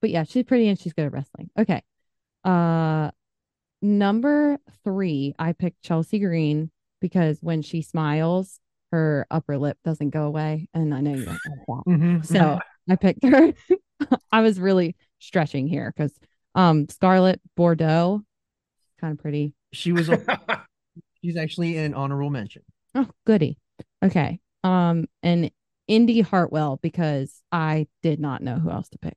But 0.00 0.10
yeah, 0.10 0.24
she's 0.24 0.44
pretty 0.44 0.68
and 0.68 0.78
she's 0.78 0.92
good 0.92 1.06
at 1.06 1.12
wrestling. 1.12 1.50
Okay. 1.58 1.82
Uh, 2.44 3.10
number 3.80 4.58
three, 4.84 5.34
I 5.38 5.52
picked 5.52 5.82
Chelsea 5.82 6.18
Green 6.18 6.70
because 7.00 7.38
when 7.40 7.62
she 7.62 7.80
smiles, 7.82 8.60
her 8.92 9.26
upper 9.30 9.56
lip 9.58 9.78
doesn't 9.82 10.10
go 10.10 10.24
away. 10.24 10.68
And 10.74 10.94
I 10.94 11.00
know 11.00 11.14
you 11.14 11.24
don't 11.24 11.38
like 11.66 11.84
that. 11.86 11.90
Mhm. 11.90 12.26
So 12.26 12.58
I 12.88 12.96
picked 12.96 13.24
her. 13.24 13.54
I 14.30 14.42
was 14.42 14.60
really 14.60 14.94
stretching 15.18 15.66
here 15.66 15.92
because 15.96 16.12
um 16.54 16.86
Scarlett 16.88 17.40
Bordeaux, 17.56 18.20
kind 19.00 19.12
of 19.12 19.18
pretty. 19.18 19.54
She 19.74 19.92
was 19.92 20.08
on, 20.08 20.24
she's 21.22 21.36
actually 21.36 21.76
an 21.76 21.94
honorable 21.94 22.30
mention. 22.30 22.62
Oh, 22.94 23.08
goody. 23.26 23.58
Okay. 24.02 24.40
Um, 24.62 25.06
and 25.22 25.50
Indy 25.88 26.20
Hartwell 26.22 26.78
because 26.82 27.42
I 27.52 27.86
did 28.02 28.20
not 28.20 28.42
know 28.42 28.56
who 28.58 28.70
else 28.70 28.88
to 28.90 28.98
pick. 28.98 29.16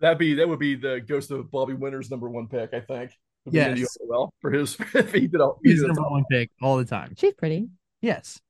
That'd 0.00 0.18
be 0.18 0.34
that 0.34 0.48
would 0.48 0.58
be 0.58 0.74
the 0.74 1.00
ghost 1.00 1.30
of 1.30 1.50
Bobby 1.50 1.74
Winter's 1.74 2.10
number 2.10 2.28
one 2.28 2.48
pick, 2.48 2.72
I 2.72 2.80
think. 2.80 3.12
Yes. 3.50 3.68
Indy 3.68 3.84
Hartwell 3.98 4.32
for 4.40 4.50
his 4.50 4.76
if 4.94 5.12
he 5.12 5.26
did 5.28 5.40
all 5.40 5.58
he 5.62 5.70
He's 5.70 5.80
did 5.80 5.88
number 5.88 6.02
all- 6.02 6.12
one 6.12 6.24
pick 6.30 6.50
all 6.62 6.78
the 6.78 6.84
time. 6.84 7.14
She's 7.18 7.34
pretty. 7.34 7.68
Yes. 8.02 8.40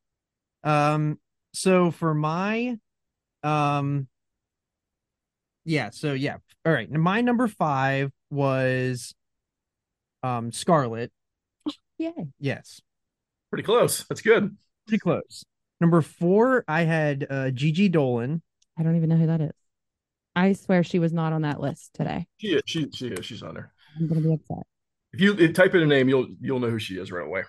Um 0.64 1.18
so 1.52 1.90
for 1.90 2.14
my 2.14 2.78
um 3.42 4.06
yeah, 5.64 5.90
so 5.90 6.12
yeah. 6.14 6.36
All 6.64 6.72
right. 6.72 6.90
My 6.90 7.20
number 7.20 7.48
5 7.48 8.10
was 8.30 9.14
um 10.22 10.52
Scarlett. 10.52 11.10
Yay. 12.00 12.28
Yes. 12.38 12.80
pretty 13.50 13.62
close. 13.62 14.04
That's 14.08 14.22
good. 14.22 14.56
Pretty 14.86 15.00
close. 15.00 15.44
Number 15.82 16.00
4 16.00 16.64
I 16.66 16.82
had 16.82 17.26
uh 17.28 17.50
Gigi 17.50 17.88
Dolan. 17.88 18.40
I 18.78 18.82
don't 18.82 18.96
even 18.96 19.10
know 19.10 19.16
who 19.16 19.26
that 19.26 19.42
is. 19.42 19.52
I 20.34 20.54
swear 20.54 20.82
she 20.82 20.98
was 20.98 21.12
not 21.12 21.32
on 21.34 21.42
that 21.42 21.60
list 21.60 21.92
today. 21.94 22.26
She 22.38 22.48
is, 22.54 22.62
she 22.64 22.88
she 22.92 23.08
is, 23.08 23.26
she's 23.26 23.42
on 23.42 23.54
there. 23.54 23.72
I'm 23.98 24.08
gonna 24.08 24.22
be 24.22 24.32
upset. 24.32 24.64
If 25.12 25.20
you 25.20 25.36
if 25.38 25.52
type 25.52 25.74
in 25.74 25.82
a 25.82 25.86
name, 25.86 26.08
you'll 26.08 26.28
you'll 26.40 26.60
know 26.60 26.70
who 26.70 26.78
she 26.78 26.94
is 26.94 27.12
right 27.12 27.26
away. 27.26 27.42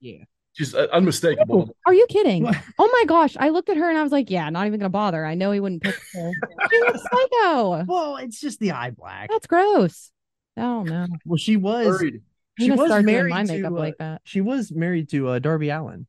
Yeah. 0.00 0.22
She's 0.52 0.74
uh, 0.74 0.86
unmistakable. 0.92 1.76
Are 1.84 1.92
you 1.92 2.06
kidding? 2.08 2.44
What? 2.44 2.56
Oh 2.78 2.88
my 2.92 3.04
gosh. 3.06 3.36
I 3.38 3.48
looked 3.48 3.68
at 3.70 3.76
her 3.76 3.88
and 3.88 3.98
I 3.98 4.02
was 4.02 4.12
like, 4.12 4.30
yeah, 4.30 4.48
not 4.50 4.68
even 4.68 4.78
gonna 4.78 4.88
bother. 4.90 5.26
I 5.26 5.34
know 5.34 5.50
he 5.50 5.58
wouldn't 5.58 5.82
pick 5.82 5.96
her. 6.14 6.30
she 6.70 6.78
looks 6.80 7.02
psycho. 7.02 7.84
Well, 7.86 8.16
it's 8.18 8.40
just 8.40 8.60
the 8.60 8.70
eye 8.70 8.90
black. 8.90 9.30
That's 9.30 9.48
gross. 9.48 10.12
Oh 10.56 10.82
no. 10.84 11.06
Well, 11.24 11.38
she 11.38 11.56
was 11.56 11.86
Worried. 11.86 12.22
She 12.58 12.70
was 12.70 12.88
start 12.88 13.04
married 13.04 13.30
my 13.32 13.44
to 13.44 13.66
uh, 13.66 13.70
like 13.70 13.98
that. 13.98 14.22
she 14.24 14.40
was 14.40 14.72
married 14.72 15.08
to 15.10 15.28
uh 15.28 15.38
Darby 15.38 15.68
Allin. 15.70 16.06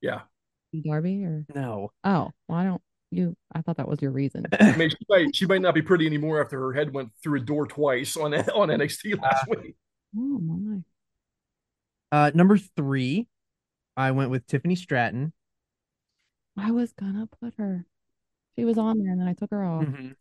Yeah. 0.00 0.22
Darby 0.84 1.24
or 1.24 1.46
No. 1.54 1.92
oh, 2.02 2.30
well, 2.48 2.58
I 2.58 2.64
don't 2.64 2.82
you 3.10 3.36
I 3.52 3.62
thought 3.62 3.76
that 3.76 3.86
was 3.86 4.02
your 4.02 4.10
reason. 4.10 4.44
I 4.60 4.74
mean, 4.76 4.90
she 4.90 4.96
might 5.08 5.36
she 5.36 5.46
might 5.46 5.60
not 5.62 5.74
be 5.74 5.82
pretty 5.82 6.06
anymore 6.06 6.42
after 6.42 6.58
her 6.58 6.72
head 6.72 6.92
went 6.92 7.10
through 7.22 7.40
a 7.40 7.44
door 7.44 7.66
twice 7.66 8.16
on 8.16 8.34
on 8.34 8.68
NXT 8.68 9.20
last 9.22 9.46
week. 9.48 9.76
Oh 10.16 10.38
my. 10.40 10.78
Uh 12.10 12.30
number 12.34 12.58
3 12.58 13.28
I 13.96 14.10
went 14.10 14.30
with 14.30 14.46
Tiffany 14.48 14.74
Stratton. 14.74 15.32
I 16.56 16.72
was 16.72 16.92
gonna 16.92 17.28
put 17.40 17.54
her. 17.58 17.86
She 18.58 18.64
was 18.64 18.78
on 18.78 18.98
there 18.98 19.12
and 19.12 19.20
then 19.20 19.28
I 19.28 19.34
took 19.34 19.50
her 19.52 19.64
off. 19.64 19.84
Mhm. 19.84 20.14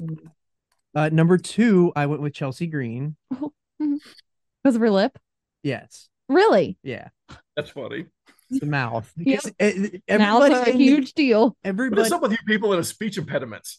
Mm. 0.00 0.18
Uh 0.94 1.08
number 1.10 1.38
2 1.38 1.92
I 1.96 2.06
went 2.06 2.22
with 2.22 2.34
Chelsea 2.34 2.68
Green. 2.68 3.16
Because 4.68 4.76
of 4.76 4.82
her 4.82 4.90
lip? 4.90 5.18
Yes. 5.62 6.10
Really? 6.28 6.76
Yeah. 6.82 7.08
That's 7.56 7.70
funny. 7.70 8.04
The 8.50 8.66
mouth. 8.66 9.10
Yep. 9.16 9.40
Because, 9.42 9.54
it's 9.58 10.04
a 10.06 10.70
in 10.72 10.78
the- 10.78 10.84
huge 10.84 11.14
deal. 11.14 11.44
What 11.48 11.56
everybody 11.64 12.02
is 12.02 12.12
up 12.12 12.20
with 12.20 12.32
you 12.32 12.38
people 12.46 12.68
that 12.70 12.76
have 12.76 12.86
speech 12.86 13.16
impediments? 13.16 13.78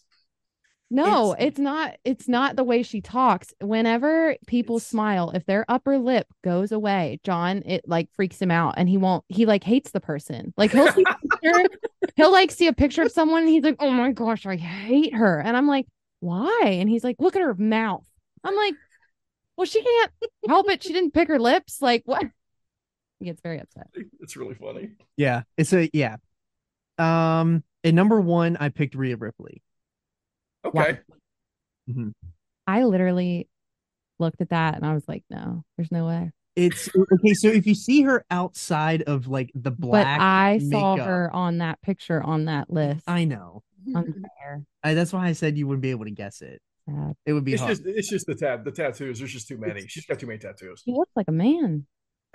No, 0.89 1.33
It's- 1.33 1.47
it's, 1.49 1.59
not. 1.59 1.97
It's 2.03 2.27
not 2.27 2.55
the 2.55 2.63
way 2.63 2.81
she 2.81 3.01
talks. 3.01 3.53
Whenever 3.61 4.35
people 4.47 4.79
smile, 4.79 5.29
if 5.29 5.45
their 5.45 5.63
upper 5.69 5.99
lip 5.99 6.25
goes 6.43 6.71
away, 6.71 7.19
John, 7.23 7.61
it 7.67 7.87
like 7.87 8.09
freaks 8.15 8.41
him 8.41 8.49
out, 8.49 8.73
and 8.77 8.89
he 8.89 8.97
won't. 8.97 9.23
He 9.27 9.45
like 9.45 9.63
hates 9.63 9.91
the 9.91 9.99
person. 9.99 10.55
Like 10.57 10.71
he'll 10.71 10.91
see, 10.91 11.03
a 11.07 11.27
picture, 11.43 11.69
he'll 12.15 12.31
like 12.31 12.49
see 12.49 12.65
a 12.65 12.73
picture 12.73 13.03
of 13.03 13.11
someone, 13.11 13.43
and 13.43 13.49
he's 13.49 13.61
like, 13.63 13.75
"Oh 13.77 13.91
my 13.91 14.11
gosh, 14.11 14.47
I 14.47 14.55
hate 14.55 15.13
her," 15.13 15.39
and 15.39 15.55
I'm 15.55 15.67
like, 15.67 15.85
"Why?" 16.21 16.61
And 16.79 16.89
he's 16.89 17.03
like, 17.03 17.17
"Look 17.19 17.35
at 17.35 17.43
her 17.43 17.53
mouth." 17.53 18.03
I'm 18.43 18.55
like, 18.55 18.73
"Well, 19.59 19.65
she 19.65 19.83
can't 19.83 20.11
help 20.47 20.69
it. 20.69 20.81
She 20.81 20.93
didn't 20.93 21.11
pick 21.11 21.27
her 21.27 21.37
lips. 21.37 21.81
Like 21.81 22.03
what?" 22.05 22.23
He 23.19 23.25
gets 23.25 23.41
very 23.41 23.59
upset. 23.59 23.87
It's 24.21 24.37
really 24.37 24.55
funny. 24.55 24.91
Yeah. 25.17 25.41
It's 25.57 25.73
a 25.73 25.89
yeah. 25.91 26.15
Um 26.97 27.65
and 27.83 27.93
number 27.93 28.21
1 28.21 28.55
I 28.57 28.69
picked 28.69 28.95
Rhea 28.95 29.17
Ripley. 29.17 29.61
Okay. 30.63 30.99
I 32.67 32.83
literally 32.83 33.49
looked 34.17 34.39
at 34.39 34.51
that 34.51 34.75
and 34.75 34.85
I 34.85 34.93
was 34.93 35.05
like, 35.09 35.25
"No, 35.29 35.65
there's 35.75 35.91
no 35.91 36.05
way." 36.05 36.31
It's 36.55 36.87
okay, 36.95 37.33
so 37.33 37.49
if 37.49 37.67
you 37.67 37.75
see 37.75 38.03
her 38.03 38.23
outside 38.31 39.01
of 39.01 39.27
like 39.27 39.51
the 39.55 39.71
black 39.71 40.19
but 40.19 40.23
I 40.23 40.59
saw 40.71 40.95
her 40.95 41.29
on 41.33 41.57
that 41.57 41.81
picture 41.81 42.23
on 42.23 42.45
that 42.45 42.69
list. 42.69 43.03
I 43.09 43.25
know. 43.25 43.63
unfair. 43.93 44.63
I, 44.83 44.93
that's 44.93 45.11
why 45.11 45.27
I 45.27 45.33
said 45.33 45.57
you 45.57 45.67
wouldn't 45.67 45.81
be 45.81 45.91
able 45.91 46.05
to 46.05 46.11
guess 46.11 46.41
it. 46.41 46.61
Sad. 46.89 47.13
It 47.25 47.33
would 47.33 47.43
be 47.45 47.53
It's 47.53 47.61
hard. 47.61 47.71
just 47.77 47.83
it's 47.85 48.09
just 48.09 48.25
the 48.25 48.35
tat 48.35 48.63
the 48.63 48.71
tattoos. 48.71 49.19
There's 49.19 49.31
just 49.31 49.47
too 49.47 49.57
many. 49.57 49.87
She's 49.87 50.05
got 50.05 50.19
too 50.19 50.27
many 50.27 50.39
tattoos. 50.39 50.81
He 50.85 50.93
looks 50.93 51.11
like 51.15 51.27
a 51.27 51.31
man. 51.31 51.85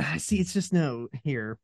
Ah, 0.01 0.15
See, 0.19 0.39
it's 0.41 0.53
just 0.53 0.73
no 0.73 1.09
here. 1.25 1.59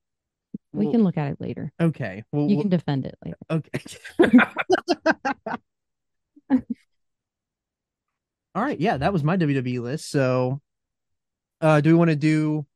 We 0.72 0.86
Well, 0.86 0.92
can 0.94 1.04
look 1.04 1.16
at 1.16 1.32
it 1.32 1.40
later. 1.40 1.72
Okay. 1.80 2.24
Well, 2.32 2.48
You 2.48 2.56
well, 2.56 2.62
can 2.64 2.70
defend 2.70 3.06
it 3.06 3.16
later. 3.24 3.36
okay. 3.50 3.80
All 8.54 8.62
right. 8.64 8.80
Yeah, 8.80 8.96
that 8.96 9.12
was 9.12 9.22
my 9.22 9.36
WWE 9.36 9.80
list. 9.80 10.10
So, 10.10 10.60
uh, 11.60 11.80
do 11.80 11.90
we 11.90 11.94
want 11.94 12.10
to 12.10 12.16
do 12.16 12.66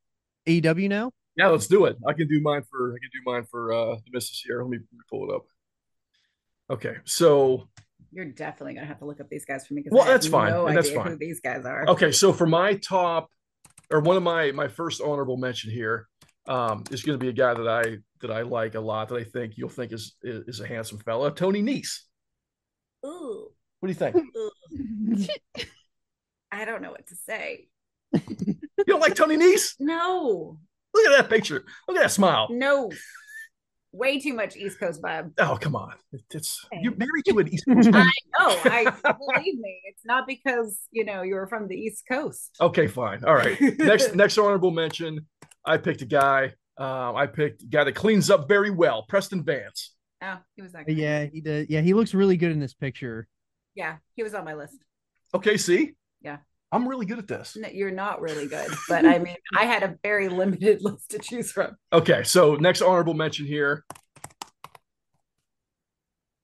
AEW 0.47 0.87
now? 0.89 1.11
Yeah, 1.35 1.47
let's 1.47 1.67
do 1.67 1.83
it. 1.85 1.97
I 2.07 2.13
can 2.13 2.27
do 2.29 2.39
mine 2.41 2.63
for 2.69 2.93
I 2.93 2.97
can 2.99 3.09
do 3.11 3.19
mine 3.25 3.43
for 3.51 3.73
uh 3.73 3.95
the 3.95 4.11
missus 4.13 4.41
here. 4.45 4.61
Let 4.61 4.69
me, 4.69 4.77
let 4.77 4.93
me 4.93 4.99
pull 5.09 5.29
it 5.29 5.35
up. 5.35 5.45
Okay, 6.69 6.95
so 7.03 7.67
You're 8.15 8.25
definitely 8.31 8.75
gonna 8.75 8.87
have 8.87 8.99
to 8.99 9.05
look 9.05 9.19
up 9.19 9.27
these 9.29 9.43
guys 9.45 9.67
for 9.67 9.73
me. 9.73 9.83
'cause 9.83 9.91
Well, 9.91 10.03
I 10.05 10.07
that's 10.07 10.25
fine. 10.27 10.51
No 10.51 10.65
That's 10.73 10.87
idea 10.87 10.99
fine. 11.01 11.11
Who 11.11 11.17
these 11.17 11.41
guys 11.41 11.65
are? 11.65 11.85
okay, 11.89 12.11
so 12.13 12.31
for 12.31 12.47
my 12.47 12.75
top 12.75 13.29
or 13.91 13.99
one 13.99 14.15
of 14.15 14.23
my 14.23 14.51
my 14.53 14.69
first 14.69 15.01
honorable 15.01 15.35
mention 15.37 15.69
here 15.69 16.07
um 16.47 16.83
is 16.91 17.03
going 17.03 17.19
to 17.19 17.23
be 17.23 17.29
a 17.29 17.33
guy 17.33 17.53
that 17.53 17.67
I 17.67 17.97
that 18.21 18.31
I 18.31 18.43
like 18.43 18.75
a 18.75 18.79
lot 18.79 19.09
that 19.09 19.15
I 19.15 19.23
think 19.25 19.57
you'll 19.57 19.67
think 19.69 19.91
is 19.91 20.15
is, 20.23 20.47
is 20.47 20.59
a 20.61 20.67
handsome 20.67 20.99
fella, 20.99 21.29
Tony 21.35 21.61
Nese. 21.61 21.99
Ooh, 23.05 23.49
What 23.81 23.87
do 23.87 23.91
you 23.91 23.99
think? 23.99 24.15
I 26.51 26.65
don't 26.65 26.81
know 26.81 26.91
what 26.91 27.05
to 27.07 27.15
say. 27.15 27.67
You 28.13 28.83
don't 28.87 29.01
like 29.01 29.15
Tony 29.15 29.35
Nese? 29.37 29.75
No, 29.79 30.57
Look 30.93 31.05
at 31.07 31.17
that 31.17 31.29
picture. 31.29 31.65
Look 31.87 31.97
at 31.97 32.03
that 32.03 32.11
smile. 32.11 32.47
no. 32.49 32.89
Way 33.97 34.19
too 34.19 34.33
much 34.33 34.57
East 34.57 34.79
Coast 34.79 35.01
vibe. 35.01 35.31
Oh, 35.37 35.57
come 35.59 35.75
on. 35.75 35.93
It's 36.31 36.65
you're 36.81 36.95
married 36.95 37.23
to 37.27 37.39
an 37.39 37.47
East 37.47 37.63
Coast 37.69 37.91
guy. 37.91 38.03
No, 38.39 38.47
I 38.65 38.83
believe 39.03 39.57
me. 39.57 39.81
It's 39.85 40.05
not 40.05 40.27
because 40.27 40.77
you 40.91 41.05
know 41.05 41.21
you 41.21 41.35
were 41.35 41.47
from 41.47 41.67
the 41.67 41.75
East 41.75 42.03
Coast. 42.09 42.55
Okay, 42.59 42.87
fine. 42.87 43.23
All 43.23 43.35
right. 43.35 43.59
Next 43.79 44.13
next 44.23 44.37
honorable 44.37 44.71
mention. 44.71 45.25
I 45.65 45.77
picked 45.77 46.01
a 46.01 46.05
guy. 46.05 46.53
Um, 46.77 47.15
I 47.15 47.25
picked 47.27 47.63
a 47.63 47.67
guy 47.67 47.85
that 47.85 47.93
cleans 47.95 48.29
up 48.29 48.49
very 48.49 48.69
well, 48.69 49.03
Preston 49.07 49.43
Vance. 49.43 49.93
Oh, 50.21 50.39
he 50.55 50.61
was 50.61 50.73
that. 50.73 50.85
Guy. 50.87 50.93
Yeah, 50.93 51.25
he 51.25 51.39
did. 51.39 51.69
Yeah, 51.69 51.81
he 51.81 51.93
looks 51.93 52.13
really 52.13 52.35
good 52.37 52.51
in 52.51 52.59
this 52.59 52.73
picture. 52.73 53.27
yeah, 53.75 53.95
he 54.15 54.23
was 54.23 54.33
on 54.33 54.43
my 54.43 54.55
list. 54.55 54.77
Okay, 55.33 55.55
see? 55.57 55.93
Yeah. 56.21 56.37
I'm 56.75 56.87
really 56.87 57.05
good 57.05 57.19
at 57.19 57.27
this. 57.27 57.55
No, 57.55 57.67
you're 57.69 57.91
not 57.91 58.21
really 58.21 58.47
good, 58.47 58.69
but 58.89 59.05
I 59.05 59.17
mean, 59.19 59.37
I 59.55 59.65
had 59.65 59.83
a 59.83 59.95
very 60.03 60.27
limited 60.29 60.79
list 60.83 61.11
to 61.11 61.19
choose 61.19 61.51
from. 61.51 61.75
Okay, 61.93 62.23
so 62.23 62.55
next 62.55 62.81
honorable 62.81 63.13
mention 63.13 63.45
here. 63.45 63.83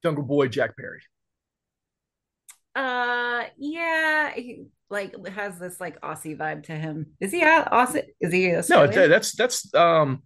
Jungle 0.03 0.23
Boy 0.23 0.47
Jack 0.47 0.75
Perry. 0.77 1.01
Uh, 2.75 3.43
yeah, 3.57 4.31
he 4.33 4.65
like 4.89 5.13
has 5.27 5.59
this 5.59 5.79
like 5.79 5.99
Aussie 6.01 6.37
vibe 6.37 6.63
to 6.63 6.71
him. 6.73 7.07
Is 7.19 7.31
he 7.31 7.41
a- 7.41 7.67
Aussie? 7.71 8.05
Is 8.19 8.31
he 8.33 8.51
No, 8.69 8.87
that's 8.87 9.33
that's 9.35 9.73
um 9.75 10.23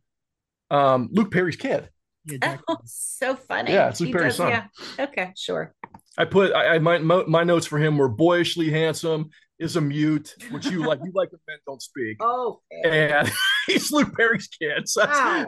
Um, 0.69 1.09
Luke 1.11 1.31
Perry's 1.31 1.55
kid. 1.55 1.89
Yeah, 2.25 2.57
Oh, 2.67 2.77
so 2.85 3.35
funny. 3.35 3.71
Yeah, 3.73 3.89
it's 3.89 3.99
Luke 3.99 4.07
He 4.07 4.13
Perry's 4.13 4.37
does- 4.37 4.37
son. 4.37 4.49
Yeah. 4.49 5.05
Okay, 5.05 5.31
sure. 5.35 5.73
I 6.17 6.25
put 6.25 6.53
I, 6.53 6.75
I 6.75 6.79
my 6.79 6.97
my 6.99 7.43
notes 7.43 7.65
for 7.67 7.77
him 7.77 7.97
were 7.97 8.07
boyishly 8.09 8.69
handsome, 8.71 9.29
is 9.59 9.75
a 9.75 9.81
mute, 9.81 10.35
which 10.51 10.65
you 10.65 10.85
like. 10.85 10.99
You 11.03 11.11
like 11.13 11.31
when 11.31 11.39
men 11.47 11.57
don't 11.65 11.81
speak, 11.81 12.17
Oh, 12.21 12.61
and 12.83 13.31
he's 13.67 13.91
Luke 13.91 14.15
Perry's 14.15 14.47
kid. 14.47 14.87
So 14.87 15.05
Wow. 15.05 15.47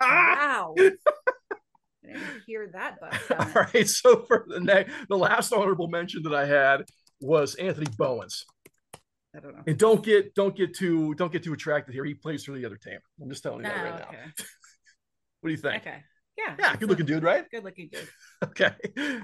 wow. 0.00 0.74
Hear 2.46 2.70
that 2.74 2.98
All 3.38 3.62
right. 3.72 3.88
So 3.88 4.24
for 4.26 4.44
the 4.48 4.60
next, 4.60 4.92
the 5.08 5.16
last 5.16 5.52
honorable 5.52 5.88
mention 5.88 6.22
that 6.24 6.34
I 6.34 6.46
had 6.46 6.82
was 7.20 7.54
Anthony 7.54 7.86
Bowens. 7.96 8.44
I 9.34 9.40
don't 9.40 9.54
know. 9.56 9.62
And 9.66 9.78
don't 9.78 10.04
get 10.04 10.34
don't 10.34 10.54
get 10.54 10.74
too 10.76 11.14
don't 11.14 11.32
get 11.32 11.42
too 11.42 11.54
attracted 11.54 11.94
here. 11.94 12.04
He 12.04 12.12
plays 12.14 12.44
for 12.44 12.52
the 12.52 12.66
other 12.66 12.76
team. 12.76 12.98
I'm 13.20 13.30
just 13.30 13.42
telling 13.42 13.60
you 13.60 13.64
that 13.64 13.78
Oh, 13.78 13.82
right 13.90 13.98
now. 14.12 14.18
What 15.40 15.48
do 15.48 15.54
you 15.54 15.56
think? 15.60 15.82
Okay. 15.82 15.96
Yeah. 16.38 16.54
Yeah, 16.58 16.76
good 16.76 16.88
looking 16.88 17.06
dude, 17.06 17.22
right? 17.24 17.44
Good 17.50 17.64
looking 17.64 17.88
dude. 17.90 18.06
Okay. 18.44 18.72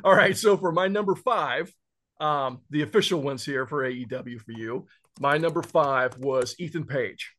All 0.02 0.14
right. 0.14 0.36
So 0.36 0.56
for 0.56 0.72
my 0.72 0.88
number 0.88 1.14
five, 1.14 1.72
um, 2.21 2.61
the 2.71 2.83
official 2.83 3.21
ones 3.23 3.45
here 3.45 3.66
for 3.66 3.83
AEW 3.89 4.41
for 4.41 4.53
you. 4.53 4.87
My 5.21 5.39
number 5.39 5.62
five 5.62 6.16
was 6.19 6.55
Ethan 6.59 6.85
Page. 6.85 7.35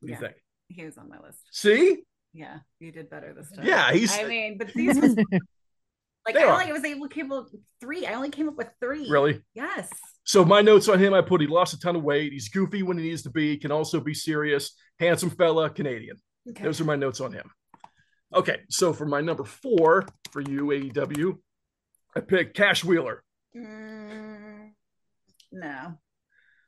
What 0.00 0.06
do 0.08 0.12
you 0.12 0.18
think? 0.20 0.34
He 0.68 0.84
was 0.84 0.98
on 0.98 1.08
my 1.08 1.18
list. 1.20 1.38
See? 1.50 1.98
Yeah, 2.32 2.58
you 2.78 2.92
did 2.92 3.10
better 3.10 3.32
this 3.34 3.50
time. 3.50 3.66
Yeah, 3.66 3.92
he's 3.92 4.16
I 4.16 4.24
mean, 4.24 4.58
but 4.58 4.72
these 4.74 4.98
was 5.00 5.14
like 6.26 6.34
They 6.34 6.42
I 6.42 6.46
are. 6.46 6.60
only 6.60 6.72
was 6.72 6.84
able 6.84 7.08
to 7.08 7.14
came 7.14 7.32
up 7.32 7.48
with 7.50 7.62
three. 7.80 8.06
I 8.06 8.14
only 8.14 8.30
came 8.30 8.48
up 8.48 8.56
with 8.56 8.68
three. 8.80 9.08
really. 9.10 9.40
Yes. 9.54 9.88
So 10.24 10.44
my 10.44 10.60
notes 10.60 10.88
on 10.88 10.98
him, 10.98 11.14
I 11.14 11.22
put 11.22 11.40
he 11.40 11.46
lost 11.46 11.72
a 11.74 11.80
ton 11.80 11.96
of 11.96 12.02
weight. 12.02 12.32
He's 12.32 12.50
goofy 12.50 12.82
when 12.82 12.98
he 12.98 13.08
needs 13.08 13.22
to 13.22 13.30
be, 13.30 13.56
can 13.56 13.72
also 13.72 13.98
be 13.98 14.12
serious, 14.14 14.74
handsome 15.00 15.30
fella, 15.30 15.70
Canadian. 15.70 16.16
Okay. 16.50 16.62
Those 16.64 16.80
are 16.80 16.84
my 16.84 16.96
notes 16.96 17.20
on 17.20 17.32
him. 17.32 17.50
Okay, 18.34 18.58
so 18.68 18.92
for 18.92 19.06
my 19.06 19.22
number 19.22 19.44
four 19.44 20.04
for 20.30 20.42
you, 20.42 20.66
AEW, 20.66 21.38
I 22.14 22.20
picked 22.20 22.54
Cash 22.56 22.84
Wheeler. 22.84 23.24
Mm, 23.56 24.70
no. 25.52 25.98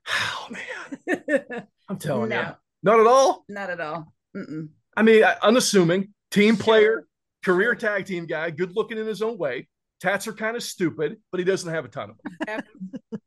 Oh 0.09 0.49
man, 0.51 1.67
I'm 1.89 1.99
telling 1.99 2.33
you, 2.33 2.47
not 2.83 3.01
at 3.01 3.07
all. 3.07 3.45
not 3.49 3.71
at 3.71 3.81
all. 3.81 4.13
Mm-mm. 4.37 4.69
I 4.97 5.03
mean, 5.03 5.23
unassuming, 5.43 6.15
team 6.31 6.57
Sure. 6.57 6.65
player, 6.65 7.07
career 7.45 7.75
tag 7.75 8.07
team 8.07 8.27
guy, 8.27 8.51
good 8.51 8.75
looking 8.75 8.99
in 8.99 9.07
his 9.07 9.23
own 9.23 9.39
way. 9.39 9.69
Tats 10.01 10.27
are 10.27 10.33
kind 10.33 10.57
of 10.57 10.63
stupid, 10.63 11.19
but 11.31 11.39
he 11.39 11.45
doesn't 11.45 11.73
have 11.73 11.85
a 11.85 11.89
ton 11.89 12.11
of 12.11 12.17
them. 12.47 12.61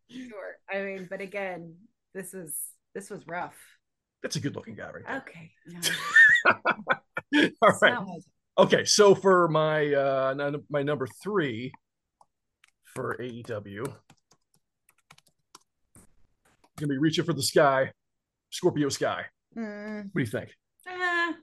Sure. 0.09 0.55
I 0.71 0.81
mean, 0.81 1.07
but 1.09 1.21
again, 1.21 1.75
this 2.13 2.33
is 2.33 2.55
this 2.95 3.09
was 3.09 3.25
rough. 3.27 3.55
That's 4.23 4.35
a 4.35 4.39
good 4.39 4.55
looking 4.55 4.75
guy, 4.75 4.89
right 4.91 5.21
Okay. 5.21 5.51
No, 5.67 5.79
there. 7.31 7.51
All 7.61 7.69
it's 7.69 7.81
right. 7.81 7.97
Okay, 8.57 8.85
so 8.85 9.15
for 9.15 9.47
my 9.47 9.93
uh 9.93 10.51
my 10.69 10.83
number 10.83 11.07
three 11.23 11.71
for 12.95 13.17
AEW, 13.19 13.85
gonna 16.77 16.89
be 16.89 16.97
reaching 16.97 17.25
for 17.25 17.33
the 17.33 17.43
sky, 17.43 17.91
Scorpio 18.51 18.89
Sky. 18.89 19.25
Mm, 19.57 20.05
What 20.05 20.13
do 20.15 20.19
you 20.21 20.25
think? 20.27 20.49
eh. 20.87 21.33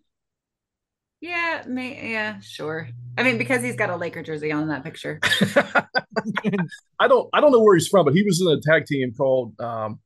yeah, 1.21 1.63
may, 1.67 2.13
yeah, 2.13 2.41
sure. 2.41 2.89
I 3.17 3.23
mean, 3.23 3.39
because 3.39 3.63
he's 3.63 3.77
got 3.77 3.91
a 3.91 3.97
Laker 3.97 4.23
jersey 4.23 4.53
on 4.53 4.63
in 4.63 4.69
that 4.69 4.85
picture. 4.85 5.21
I 6.99 7.09
don't 7.09 7.29
I 7.33 7.41
don't 7.41 7.53
know 7.53 7.63
where 7.63 7.75
he's 7.77 7.89
from, 7.89 8.05
but 8.05 8.15
he 8.15 8.23
was 8.23 8.41
in 8.41 8.49
a 8.49 8.61
tag 8.61 8.87
team 8.87 9.13
called 9.17 9.59
um, 9.61 10.01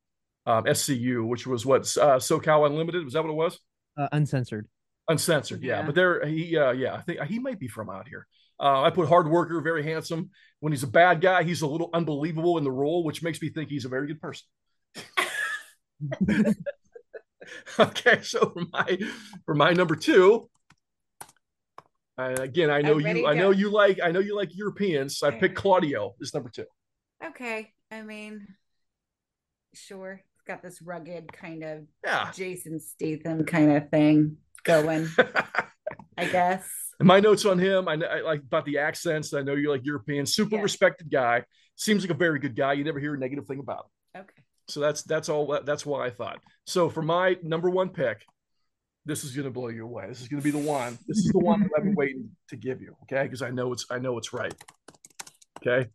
um 0.47 0.65
SCU, 0.65 1.27
which 1.27 1.47
was 1.47 1.65
what 1.67 1.81
uh, 1.97 2.17
SoCal 2.19 2.67
Unlimited. 2.67 3.05
Was 3.05 3.15
that 3.15 3.23
what 3.23 3.31
it 3.31 3.37
was? 3.37 3.59
uh, 3.97 4.09
uncensored. 4.13 4.67
Uncensored, 5.09 5.63
yeah. 5.63 5.81
Yeah. 5.81 5.87
But 5.87 5.95
there, 5.95 6.25
he, 6.27 6.57
uh, 6.57 6.73
yeah, 6.73 6.95
I 6.95 7.03
think 7.03 7.21
he 7.25 7.39
might 7.39 7.59
be 7.61 7.69
from 7.69 7.91
out 7.91 8.09
here. 8.09 8.27
Uh, 8.59 8.81
I 8.83 8.91
put 8.91 9.07
hard 9.07 9.29
worker, 9.29 9.61
very 9.61 9.83
handsome. 9.83 10.31
When 10.65 10.73
he's 10.73 10.83
a 10.83 10.87
bad 10.87 11.21
guy, 11.21 11.43
he's 11.43 11.61
a 11.61 11.67
little 11.67 11.91
unbelievable 11.93 12.57
in 12.57 12.65
the 12.65 12.71
role, 12.71 13.05
which 13.05 13.23
makes 13.23 13.43
me 13.43 13.51
think 13.51 13.69
he's 13.69 13.85
a 13.85 13.91
very 13.91 14.07
good 14.07 14.19
person. 14.19 14.47
okay, 17.79 18.23
so 18.23 18.49
for 18.49 18.63
my 18.73 18.99
for 19.45 19.55
my 19.55 19.75
number 19.75 19.95
two, 19.95 20.49
uh, 22.17 22.37
again, 22.39 22.71
I 22.71 22.81
know 22.81 22.97
you, 22.97 23.27
I 23.27 23.35
know 23.35 23.51
you 23.51 23.71
like, 23.71 23.99
I 24.03 24.11
know 24.11 24.21
you 24.21 24.35
like 24.35 24.57
Europeans. 24.57 25.19
So 25.19 25.27
I 25.27 25.33
picked 25.33 25.55
Claudio 25.55 26.15
as 26.23 26.33
number 26.33 26.49
two. 26.49 26.65
Okay. 27.23 27.71
I 27.91 28.01
mean, 28.01 28.47
sure. 29.75 30.23
It's 30.35 30.45
got 30.47 30.63
this 30.63 30.81
rugged 30.81 31.31
kind 31.31 31.63
of 31.63 31.87
Yeah. 32.03 32.31
Jason 32.33 32.81
Statham 32.81 33.45
kind 33.45 33.71
of 33.73 33.91
thing 33.91 34.39
going, 34.63 35.09
I 36.17 36.25
guess. 36.25 36.84
And 37.01 37.09
my 37.09 37.21
notes 37.21 37.45
on 37.45 37.59
him, 37.59 37.89
I, 37.89 37.97
know, 37.97 38.07
I 38.07 38.21
like 38.21 38.41
about 38.41 38.65
the 38.65 38.79
accents. 38.79 39.35
I 39.35 39.43
know 39.43 39.55
you 39.55 39.71
like 39.71 39.85
European, 39.85 40.27
super 40.27 40.57
Yeah. 40.57 40.63
respected 40.63 41.11
guy. 41.11 41.45
Seems 41.77 42.03
like 42.05 42.11
a 42.11 42.15
very 42.15 42.39
good 42.39 42.55
guy. 42.55 42.75
You 42.75 42.85
never 42.85 43.01
hear 43.01 43.15
a 43.15 43.19
negative 43.19 43.47
thing 43.47 43.59
about 43.59 43.87
him. 44.15 44.23
Okay. 44.23 44.43
So 44.69 44.81
that's 44.81 45.03
that's 45.03 45.29
all. 45.29 45.59
That's 45.65 45.85
what 45.85 46.01
I 46.01 46.11
thought. 46.11 46.39
So 46.67 46.89
for 46.89 47.03
my 47.03 47.37
number 47.43 47.69
one 47.69 47.89
pick, 47.91 48.25
this 49.05 49.25
is 49.25 49.35
going 49.35 49.45
to 49.45 49.51
blow 49.51 49.69
you 49.69 49.85
away. 49.85 50.07
This 50.09 50.21
is 50.23 50.29
going 50.29 50.41
to 50.41 50.45
be 50.45 50.53
the 50.53 50.59
one. 50.67 50.97
This 51.07 51.19
is 51.19 51.31
the 51.33 51.39
one 51.41 51.61
that 51.63 51.71
I've 51.77 51.85
been 51.85 51.95
waiting 51.97 52.31
to 52.49 52.57
give 52.57 52.81
you. 52.81 52.97
Okay, 53.03 53.25
because 53.25 53.43
I 53.43 53.51
know 53.51 53.73
it's 53.73 53.87
I 53.91 53.99
know 53.99 54.17
it's 54.17 54.33
right. 54.33 54.55
Okay, 55.67 55.91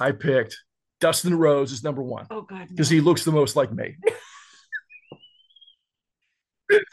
I 0.00 0.10
picked 0.12 0.56
Dustin 1.00 1.34
Rhodes 1.36 1.72
is 1.72 1.82
number 1.84 2.02
one 2.02 2.26
Oh 2.30 2.42
God. 2.42 2.68
because 2.68 2.90
no. 2.90 2.94
he 2.96 3.00
looks 3.00 3.24
the 3.24 3.32
most 3.32 3.54
like 3.56 3.72
me. 3.72 3.96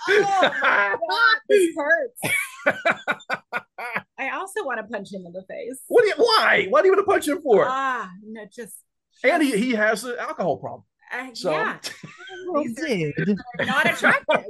Oh 0.09 0.51
God, 0.61 1.37
this 1.47 1.73
hurts. 1.75 2.35
I 4.17 4.29
also 4.31 4.65
want 4.65 4.79
to 4.79 4.83
punch 4.83 5.13
him 5.13 5.23
in 5.25 5.31
the 5.31 5.43
face. 5.49 5.79
What? 5.87 6.01
Do 6.03 6.07
you, 6.09 6.13
why? 6.17 6.65
Why 6.69 6.81
do 6.81 6.87
you 6.87 6.93
want 6.93 7.05
to 7.05 7.11
punch 7.11 7.27
him 7.27 7.41
for? 7.41 7.65
Ah, 7.67 8.09
no, 8.25 8.41
just. 8.53 8.75
and 9.23 9.41
he, 9.41 9.57
he 9.57 9.71
has 9.71 10.03
an 10.03 10.15
alcohol 10.19 10.57
problem. 10.57 10.83
uh, 11.13 11.29
So 11.33 11.51
yeah, 11.51 11.77
Well, 12.49 12.63
These 12.63 12.79
are- 12.79 12.87
did. 12.87 13.13
they're 13.57 13.65
not 13.65 13.85
attractive. 13.89 14.43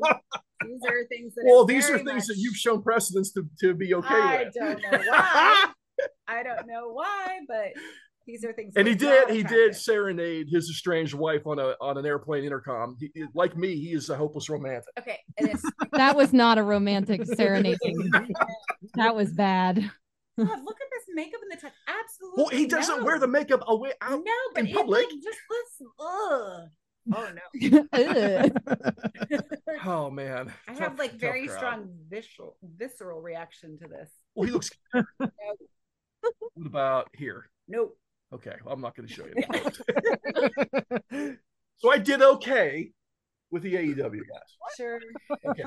these 0.66 0.82
are 0.88 1.06
things 1.10 1.36
that. 1.36 1.44
well, 1.46 1.66
these 1.66 1.90
are 1.90 1.94
very 1.94 2.04
things 2.06 2.28
that 2.28 2.38
you've 2.38 2.56
shown 2.56 2.82
precedence 2.82 3.32
to, 3.34 3.48
to 3.62 3.74
be 3.76 3.94
okay 3.94 4.08
I 4.14 4.44
with. 4.46 4.54
don't 4.54 4.82
know 4.82 5.00
why. 5.08 5.66
I 6.28 6.44
don't 6.44 6.68
know 6.68 6.90
why, 6.94 7.40
but 7.48 7.74
these 8.32 8.46
are 8.46 8.54
things. 8.54 8.74
and 8.76 8.88
he 8.88 8.94
did 8.96 9.30
he 9.30 9.42
did 9.42 9.52
attractive. 9.52 9.78
serenade 9.78 10.48
his 10.52 10.70
estranged 10.70 11.14
wife 11.16 11.48
on 11.48 11.58
a 11.58 11.76
on 11.82 11.98
an 11.98 12.06
airplane 12.06 12.44
intercom. 12.44 12.96
He, 13.00 13.12
like 13.34 13.58
me, 13.58 13.76
he 13.76 13.94
is 13.94 14.10
a 14.10 14.16
hopeless 14.16 14.50
romantic. 14.50 14.86
Okay, 15.00 15.18
it's 15.38 15.64
That 15.94 16.16
was 16.16 16.32
not 16.32 16.58
a 16.60 16.64
romantic 16.64 17.26
serenading. 17.26 18.12
That 18.96 19.16
was 19.16 19.32
bad. 19.34 19.78
God, 20.38 20.48
look 20.64 20.78
at 20.82 20.88
this 20.92 21.04
makeup 21.14 21.42
in 21.44 21.50
the 21.50 21.58
touch. 21.62 21.74
Absolutely. 21.88 22.44
Well, 22.44 22.50
he 22.50 22.66
doesn't 22.68 23.00
no. 23.00 23.04
wear 23.04 23.20
the 23.20 23.28
makeup 23.28 23.62
away 23.68 23.92
out. 24.02 24.22
No, 24.24 24.32
but 24.54 24.62
in 24.66 24.68
it, 24.78 24.88
like, 24.88 25.08
just 25.10 25.40
listen. 25.50 25.88
Ugh. 26.00 26.70
Oh 27.12 27.30
no. 27.34 28.50
Oh 29.86 30.10
man, 30.10 30.52
I 30.68 30.72
Tough- 30.74 30.80
have 30.80 31.00
like 31.00 31.14
very 31.14 31.48
crowd. 31.48 31.58
strong 31.58 31.90
visceral 32.10 32.58
visceral 32.64 33.22
reaction 33.22 33.78
to 33.80 33.88
this. 33.88 34.10
Well, 34.36 34.46
he 34.48 34.52
looks. 34.52 34.70
what 35.22 35.32
about 36.66 37.10
here? 37.16 37.50
Nope. 37.68 37.98
Okay, 38.34 38.54
well, 38.64 38.74
I'm 38.74 38.82
not 38.82 38.96
going 38.96 39.08
to 39.08 39.14
show 39.14 39.26
you. 39.26 39.36
so 41.78 41.92
I 41.92 41.98
did 41.98 42.22
okay 42.22 42.92
with 43.52 43.64
the 43.64 43.74
AEW 43.74 43.98
guys. 43.98 44.76
Sure. 44.78 45.00
Okay. 45.46 45.64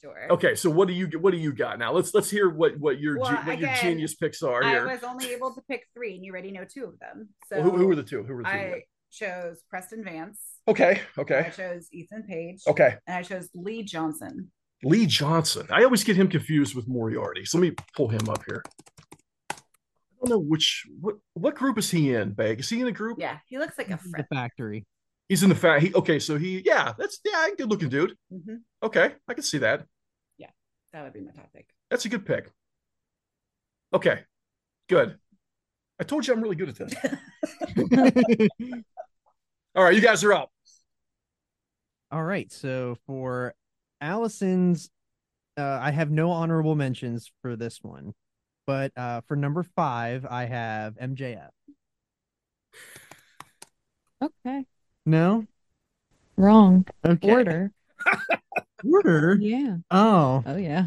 Sure. 0.00 0.32
Okay, 0.32 0.54
so 0.54 0.70
what 0.70 0.88
do 0.88 0.94
you 0.94 1.06
what 1.18 1.32
do 1.32 1.36
you 1.36 1.52
got 1.52 1.78
now? 1.78 1.92
Let's 1.92 2.14
let's 2.14 2.30
hear 2.30 2.48
what 2.48 2.78
what 2.78 2.98
your 2.98 3.16
ge- 3.16 3.20
Well, 3.20 3.34
what 3.44 3.58
your 3.58 3.74
genius 3.82 4.14
picks 4.14 4.42
are 4.42 4.62
Here. 4.62 4.88
I 4.88 4.94
was 4.94 5.02
only 5.04 5.30
able 5.32 5.52
to 5.54 5.60
pick 5.68 5.86
three, 5.94 6.14
and 6.14 6.24
you 6.24 6.32
already 6.32 6.52
know 6.52 6.64
two 6.64 6.84
of 6.84 6.98
them. 6.98 7.28
So 7.50 7.56
Well, 7.60 7.70
who, 7.70 7.76
who 7.76 7.86
were 7.86 7.96
the 7.96 8.02
two? 8.02 8.22
Who 8.22 8.34
were 8.36 8.42
the 8.42 8.48
two? 8.48 8.56
I 8.56 8.82
chose 9.12 9.60
Preston 9.68 10.02
Vance. 10.02 10.40
Okay, 10.66 11.02
okay. 11.18 11.44
I 11.46 11.50
chose 11.50 11.88
Ethan 11.92 12.22
Page. 12.22 12.62
okay. 12.68 12.96
And 13.06 13.16
I 13.16 13.22
chose 13.22 13.50
Lee 13.54 13.82
Johnson. 13.82 14.50
Lee 14.82 15.04
Johnson. 15.04 15.66
I 15.70 15.84
always 15.84 16.02
get 16.02 16.16
him 16.16 16.28
confused 16.28 16.74
with 16.74 16.88
Moriarty. 16.88 17.44
So 17.44 17.58
let 17.58 17.68
me 17.68 17.74
pull 17.94 18.08
him 18.08 18.26
up 18.30 18.42
here. 18.48 18.62
I 20.22 20.26
don't 20.26 20.30
know 20.30 20.38
which 20.38 20.86
what 21.00 21.16
what 21.34 21.54
group 21.54 21.78
is 21.78 21.90
he 21.90 22.14
in, 22.14 22.32
Bag? 22.32 22.60
Is 22.60 22.68
he 22.68 22.80
in 22.80 22.86
a 22.86 22.92
group? 22.92 23.18
Yeah, 23.20 23.38
he 23.46 23.58
looks 23.58 23.78
like 23.78 23.90
a 23.90 23.98
the 24.16 24.26
factory. 24.32 24.86
He's 25.28 25.42
in 25.42 25.48
the 25.48 25.54
fact 25.54 25.82
he 25.82 25.94
okay, 25.94 26.18
so 26.18 26.36
he 26.36 26.62
yeah, 26.64 26.92
that's 26.98 27.20
yeah, 27.24 27.48
good 27.56 27.70
looking 27.70 27.88
dude. 27.88 28.16
hmm 28.30 28.56
Okay, 28.82 29.12
I 29.28 29.34
can 29.34 29.42
see 29.42 29.58
that. 29.58 29.84
Yeah, 30.38 30.50
that 30.92 31.04
would 31.04 31.12
be 31.12 31.20
my 31.20 31.32
topic. 31.32 31.68
That's 31.90 32.04
a 32.04 32.08
good 32.08 32.26
pick. 32.26 32.50
Okay, 33.94 34.20
good. 34.88 35.16
I 36.00 36.04
told 36.04 36.26
you 36.26 36.34
I'm 36.34 36.40
really 36.40 36.56
good 36.56 36.68
at 36.70 36.76
this. 36.76 36.94
All 39.74 39.84
right, 39.84 39.94
you 39.94 40.00
guys 40.00 40.24
are 40.24 40.32
up. 40.32 40.50
All 42.12 42.24
right. 42.24 42.50
So 42.50 42.96
for 43.06 43.54
Allison's, 44.00 44.90
uh, 45.56 45.78
I 45.80 45.90
have 45.90 46.10
no 46.10 46.30
honorable 46.30 46.74
mentions 46.74 47.30
for 47.42 47.56
this 47.56 47.78
one, 47.82 48.14
but 48.70 48.96
uh, 48.96 49.20
for 49.26 49.34
number 49.34 49.64
five, 49.64 50.24
I 50.30 50.44
have 50.44 50.94
MJF. 50.94 51.48
Okay. 54.22 54.64
No. 55.04 55.44
Wrong 56.36 56.86
Okay. 57.04 57.32
order. 57.32 57.72
Order. 58.84 59.36
Yeah. 59.40 59.78
Oh, 59.90 60.44
Oh 60.46 60.56
yeah. 60.56 60.86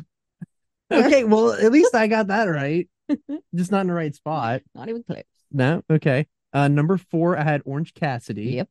okay. 0.91 1.23
Well, 1.25 1.51
at 1.51 1.73
least 1.73 1.93
I 1.93 2.07
got 2.07 2.27
that 2.27 2.45
right. 2.45 2.87
Just 3.53 3.69
not 3.69 3.81
in 3.81 3.87
the 3.87 3.93
right 3.93 4.15
spot. 4.15 4.61
Not 4.73 4.87
even 4.87 5.03
close. 5.03 5.23
No. 5.51 5.83
Okay. 5.91 6.25
Uh, 6.53 6.69
number 6.69 6.97
four, 6.97 7.37
I 7.37 7.43
had 7.43 7.61
Orange 7.65 7.93
Cassidy. 7.93 8.45
Yep. 8.45 8.69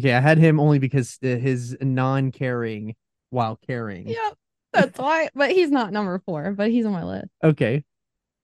Okay, 0.00 0.12
I 0.12 0.20
had 0.20 0.36
him 0.36 0.60
only 0.60 0.78
because 0.78 1.16
his 1.22 1.76
non-caring 1.80 2.94
while 3.30 3.56
caring. 3.66 4.08
Yep. 4.08 4.34
That's 4.74 4.98
why. 4.98 5.30
But 5.34 5.52
he's 5.52 5.70
not 5.70 5.92
number 5.92 6.20
four, 6.26 6.52
but 6.52 6.70
he's 6.70 6.84
on 6.84 6.92
my 6.92 7.04
list. 7.04 7.28
Okay. 7.42 7.84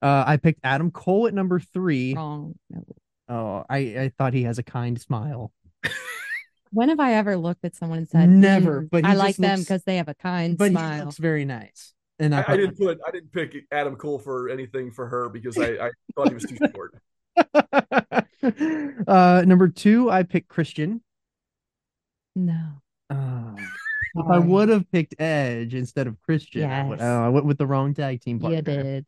Uh, 0.03 0.25
I 0.27 0.37
picked 0.39 0.61
Adam 0.65 0.91
Cole 0.91 1.27
at 1.27 1.35
number 1.35 1.61
three. 1.61 2.15
Wrong. 2.15 2.55
No. 2.71 2.85
Oh, 3.29 3.65
I, 3.71 3.79
I 3.79 4.13
thought 4.19 4.33
he 4.35 4.43
has 4.45 4.59
a 4.59 4.63
kind 4.63 5.01
smile. 5.01 5.53
When 6.73 6.89
have 6.89 7.01
I 7.01 7.15
ever 7.15 7.37
looked 7.37 7.65
at 7.65 7.75
someone 7.75 7.99
and 7.99 8.09
said, 8.09 8.29
Never, 8.29 8.83
"Mm, 8.83 8.91
but 8.91 9.05
I 9.05 9.15
like 9.15 9.31
just 9.31 9.41
them 9.41 9.59
because 9.59 9.83
they 9.83 9.97
have 9.97 10.07
a 10.07 10.15
kind 10.15 10.57
But 10.57 10.67
he 10.71 10.77
smile. 10.77 11.05
looks 11.07 11.17
very 11.17 11.45
nice. 11.45 11.95
And 12.21 12.33
I, 12.33 12.43
I, 12.43 12.53
I 12.53 12.57
didn't 12.57 12.79
put 12.79 13.01
I 13.05 13.11
didn't 13.11 13.33
pick 13.33 13.57
Adam 13.73 13.97
Cole 13.97 14.21
for 14.21 14.49
anything 14.49 14.93
for 14.93 15.09
her 15.09 15.29
because 15.29 15.59
I, 15.59 15.71
I 15.87 15.91
thought 16.15 16.29
he 16.29 16.35
was 16.35 16.45
too 16.45 16.57
short. 16.73 16.95
uh, 19.09 19.43
number 19.47 19.67
two, 19.69 20.11
I 20.11 20.23
picked 20.23 20.49
Christian. 20.49 21.03
No. 22.37 22.81
Uh, 23.09 23.55
if 24.15 24.27
I 24.29 24.39
would 24.39 24.69
have 24.69 24.91
picked 24.93 25.21
Edge 25.21 25.75
instead 25.75 26.07
of 26.07 26.21
Christian, 26.23 26.71
I, 26.71 26.85
would- 26.85 26.99
Yes. 27.01 27.07
oh, 27.09 27.25
I 27.25 27.29
went 27.31 27.47
with 27.47 27.59
the 27.59 27.67
wrong 27.67 27.95
tag 27.95 28.21
team 28.21 28.39
partner. 28.39 28.57
You 28.59 28.63
did. 28.63 29.07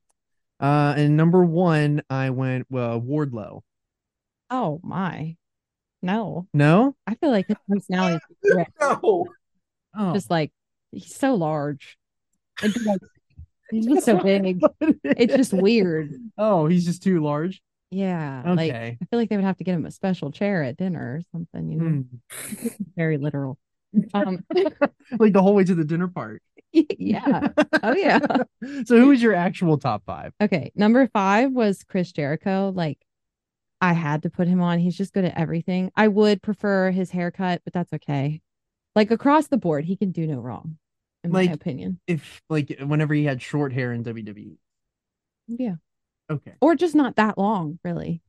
Uh, 0.63 0.95
and 0.97 1.17
number 1.17 1.45
one, 1.45 2.03
I 2.09 2.31
went 2.31 2.67
well 2.71 3.01
Wardlow. 3.01 3.63
Oh 4.49 4.81
my. 4.85 5.37
No. 6.03 6.47
No, 6.55 6.97
I 7.07 7.15
feel 7.17 7.31
like 7.31 7.49
his 7.49 7.57
personality 7.69 8.25
is. 8.45 8.67
No, 8.81 9.27
oh, 9.99 10.15
just 10.15 10.31
like 10.31 10.51
he's 10.91 11.15
so 11.15 11.35
large. 11.35 11.99
And 12.63 12.75
like 12.87 13.01
he's 13.71 13.87
just 13.87 14.07
so 14.07 14.19
big. 14.19 14.61
It's 15.05 15.35
just 15.35 15.53
weird. 15.53 16.13
oh, 16.39 16.67
he's 16.67 16.85
just 16.85 17.03
too 17.03 17.23
large. 17.23 17.61
Yeah. 17.91 18.43
Like 18.47 18.71
Okay, 18.71 18.99
I 19.01 19.05
feel 19.05 19.19
like 19.19 19.29
they 19.29 19.37
would 19.37 19.45
have 19.45 19.59
to 19.59 19.65
get 19.65 19.75
him 19.75 19.85
a 19.85 19.91
special 19.91 20.31
chair 20.31 20.63
at 20.63 20.77
dinner 20.79 21.17
or 21.17 21.21
something, 21.33 21.71
you 21.71 21.79
know. 21.79 22.05
Hmm. 22.31 22.69
Very 22.97 23.19
literal. 23.19 23.59
Um 24.15 24.43
like 25.19 25.35
the 25.35 25.43
whole 25.43 25.55
way 25.55 25.65
to 25.65 25.75
the 25.75 25.85
dinner 25.85 26.09
part. 26.09 26.43
yeah. 26.99 27.49
Oh 27.83 27.95
yeah. 27.95 28.19
so, 28.85 28.97
who 28.99 29.09
was 29.09 29.23
your 29.23 29.35
actual 29.35 29.79
top 29.79 30.05
five? 30.07 30.33
Okay. 30.41 30.73
Number 30.75 31.07
five 31.09 31.53
was 31.53 31.85
Chris 31.85 32.13
Jericho. 32.13 32.73
Like 32.75 32.99
I 33.81 33.93
had 33.93 34.23
to 34.23 34.31
put 34.31 34.49
him 34.49 34.61
on. 34.61 34.79
He's 34.79 34.97
just 34.97 35.13
good 35.13 35.25
at 35.25 35.37
everything. 35.37 35.91
I 35.97 36.09
would 36.09 36.43
prefer 36.43 36.91
his 36.91 37.11
haircut, 37.11 37.63
but 37.65 37.73
that's 37.73 37.93
okay. 37.95 38.41
Like 38.95 39.11
across 39.11 39.49
the 39.49 39.57
board, 39.59 39.85
he 39.85 39.97
can 39.97 40.13
do 40.13 40.27
no 40.27 40.39
wrong, 40.39 40.77
in 41.25 41.33
Like- 41.33 41.49
my 41.51 41.55
opinion. 41.55 41.99
If 42.07 42.43
like 42.49 42.77
whenever 42.81 43.15
he 43.15 43.25
had 43.25 43.43
short 43.43 43.73
hair 43.73 43.93
in 43.93 44.05
WWE. 44.05 44.57
Yeah. 45.49 45.75
Okay, 46.31 46.53
Or 46.61 46.75
just 46.77 46.95
not 46.95 47.17
that 47.17 47.37
long, 47.37 47.79
really. 47.85 48.23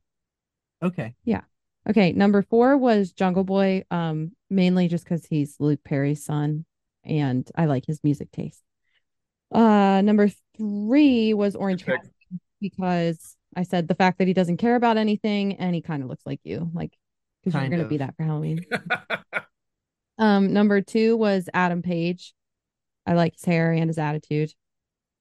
okay. 0.82 1.14
Yeah. 1.24 1.42
Okay, 1.88 2.12
number 2.12 2.42
four 2.42 2.76
was 2.76 3.12
Jungle 3.12 3.44
Boy, 3.44 3.84
um, 3.90 4.32
mainly 4.50 4.88
just 4.88 5.04
because 5.04 5.24
he's 5.26 5.56
Luke 5.60 5.80
Perry's 5.84 6.24
son, 6.24 6.64
and 7.04 7.48
I 7.56 7.66
like 7.66 7.86
his 7.86 8.02
music 8.02 8.30
taste. 8.30 8.62
Uh, 9.52 10.00
number 10.02 10.30
three 10.56 11.34
was 11.34 11.54
Orange. 11.54 11.84
Cassidy 11.84 12.10
because 12.60 13.36
I 13.56 13.62
said 13.62 13.88
the 13.88 13.94
fact 13.94 14.18
that 14.18 14.26
he 14.26 14.34
doesn't 14.34 14.56
care 14.56 14.76
about 14.76 14.96
anything 14.96 15.56
and 15.56 15.74
he 15.74 15.82
kind 15.82 16.02
of 16.02 16.08
looks 16.08 16.24
like 16.26 16.40
you, 16.44 16.70
like 16.74 16.96
because 17.44 17.60
you're 17.60 17.70
gonna 17.70 17.84
of. 17.84 17.88
be 17.88 17.98
that 17.98 18.16
for 18.16 18.24
Halloween. 18.24 18.64
Um, 20.18 20.52
number 20.52 20.80
two 20.80 21.16
was 21.16 21.48
Adam 21.52 21.82
Page. 21.82 22.34
I 23.06 23.14
like 23.14 23.34
his 23.34 23.44
hair 23.44 23.72
and 23.72 23.88
his 23.88 23.98
attitude, 23.98 24.52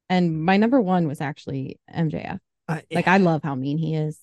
and 0.10 0.44
my 0.44 0.58
number 0.58 0.80
one 0.80 1.08
was 1.08 1.20
actually 1.20 1.80
MJF. 1.94 2.40
I, 2.68 2.84
Like 2.92 3.08
I 3.08 3.18
love 3.18 3.42
how 3.44 3.56
mean 3.56 3.78
he 3.78 3.96
is. 3.96 4.20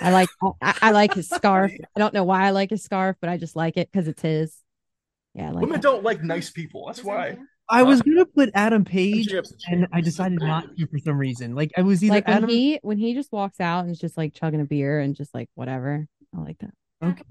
I 0.00 0.10
like 0.12 0.28
I, 0.60 0.74
I 0.82 0.90
like 0.90 1.14
his 1.14 1.28
scarf. 1.30 1.72
I 1.96 1.98
don't 1.98 2.14
know 2.14 2.24
why 2.24 2.46
I 2.46 2.50
like 2.50 2.70
his 2.70 2.82
scarf, 2.82 3.16
but 3.20 3.30
I 3.30 3.38
just 3.38 3.56
like 3.56 3.76
it 3.76 3.90
because 3.90 4.06
it's 4.06 4.22
his. 4.22 4.61
Yeah, 5.34 5.50
like 5.50 5.62
women 5.62 5.70
that. 5.72 5.82
don't 5.82 6.02
like 6.04 6.22
nice 6.22 6.50
people. 6.50 6.84
That's 6.86 7.02
why. 7.02 7.38
I 7.68 7.84
was 7.84 8.02
gonna 8.02 8.26
put 8.26 8.50
Adam 8.54 8.84
Page, 8.84 9.32
and 9.70 9.86
I 9.92 10.00
decided 10.02 10.40
not 10.40 10.76
to 10.76 10.86
for 10.88 10.98
some 10.98 11.16
reason. 11.16 11.54
Like 11.54 11.72
I 11.76 11.82
was 11.82 12.04
either 12.04 12.14
like 12.16 12.26
when 12.26 12.36
Adam. 12.36 12.50
he 12.50 12.78
when 12.82 12.98
he 12.98 13.14
just 13.14 13.32
walks 13.32 13.60
out 13.60 13.80
and 13.84 13.90
is 13.90 13.98
just 13.98 14.16
like 14.18 14.34
chugging 14.34 14.60
a 14.60 14.64
beer 14.64 15.00
and 15.00 15.14
just 15.14 15.32
like 15.34 15.48
whatever. 15.54 16.06
I 16.36 16.40
like 16.40 16.58
that. 16.58 16.72
Okay. 17.02 17.22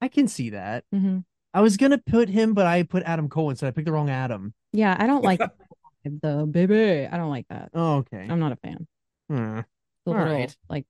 I 0.00 0.08
can 0.08 0.28
see 0.28 0.50
that. 0.50 0.84
hmm 0.92 1.18
I 1.54 1.60
was 1.60 1.76
gonna 1.76 1.98
put 1.98 2.28
him, 2.28 2.54
but 2.54 2.66
I 2.66 2.82
put 2.82 3.02
Adam 3.04 3.28
Cole 3.28 3.50
instead. 3.50 3.68
I 3.68 3.70
picked 3.70 3.86
the 3.86 3.92
wrong 3.92 4.10
Adam. 4.10 4.52
Yeah, 4.72 4.96
I 4.98 5.06
don't 5.06 5.22
like 5.24 5.40
the 6.04 6.46
baby. 6.50 7.06
I 7.06 7.16
don't 7.16 7.30
like 7.30 7.46
that. 7.48 7.70
Oh, 7.74 7.96
okay. 7.98 8.26
I'm 8.28 8.40
not 8.40 8.52
a 8.52 8.56
fan. 8.56 8.86
Hmm. 9.28 9.58
It's 9.58 9.66
a 10.06 10.10
All 10.10 10.16
little, 10.16 10.34
right. 10.34 10.56
like 10.68 10.86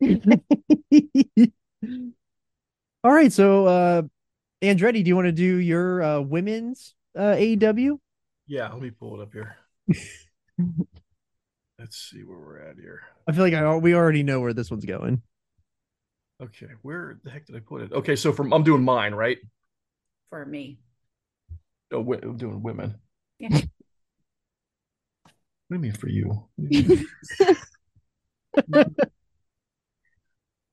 All 3.04 3.12
right, 3.12 3.30
so 3.30 3.66
uh 3.66 4.02
Andretti, 4.62 5.04
do 5.04 5.08
you 5.08 5.14
want 5.14 5.26
to 5.26 5.32
do 5.32 5.56
your 5.58 6.02
uh 6.02 6.20
women's 6.20 6.94
uh 7.14 7.34
AEW? 7.34 7.98
Yeah, 8.46 8.72
let 8.72 8.80
me 8.80 8.90
pull 8.90 9.20
it 9.20 9.22
up 9.22 9.32
here. 9.34 9.56
Let's 11.78 11.98
see 11.98 12.24
where 12.24 12.38
we're 12.38 12.60
at 12.60 12.76
here. 12.76 13.02
I 13.28 13.32
feel 13.32 13.44
like 13.44 13.52
I 13.52 13.76
we 13.76 13.94
already 13.94 14.22
know 14.22 14.40
where 14.40 14.54
this 14.54 14.70
one's 14.70 14.86
going. 14.86 15.20
Okay, 16.42 16.68
where 16.80 17.18
the 17.22 17.30
heck 17.30 17.44
did 17.44 17.56
I 17.56 17.60
put 17.60 17.82
it? 17.82 17.92
Okay, 17.92 18.16
so 18.16 18.32
from 18.32 18.54
I'm 18.54 18.64
doing 18.64 18.82
mine, 18.82 19.14
right? 19.14 19.36
For 20.30 20.46
me. 20.46 20.78
Oh, 21.92 21.98
wi- 21.98 22.22
I'm 22.22 22.38
doing 22.38 22.62
women. 22.62 22.94
Yeah. 23.38 23.50
What 23.50 23.68
do 25.68 25.74
you 25.74 25.78
mean 25.78 25.92
for 25.92 26.08
you? 26.08 26.48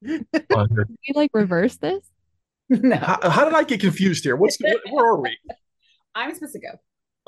Can 0.03 0.97
you 1.03 1.13
like 1.13 1.31
reverse 1.33 1.75
this? 1.75 2.09
No. 2.81 2.95
how, 2.95 3.29
how 3.29 3.43
did 3.43 3.53
I 3.53 3.63
get 3.63 3.81
confused 3.81 4.23
here? 4.23 4.37
What's 4.37 4.57
what, 4.61 4.79
where 4.89 5.05
are 5.05 5.21
we? 5.21 5.37
I'm 6.15 6.33
supposed 6.33 6.53
to 6.53 6.59
go. 6.59 6.69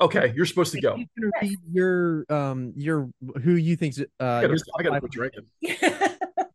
Okay, 0.00 0.32
you're 0.34 0.46
supposed 0.46 0.72
to 0.72 0.80
go. 0.80 0.96
He's 0.96 1.06
gonna 1.18 1.30
read 1.42 1.58
your 1.70 2.24
um 2.30 2.72
your 2.76 3.10
who 3.42 3.52
you 3.52 3.76
think's 3.76 4.00
uh 4.00 4.04
I 4.18 4.40
gotta, 4.40 4.48
your 4.48 4.56
I 4.78 4.82
gotta 4.82 4.90
top 4.94 5.00
quit 5.00 5.12
drinking. 5.12 5.44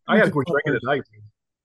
I 0.07 0.17
gotta 0.17 0.31
quit 0.31 0.47
drinking 0.47 0.79
tonight. 0.81 1.03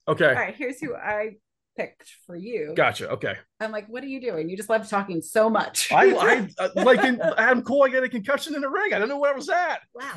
Okay, 0.07 0.35
right, 0.35 0.55
here's 0.55 0.79
who 0.81 0.95
I 0.95 1.37
picked 1.79 2.11
for 2.27 2.37
you. 2.37 2.75
gotcha. 2.77 3.09
Okay, 3.13 3.37
I'm 3.59 3.73
like, 3.73 3.89
what 3.89 4.05
are 4.05 4.09
you 4.09 4.21
doing? 4.21 4.51
You 4.51 4.57
just 4.57 4.69
love 4.69 4.87
talking 4.89 5.23
so 5.23 5.49
much. 5.49 5.91
I, 5.93 6.13
I 6.13 6.49
uh, 6.63 6.69
like 6.77 7.03
in 7.03 7.23
Adam 7.39 7.63
Cole. 7.63 7.85
I 7.85 7.89
got 7.89 8.05
a 8.05 8.09
concussion 8.09 8.55
in 8.55 8.61
the 8.61 8.69
ring. 8.69 8.93
I 8.93 8.99
don't 8.99 9.09
know 9.09 9.19
where 9.19 9.33
I 9.33 9.37
was 9.37 9.49
at. 9.49 9.81
wow. 9.95 10.13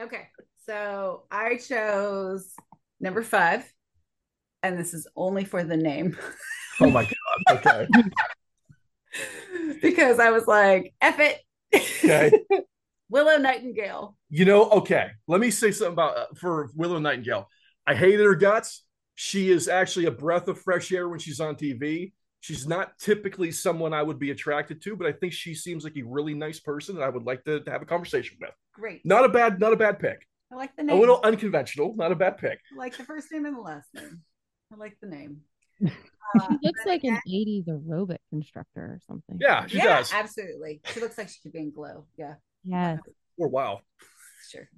okay, 0.00 0.28
so 0.66 1.24
I 1.30 1.58
chose 1.58 2.54
number 2.98 3.22
five, 3.22 3.70
and 4.64 4.78
this 4.78 4.94
is 4.94 5.06
only 5.14 5.44
for 5.44 5.62
the 5.62 5.76
name 5.76 6.16
Oh 6.80 6.90
my 6.90 7.04
god. 7.04 7.58
Okay. 7.58 7.88
because 9.82 10.18
I 10.18 10.30
was 10.30 10.46
like, 10.46 10.94
F 11.00 11.20
it. 11.20 11.40
Okay. 11.74 12.32
Willow 13.08 13.36
Nightingale. 13.36 14.16
You 14.30 14.44
know, 14.44 14.68
okay. 14.70 15.10
Let 15.28 15.40
me 15.40 15.50
say 15.50 15.70
something 15.70 15.92
about 15.92 16.16
uh, 16.16 16.26
for 16.36 16.70
Willow 16.74 16.98
Nightingale. 16.98 17.48
I 17.86 17.94
hated 17.94 18.24
her 18.24 18.34
guts. 18.34 18.84
She 19.14 19.50
is 19.50 19.68
actually 19.68 20.06
a 20.06 20.10
breath 20.10 20.48
of 20.48 20.60
fresh 20.60 20.90
air 20.90 21.08
when 21.08 21.18
she's 21.20 21.38
on 21.38 21.54
TV. 21.54 22.12
She's 22.40 22.66
not 22.66 22.98
typically 22.98 23.52
someone 23.52 23.94
I 23.94 24.02
would 24.02 24.18
be 24.18 24.30
attracted 24.30 24.82
to, 24.82 24.96
but 24.96 25.06
I 25.06 25.12
think 25.12 25.32
she 25.32 25.54
seems 25.54 25.84
like 25.84 25.96
a 25.96 26.02
really 26.02 26.34
nice 26.34 26.60
person 26.60 26.96
that 26.96 27.02
I 27.02 27.08
would 27.08 27.24
like 27.24 27.44
to, 27.44 27.60
to 27.60 27.70
have 27.70 27.82
a 27.82 27.86
conversation 27.86 28.36
with. 28.40 28.50
Great. 28.74 29.02
Not 29.04 29.24
a 29.24 29.28
bad, 29.28 29.60
not 29.60 29.72
a 29.72 29.76
bad 29.76 29.98
pick. 29.98 30.26
I 30.52 30.56
like 30.56 30.74
the 30.76 30.82
name. 30.82 30.96
A 30.96 31.00
little 31.00 31.20
unconventional, 31.22 31.94
not 31.96 32.12
a 32.12 32.16
bad 32.16 32.36
pick. 32.36 32.58
I 32.72 32.78
like 32.78 32.96
the 32.96 33.04
first 33.04 33.30
name 33.32 33.46
and 33.46 33.56
the 33.56 33.60
last 33.60 33.88
name. 33.94 34.22
I 34.74 34.76
like 34.76 34.96
the 35.00 35.06
name. 35.08 35.40
He 36.34 36.40
Uh, 36.40 36.56
looks 36.62 36.80
like 36.84 37.04
an 37.04 37.10
again- 37.24 37.64
80s 37.64 37.68
aerobic 37.68 38.18
instructor 38.32 38.80
or 38.80 38.98
something. 39.06 39.38
Yeah, 39.40 39.66
she 39.66 39.76
yeah, 39.76 39.98
does. 39.98 40.12
absolutely. 40.12 40.80
She 40.86 40.98
looks 40.98 41.16
like 41.16 41.28
she 41.28 41.40
could 41.40 41.52
be 41.52 41.60
in 41.60 41.70
glow. 41.70 42.06
Yeah, 42.16 42.34
Yes. 42.64 42.98
Or 43.38 43.46
wow. 43.48 43.82
sure. 44.50 44.68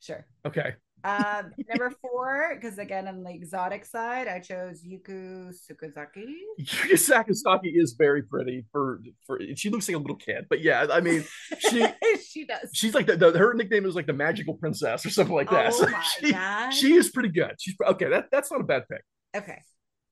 Sure. 0.00 0.26
Okay. 0.44 0.74
Um, 1.04 1.52
number 1.68 1.90
four, 2.02 2.52
because 2.54 2.78
again, 2.78 3.06
on 3.08 3.22
the 3.22 3.30
exotic 3.30 3.84
side, 3.84 4.28
I 4.28 4.40
chose 4.40 4.82
Yuka 4.82 5.52
Sakazaki. 5.54 6.26
Yuka 6.60 6.94
Sakazaki 6.94 7.70
is 7.80 7.94
very 7.96 8.22
pretty 8.22 8.64
for 8.72 9.00
for. 9.26 9.40
She 9.54 9.70
looks 9.70 9.88
like 9.88 9.96
a 9.96 10.00
little 10.00 10.16
kid, 10.16 10.46
but 10.50 10.60
yeah, 10.60 10.86
I 10.90 11.00
mean, 11.00 11.24
she 11.58 11.86
she 12.28 12.44
does. 12.46 12.70
she's 12.72 12.94
like 12.94 13.06
the, 13.06 13.16
the 13.16 13.38
her 13.38 13.54
nickname 13.54 13.86
is 13.86 13.94
like 13.94 14.06
the 14.06 14.12
magical 14.12 14.54
princess 14.54 15.06
or 15.06 15.10
something 15.10 15.34
like 15.34 15.50
that. 15.50 15.72
oh 15.72 15.78
So 15.78 15.86
my 15.88 16.02
she, 16.20 16.32
god. 16.32 16.70
she 16.70 16.94
is 16.94 17.10
pretty 17.10 17.30
good. 17.30 17.54
She's 17.60 17.76
okay. 17.86 18.08
That 18.08 18.26
that's 18.32 18.50
not 18.50 18.60
a 18.60 18.64
bad 18.64 18.84
pick. 18.90 19.02
okay. 19.36 19.62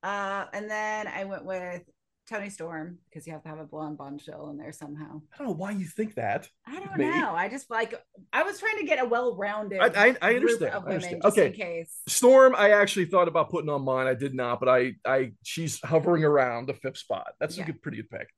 Uh, 0.02 0.44
and 0.52 0.70
then 0.70 1.08
I 1.08 1.24
went 1.24 1.44
with 1.44 1.82
Toni 2.28 2.50
Storm 2.50 2.98
because 3.08 3.26
you 3.26 3.32
have 3.32 3.42
to 3.42 3.48
have 3.48 3.58
a 3.58 3.64
blonde 3.64 3.98
bombshell 3.98 4.50
in 4.50 4.56
there 4.56 4.72
somehow. 4.72 5.20
I 5.32 5.38
don't 5.38 5.46
know 5.48 5.52
why 5.54 5.70
you 5.72 5.86
think 5.86 6.14
that. 6.16 6.48
I 6.66 6.80
don't 6.80 6.98
know. 6.98 7.32
I 7.34 7.48
just 7.48 7.70
like 7.70 7.94
I 8.32 8.42
was 8.42 8.58
trying 8.58 8.78
to 8.78 8.84
get 8.84 9.02
a 9.02 9.06
well-rounded. 9.06 9.78
I- 9.80 10.08
I- 10.08 10.16
I 10.22 10.34
understand. 10.36 10.72
I 10.74 10.78
women 10.78 10.94
understand. 10.94 11.22
just 11.22 11.38
Okay. 11.38 11.46
in 11.46 11.52
case. 11.52 12.00
Storm, 12.08 12.54
I 12.56 12.70
actually 12.70 13.06
thought 13.06 13.28
about 13.28 13.50
putting 13.50 13.70
on 13.70 13.82
mine. 13.82 14.06
I 14.06 14.14
did 14.14 14.34
not, 14.34 14.60
but 14.60 14.68
I, 14.68 14.94
I, 15.04 15.32
she's 15.44 15.80
hovering 15.84 16.24
around 16.24 16.66
the 16.66 16.74
fifth 16.74 16.98
spot. 16.98 17.32
That's 17.40 17.56
Yeah. 17.56 17.62
a 17.64 17.66
good, 17.66 17.82
pretty 17.82 17.98
good 17.98 18.10
pick. 18.10 18.28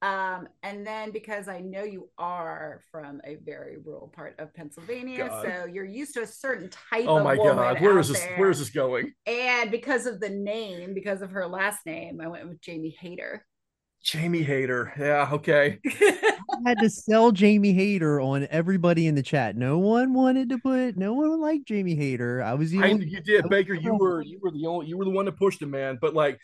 Um, 0.00 0.48
and 0.62 0.86
then 0.86 1.10
because 1.10 1.48
I 1.48 1.58
know 1.58 1.82
you 1.82 2.08
are 2.18 2.82
from 2.92 3.20
a 3.24 3.34
very 3.44 3.78
rural 3.84 4.08
part 4.14 4.36
of 4.38 4.54
Pennsylvania, 4.54 5.28
God. 5.28 5.44
so 5.44 5.64
you're 5.66 5.84
used 5.84 6.14
to 6.14 6.22
a 6.22 6.26
certain 6.26 6.70
type 6.70 7.02
of. 7.02 7.08
Oh 7.08 7.18
of 7.18 7.24
my 7.24 7.34
woman 7.34 7.56
God, 7.56 7.80
where 7.80 7.98
out 7.98 8.06
this? 8.06 8.20
there. 8.20 8.38
Where 8.38 8.50
is 8.50 8.60
this 8.60 8.70
going? 8.70 9.12
And 9.26 9.72
because 9.72 10.06
of 10.06 10.20
the 10.20 10.30
name, 10.30 10.94
because 10.94 11.20
of 11.20 11.32
her 11.32 11.48
last 11.48 11.84
name, 11.84 12.20
I 12.20 12.28
went 12.28 12.48
with 12.48 12.60
Jamie 12.60 12.96
Hayter. 13.00 13.44
Jamie 14.04 14.42
Hayter. 14.44 14.92
Yeah, 14.98 15.28
okay. 15.32 15.80
I 15.86 16.38
had 16.64 16.78
to 16.78 16.88
sell 16.88 17.32
Jamie 17.32 17.72
Hayter 17.72 18.20
on 18.20 18.46
everybody 18.50 19.06
in 19.06 19.16
the 19.16 19.22
chat. 19.22 19.56
No 19.56 19.78
one 19.78 20.14
wanted 20.14 20.48
to 20.50 20.58
put. 20.58 20.96
No 20.96 21.14
one 21.14 21.40
liked 21.40 21.66
Jamie 21.66 21.96
Hayter. 21.96 22.42
I 22.42 22.54
was 22.54 22.70
the 22.70 22.78
I, 22.78 22.92
only. 22.92 23.08
you 23.08 23.20
did, 23.20 23.44
I- 23.44 23.48
Baker. 23.48 23.74
You 23.74 23.94
were, 23.94 24.22
you 24.22 24.38
were 24.40 24.52
the 24.52 24.66
only, 24.66 24.86
you 24.86 24.96
were 24.96 25.04
the 25.04 25.10
one 25.10 25.24
that 25.26 25.36
pushed 25.36 25.60
him, 25.60 25.72
man. 25.72 25.98
But 26.00 26.14
like, 26.14 26.38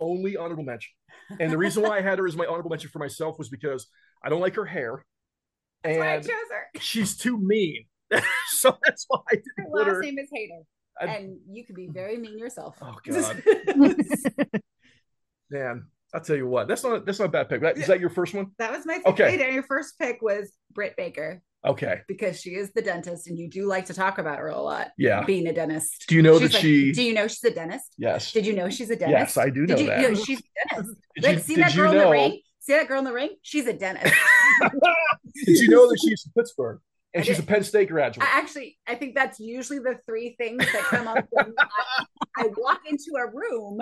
only 0.00 0.36
honorable 0.36 0.64
mention. 0.64 0.90
And 1.40 1.50
the 1.52 1.58
reason 1.58 1.82
why 1.82 1.98
I 1.98 2.00
had 2.00 2.18
her 2.18 2.26
as 2.26 2.36
my 2.36 2.46
honorable 2.46 2.70
mention 2.70 2.90
for 2.90 2.98
myself 2.98 3.38
was 3.38 3.48
because 3.48 3.86
I 4.24 4.28
don't 4.28 4.40
like 4.40 4.54
her 4.56 4.64
hair, 4.66 5.04
That's 5.82 5.98
why 5.98 6.14
I 6.14 6.18
chose 6.20 6.30
her. 6.30 6.80
she's 6.80 7.16
too 7.16 7.38
mean. 7.38 7.86
so 8.48 8.76
that's 8.84 9.04
why 9.08 9.18
I 9.30 9.36
Her 9.36 9.42
didn't 9.56 9.72
put 9.72 9.78
last 9.80 9.86
her. 9.94 10.00
name 10.02 10.18
is 10.18 10.28
Hayter. 10.32 10.62
I- 11.00 11.06
and 11.16 11.38
you 11.50 11.64
could 11.64 11.74
be 11.76 11.88
very 11.88 12.16
mean 12.16 12.38
yourself. 12.38 12.76
Oh 12.80 12.96
God, 13.04 13.42
man! 15.50 15.86
I'll 16.12 16.20
tell 16.20 16.36
you 16.36 16.46
what. 16.46 16.68
That's 16.68 16.84
not 16.84 17.04
that's 17.04 17.18
not 17.18 17.26
a 17.26 17.30
bad 17.30 17.48
pick. 17.48 17.60
That, 17.62 17.76
is 17.78 17.86
that 17.88 18.00
your 18.00 18.10
first 18.10 18.34
one? 18.34 18.52
that 18.58 18.70
was 18.70 18.86
my 18.86 18.98
pick. 18.98 19.06
Okay. 19.08 19.42
And 19.42 19.54
your 19.54 19.64
first 19.64 19.98
pick 19.98 20.22
was 20.22 20.52
Britt 20.72 20.96
Baker 20.96 21.42
Okay. 21.64 22.00
because 22.08 22.40
she 22.40 22.50
is 22.50 22.72
the 22.72 22.82
dentist, 22.82 23.26
and 23.26 23.38
you 23.38 23.48
do 23.48 23.66
like 23.66 23.86
to 23.86 23.94
talk 23.94 24.18
about 24.18 24.38
her 24.38 24.48
a 24.48 24.60
lot. 24.60 24.88
Yeah. 24.98 25.24
being 25.24 25.46
a 25.46 25.52
dentist. 25.52 26.04
Do 26.08 26.14
you 26.14 26.22
know 26.22 26.38
She's 26.38 26.48
that 26.50 26.54
like, 26.54 26.62
she? 26.62 26.92
Do 26.92 27.02
you 27.02 27.14
know 27.14 27.26
she's 27.26 27.44
a 27.44 27.50
dentist? 27.50 27.94
yes. 27.98 28.32
Did 28.32 28.46
you 28.46 28.52
know 28.54 28.68
she's 28.68 28.90
a 28.90 28.96
dentist? 28.96 29.36
Yes, 29.36 29.36
I 29.38 29.50
do 29.50 29.66
know 29.66 29.74
Did 29.76 29.80
you, 29.80 29.86
that. 29.86 30.00
you 30.02 30.08
know, 30.08 30.14
she's 30.14 30.38
a 30.40 30.74
dentist. 30.74 30.96
Did 31.16 31.24
Like, 31.24 31.34
you, 31.36 31.40
see 31.42 31.54
that 31.56 31.74
you 31.74 31.80
girl 31.82 31.92
in 31.92 31.98
the 31.98 32.10
ring? 32.10 32.40
See 32.60 32.72
that 32.72 32.88
girl 32.88 32.98
in 32.98 33.04
the 33.04 33.12
ring? 33.12 33.30
She's 33.42 33.66
a 33.66 33.72
dentist. 33.72 34.14
Did 35.46 35.58
you 35.58 35.68
know 35.68 35.88
that 35.88 35.98
she's 36.02 36.22
from 36.22 36.32
Pittsburgh 36.42 36.80
and 37.12 37.22
I 37.22 37.24
she's 37.26 37.38
a. 37.38 37.42
Penn 37.42 37.62
State 37.64 37.88
graduate? 37.88 38.26
I 38.26 38.38
actually, 38.38 38.78
I 38.86 38.94
think 38.94 39.14
that's 39.14 39.38
usually 39.40 39.78
the 39.78 39.98
three 40.06 40.34
things 40.38 40.58
that 40.72 40.82
come 40.84 41.08
up 41.08 41.24
when 41.30 41.54
I, 41.58 42.04
I 42.38 42.46
walk 42.56 42.80
into 42.88 43.12
a 43.18 43.26
room 43.30 43.80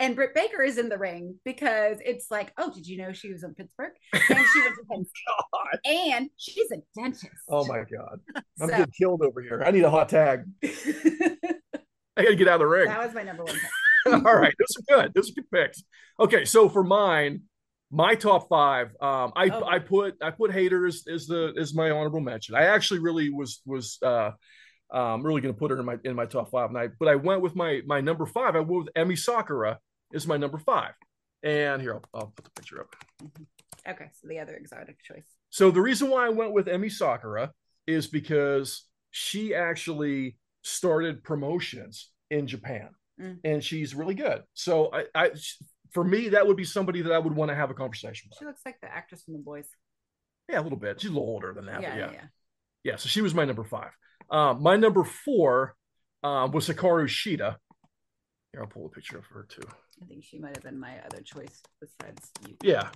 and 0.00 0.16
Britt 0.16 0.34
Baker 0.34 0.62
is 0.62 0.76
in 0.78 0.88
the 0.88 0.98
ring 0.98 1.36
because 1.44 1.98
it's 2.04 2.30
like, 2.30 2.52
oh, 2.58 2.72
did 2.72 2.86
you 2.86 2.98
know 2.98 3.12
she 3.12 3.32
was 3.32 3.42
in 3.44 3.54
Pittsburgh? 3.54 3.92
And 4.12 4.22
she 4.28 4.60
to 4.62 4.70
Penn 4.90 5.06
God. 5.52 5.78
And 5.84 6.30
she's 6.36 6.70
a 6.72 6.78
dentist. 7.00 7.28
Oh 7.48 7.64
my 7.66 7.78
God. 7.84 8.20
I'm 8.60 8.68
So- 8.68 8.76
getting 8.76 8.92
killed 8.98 9.22
over 9.22 9.40
here. 9.40 9.62
I 9.64 9.70
need 9.70 9.84
a 9.84 9.90
hot 9.90 10.08
tag. 10.08 10.44
I 12.16 12.22
got 12.22 12.28
to 12.30 12.36
get 12.36 12.48
out 12.48 12.54
of 12.54 12.60
the 12.60 12.66
ring. 12.66 12.86
that 12.86 13.04
was 13.04 13.14
my 13.14 13.22
number 13.22 13.44
one 13.44 13.54
pick. 13.54 14.12
All 14.26 14.36
right, 14.36 14.54
those 14.58 14.76
are 14.78 15.02
good. 15.02 15.14
Those 15.14 15.30
are 15.30 15.34
good 15.34 15.50
picks. 15.50 15.82
Okay, 16.20 16.44
so 16.44 16.68
for 16.68 16.84
mine, 16.84 17.42
my 17.90 18.14
top 18.14 18.48
five, 18.48 18.88
um, 19.00 19.32
I 19.34 19.48
Oh. 19.50 19.64
I 19.64 19.78
put 19.78 20.16
I 20.22 20.30
put 20.30 20.52
haters 20.52 21.06
as 21.12 21.26
the 21.26 21.54
as 21.58 21.74
my 21.74 21.90
honorable 21.90 22.20
mention. 22.20 22.54
I 22.54 22.64
actually 22.64 23.00
really 23.00 23.30
was 23.30 23.60
was 23.64 23.98
uh 24.02 24.32
um 24.94 25.02
I'm 25.20 25.22
really 25.26 25.40
gonna 25.42 25.52
put 25.54 25.70
her 25.70 25.78
in 25.78 25.84
my 25.84 25.96
in 26.04 26.14
my 26.14 26.26
top 26.26 26.50
five, 26.50 26.70
and 26.70 26.78
I 26.78 26.88
but 26.98 27.08
I 27.08 27.16
went 27.16 27.42
with 27.42 27.54
my 27.56 27.82
my 27.86 28.00
number 28.00 28.24
five. 28.26 28.56
I 28.56 28.60
went 28.60 28.84
with 28.84 28.88
Emmy 28.96 29.16
Sakura 29.16 29.78
is 30.12 30.26
my 30.26 30.36
number 30.36 30.58
five. 30.58 30.92
And 31.42 31.82
here 31.82 31.94
I'll, 31.94 32.04
I'll 32.14 32.32
put 32.34 32.44
the 32.46 32.50
picture 32.52 32.80
up. 32.80 32.94
Okay, 33.86 34.06
so 34.14 34.28
the 34.28 34.38
other 34.38 34.54
exotic 34.54 35.02
choice. 35.02 35.24
So 35.50 35.70
the 35.70 35.80
reason 35.82 36.08
why 36.08 36.24
I 36.26 36.30
went 36.30 36.52
with 36.54 36.68
Emmy 36.68 36.88
Sakura 36.88 37.52
is 37.86 38.06
because 38.06 38.84
she 39.10 39.54
actually 39.54 40.38
started 40.62 41.22
promotions 41.22 42.10
in 42.30 42.46
Japan, 42.46 42.88
Mm. 43.20 43.38
and 43.44 43.62
she's 43.62 43.94
really 43.94 44.14
good. 44.14 44.42
So 44.54 44.90
I, 44.92 45.04
I, 45.14 45.30
for 45.92 46.02
me, 46.02 46.30
that 46.30 46.44
would 46.46 46.56
be 46.56 46.64
somebody 46.64 47.00
that 47.02 47.12
I 47.12 47.18
would 47.18 47.32
want 47.36 47.50
to 47.50 47.54
have 47.54 47.70
a 47.70 47.74
conversation 47.74 48.28
with. 48.30 48.38
She 48.38 48.44
looks 48.44 48.62
like 48.66 48.80
the 48.80 48.90
actress 48.92 49.22
from 49.22 49.34
The 49.34 49.40
Boys. 49.40 49.68
Yeah, 50.48 50.58
a 50.60 50.62
little 50.62 50.78
bit. 50.78 51.00
She's 51.00 51.10
a 51.10 51.12
little 51.12 51.28
older 51.28 51.52
than 51.54 51.66
that. 51.66 51.80
yeah, 51.82 51.96
yeah, 51.96 52.10
yeah. 52.12 52.20
yeah. 52.82 52.96
So 52.96 53.08
she 53.08 53.20
was 53.22 53.32
my 53.34 53.44
number 53.44 53.62
five. 53.62 53.90
Um, 54.30 54.62
my 54.62 54.76
number 54.76 55.04
four 55.04 55.76
um, 56.22 56.52
was 56.52 56.68
Hikaru 56.68 57.06
Shida. 57.06 57.56
Here, 58.52 58.60
I'll 58.62 58.66
pull 58.66 58.86
a 58.86 58.88
picture 58.88 59.18
of 59.18 59.26
her 59.26 59.46
too. 59.48 59.66
I 60.02 60.06
think 60.06 60.24
she 60.24 60.38
might 60.38 60.56
have 60.56 60.64
been 60.64 60.78
my 60.78 60.98
other 61.04 61.20
choice 61.22 61.62
besides 61.80 62.30
you. 62.46 62.56
Yeah. 62.62 62.88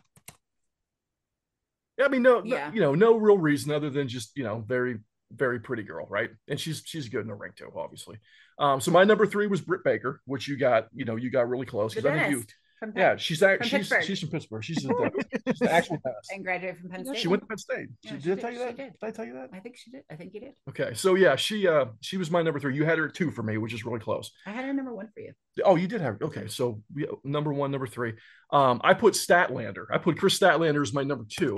Yeah, 1.99 2.05
I 2.05 2.09
mean, 2.09 2.23
no, 2.23 2.41
no- 2.41 2.71
you 2.73 2.81
know, 2.81 2.95
no 2.95 3.17
real 3.17 3.39
reason 3.39 3.73
other 3.73 3.91
than 3.91 4.09
just 4.09 4.37
you 4.37 4.45
know, 4.45 4.65
very, 4.67 4.99
very 5.33 5.61
pretty 5.61 5.83
girl, 5.83 6.07
right? 6.09 6.31
And 6.49 6.59
she's 6.59 6.83
she's 6.85 7.09
good 7.09 7.23
in 7.23 7.27
the 7.27 7.35
ring 7.35 7.53
too, 7.57 7.71
obviously. 7.77 8.19
Um, 8.59 8.81
so 8.81 8.91
my 8.91 9.05
number 9.05 9.27
three 9.27 9.47
was 9.47 9.61
Britt 9.61 9.85
Baker, 9.85 10.21
which 10.25 10.49
you 10.49 10.57
got, 10.57 10.89
you 10.95 11.05
know, 11.05 11.17
you 11.17 11.31
got 11.31 11.49
really 11.49 11.67
close 11.67 11.95
because 11.95 12.11
I 12.11 12.19
think 12.19 12.31
you, 12.31 12.45
from 12.79 12.93
Penn- 12.93 13.01
yeah, 13.03 13.17
she's 13.17 13.39
From 13.41 13.59
she's 13.63 13.71
Pittsburgh. 13.71 14.05
she's 14.05 14.21
from 14.21 14.29
Pittsburgh. 14.31 14.65
She's 14.65 14.85
a 14.85 14.89
dentist. 15.01 15.29
she's 15.47 15.59
the 15.59 15.73
actual 15.73 15.99
dentist. 16.05 16.31
and 16.33 16.45
graduated 16.45 16.81
from 16.81 16.91
Penn 16.91 17.05
State. 17.05 17.19
She 17.19 17.29
went 17.29 17.43
to 17.43 17.47
Penn 17.49 17.59
State. 17.59 17.89
Yeah, 18.03 18.11
She- 18.13 18.17
she 18.19 18.23
did 18.29 18.39
I 18.39 18.41
tell 18.43 18.53
you 18.53 18.59
that? 18.61 18.77
did. 18.77 18.93
Did 18.93 19.07
I 19.07 19.11
tell 19.11 19.25
you 19.25 19.33
that? 19.35 19.51
I 19.53 19.59
think 19.61 19.77
she 19.77 19.91
did. 19.91 20.03
I 20.11 20.15
think 20.17 20.35
you 20.35 20.41
did. 20.41 20.53
Okay, 20.69 20.95
so 20.95 21.15
yeah, 21.15 21.37
she 21.37 21.67
uh 21.69 21.87
she 22.01 22.17
was 22.17 22.31
my 22.31 22.43
number 22.43 22.61
three. 22.61 22.75
You 22.77 22.85
had 22.85 22.99
her 22.99 23.09
two 23.09 23.31
for 23.31 23.43
me, 23.43 23.59
which 23.59 23.75
is 23.75 23.85
really 23.85 24.01
close. 24.01 24.31
I 24.47 24.51
had 24.51 24.65
her 24.65 24.73
number 24.73 24.95
one 24.95 25.09
for 25.15 25.21
you. 25.21 25.33
Oh, 25.65 25.77
you 25.77 25.89
did 25.89 26.01
have 26.01 26.21
okay. 26.23 26.47
So 26.47 26.83
we, 26.95 27.07
number 27.25 27.53
one, 27.53 27.71
number 27.71 27.87
three. 27.87 28.15
Um, 28.53 28.81
I 28.85 28.95
put 28.95 29.15
Statlander. 29.15 29.87
I 29.93 29.99
put 29.99 30.19
Kris 30.19 30.39
Statlander 30.39 30.83
as 30.83 30.93
my 30.93 31.03
number 31.03 31.25
two. 31.29 31.57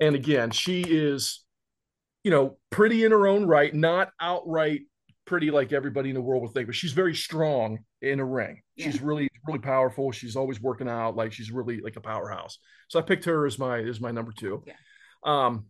And 0.00 0.14
again, 0.14 0.50
she 0.50 0.82
is, 0.82 1.42
you 2.22 2.30
know, 2.30 2.58
pretty 2.70 3.04
in 3.04 3.12
her 3.12 3.26
own 3.26 3.46
right, 3.46 3.72
not 3.74 4.10
outright 4.20 4.82
pretty 5.26 5.50
like 5.50 5.72
everybody 5.72 6.08
in 6.10 6.14
the 6.14 6.20
world 6.20 6.42
would 6.42 6.52
think, 6.52 6.66
but 6.66 6.74
she's 6.74 6.92
very 6.92 7.14
strong 7.14 7.78
in 8.02 8.20
a 8.20 8.24
ring. 8.24 8.60
She's 8.78 9.00
really, 9.00 9.28
really 9.46 9.58
powerful. 9.58 10.12
She's 10.12 10.36
always 10.36 10.60
working 10.60 10.88
out, 10.88 11.16
like 11.16 11.32
she's 11.32 11.50
really 11.50 11.80
like 11.80 11.96
a 11.96 12.00
powerhouse. 12.00 12.58
So 12.88 12.98
I 12.98 13.02
picked 13.02 13.24
her 13.24 13.46
as 13.46 13.58
my 13.58 13.78
as 13.80 14.00
my 14.00 14.10
number 14.10 14.32
two. 14.36 14.62
Yeah. 14.66 14.74
Um, 15.24 15.66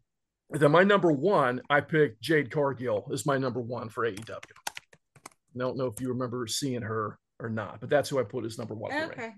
then 0.50 0.70
my 0.70 0.82
number 0.84 1.10
one, 1.12 1.60
I 1.70 1.80
picked 1.80 2.20
Jade 2.22 2.50
Cargill 2.50 3.08
as 3.12 3.26
my 3.26 3.36
number 3.38 3.60
one 3.60 3.88
for 3.88 4.04
AEW. 4.06 4.30
I 4.34 5.58
don't 5.58 5.76
know 5.76 5.86
if 5.86 6.00
you 6.00 6.08
remember 6.08 6.46
seeing 6.46 6.82
her 6.82 7.18
or 7.40 7.48
not, 7.48 7.80
but 7.80 7.90
that's 7.90 8.08
who 8.08 8.18
I 8.20 8.22
put 8.24 8.44
as 8.44 8.58
number 8.58 8.74
one. 8.74 8.90
for 8.92 8.96
me. 8.98 9.04
Okay. 9.12 9.32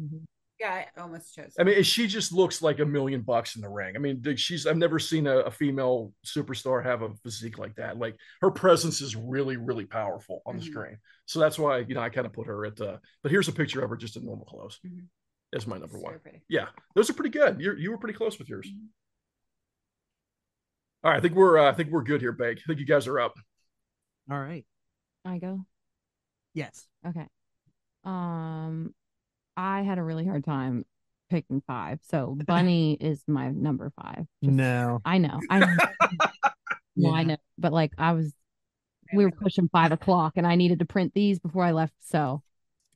Mhm. 0.00 0.24
Yeah, 0.62 0.84
I 0.96 1.00
almost 1.00 1.34
chose. 1.34 1.54
I 1.58 1.64
mean, 1.64 1.82
she 1.82 2.06
just 2.06 2.32
looks 2.32 2.62
like 2.62 2.78
a 2.78 2.84
million 2.86 3.22
bucks 3.22 3.56
in 3.56 3.62
the 3.62 3.68
ring. 3.68 3.96
I 3.96 3.98
mean, 3.98 4.22
she's 4.36 4.64
I've 4.64 4.76
never 4.76 5.00
seen 5.00 5.26
a, 5.26 5.38
a 5.38 5.50
female 5.50 6.12
superstar 6.24 6.84
have 6.84 7.02
a 7.02 7.12
physique 7.24 7.58
like 7.58 7.74
that. 7.76 7.98
Like 7.98 8.16
her 8.42 8.50
presence 8.52 9.00
is 9.00 9.16
really, 9.16 9.56
really 9.56 9.86
powerful 9.86 10.40
on 10.46 10.56
the 10.56 10.62
Mhm. 10.62 10.66
screen. 10.70 10.98
So 11.26 11.40
that's 11.40 11.58
why 11.58 11.78
you 11.78 11.94
know 11.96 12.00
I 12.00 12.10
kind 12.10 12.26
of 12.28 12.32
put 12.32 12.46
her 12.46 12.64
at. 12.64 12.80
Uh, 12.80 12.98
but 13.24 13.32
here's 13.32 13.48
a 13.48 13.52
picture 13.52 13.82
of 13.82 13.90
her 13.90 13.96
just 13.96 14.16
in 14.16 14.24
normal 14.24 14.44
clothes. 14.46 14.78
Mhm. 14.86 15.08
As 15.52 15.66
my 15.66 15.78
number 15.78 15.96
It's 15.96 16.04
one. 16.04 16.18
pretty. 16.20 16.42
Yeah, 16.48 16.68
those 16.94 17.10
are 17.10 17.14
pretty 17.14 17.30
good. 17.36 17.60
You 17.60 17.74
you 17.74 17.90
were 17.90 17.98
pretty 17.98 18.16
close 18.16 18.38
with 18.38 18.48
yours. 18.48 18.68
Mhm. 18.68 18.86
All 21.02 21.10
right, 21.10 21.16
I 21.16 21.20
think 21.20 21.34
we're 21.34 21.58
uh, 21.58 21.72
I 21.72 21.74
think 21.74 21.90
we're 21.90 22.04
good 22.04 22.20
here, 22.20 22.30
Bake. 22.32 22.58
I 22.58 22.62
think 22.68 22.78
you 22.78 22.86
guys 22.86 23.08
are 23.08 23.18
up. 23.18 23.34
All 24.30 24.38
right. 24.40 24.64
I 25.24 25.38
go. 25.38 25.66
Yes. 26.54 26.86
Okay. 27.04 27.26
Um, 28.04 28.94
I 29.56 29.82
had 29.82 29.98
a 29.98 30.02
really 30.02 30.26
hard 30.26 30.44
time 30.44 30.84
picking 31.30 31.62
five. 31.66 32.00
So 32.10 32.36
Bunny 32.46 32.94
is 33.00 33.22
my 33.26 33.48
number 33.50 33.92
five. 34.00 34.26
Just- 34.42 34.54
No. 34.56 35.00
I 35.04 35.18
know. 35.18 35.40
I 35.50 35.58
know. 35.60 35.76
no, 36.96 37.14
I 37.14 37.22
know. 37.24 37.36
But 37.58 37.72
like 37.72 37.92
I 37.98 38.12
was 38.12 38.32
we 39.14 39.24
were 39.24 39.30
pushing 39.30 39.68
five 39.68 39.92
o'clock 39.92 40.34
and 40.36 40.46
I 40.46 40.54
needed 40.56 40.78
to 40.78 40.84
print 40.86 41.12
these 41.14 41.38
before 41.38 41.64
I 41.64 41.72
left. 41.72 41.92
So 42.00 42.42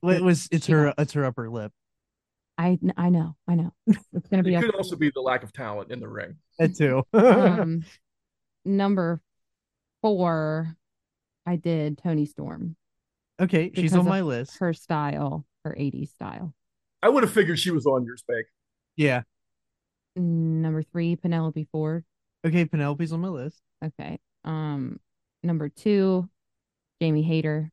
Well, 0.01 0.15
it 0.15 0.23
was. 0.23 0.47
It's 0.51 0.67
her. 0.67 0.85
got- 0.85 0.95
It's 0.99 1.13
her 1.13 1.25
upper 1.25 1.49
lip. 1.49 1.71
I 2.59 2.79
I 2.97 3.09
know, 3.09 3.35
I 3.47 3.53
know. 3.53 3.71
It's 3.85 4.27
gonna 4.31 4.41
be 4.41 4.55
It 4.55 4.61
could 4.61 4.73
also 4.73 4.95
be 4.95 5.11
the 5.13 5.21
lack 5.21 5.43
of 5.43 5.53
talent 5.53 5.91
in 5.91 5.99
the 5.99 6.07
ring. 6.07 6.37
That 6.57 6.75
too. 6.75 7.03
um 7.13 7.83
number 8.65 9.21
four, 10.01 10.75
I 11.45 11.55
did 11.57 11.99
Toni 11.99 12.25
Storm. 12.25 12.75
okay, 13.39 13.71
she's 13.75 13.93
on 13.95 14.05
my 14.05 14.21
list. 14.21 14.57
Her 14.57 14.73
style, 14.73 15.45
her 15.67 15.75
80s 15.79 16.09
style. 16.09 16.53
I 17.03 17.09
would 17.09 17.23
have 17.23 17.31
figured 17.31 17.59
she 17.59 17.71
was 17.71 17.85
on 17.85 18.05
yours, 18.05 18.23
Bake. 18.27 18.45
Yeah. 18.95 19.21
Number 20.15 20.81
three, 20.81 21.15
Penelope 21.15 21.67
Ford. 21.71 22.03
Okay, 22.45 22.65
Penelope's 22.65 23.11
on 23.11 23.21
my 23.21 23.27
list. 23.27 23.61
Okay. 23.83 24.19
Um, 24.43 24.99
number 25.43 25.69
two, 25.69 26.27
Jamie 27.01 27.21
Hayter. 27.23 27.71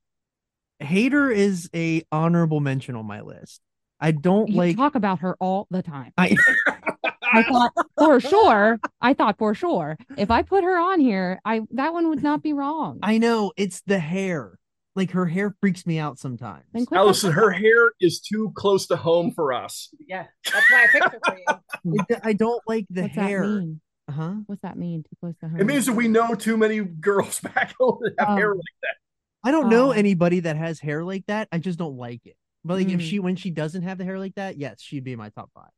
Hater 0.81 1.31
is 1.31 1.71
a 1.75 2.03
honorable 2.13 2.61
mention 2.61 2.97
on 2.97 3.07
my 3.07 3.21
list. 3.23 3.61
I 4.01 4.11
don't 4.11 4.49
You 4.51 4.57
like. 4.57 4.77
talk 4.77 4.95
about 4.97 5.21
her 5.21 5.37
all 5.41 5.67
the 5.71 5.83
time. 5.83 6.13
I 6.19 6.37
I 7.23 7.43
thought 7.45 7.73
for 7.97 8.21
sure. 8.21 8.79
I 9.01 9.15
thought 9.15 9.39
for 9.39 9.55
sure. 9.55 9.97
If 10.19 10.31
I 10.31 10.43
put 10.43 10.63
her 10.65 10.77
on 10.79 11.01
here, 11.01 11.41
I 11.45 11.63
that 11.73 11.93
one 11.93 12.09
would 12.11 12.23
not 12.23 12.43
be 12.43 12.53
wrong. 12.53 12.99
I 13.03 13.19
know 13.19 13.53
it's 13.57 13.81
the 13.87 13.99
hair. 13.99 14.59
Like 14.97 15.11
her 15.13 15.27
hair 15.27 15.55
freaks 15.61 15.87
me 15.87 15.99
out 15.99 16.19
sometimes. 16.19 16.65
Then 16.73 16.87
quit 16.87 16.99
Allison, 16.99 17.33
her 17.33 17.51
hair 17.51 17.93
is 18.01 18.21
too 18.21 18.53
close 18.55 18.87
to 18.89 18.97
home 18.97 19.33
for 19.33 19.53
us. 19.53 19.89
Yeah, 20.07 20.27
that's 20.53 20.71
why 20.71 20.85
I 20.85 20.87
picked 20.87 21.13
her 21.13 21.21
for 21.27 21.39
you. 21.85 22.17
I 22.23 22.33
don't 22.33 22.63
like 22.67 22.87
the 22.91 23.03
What's 23.03 23.15
hair. 23.15 23.43
that 23.43 23.49
mean? 23.61 23.81
Huh? 24.11 24.35
What's 24.47 24.63
that 24.63 24.77
mean? 24.79 25.03
Too 25.03 25.17
close 25.21 25.35
to 25.41 25.49
home. 25.49 25.61
It 25.61 25.67
means 25.67 25.87
that 25.87 25.95
we 25.95 26.09
know 26.09 26.35
too 26.35 26.57
many 26.57 26.81
girls 26.81 27.41
back 27.55 27.75
home 27.79 27.99
that 28.03 28.15
have 28.19 28.29
Oh. 28.31 28.37
hair 28.37 28.55
like 28.55 28.63
that. 28.83 28.97
I 29.43 29.51
don't 29.51 29.69
know 29.69 29.89
Oh. 29.89 29.93
anybody 29.93 30.41
that 30.41 30.57
has 30.57 30.79
hair 30.81 31.05
like 31.05 31.27
that. 31.27 31.49
I 31.53 31.59
just 31.59 31.79
don't 31.79 31.97
like 31.97 32.25
it. 32.27 32.37
But 32.65 32.75
like 32.79 32.89
if 32.89 33.01
Mm. 33.01 33.09
she 33.11 33.19
when 33.19 33.37
she 33.37 33.51
doesn't 33.51 33.83
have 33.83 33.99
the 33.99 34.05
hair 34.05 34.19
like 34.19 34.37
that, 34.37 34.57
yes, 34.57 34.81
she'd 34.81 35.05
be 35.05 35.17
my 35.17 35.29
top 35.31 35.51
five. 35.55 35.71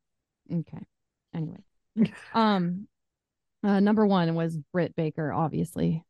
Okay. 0.52 0.78
Anyway, 1.34 1.58
um, 2.34 2.86
uh, 3.64 3.80
number 3.80 4.06
one 4.06 4.34
was 4.36 4.56
Britt 4.72 4.94
Baker, 4.94 5.32
obviously, 5.32 6.04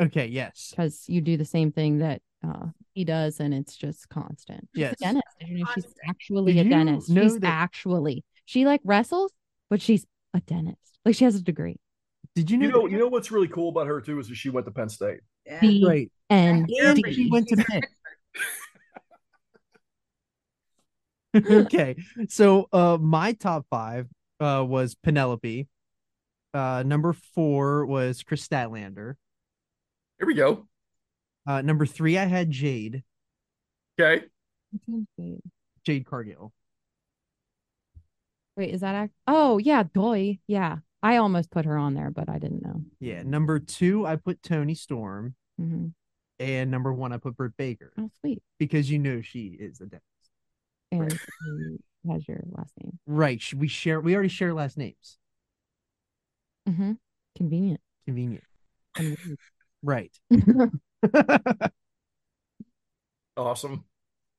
Okay, 0.00 0.26
yes. 0.26 0.68
because 0.70 1.04
you 1.08 1.20
do 1.20 1.36
the 1.36 1.44
same 1.44 1.70
thing 1.72 1.98
that 1.98 2.22
uh 2.46 2.66
he 2.94 3.04
does, 3.04 3.38
and 3.40 3.52
it's 3.54 3.76
just 3.76 4.08
constant. 4.08 4.68
She's 4.74 4.80
Yes. 4.80 4.94
a 4.94 5.04
dentist. 5.04 5.24
Did 5.38 5.48
you 5.48 5.58
know 5.58 5.70
she's 5.74 5.94
actually 6.08 6.52
Did 6.54 6.66
a 6.66 6.70
dentist? 6.70 7.10
know 7.10 7.22
She's 7.22 7.38
that- 7.40 7.46
actually 7.52 8.24
she 8.46 8.64
like 8.66 8.80
wrestles, 8.84 9.32
but 9.68 9.80
she's 9.82 10.06
a 10.34 10.40
dentist. 10.40 10.98
Like 11.04 11.14
she 11.14 11.24
has 11.24 11.34
a 11.36 11.42
degree. 11.42 11.76
Did 12.34 12.50
you 12.50 12.56
know? 12.58 12.66
You 12.66 12.72
know, 12.72 12.82
that- 12.82 12.90
you 12.92 12.98
know 12.98 13.08
what's 13.08 13.30
really 13.30 13.48
cool 13.48 13.68
about 13.68 13.86
her 13.88 14.00
too 14.00 14.18
is 14.20 14.28
that 14.28 14.36
she 14.36 14.48
went 14.50 14.66
to 14.66 14.72
Penn 14.72 14.88
State. 14.88 15.20
Yeah. 15.46 15.60
The 15.60 15.84
right. 15.84 16.12
and 16.30 16.68
And 16.82 17.02
she 17.12 17.28
went 17.30 17.48
to 17.48 17.56
Penn. 17.68 17.82
Okay. 21.36 21.96
So 22.28 22.68
uh 22.72 22.98
my 23.00 23.32
top 23.34 23.66
five 23.70 24.08
uh 24.40 24.64
was 24.66 24.94
Penelope. 24.94 25.68
Uh 26.52 26.82
number 26.86 27.12
four 27.12 27.86
was 27.86 28.22
Kris 28.22 28.46
Statlander. 28.46 29.14
Here 30.20 30.26
we 30.26 30.34
go. 30.34 30.68
Uh 31.46 31.62
number 31.62 31.86
three 31.86 32.18
I 32.18 32.26
had 32.26 32.50
Jade. 32.50 33.02
Okay. 33.98 34.26
Jade 35.84 36.04
Cargill. 36.06 36.52
Wait, 38.56 38.74
is 38.74 38.82
that 38.82 38.94
act? 38.94 39.14
Oh 39.26 39.56
yeah, 39.56 39.82
Doy. 39.94 40.38
Yeah, 40.46 40.76
I 41.02 41.16
almost 41.16 41.50
put 41.50 41.64
her 41.64 41.78
on 41.78 41.94
there, 41.94 42.10
but 42.10 42.28
I 42.28 42.38
didn't 42.38 42.62
know. 42.62 42.82
Yeah. 43.00 43.22
Number 43.22 43.58
two 43.58 44.06
I 44.06 44.16
put 44.16 44.42
Toni 44.42 44.74
Storm. 44.74 45.34
hmm 45.58 45.86
And 46.38 46.70
number 46.70 46.92
one 46.92 47.12
I 47.14 47.16
put 47.16 47.36
Britt 47.38 47.56
Baker. 47.56 47.92
Oh 47.98 48.10
sweet. 48.20 48.42
Because 48.58 48.90
you 48.90 48.98
know 48.98 49.22
she 49.22 49.56
is 49.58 49.80
a 49.80 49.86
dentist. 49.86 50.04
And 50.92 51.10
she 51.12 52.10
has 52.12 52.28
your 52.28 52.42
last 52.50 52.72
name. 52.82 52.98
Right. 53.06 53.40
sh- 53.40 53.54
We 53.54 53.68
share 53.68 54.00
we 54.00 54.12
already 54.14 54.28
share 54.28 54.52
last 54.52 54.76
names. 54.76 55.16
Mm-hmm. 56.68 56.92
Convenient. 57.38 57.80
Convenient. 58.04 58.44
Convenient. 59.84 60.80
Right. 61.02 61.50
Awesome. 63.36 63.84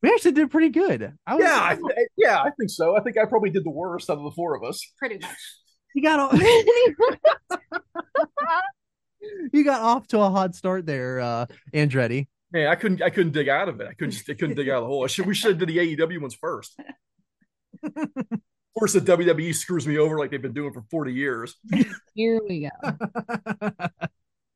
we 0.03 0.11
actually 0.13 0.33
did 0.33 0.51
pretty 0.51 0.69
good. 0.69 1.13
I 1.25 1.35
was, 1.35 1.43
Yeah, 1.43 1.59
I 1.59 1.75
th- 1.75 2.07
yeah, 2.17 2.39
I 2.41 2.51
think 2.51 2.69
so. 2.69 2.95
I 2.95 2.99
think 3.01 3.17
I 3.17 3.25
probably 3.25 3.49
did 3.49 3.63
the 3.63 3.71
worst 3.71 4.09
out 4.11 4.17
of 4.17 4.23
the 4.23 4.31
four 4.31 4.55
of 4.55 4.63
us. 4.63 4.85
Pretty 4.99 5.17
much. 5.17 5.35
you 5.95 6.03
got 6.03 6.19
all, 6.19 6.37
you 9.53 9.63
got 9.63 9.81
off 9.81 10.07
to 10.09 10.19
a 10.19 10.29
hot 10.29 10.53
start 10.55 10.85
there, 10.85 11.19
uh, 11.19 11.45
Andretti. 11.73 12.27
Man, 12.51 12.67
I 12.67 12.75
couldn't 12.75 13.01
I 13.01 13.09
couldn't 13.09 13.31
dig 13.31 13.49
out 13.49 13.69
of 13.69 13.79
it. 13.81 13.87
I 13.87 13.93
couldn't 13.93 14.11
just 14.11 14.29
I 14.29 14.33
couldn't 14.33 14.55
dig 14.55 14.69
out 14.69 14.77
of 14.77 14.83
the 14.83 14.87
hole. 14.87 15.03
I 15.03 15.07
should 15.07 15.25
we 15.25 15.33
should 15.33 15.51
have 15.51 15.59
did 15.59 15.69
the 15.69 15.77
AEW 15.95 16.21
ones 16.21 16.35
first. 16.35 16.79
Of 17.83 17.95
course, 18.77 18.93
the 18.93 18.99
WWE 19.01 19.55
screws 19.55 19.87
me 19.87 19.97
over 19.97 20.19
like 20.19 20.29
they've 20.31 20.41
been 20.41 20.53
doing 20.53 20.73
for 20.73 20.83
40 20.91 21.13
years. 21.13 21.55
Here 22.13 22.39
we 22.47 22.69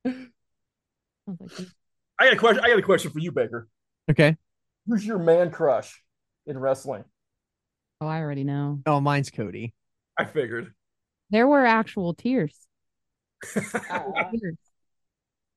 go. 0.06 0.14
I 1.28 1.32
was 1.40 1.60
like, 1.60 1.68
I 2.20 2.26
got 2.26 2.34
a 2.34 2.38
question. 2.38 2.64
I 2.64 2.70
got 2.70 2.80
a 2.80 2.84
question 2.84 3.12
for 3.12 3.20
you, 3.20 3.32
Baker. 3.32 3.68
okay. 4.10 4.38
Who's 4.88 5.06
your 5.06 5.18
man 5.20 5.52
crush 5.52 6.02
in 6.46 6.58
wrestling? 6.60 7.04
oh, 8.02 8.08
I 8.08 8.20
already 8.20 8.44
know. 8.44 8.82
Oh, 8.86 9.00
mine's 9.02 9.30
Cody. 9.32 9.74
I 10.18 10.26
figured. 10.26 10.74
There 11.32 11.48
were 11.48 11.66
actual 11.66 12.14
tears, 12.14 12.56
tears 13.54 14.58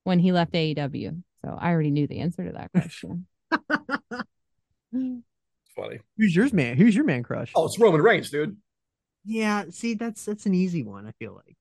when 0.05 0.19
he 0.19 0.33
left 0.33 0.53
AEW. 0.53 1.23
So 1.45 1.59
I 1.61 1.71
already 1.71 1.91
knew 1.91 2.07
the 2.07 2.21
answer 2.21 2.45
to 2.47 2.53
that 2.53 2.71
question. 2.73 3.27
Funny. 5.77 5.99
Who's 6.17 6.35
yours, 6.35 6.53
man? 6.53 6.77
Who's 6.77 6.97
your 6.97 7.05
man 7.05 7.23
crush? 7.23 7.53
Oh, 7.55 7.67
it's 7.67 7.79
Roman 7.79 8.01
Reigns, 8.01 8.31
dude. 8.31 8.57
Yeah, 9.25 9.65
see, 9.71 9.95
that's 9.95 10.25
that's 10.25 10.47
an 10.47 10.55
easy 10.55 10.83
one. 10.83 11.07
I 11.07 11.13
feel 11.19 11.35
like. 11.35 11.57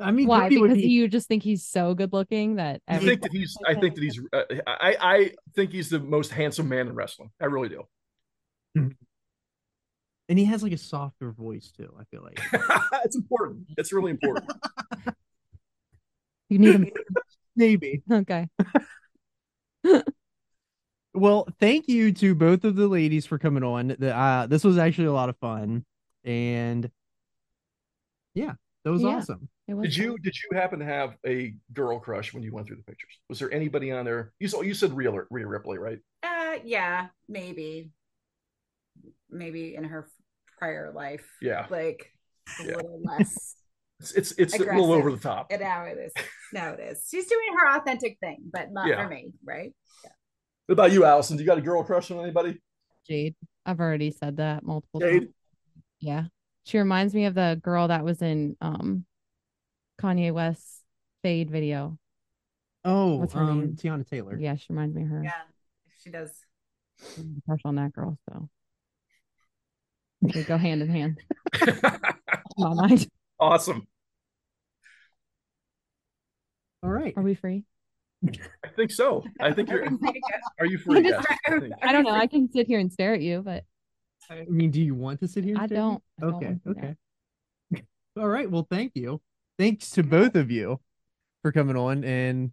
I 0.00 0.10
mean, 0.10 0.26
Why? 0.26 0.48
Because 0.48 0.74
be- 0.74 0.88
you 0.88 1.08
just 1.08 1.28
think 1.28 1.42
he's 1.42 1.64
so 1.64 1.94
good 1.94 2.12
looking 2.12 2.56
that 2.56 2.80
I 2.88 2.98
think 2.98 3.22
that 3.22 3.32
he's. 3.32 3.56
I 3.66 3.74
think 3.74 3.94
that 3.94 4.02
he's. 4.02 4.20
Uh, 4.32 4.42
I 4.66 4.96
I 5.00 5.30
think 5.54 5.72
he's 5.72 5.90
the 5.90 6.00
most 6.00 6.32
handsome 6.32 6.68
man 6.68 6.88
in 6.88 6.94
wrestling. 6.94 7.30
I 7.40 7.46
really 7.46 7.68
do. 7.68 7.84
and 8.74 10.38
he 10.38 10.44
has 10.46 10.62
like 10.62 10.72
a 10.72 10.78
softer 10.78 11.30
voice 11.30 11.70
too. 11.76 11.92
I 11.98 12.04
feel 12.04 12.22
like. 12.22 12.40
it's 13.04 13.16
important. 13.16 13.66
It's 13.76 13.92
really 13.92 14.10
important. 14.12 14.50
you 16.48 16.58
need 16.58 16.74
him. 16.74 16.90
Maybe. 17.56 18.02
Okay. 18.10 18.48
Well, 21.14 21.46
thank 21.60 21.88
you 21.88 22.12
to 22.12 22.34
both 22.34 22.64
of 22.64 22.76
the 22.76 22.88
ladies 22.88 23.26
for 23.26 23.38
coming 23.38 23.62
on. 23.62 23.94
The, 23.98 24.16
uh, 24.16 24.46
this 24.46 24.64
was 24.64 24.78
actually 24.78 25.08
a 25.08 25.12
lot 25.12 25.28
of 25.28 25.36
fun, 25.36 25.84
and 26.24 26.90
yeah, 28.34 28.54
that 28.84 28.90
was 28.90 29.02
Yeah. 29.02 29.08
awesome. 29.08 29.48
Was 29.68 29.88
Did 29.88 29.94
fun. 29.96 30.04
you 30.12 30.18
did 30.18 30.34
you 30.36 30.58
happen 30.58 30.78
to 30.80 30.84
have 30.84 31.14
a 31.26 31.54
girl 31.72 31.98
crush 32.00 32.34
when 32.34 32.42
you 32.42 32.52
went 32.52 32.66
through 32.66 32.76
the 32.76 32.82
pictures? 32.82 33.18
Was 33.28 33.38
there 33.38 33.52
anybody 33.52 33.90
on 33.92 34.04
there? 34.04 34.32
You 34.38 34.48
saw 34.48 34.60
you 34.62 34.74
said 34.74 34.92
Rhea, 34.92 35.10
Rhea 35.30 35.46
Ripley, 35.46 35.78
right? 35.78 35.98
Uh, 36.22 36.56
yeah, 36.64 37.08
maybe. 37.28 37.90
Maybe 39.30 39.74
in 39.74 39.84
her 39.84 40.08
prior 40.58 40.92
life. 40.94 41.26
Yeah. 41.40 41.66
Like 41.70 42.12
a 42.60 42.64
Yeah. 42.66 42.76
little 42.76 43.00
less. 43.02 43.56
It's 44.02 44.10
it's, 44.14 44.32
it's 44.32 44.54
a 44.54 44.58
little 44.58 44.90
over 44.92 45.12
the 45.12 45.16
top. 45.16 45.46
and 45.52 45.60
now 45.60 45.84
it 45.84 45.96
is. 45.96 46.12
Now 46.52 46.70
it 46.72 46.80
is. 46.80 47.06
She's 47.08 47.26
doing 47.26 47.54
her 47.56 47.76
authentic 47.76 48.18
thing, 48.18 48.38
but 48.52 48.72
not 48.72 48.88
Yeah. 48.88 49.00
for 49.00 49.08
me, 49.08 49.32
right? 49.44 49.72
What 50.66 50.72
about 50.72 50.90
you, 50.90 51.04
Allison? 51.04 51.36
Do 51.36 51.44
you 51.44 51.46
got 51.46 51.58
a 51.58 51.62
girl 51.62 51.84
crush 51.84 52.10
on 52.10 52.18
anybody? 52.18 52.60
Jade. 53.08 53.36
I've 53.64 53.78
already 53.78 54.10
said 54.10 54.38
that 54.38 54.64
multiple 54.64 54.98
Jade? 54.98 55.20
times. 55.20 55.34
Yeah. 56.00 56.24
She 56.64 56.78
reminds 56.78 57.14
me 57.14 57.24
of 57.26 57.34
the 57.34 57.58
girl 57.62 57.88
that 57.88 58.04
was 58.04 58.22
in 58.22 58.56
um 58.60 59.04
Kanye 60.00 60.32
West's 60.32 60.82
fade 61.22 61.50
video. 61.50 61.98
Oh, 62.84 63.16
What's 63.16 63.34
her 63.34 63.40
um, 63.40 63.60
name? 63.60 63.76
Teyana 63.76 64.08
Taylor. 64.08 64.36
Yeah, 64.38 64.56
she 64.56 64.66
reminds 64.70 64.94
me 64.94 65.02
of 65.02 65.08
her. 65.08 65.22
Yeah, 65.22 65.32
she 66.02 66.10
does. 66.10 66.30
I'm 67.18 67.36
a 67.38 67.40
crush 67.42 67.60
on 67.64 67.76
that 67.76 67.92
girl, 67.92 68.18
so 68.28 68.48
they 70.22 70.42
go 70.44 70.56
hand 70.56 70.82
in 70.82 70.88
hand. 70.88 71.18
in 71.66 71.80
my 72.58 72.74
mind. 72.74 73.08
awesome. 73.40 73.86
All 76.82 76.90
right. 76.90 77.14
Are 77.16 77.22
we 77.22 77.34
free? 77.34 77.64
I 78.64 78.68
think 78.76 78.90
so. 78.90 79.24
I 79.40 79.52
think 79.52 79.70
you're. 79.70 79.84
Are 79.84 79.88
we 79.88 79.96
free 79.98 80.12
to 80.12 80.20
go? 80.20 80.38
Are 80.60 80.66
you 80.66 80.78
free? 80.78 80.98
I'm 80.98 81.04
just- 81.04 81.26
Yes, 81.48 81.72
I. 81.82 81.88
I 81.88 81.92
don't 81.92 82.04
know. 82.04 82.10
I 82.10 82.26
can 82.26 82.50
sit 82.52 82.66
here 82.66 82.78
and 82.78 82.92
stare 82.92 83.14
at 83.14 83.20
you, 83.20 83.42
but 83.44 83.64
I 84.30 84.44
mean, 84.48 84.70
do 84.70 84.80
you 84.80 84.94
want 84.94 85.20
to 85.20 85.28
sit 85.28 85.44
here? 85.44 85.56
I 85.58 85.66
don't. 85.66 86.02
I 86.22 86.26
Okay. 86.26 86.56
do 86.64 86.74
that. 86.74 86.96
Okay. 87.74 87.84
All 88.18 88.28
right. 88.28 88.50
Well, 88.50 88.66
thank 88.70 88.92
you. 88.94 89.20
Thanks 89.58 89.90
to 89.90 90.02
both 90.02 90.34
of 90.34 90.50
you 90.50 90.80
for 91.42 91.52
coming 91.52 91.76
on 91.76 92.04
and 92.04 92.52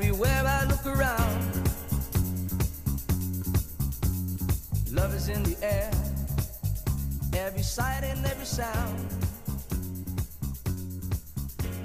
Everywhere 0.00 0.44
I 0.46 0.64
look 0.66 0.86
around. 0.86 1.70
Love 4.92 5.12
is 5.12 5.28
in 5.28 5.42
the 5.42 5.56
air. 5.60 5.90
Every 7.34 7.62
sight 7.62 8.04
and 8.04 8.24
every 8.24 8.44
sound. 8.44 8.96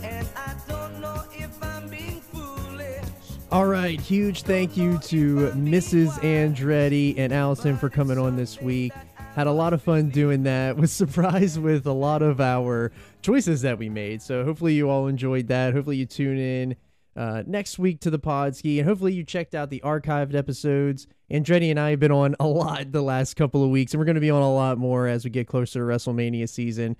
And 0.04 0.28
I 0.36 0.54
don't 0.68 1.02
know 1.02 1.24
if 1.34 1.64
I'm 1.64 1.90
being 1.90 2.22
foolish. 2.22 3.04
All 3.52 3.66
right, 3.66 4.00
huge 4.00 4.44
thank 4.44 4.78
you 4.78 5.00
to 5.00 5.52
Mrs. 5.56 6.12
Andretti 6.20 7.18
and 7.18 7.34
Allison 7.34 7.78
for 7.78 7.90
coming 7.90 8.20
on 8.20 8.36
this 8.36 8.62
week. 8.62 8.94
Had 9.34 9.48
a 9.48 9.52
lot 9.52 9.74
of 9.74 9.82
fun 9.82 10.10
doing 10.10 10.44
that. 10.44 10.78
Was 10.78 10.92
surprised 10.92 11.60
with 11.60 11.88
a 11.88 11.92
lot 11.92 12.22
of 12.22 12.40
our 12.40 12.92
choices 13.24 13.64
that 13.64 13.80
we 13.80 13.90
made. 13.90 14.22
So 14.22 14.46
hopefully 14.46 14.76
you 14.76 14.88
all 14.88 15.08
enjoyed 15.08 15.48
that. 15.48 15.74
Hopefully 15.74 15.98
you 15.98 16.06
tune 16.06 16.38
in 16.38 16.76
uh, 17.16 17.44
next 17.46 17.78
week 17.78 18.00
to 18.02 18.10
the 18.10 18.20
Podski, 18.20 18.80
and 18.80 18.88
hopefully 18.88 19.14
you 19.14 19.24
checked 19.24 19.54
out 19.54 19.70
the 19.70 19.82
archived 19.82 20.36
episodes. 20.36 21.08
Andretti 21.32 21.70
and 21.70 21.80
I 21.80 21.92
have 21.92 22.00
been 22.00 22.12
on 22.12 22.36
a 22.40 22.48
lot 22.48 22.92
the 22.92 23.02
last 23.02 23.36
couple 23.36 23.64
of 23.64 23.70
weeks, 23.70 23.94
and 23.94 24.00
we're 24.00 24.06
going 24.06 24.16
to 24.16 24.22
be 24.22 24.32
on 24.32 24.42
a 24.42 24.54
lot 24.54 24.78
more 24.78 25.08
as 25.08 25.24
we 25.24 25.30
get 25.30 25.48
closer 25.48 25.80
to 25.80 25.86
WrestleMania 25.86 26.50
season. 26.50 26.96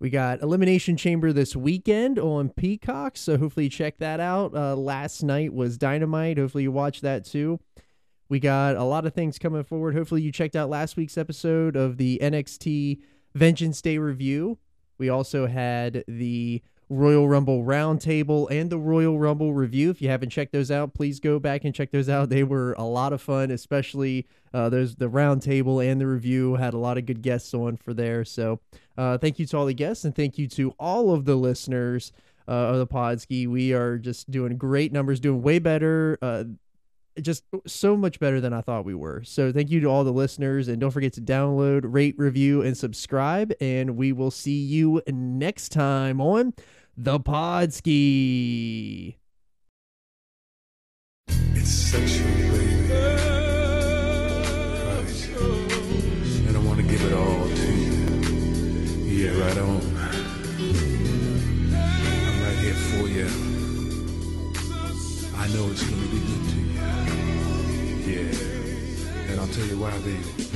We 0.00 0.10
got 0.10 0.42
Elimination 0.42 0.96
Chamber 0.96 1.32
this 1.32 1.56
weekend 1.56 2.18
on 2.18 2.50
Peacock, 2.50 3.16
so 3.16 3.36
hopefully 3.36 3.64
you 3.64 3.70
check 3.70 3.98
that 3.98 4.20
out. 4.20 4.54
Uh, 4.54 4.76
last 4.76 5.22
night 5.22 5.52
was 5.52 5.76
Dynamite. 5.76 6.38
Hopefully 6.38 6.62
you 6.62 6.72
watch 6.72 7.00
that 7.00 7.24
too. 7.24 7.58
We 8.28 8.38
got 8.40 8.76
a 8.76 8.84
lot 8.84 9.06
of 9.06 9.14
things 9.14 9.38
coming 9.38 9.64
forward. 9.64 9.94
Hopefully 9.94 10.22
you 10.22 10.30
checked 10.30 10.54
out 10.54 10.70
last 10.70 10.96
week's 10.96 11.18
episode 11.18 11.76
of 11.76 11.96
the 11.96 12.18
NXT 12.22 13.00
Vengeance 13.34 13.82
Day 13.82 13.98
review. 13.98 14.58
We 14.98 15.08
also 15.08 15.46
had 15.46 16.04
the 16.06 16.62
Royal 16.90 17.28
Rumble 17.28 17.64
Roundtable 17.64 18.50
and 18.50 18.70
the 18.70 18.78
Royal 18.78 19.18
Rumble 19.18 19.52
review. 19.52 19.90
If 19.90 20.00
you 20.00 20.08
haven't 20.08 20.30
checked 20.30 20.52
those 20.52 20.70
out, 20.70 20.94
please 20.94 21.20
go 21.20 21.38
back 21.38 21.64
and 21.64 21.74
check 21.74 21.90
those 21.90 22.08
out. 22.08 22.30
They 22.30 22.44
were 22.44 22.72
a 22.78 22.84
lot 22.84 23.12
of 23.12 23.20
fun, 23.20 23.50
especially 23.50 24.26
uh, 24.54 24.68
those 24.68 24.96
the 24.96 25.10
Roundtable 25.10 25.84
and 25.84 26.00
the 26.00 26.06
review 26.06 26.54
had 26.54 26.74
a 26.74 26.78
lot 26.78 26.96
of 26.98 27.06
good 27.06 27.22
guests 27.22 27.52
on 27.52 27.76
for 27.76 27.92
there. 27.92 28.24
So 28.24 28.60
uh, 28.96 29.18
thank 29.18 29.38
you 29.38 29.46
to 29.46 29.58
all 29.58 29.66
the 29.66 29.74
guests 29.74 30.04
and 30.04 30.14
thank 30.14 30.38
you 30.38 30.48
to 30.48 30.74
all 30.78 31.12
of 31.12 31.24
the 31.24 31.36
listeners 31.36 32.12
uh, 32.46 32.52
of 32.52 32.78
the 32.78 32.86
Podski. 32.86 33.46
We 33.46 33.74
are 33.74 33.98
just 33.98 34.30
doing 34.30 34.56
great 34.56 34.92
numbers, 34.92 35.20
doing 35.20 35.42
way 35.42 35.58
better. 35.58 36.18
Just 37.22 37.44
so 37.66 37.96
much 37.96 38.20
better 38.20 38.40
than 38.40 38.52
I 38.52 38.60
thought 38.60 38.84
we 38.84 38.94
were. 38.94 39.22
So 39.24 39.52
thank 39.52 39.70
you 39.70 39.80
to 39.80 39.86
all 39.86 40.04
the 40.04 40.12
listeners 40.12 40.68
and 40.68 40.80
don't 40.80 40.90
forget 40.90 41.12
to 41.14 41.20
download, 41.20 41.82
rate, 41.84 42.14
review 42.18 42.62
and 42.62 42.76
subscribe 42.76 43.52
and 43.60 43.96
we 43.96 44.12
will 44.12 44.30
see 44.30 44.58
you 44.58 45.02
next 45.08 45.70
time 45.70 46.20
on 46.20 46.54
the 46.96 47.20
Podski. 47.20 49.16
It's 51.28 51.70
sexual, 51.70 52.26
baby. 52.26 52.90
Right. 52.90 53.04
And 56.46 56.56
I 56.56 56.60
want 56.60 56.78
to 56.80 56.86
give 56.86 57.04
it 57.04 57.12
all 57.12 57.48
to 57.48 57.72
you. 57.72 57.92
Yeah, 59.04 59.38
right 59.40 59.58
on. 59.58 59.80
I'm 61.72 62.42
right 62.42 62.58
here 62.58 62.74
for 62.74 63.08
you. 63.08 63.26
I 65.36 65.48
know 65.48 65.70
it's 65.70 65.82
going 65.82 66.07
tell 69.58 69.66
you 69.66 69.78
why, 69.78 69.90
baby. 69.98 70.47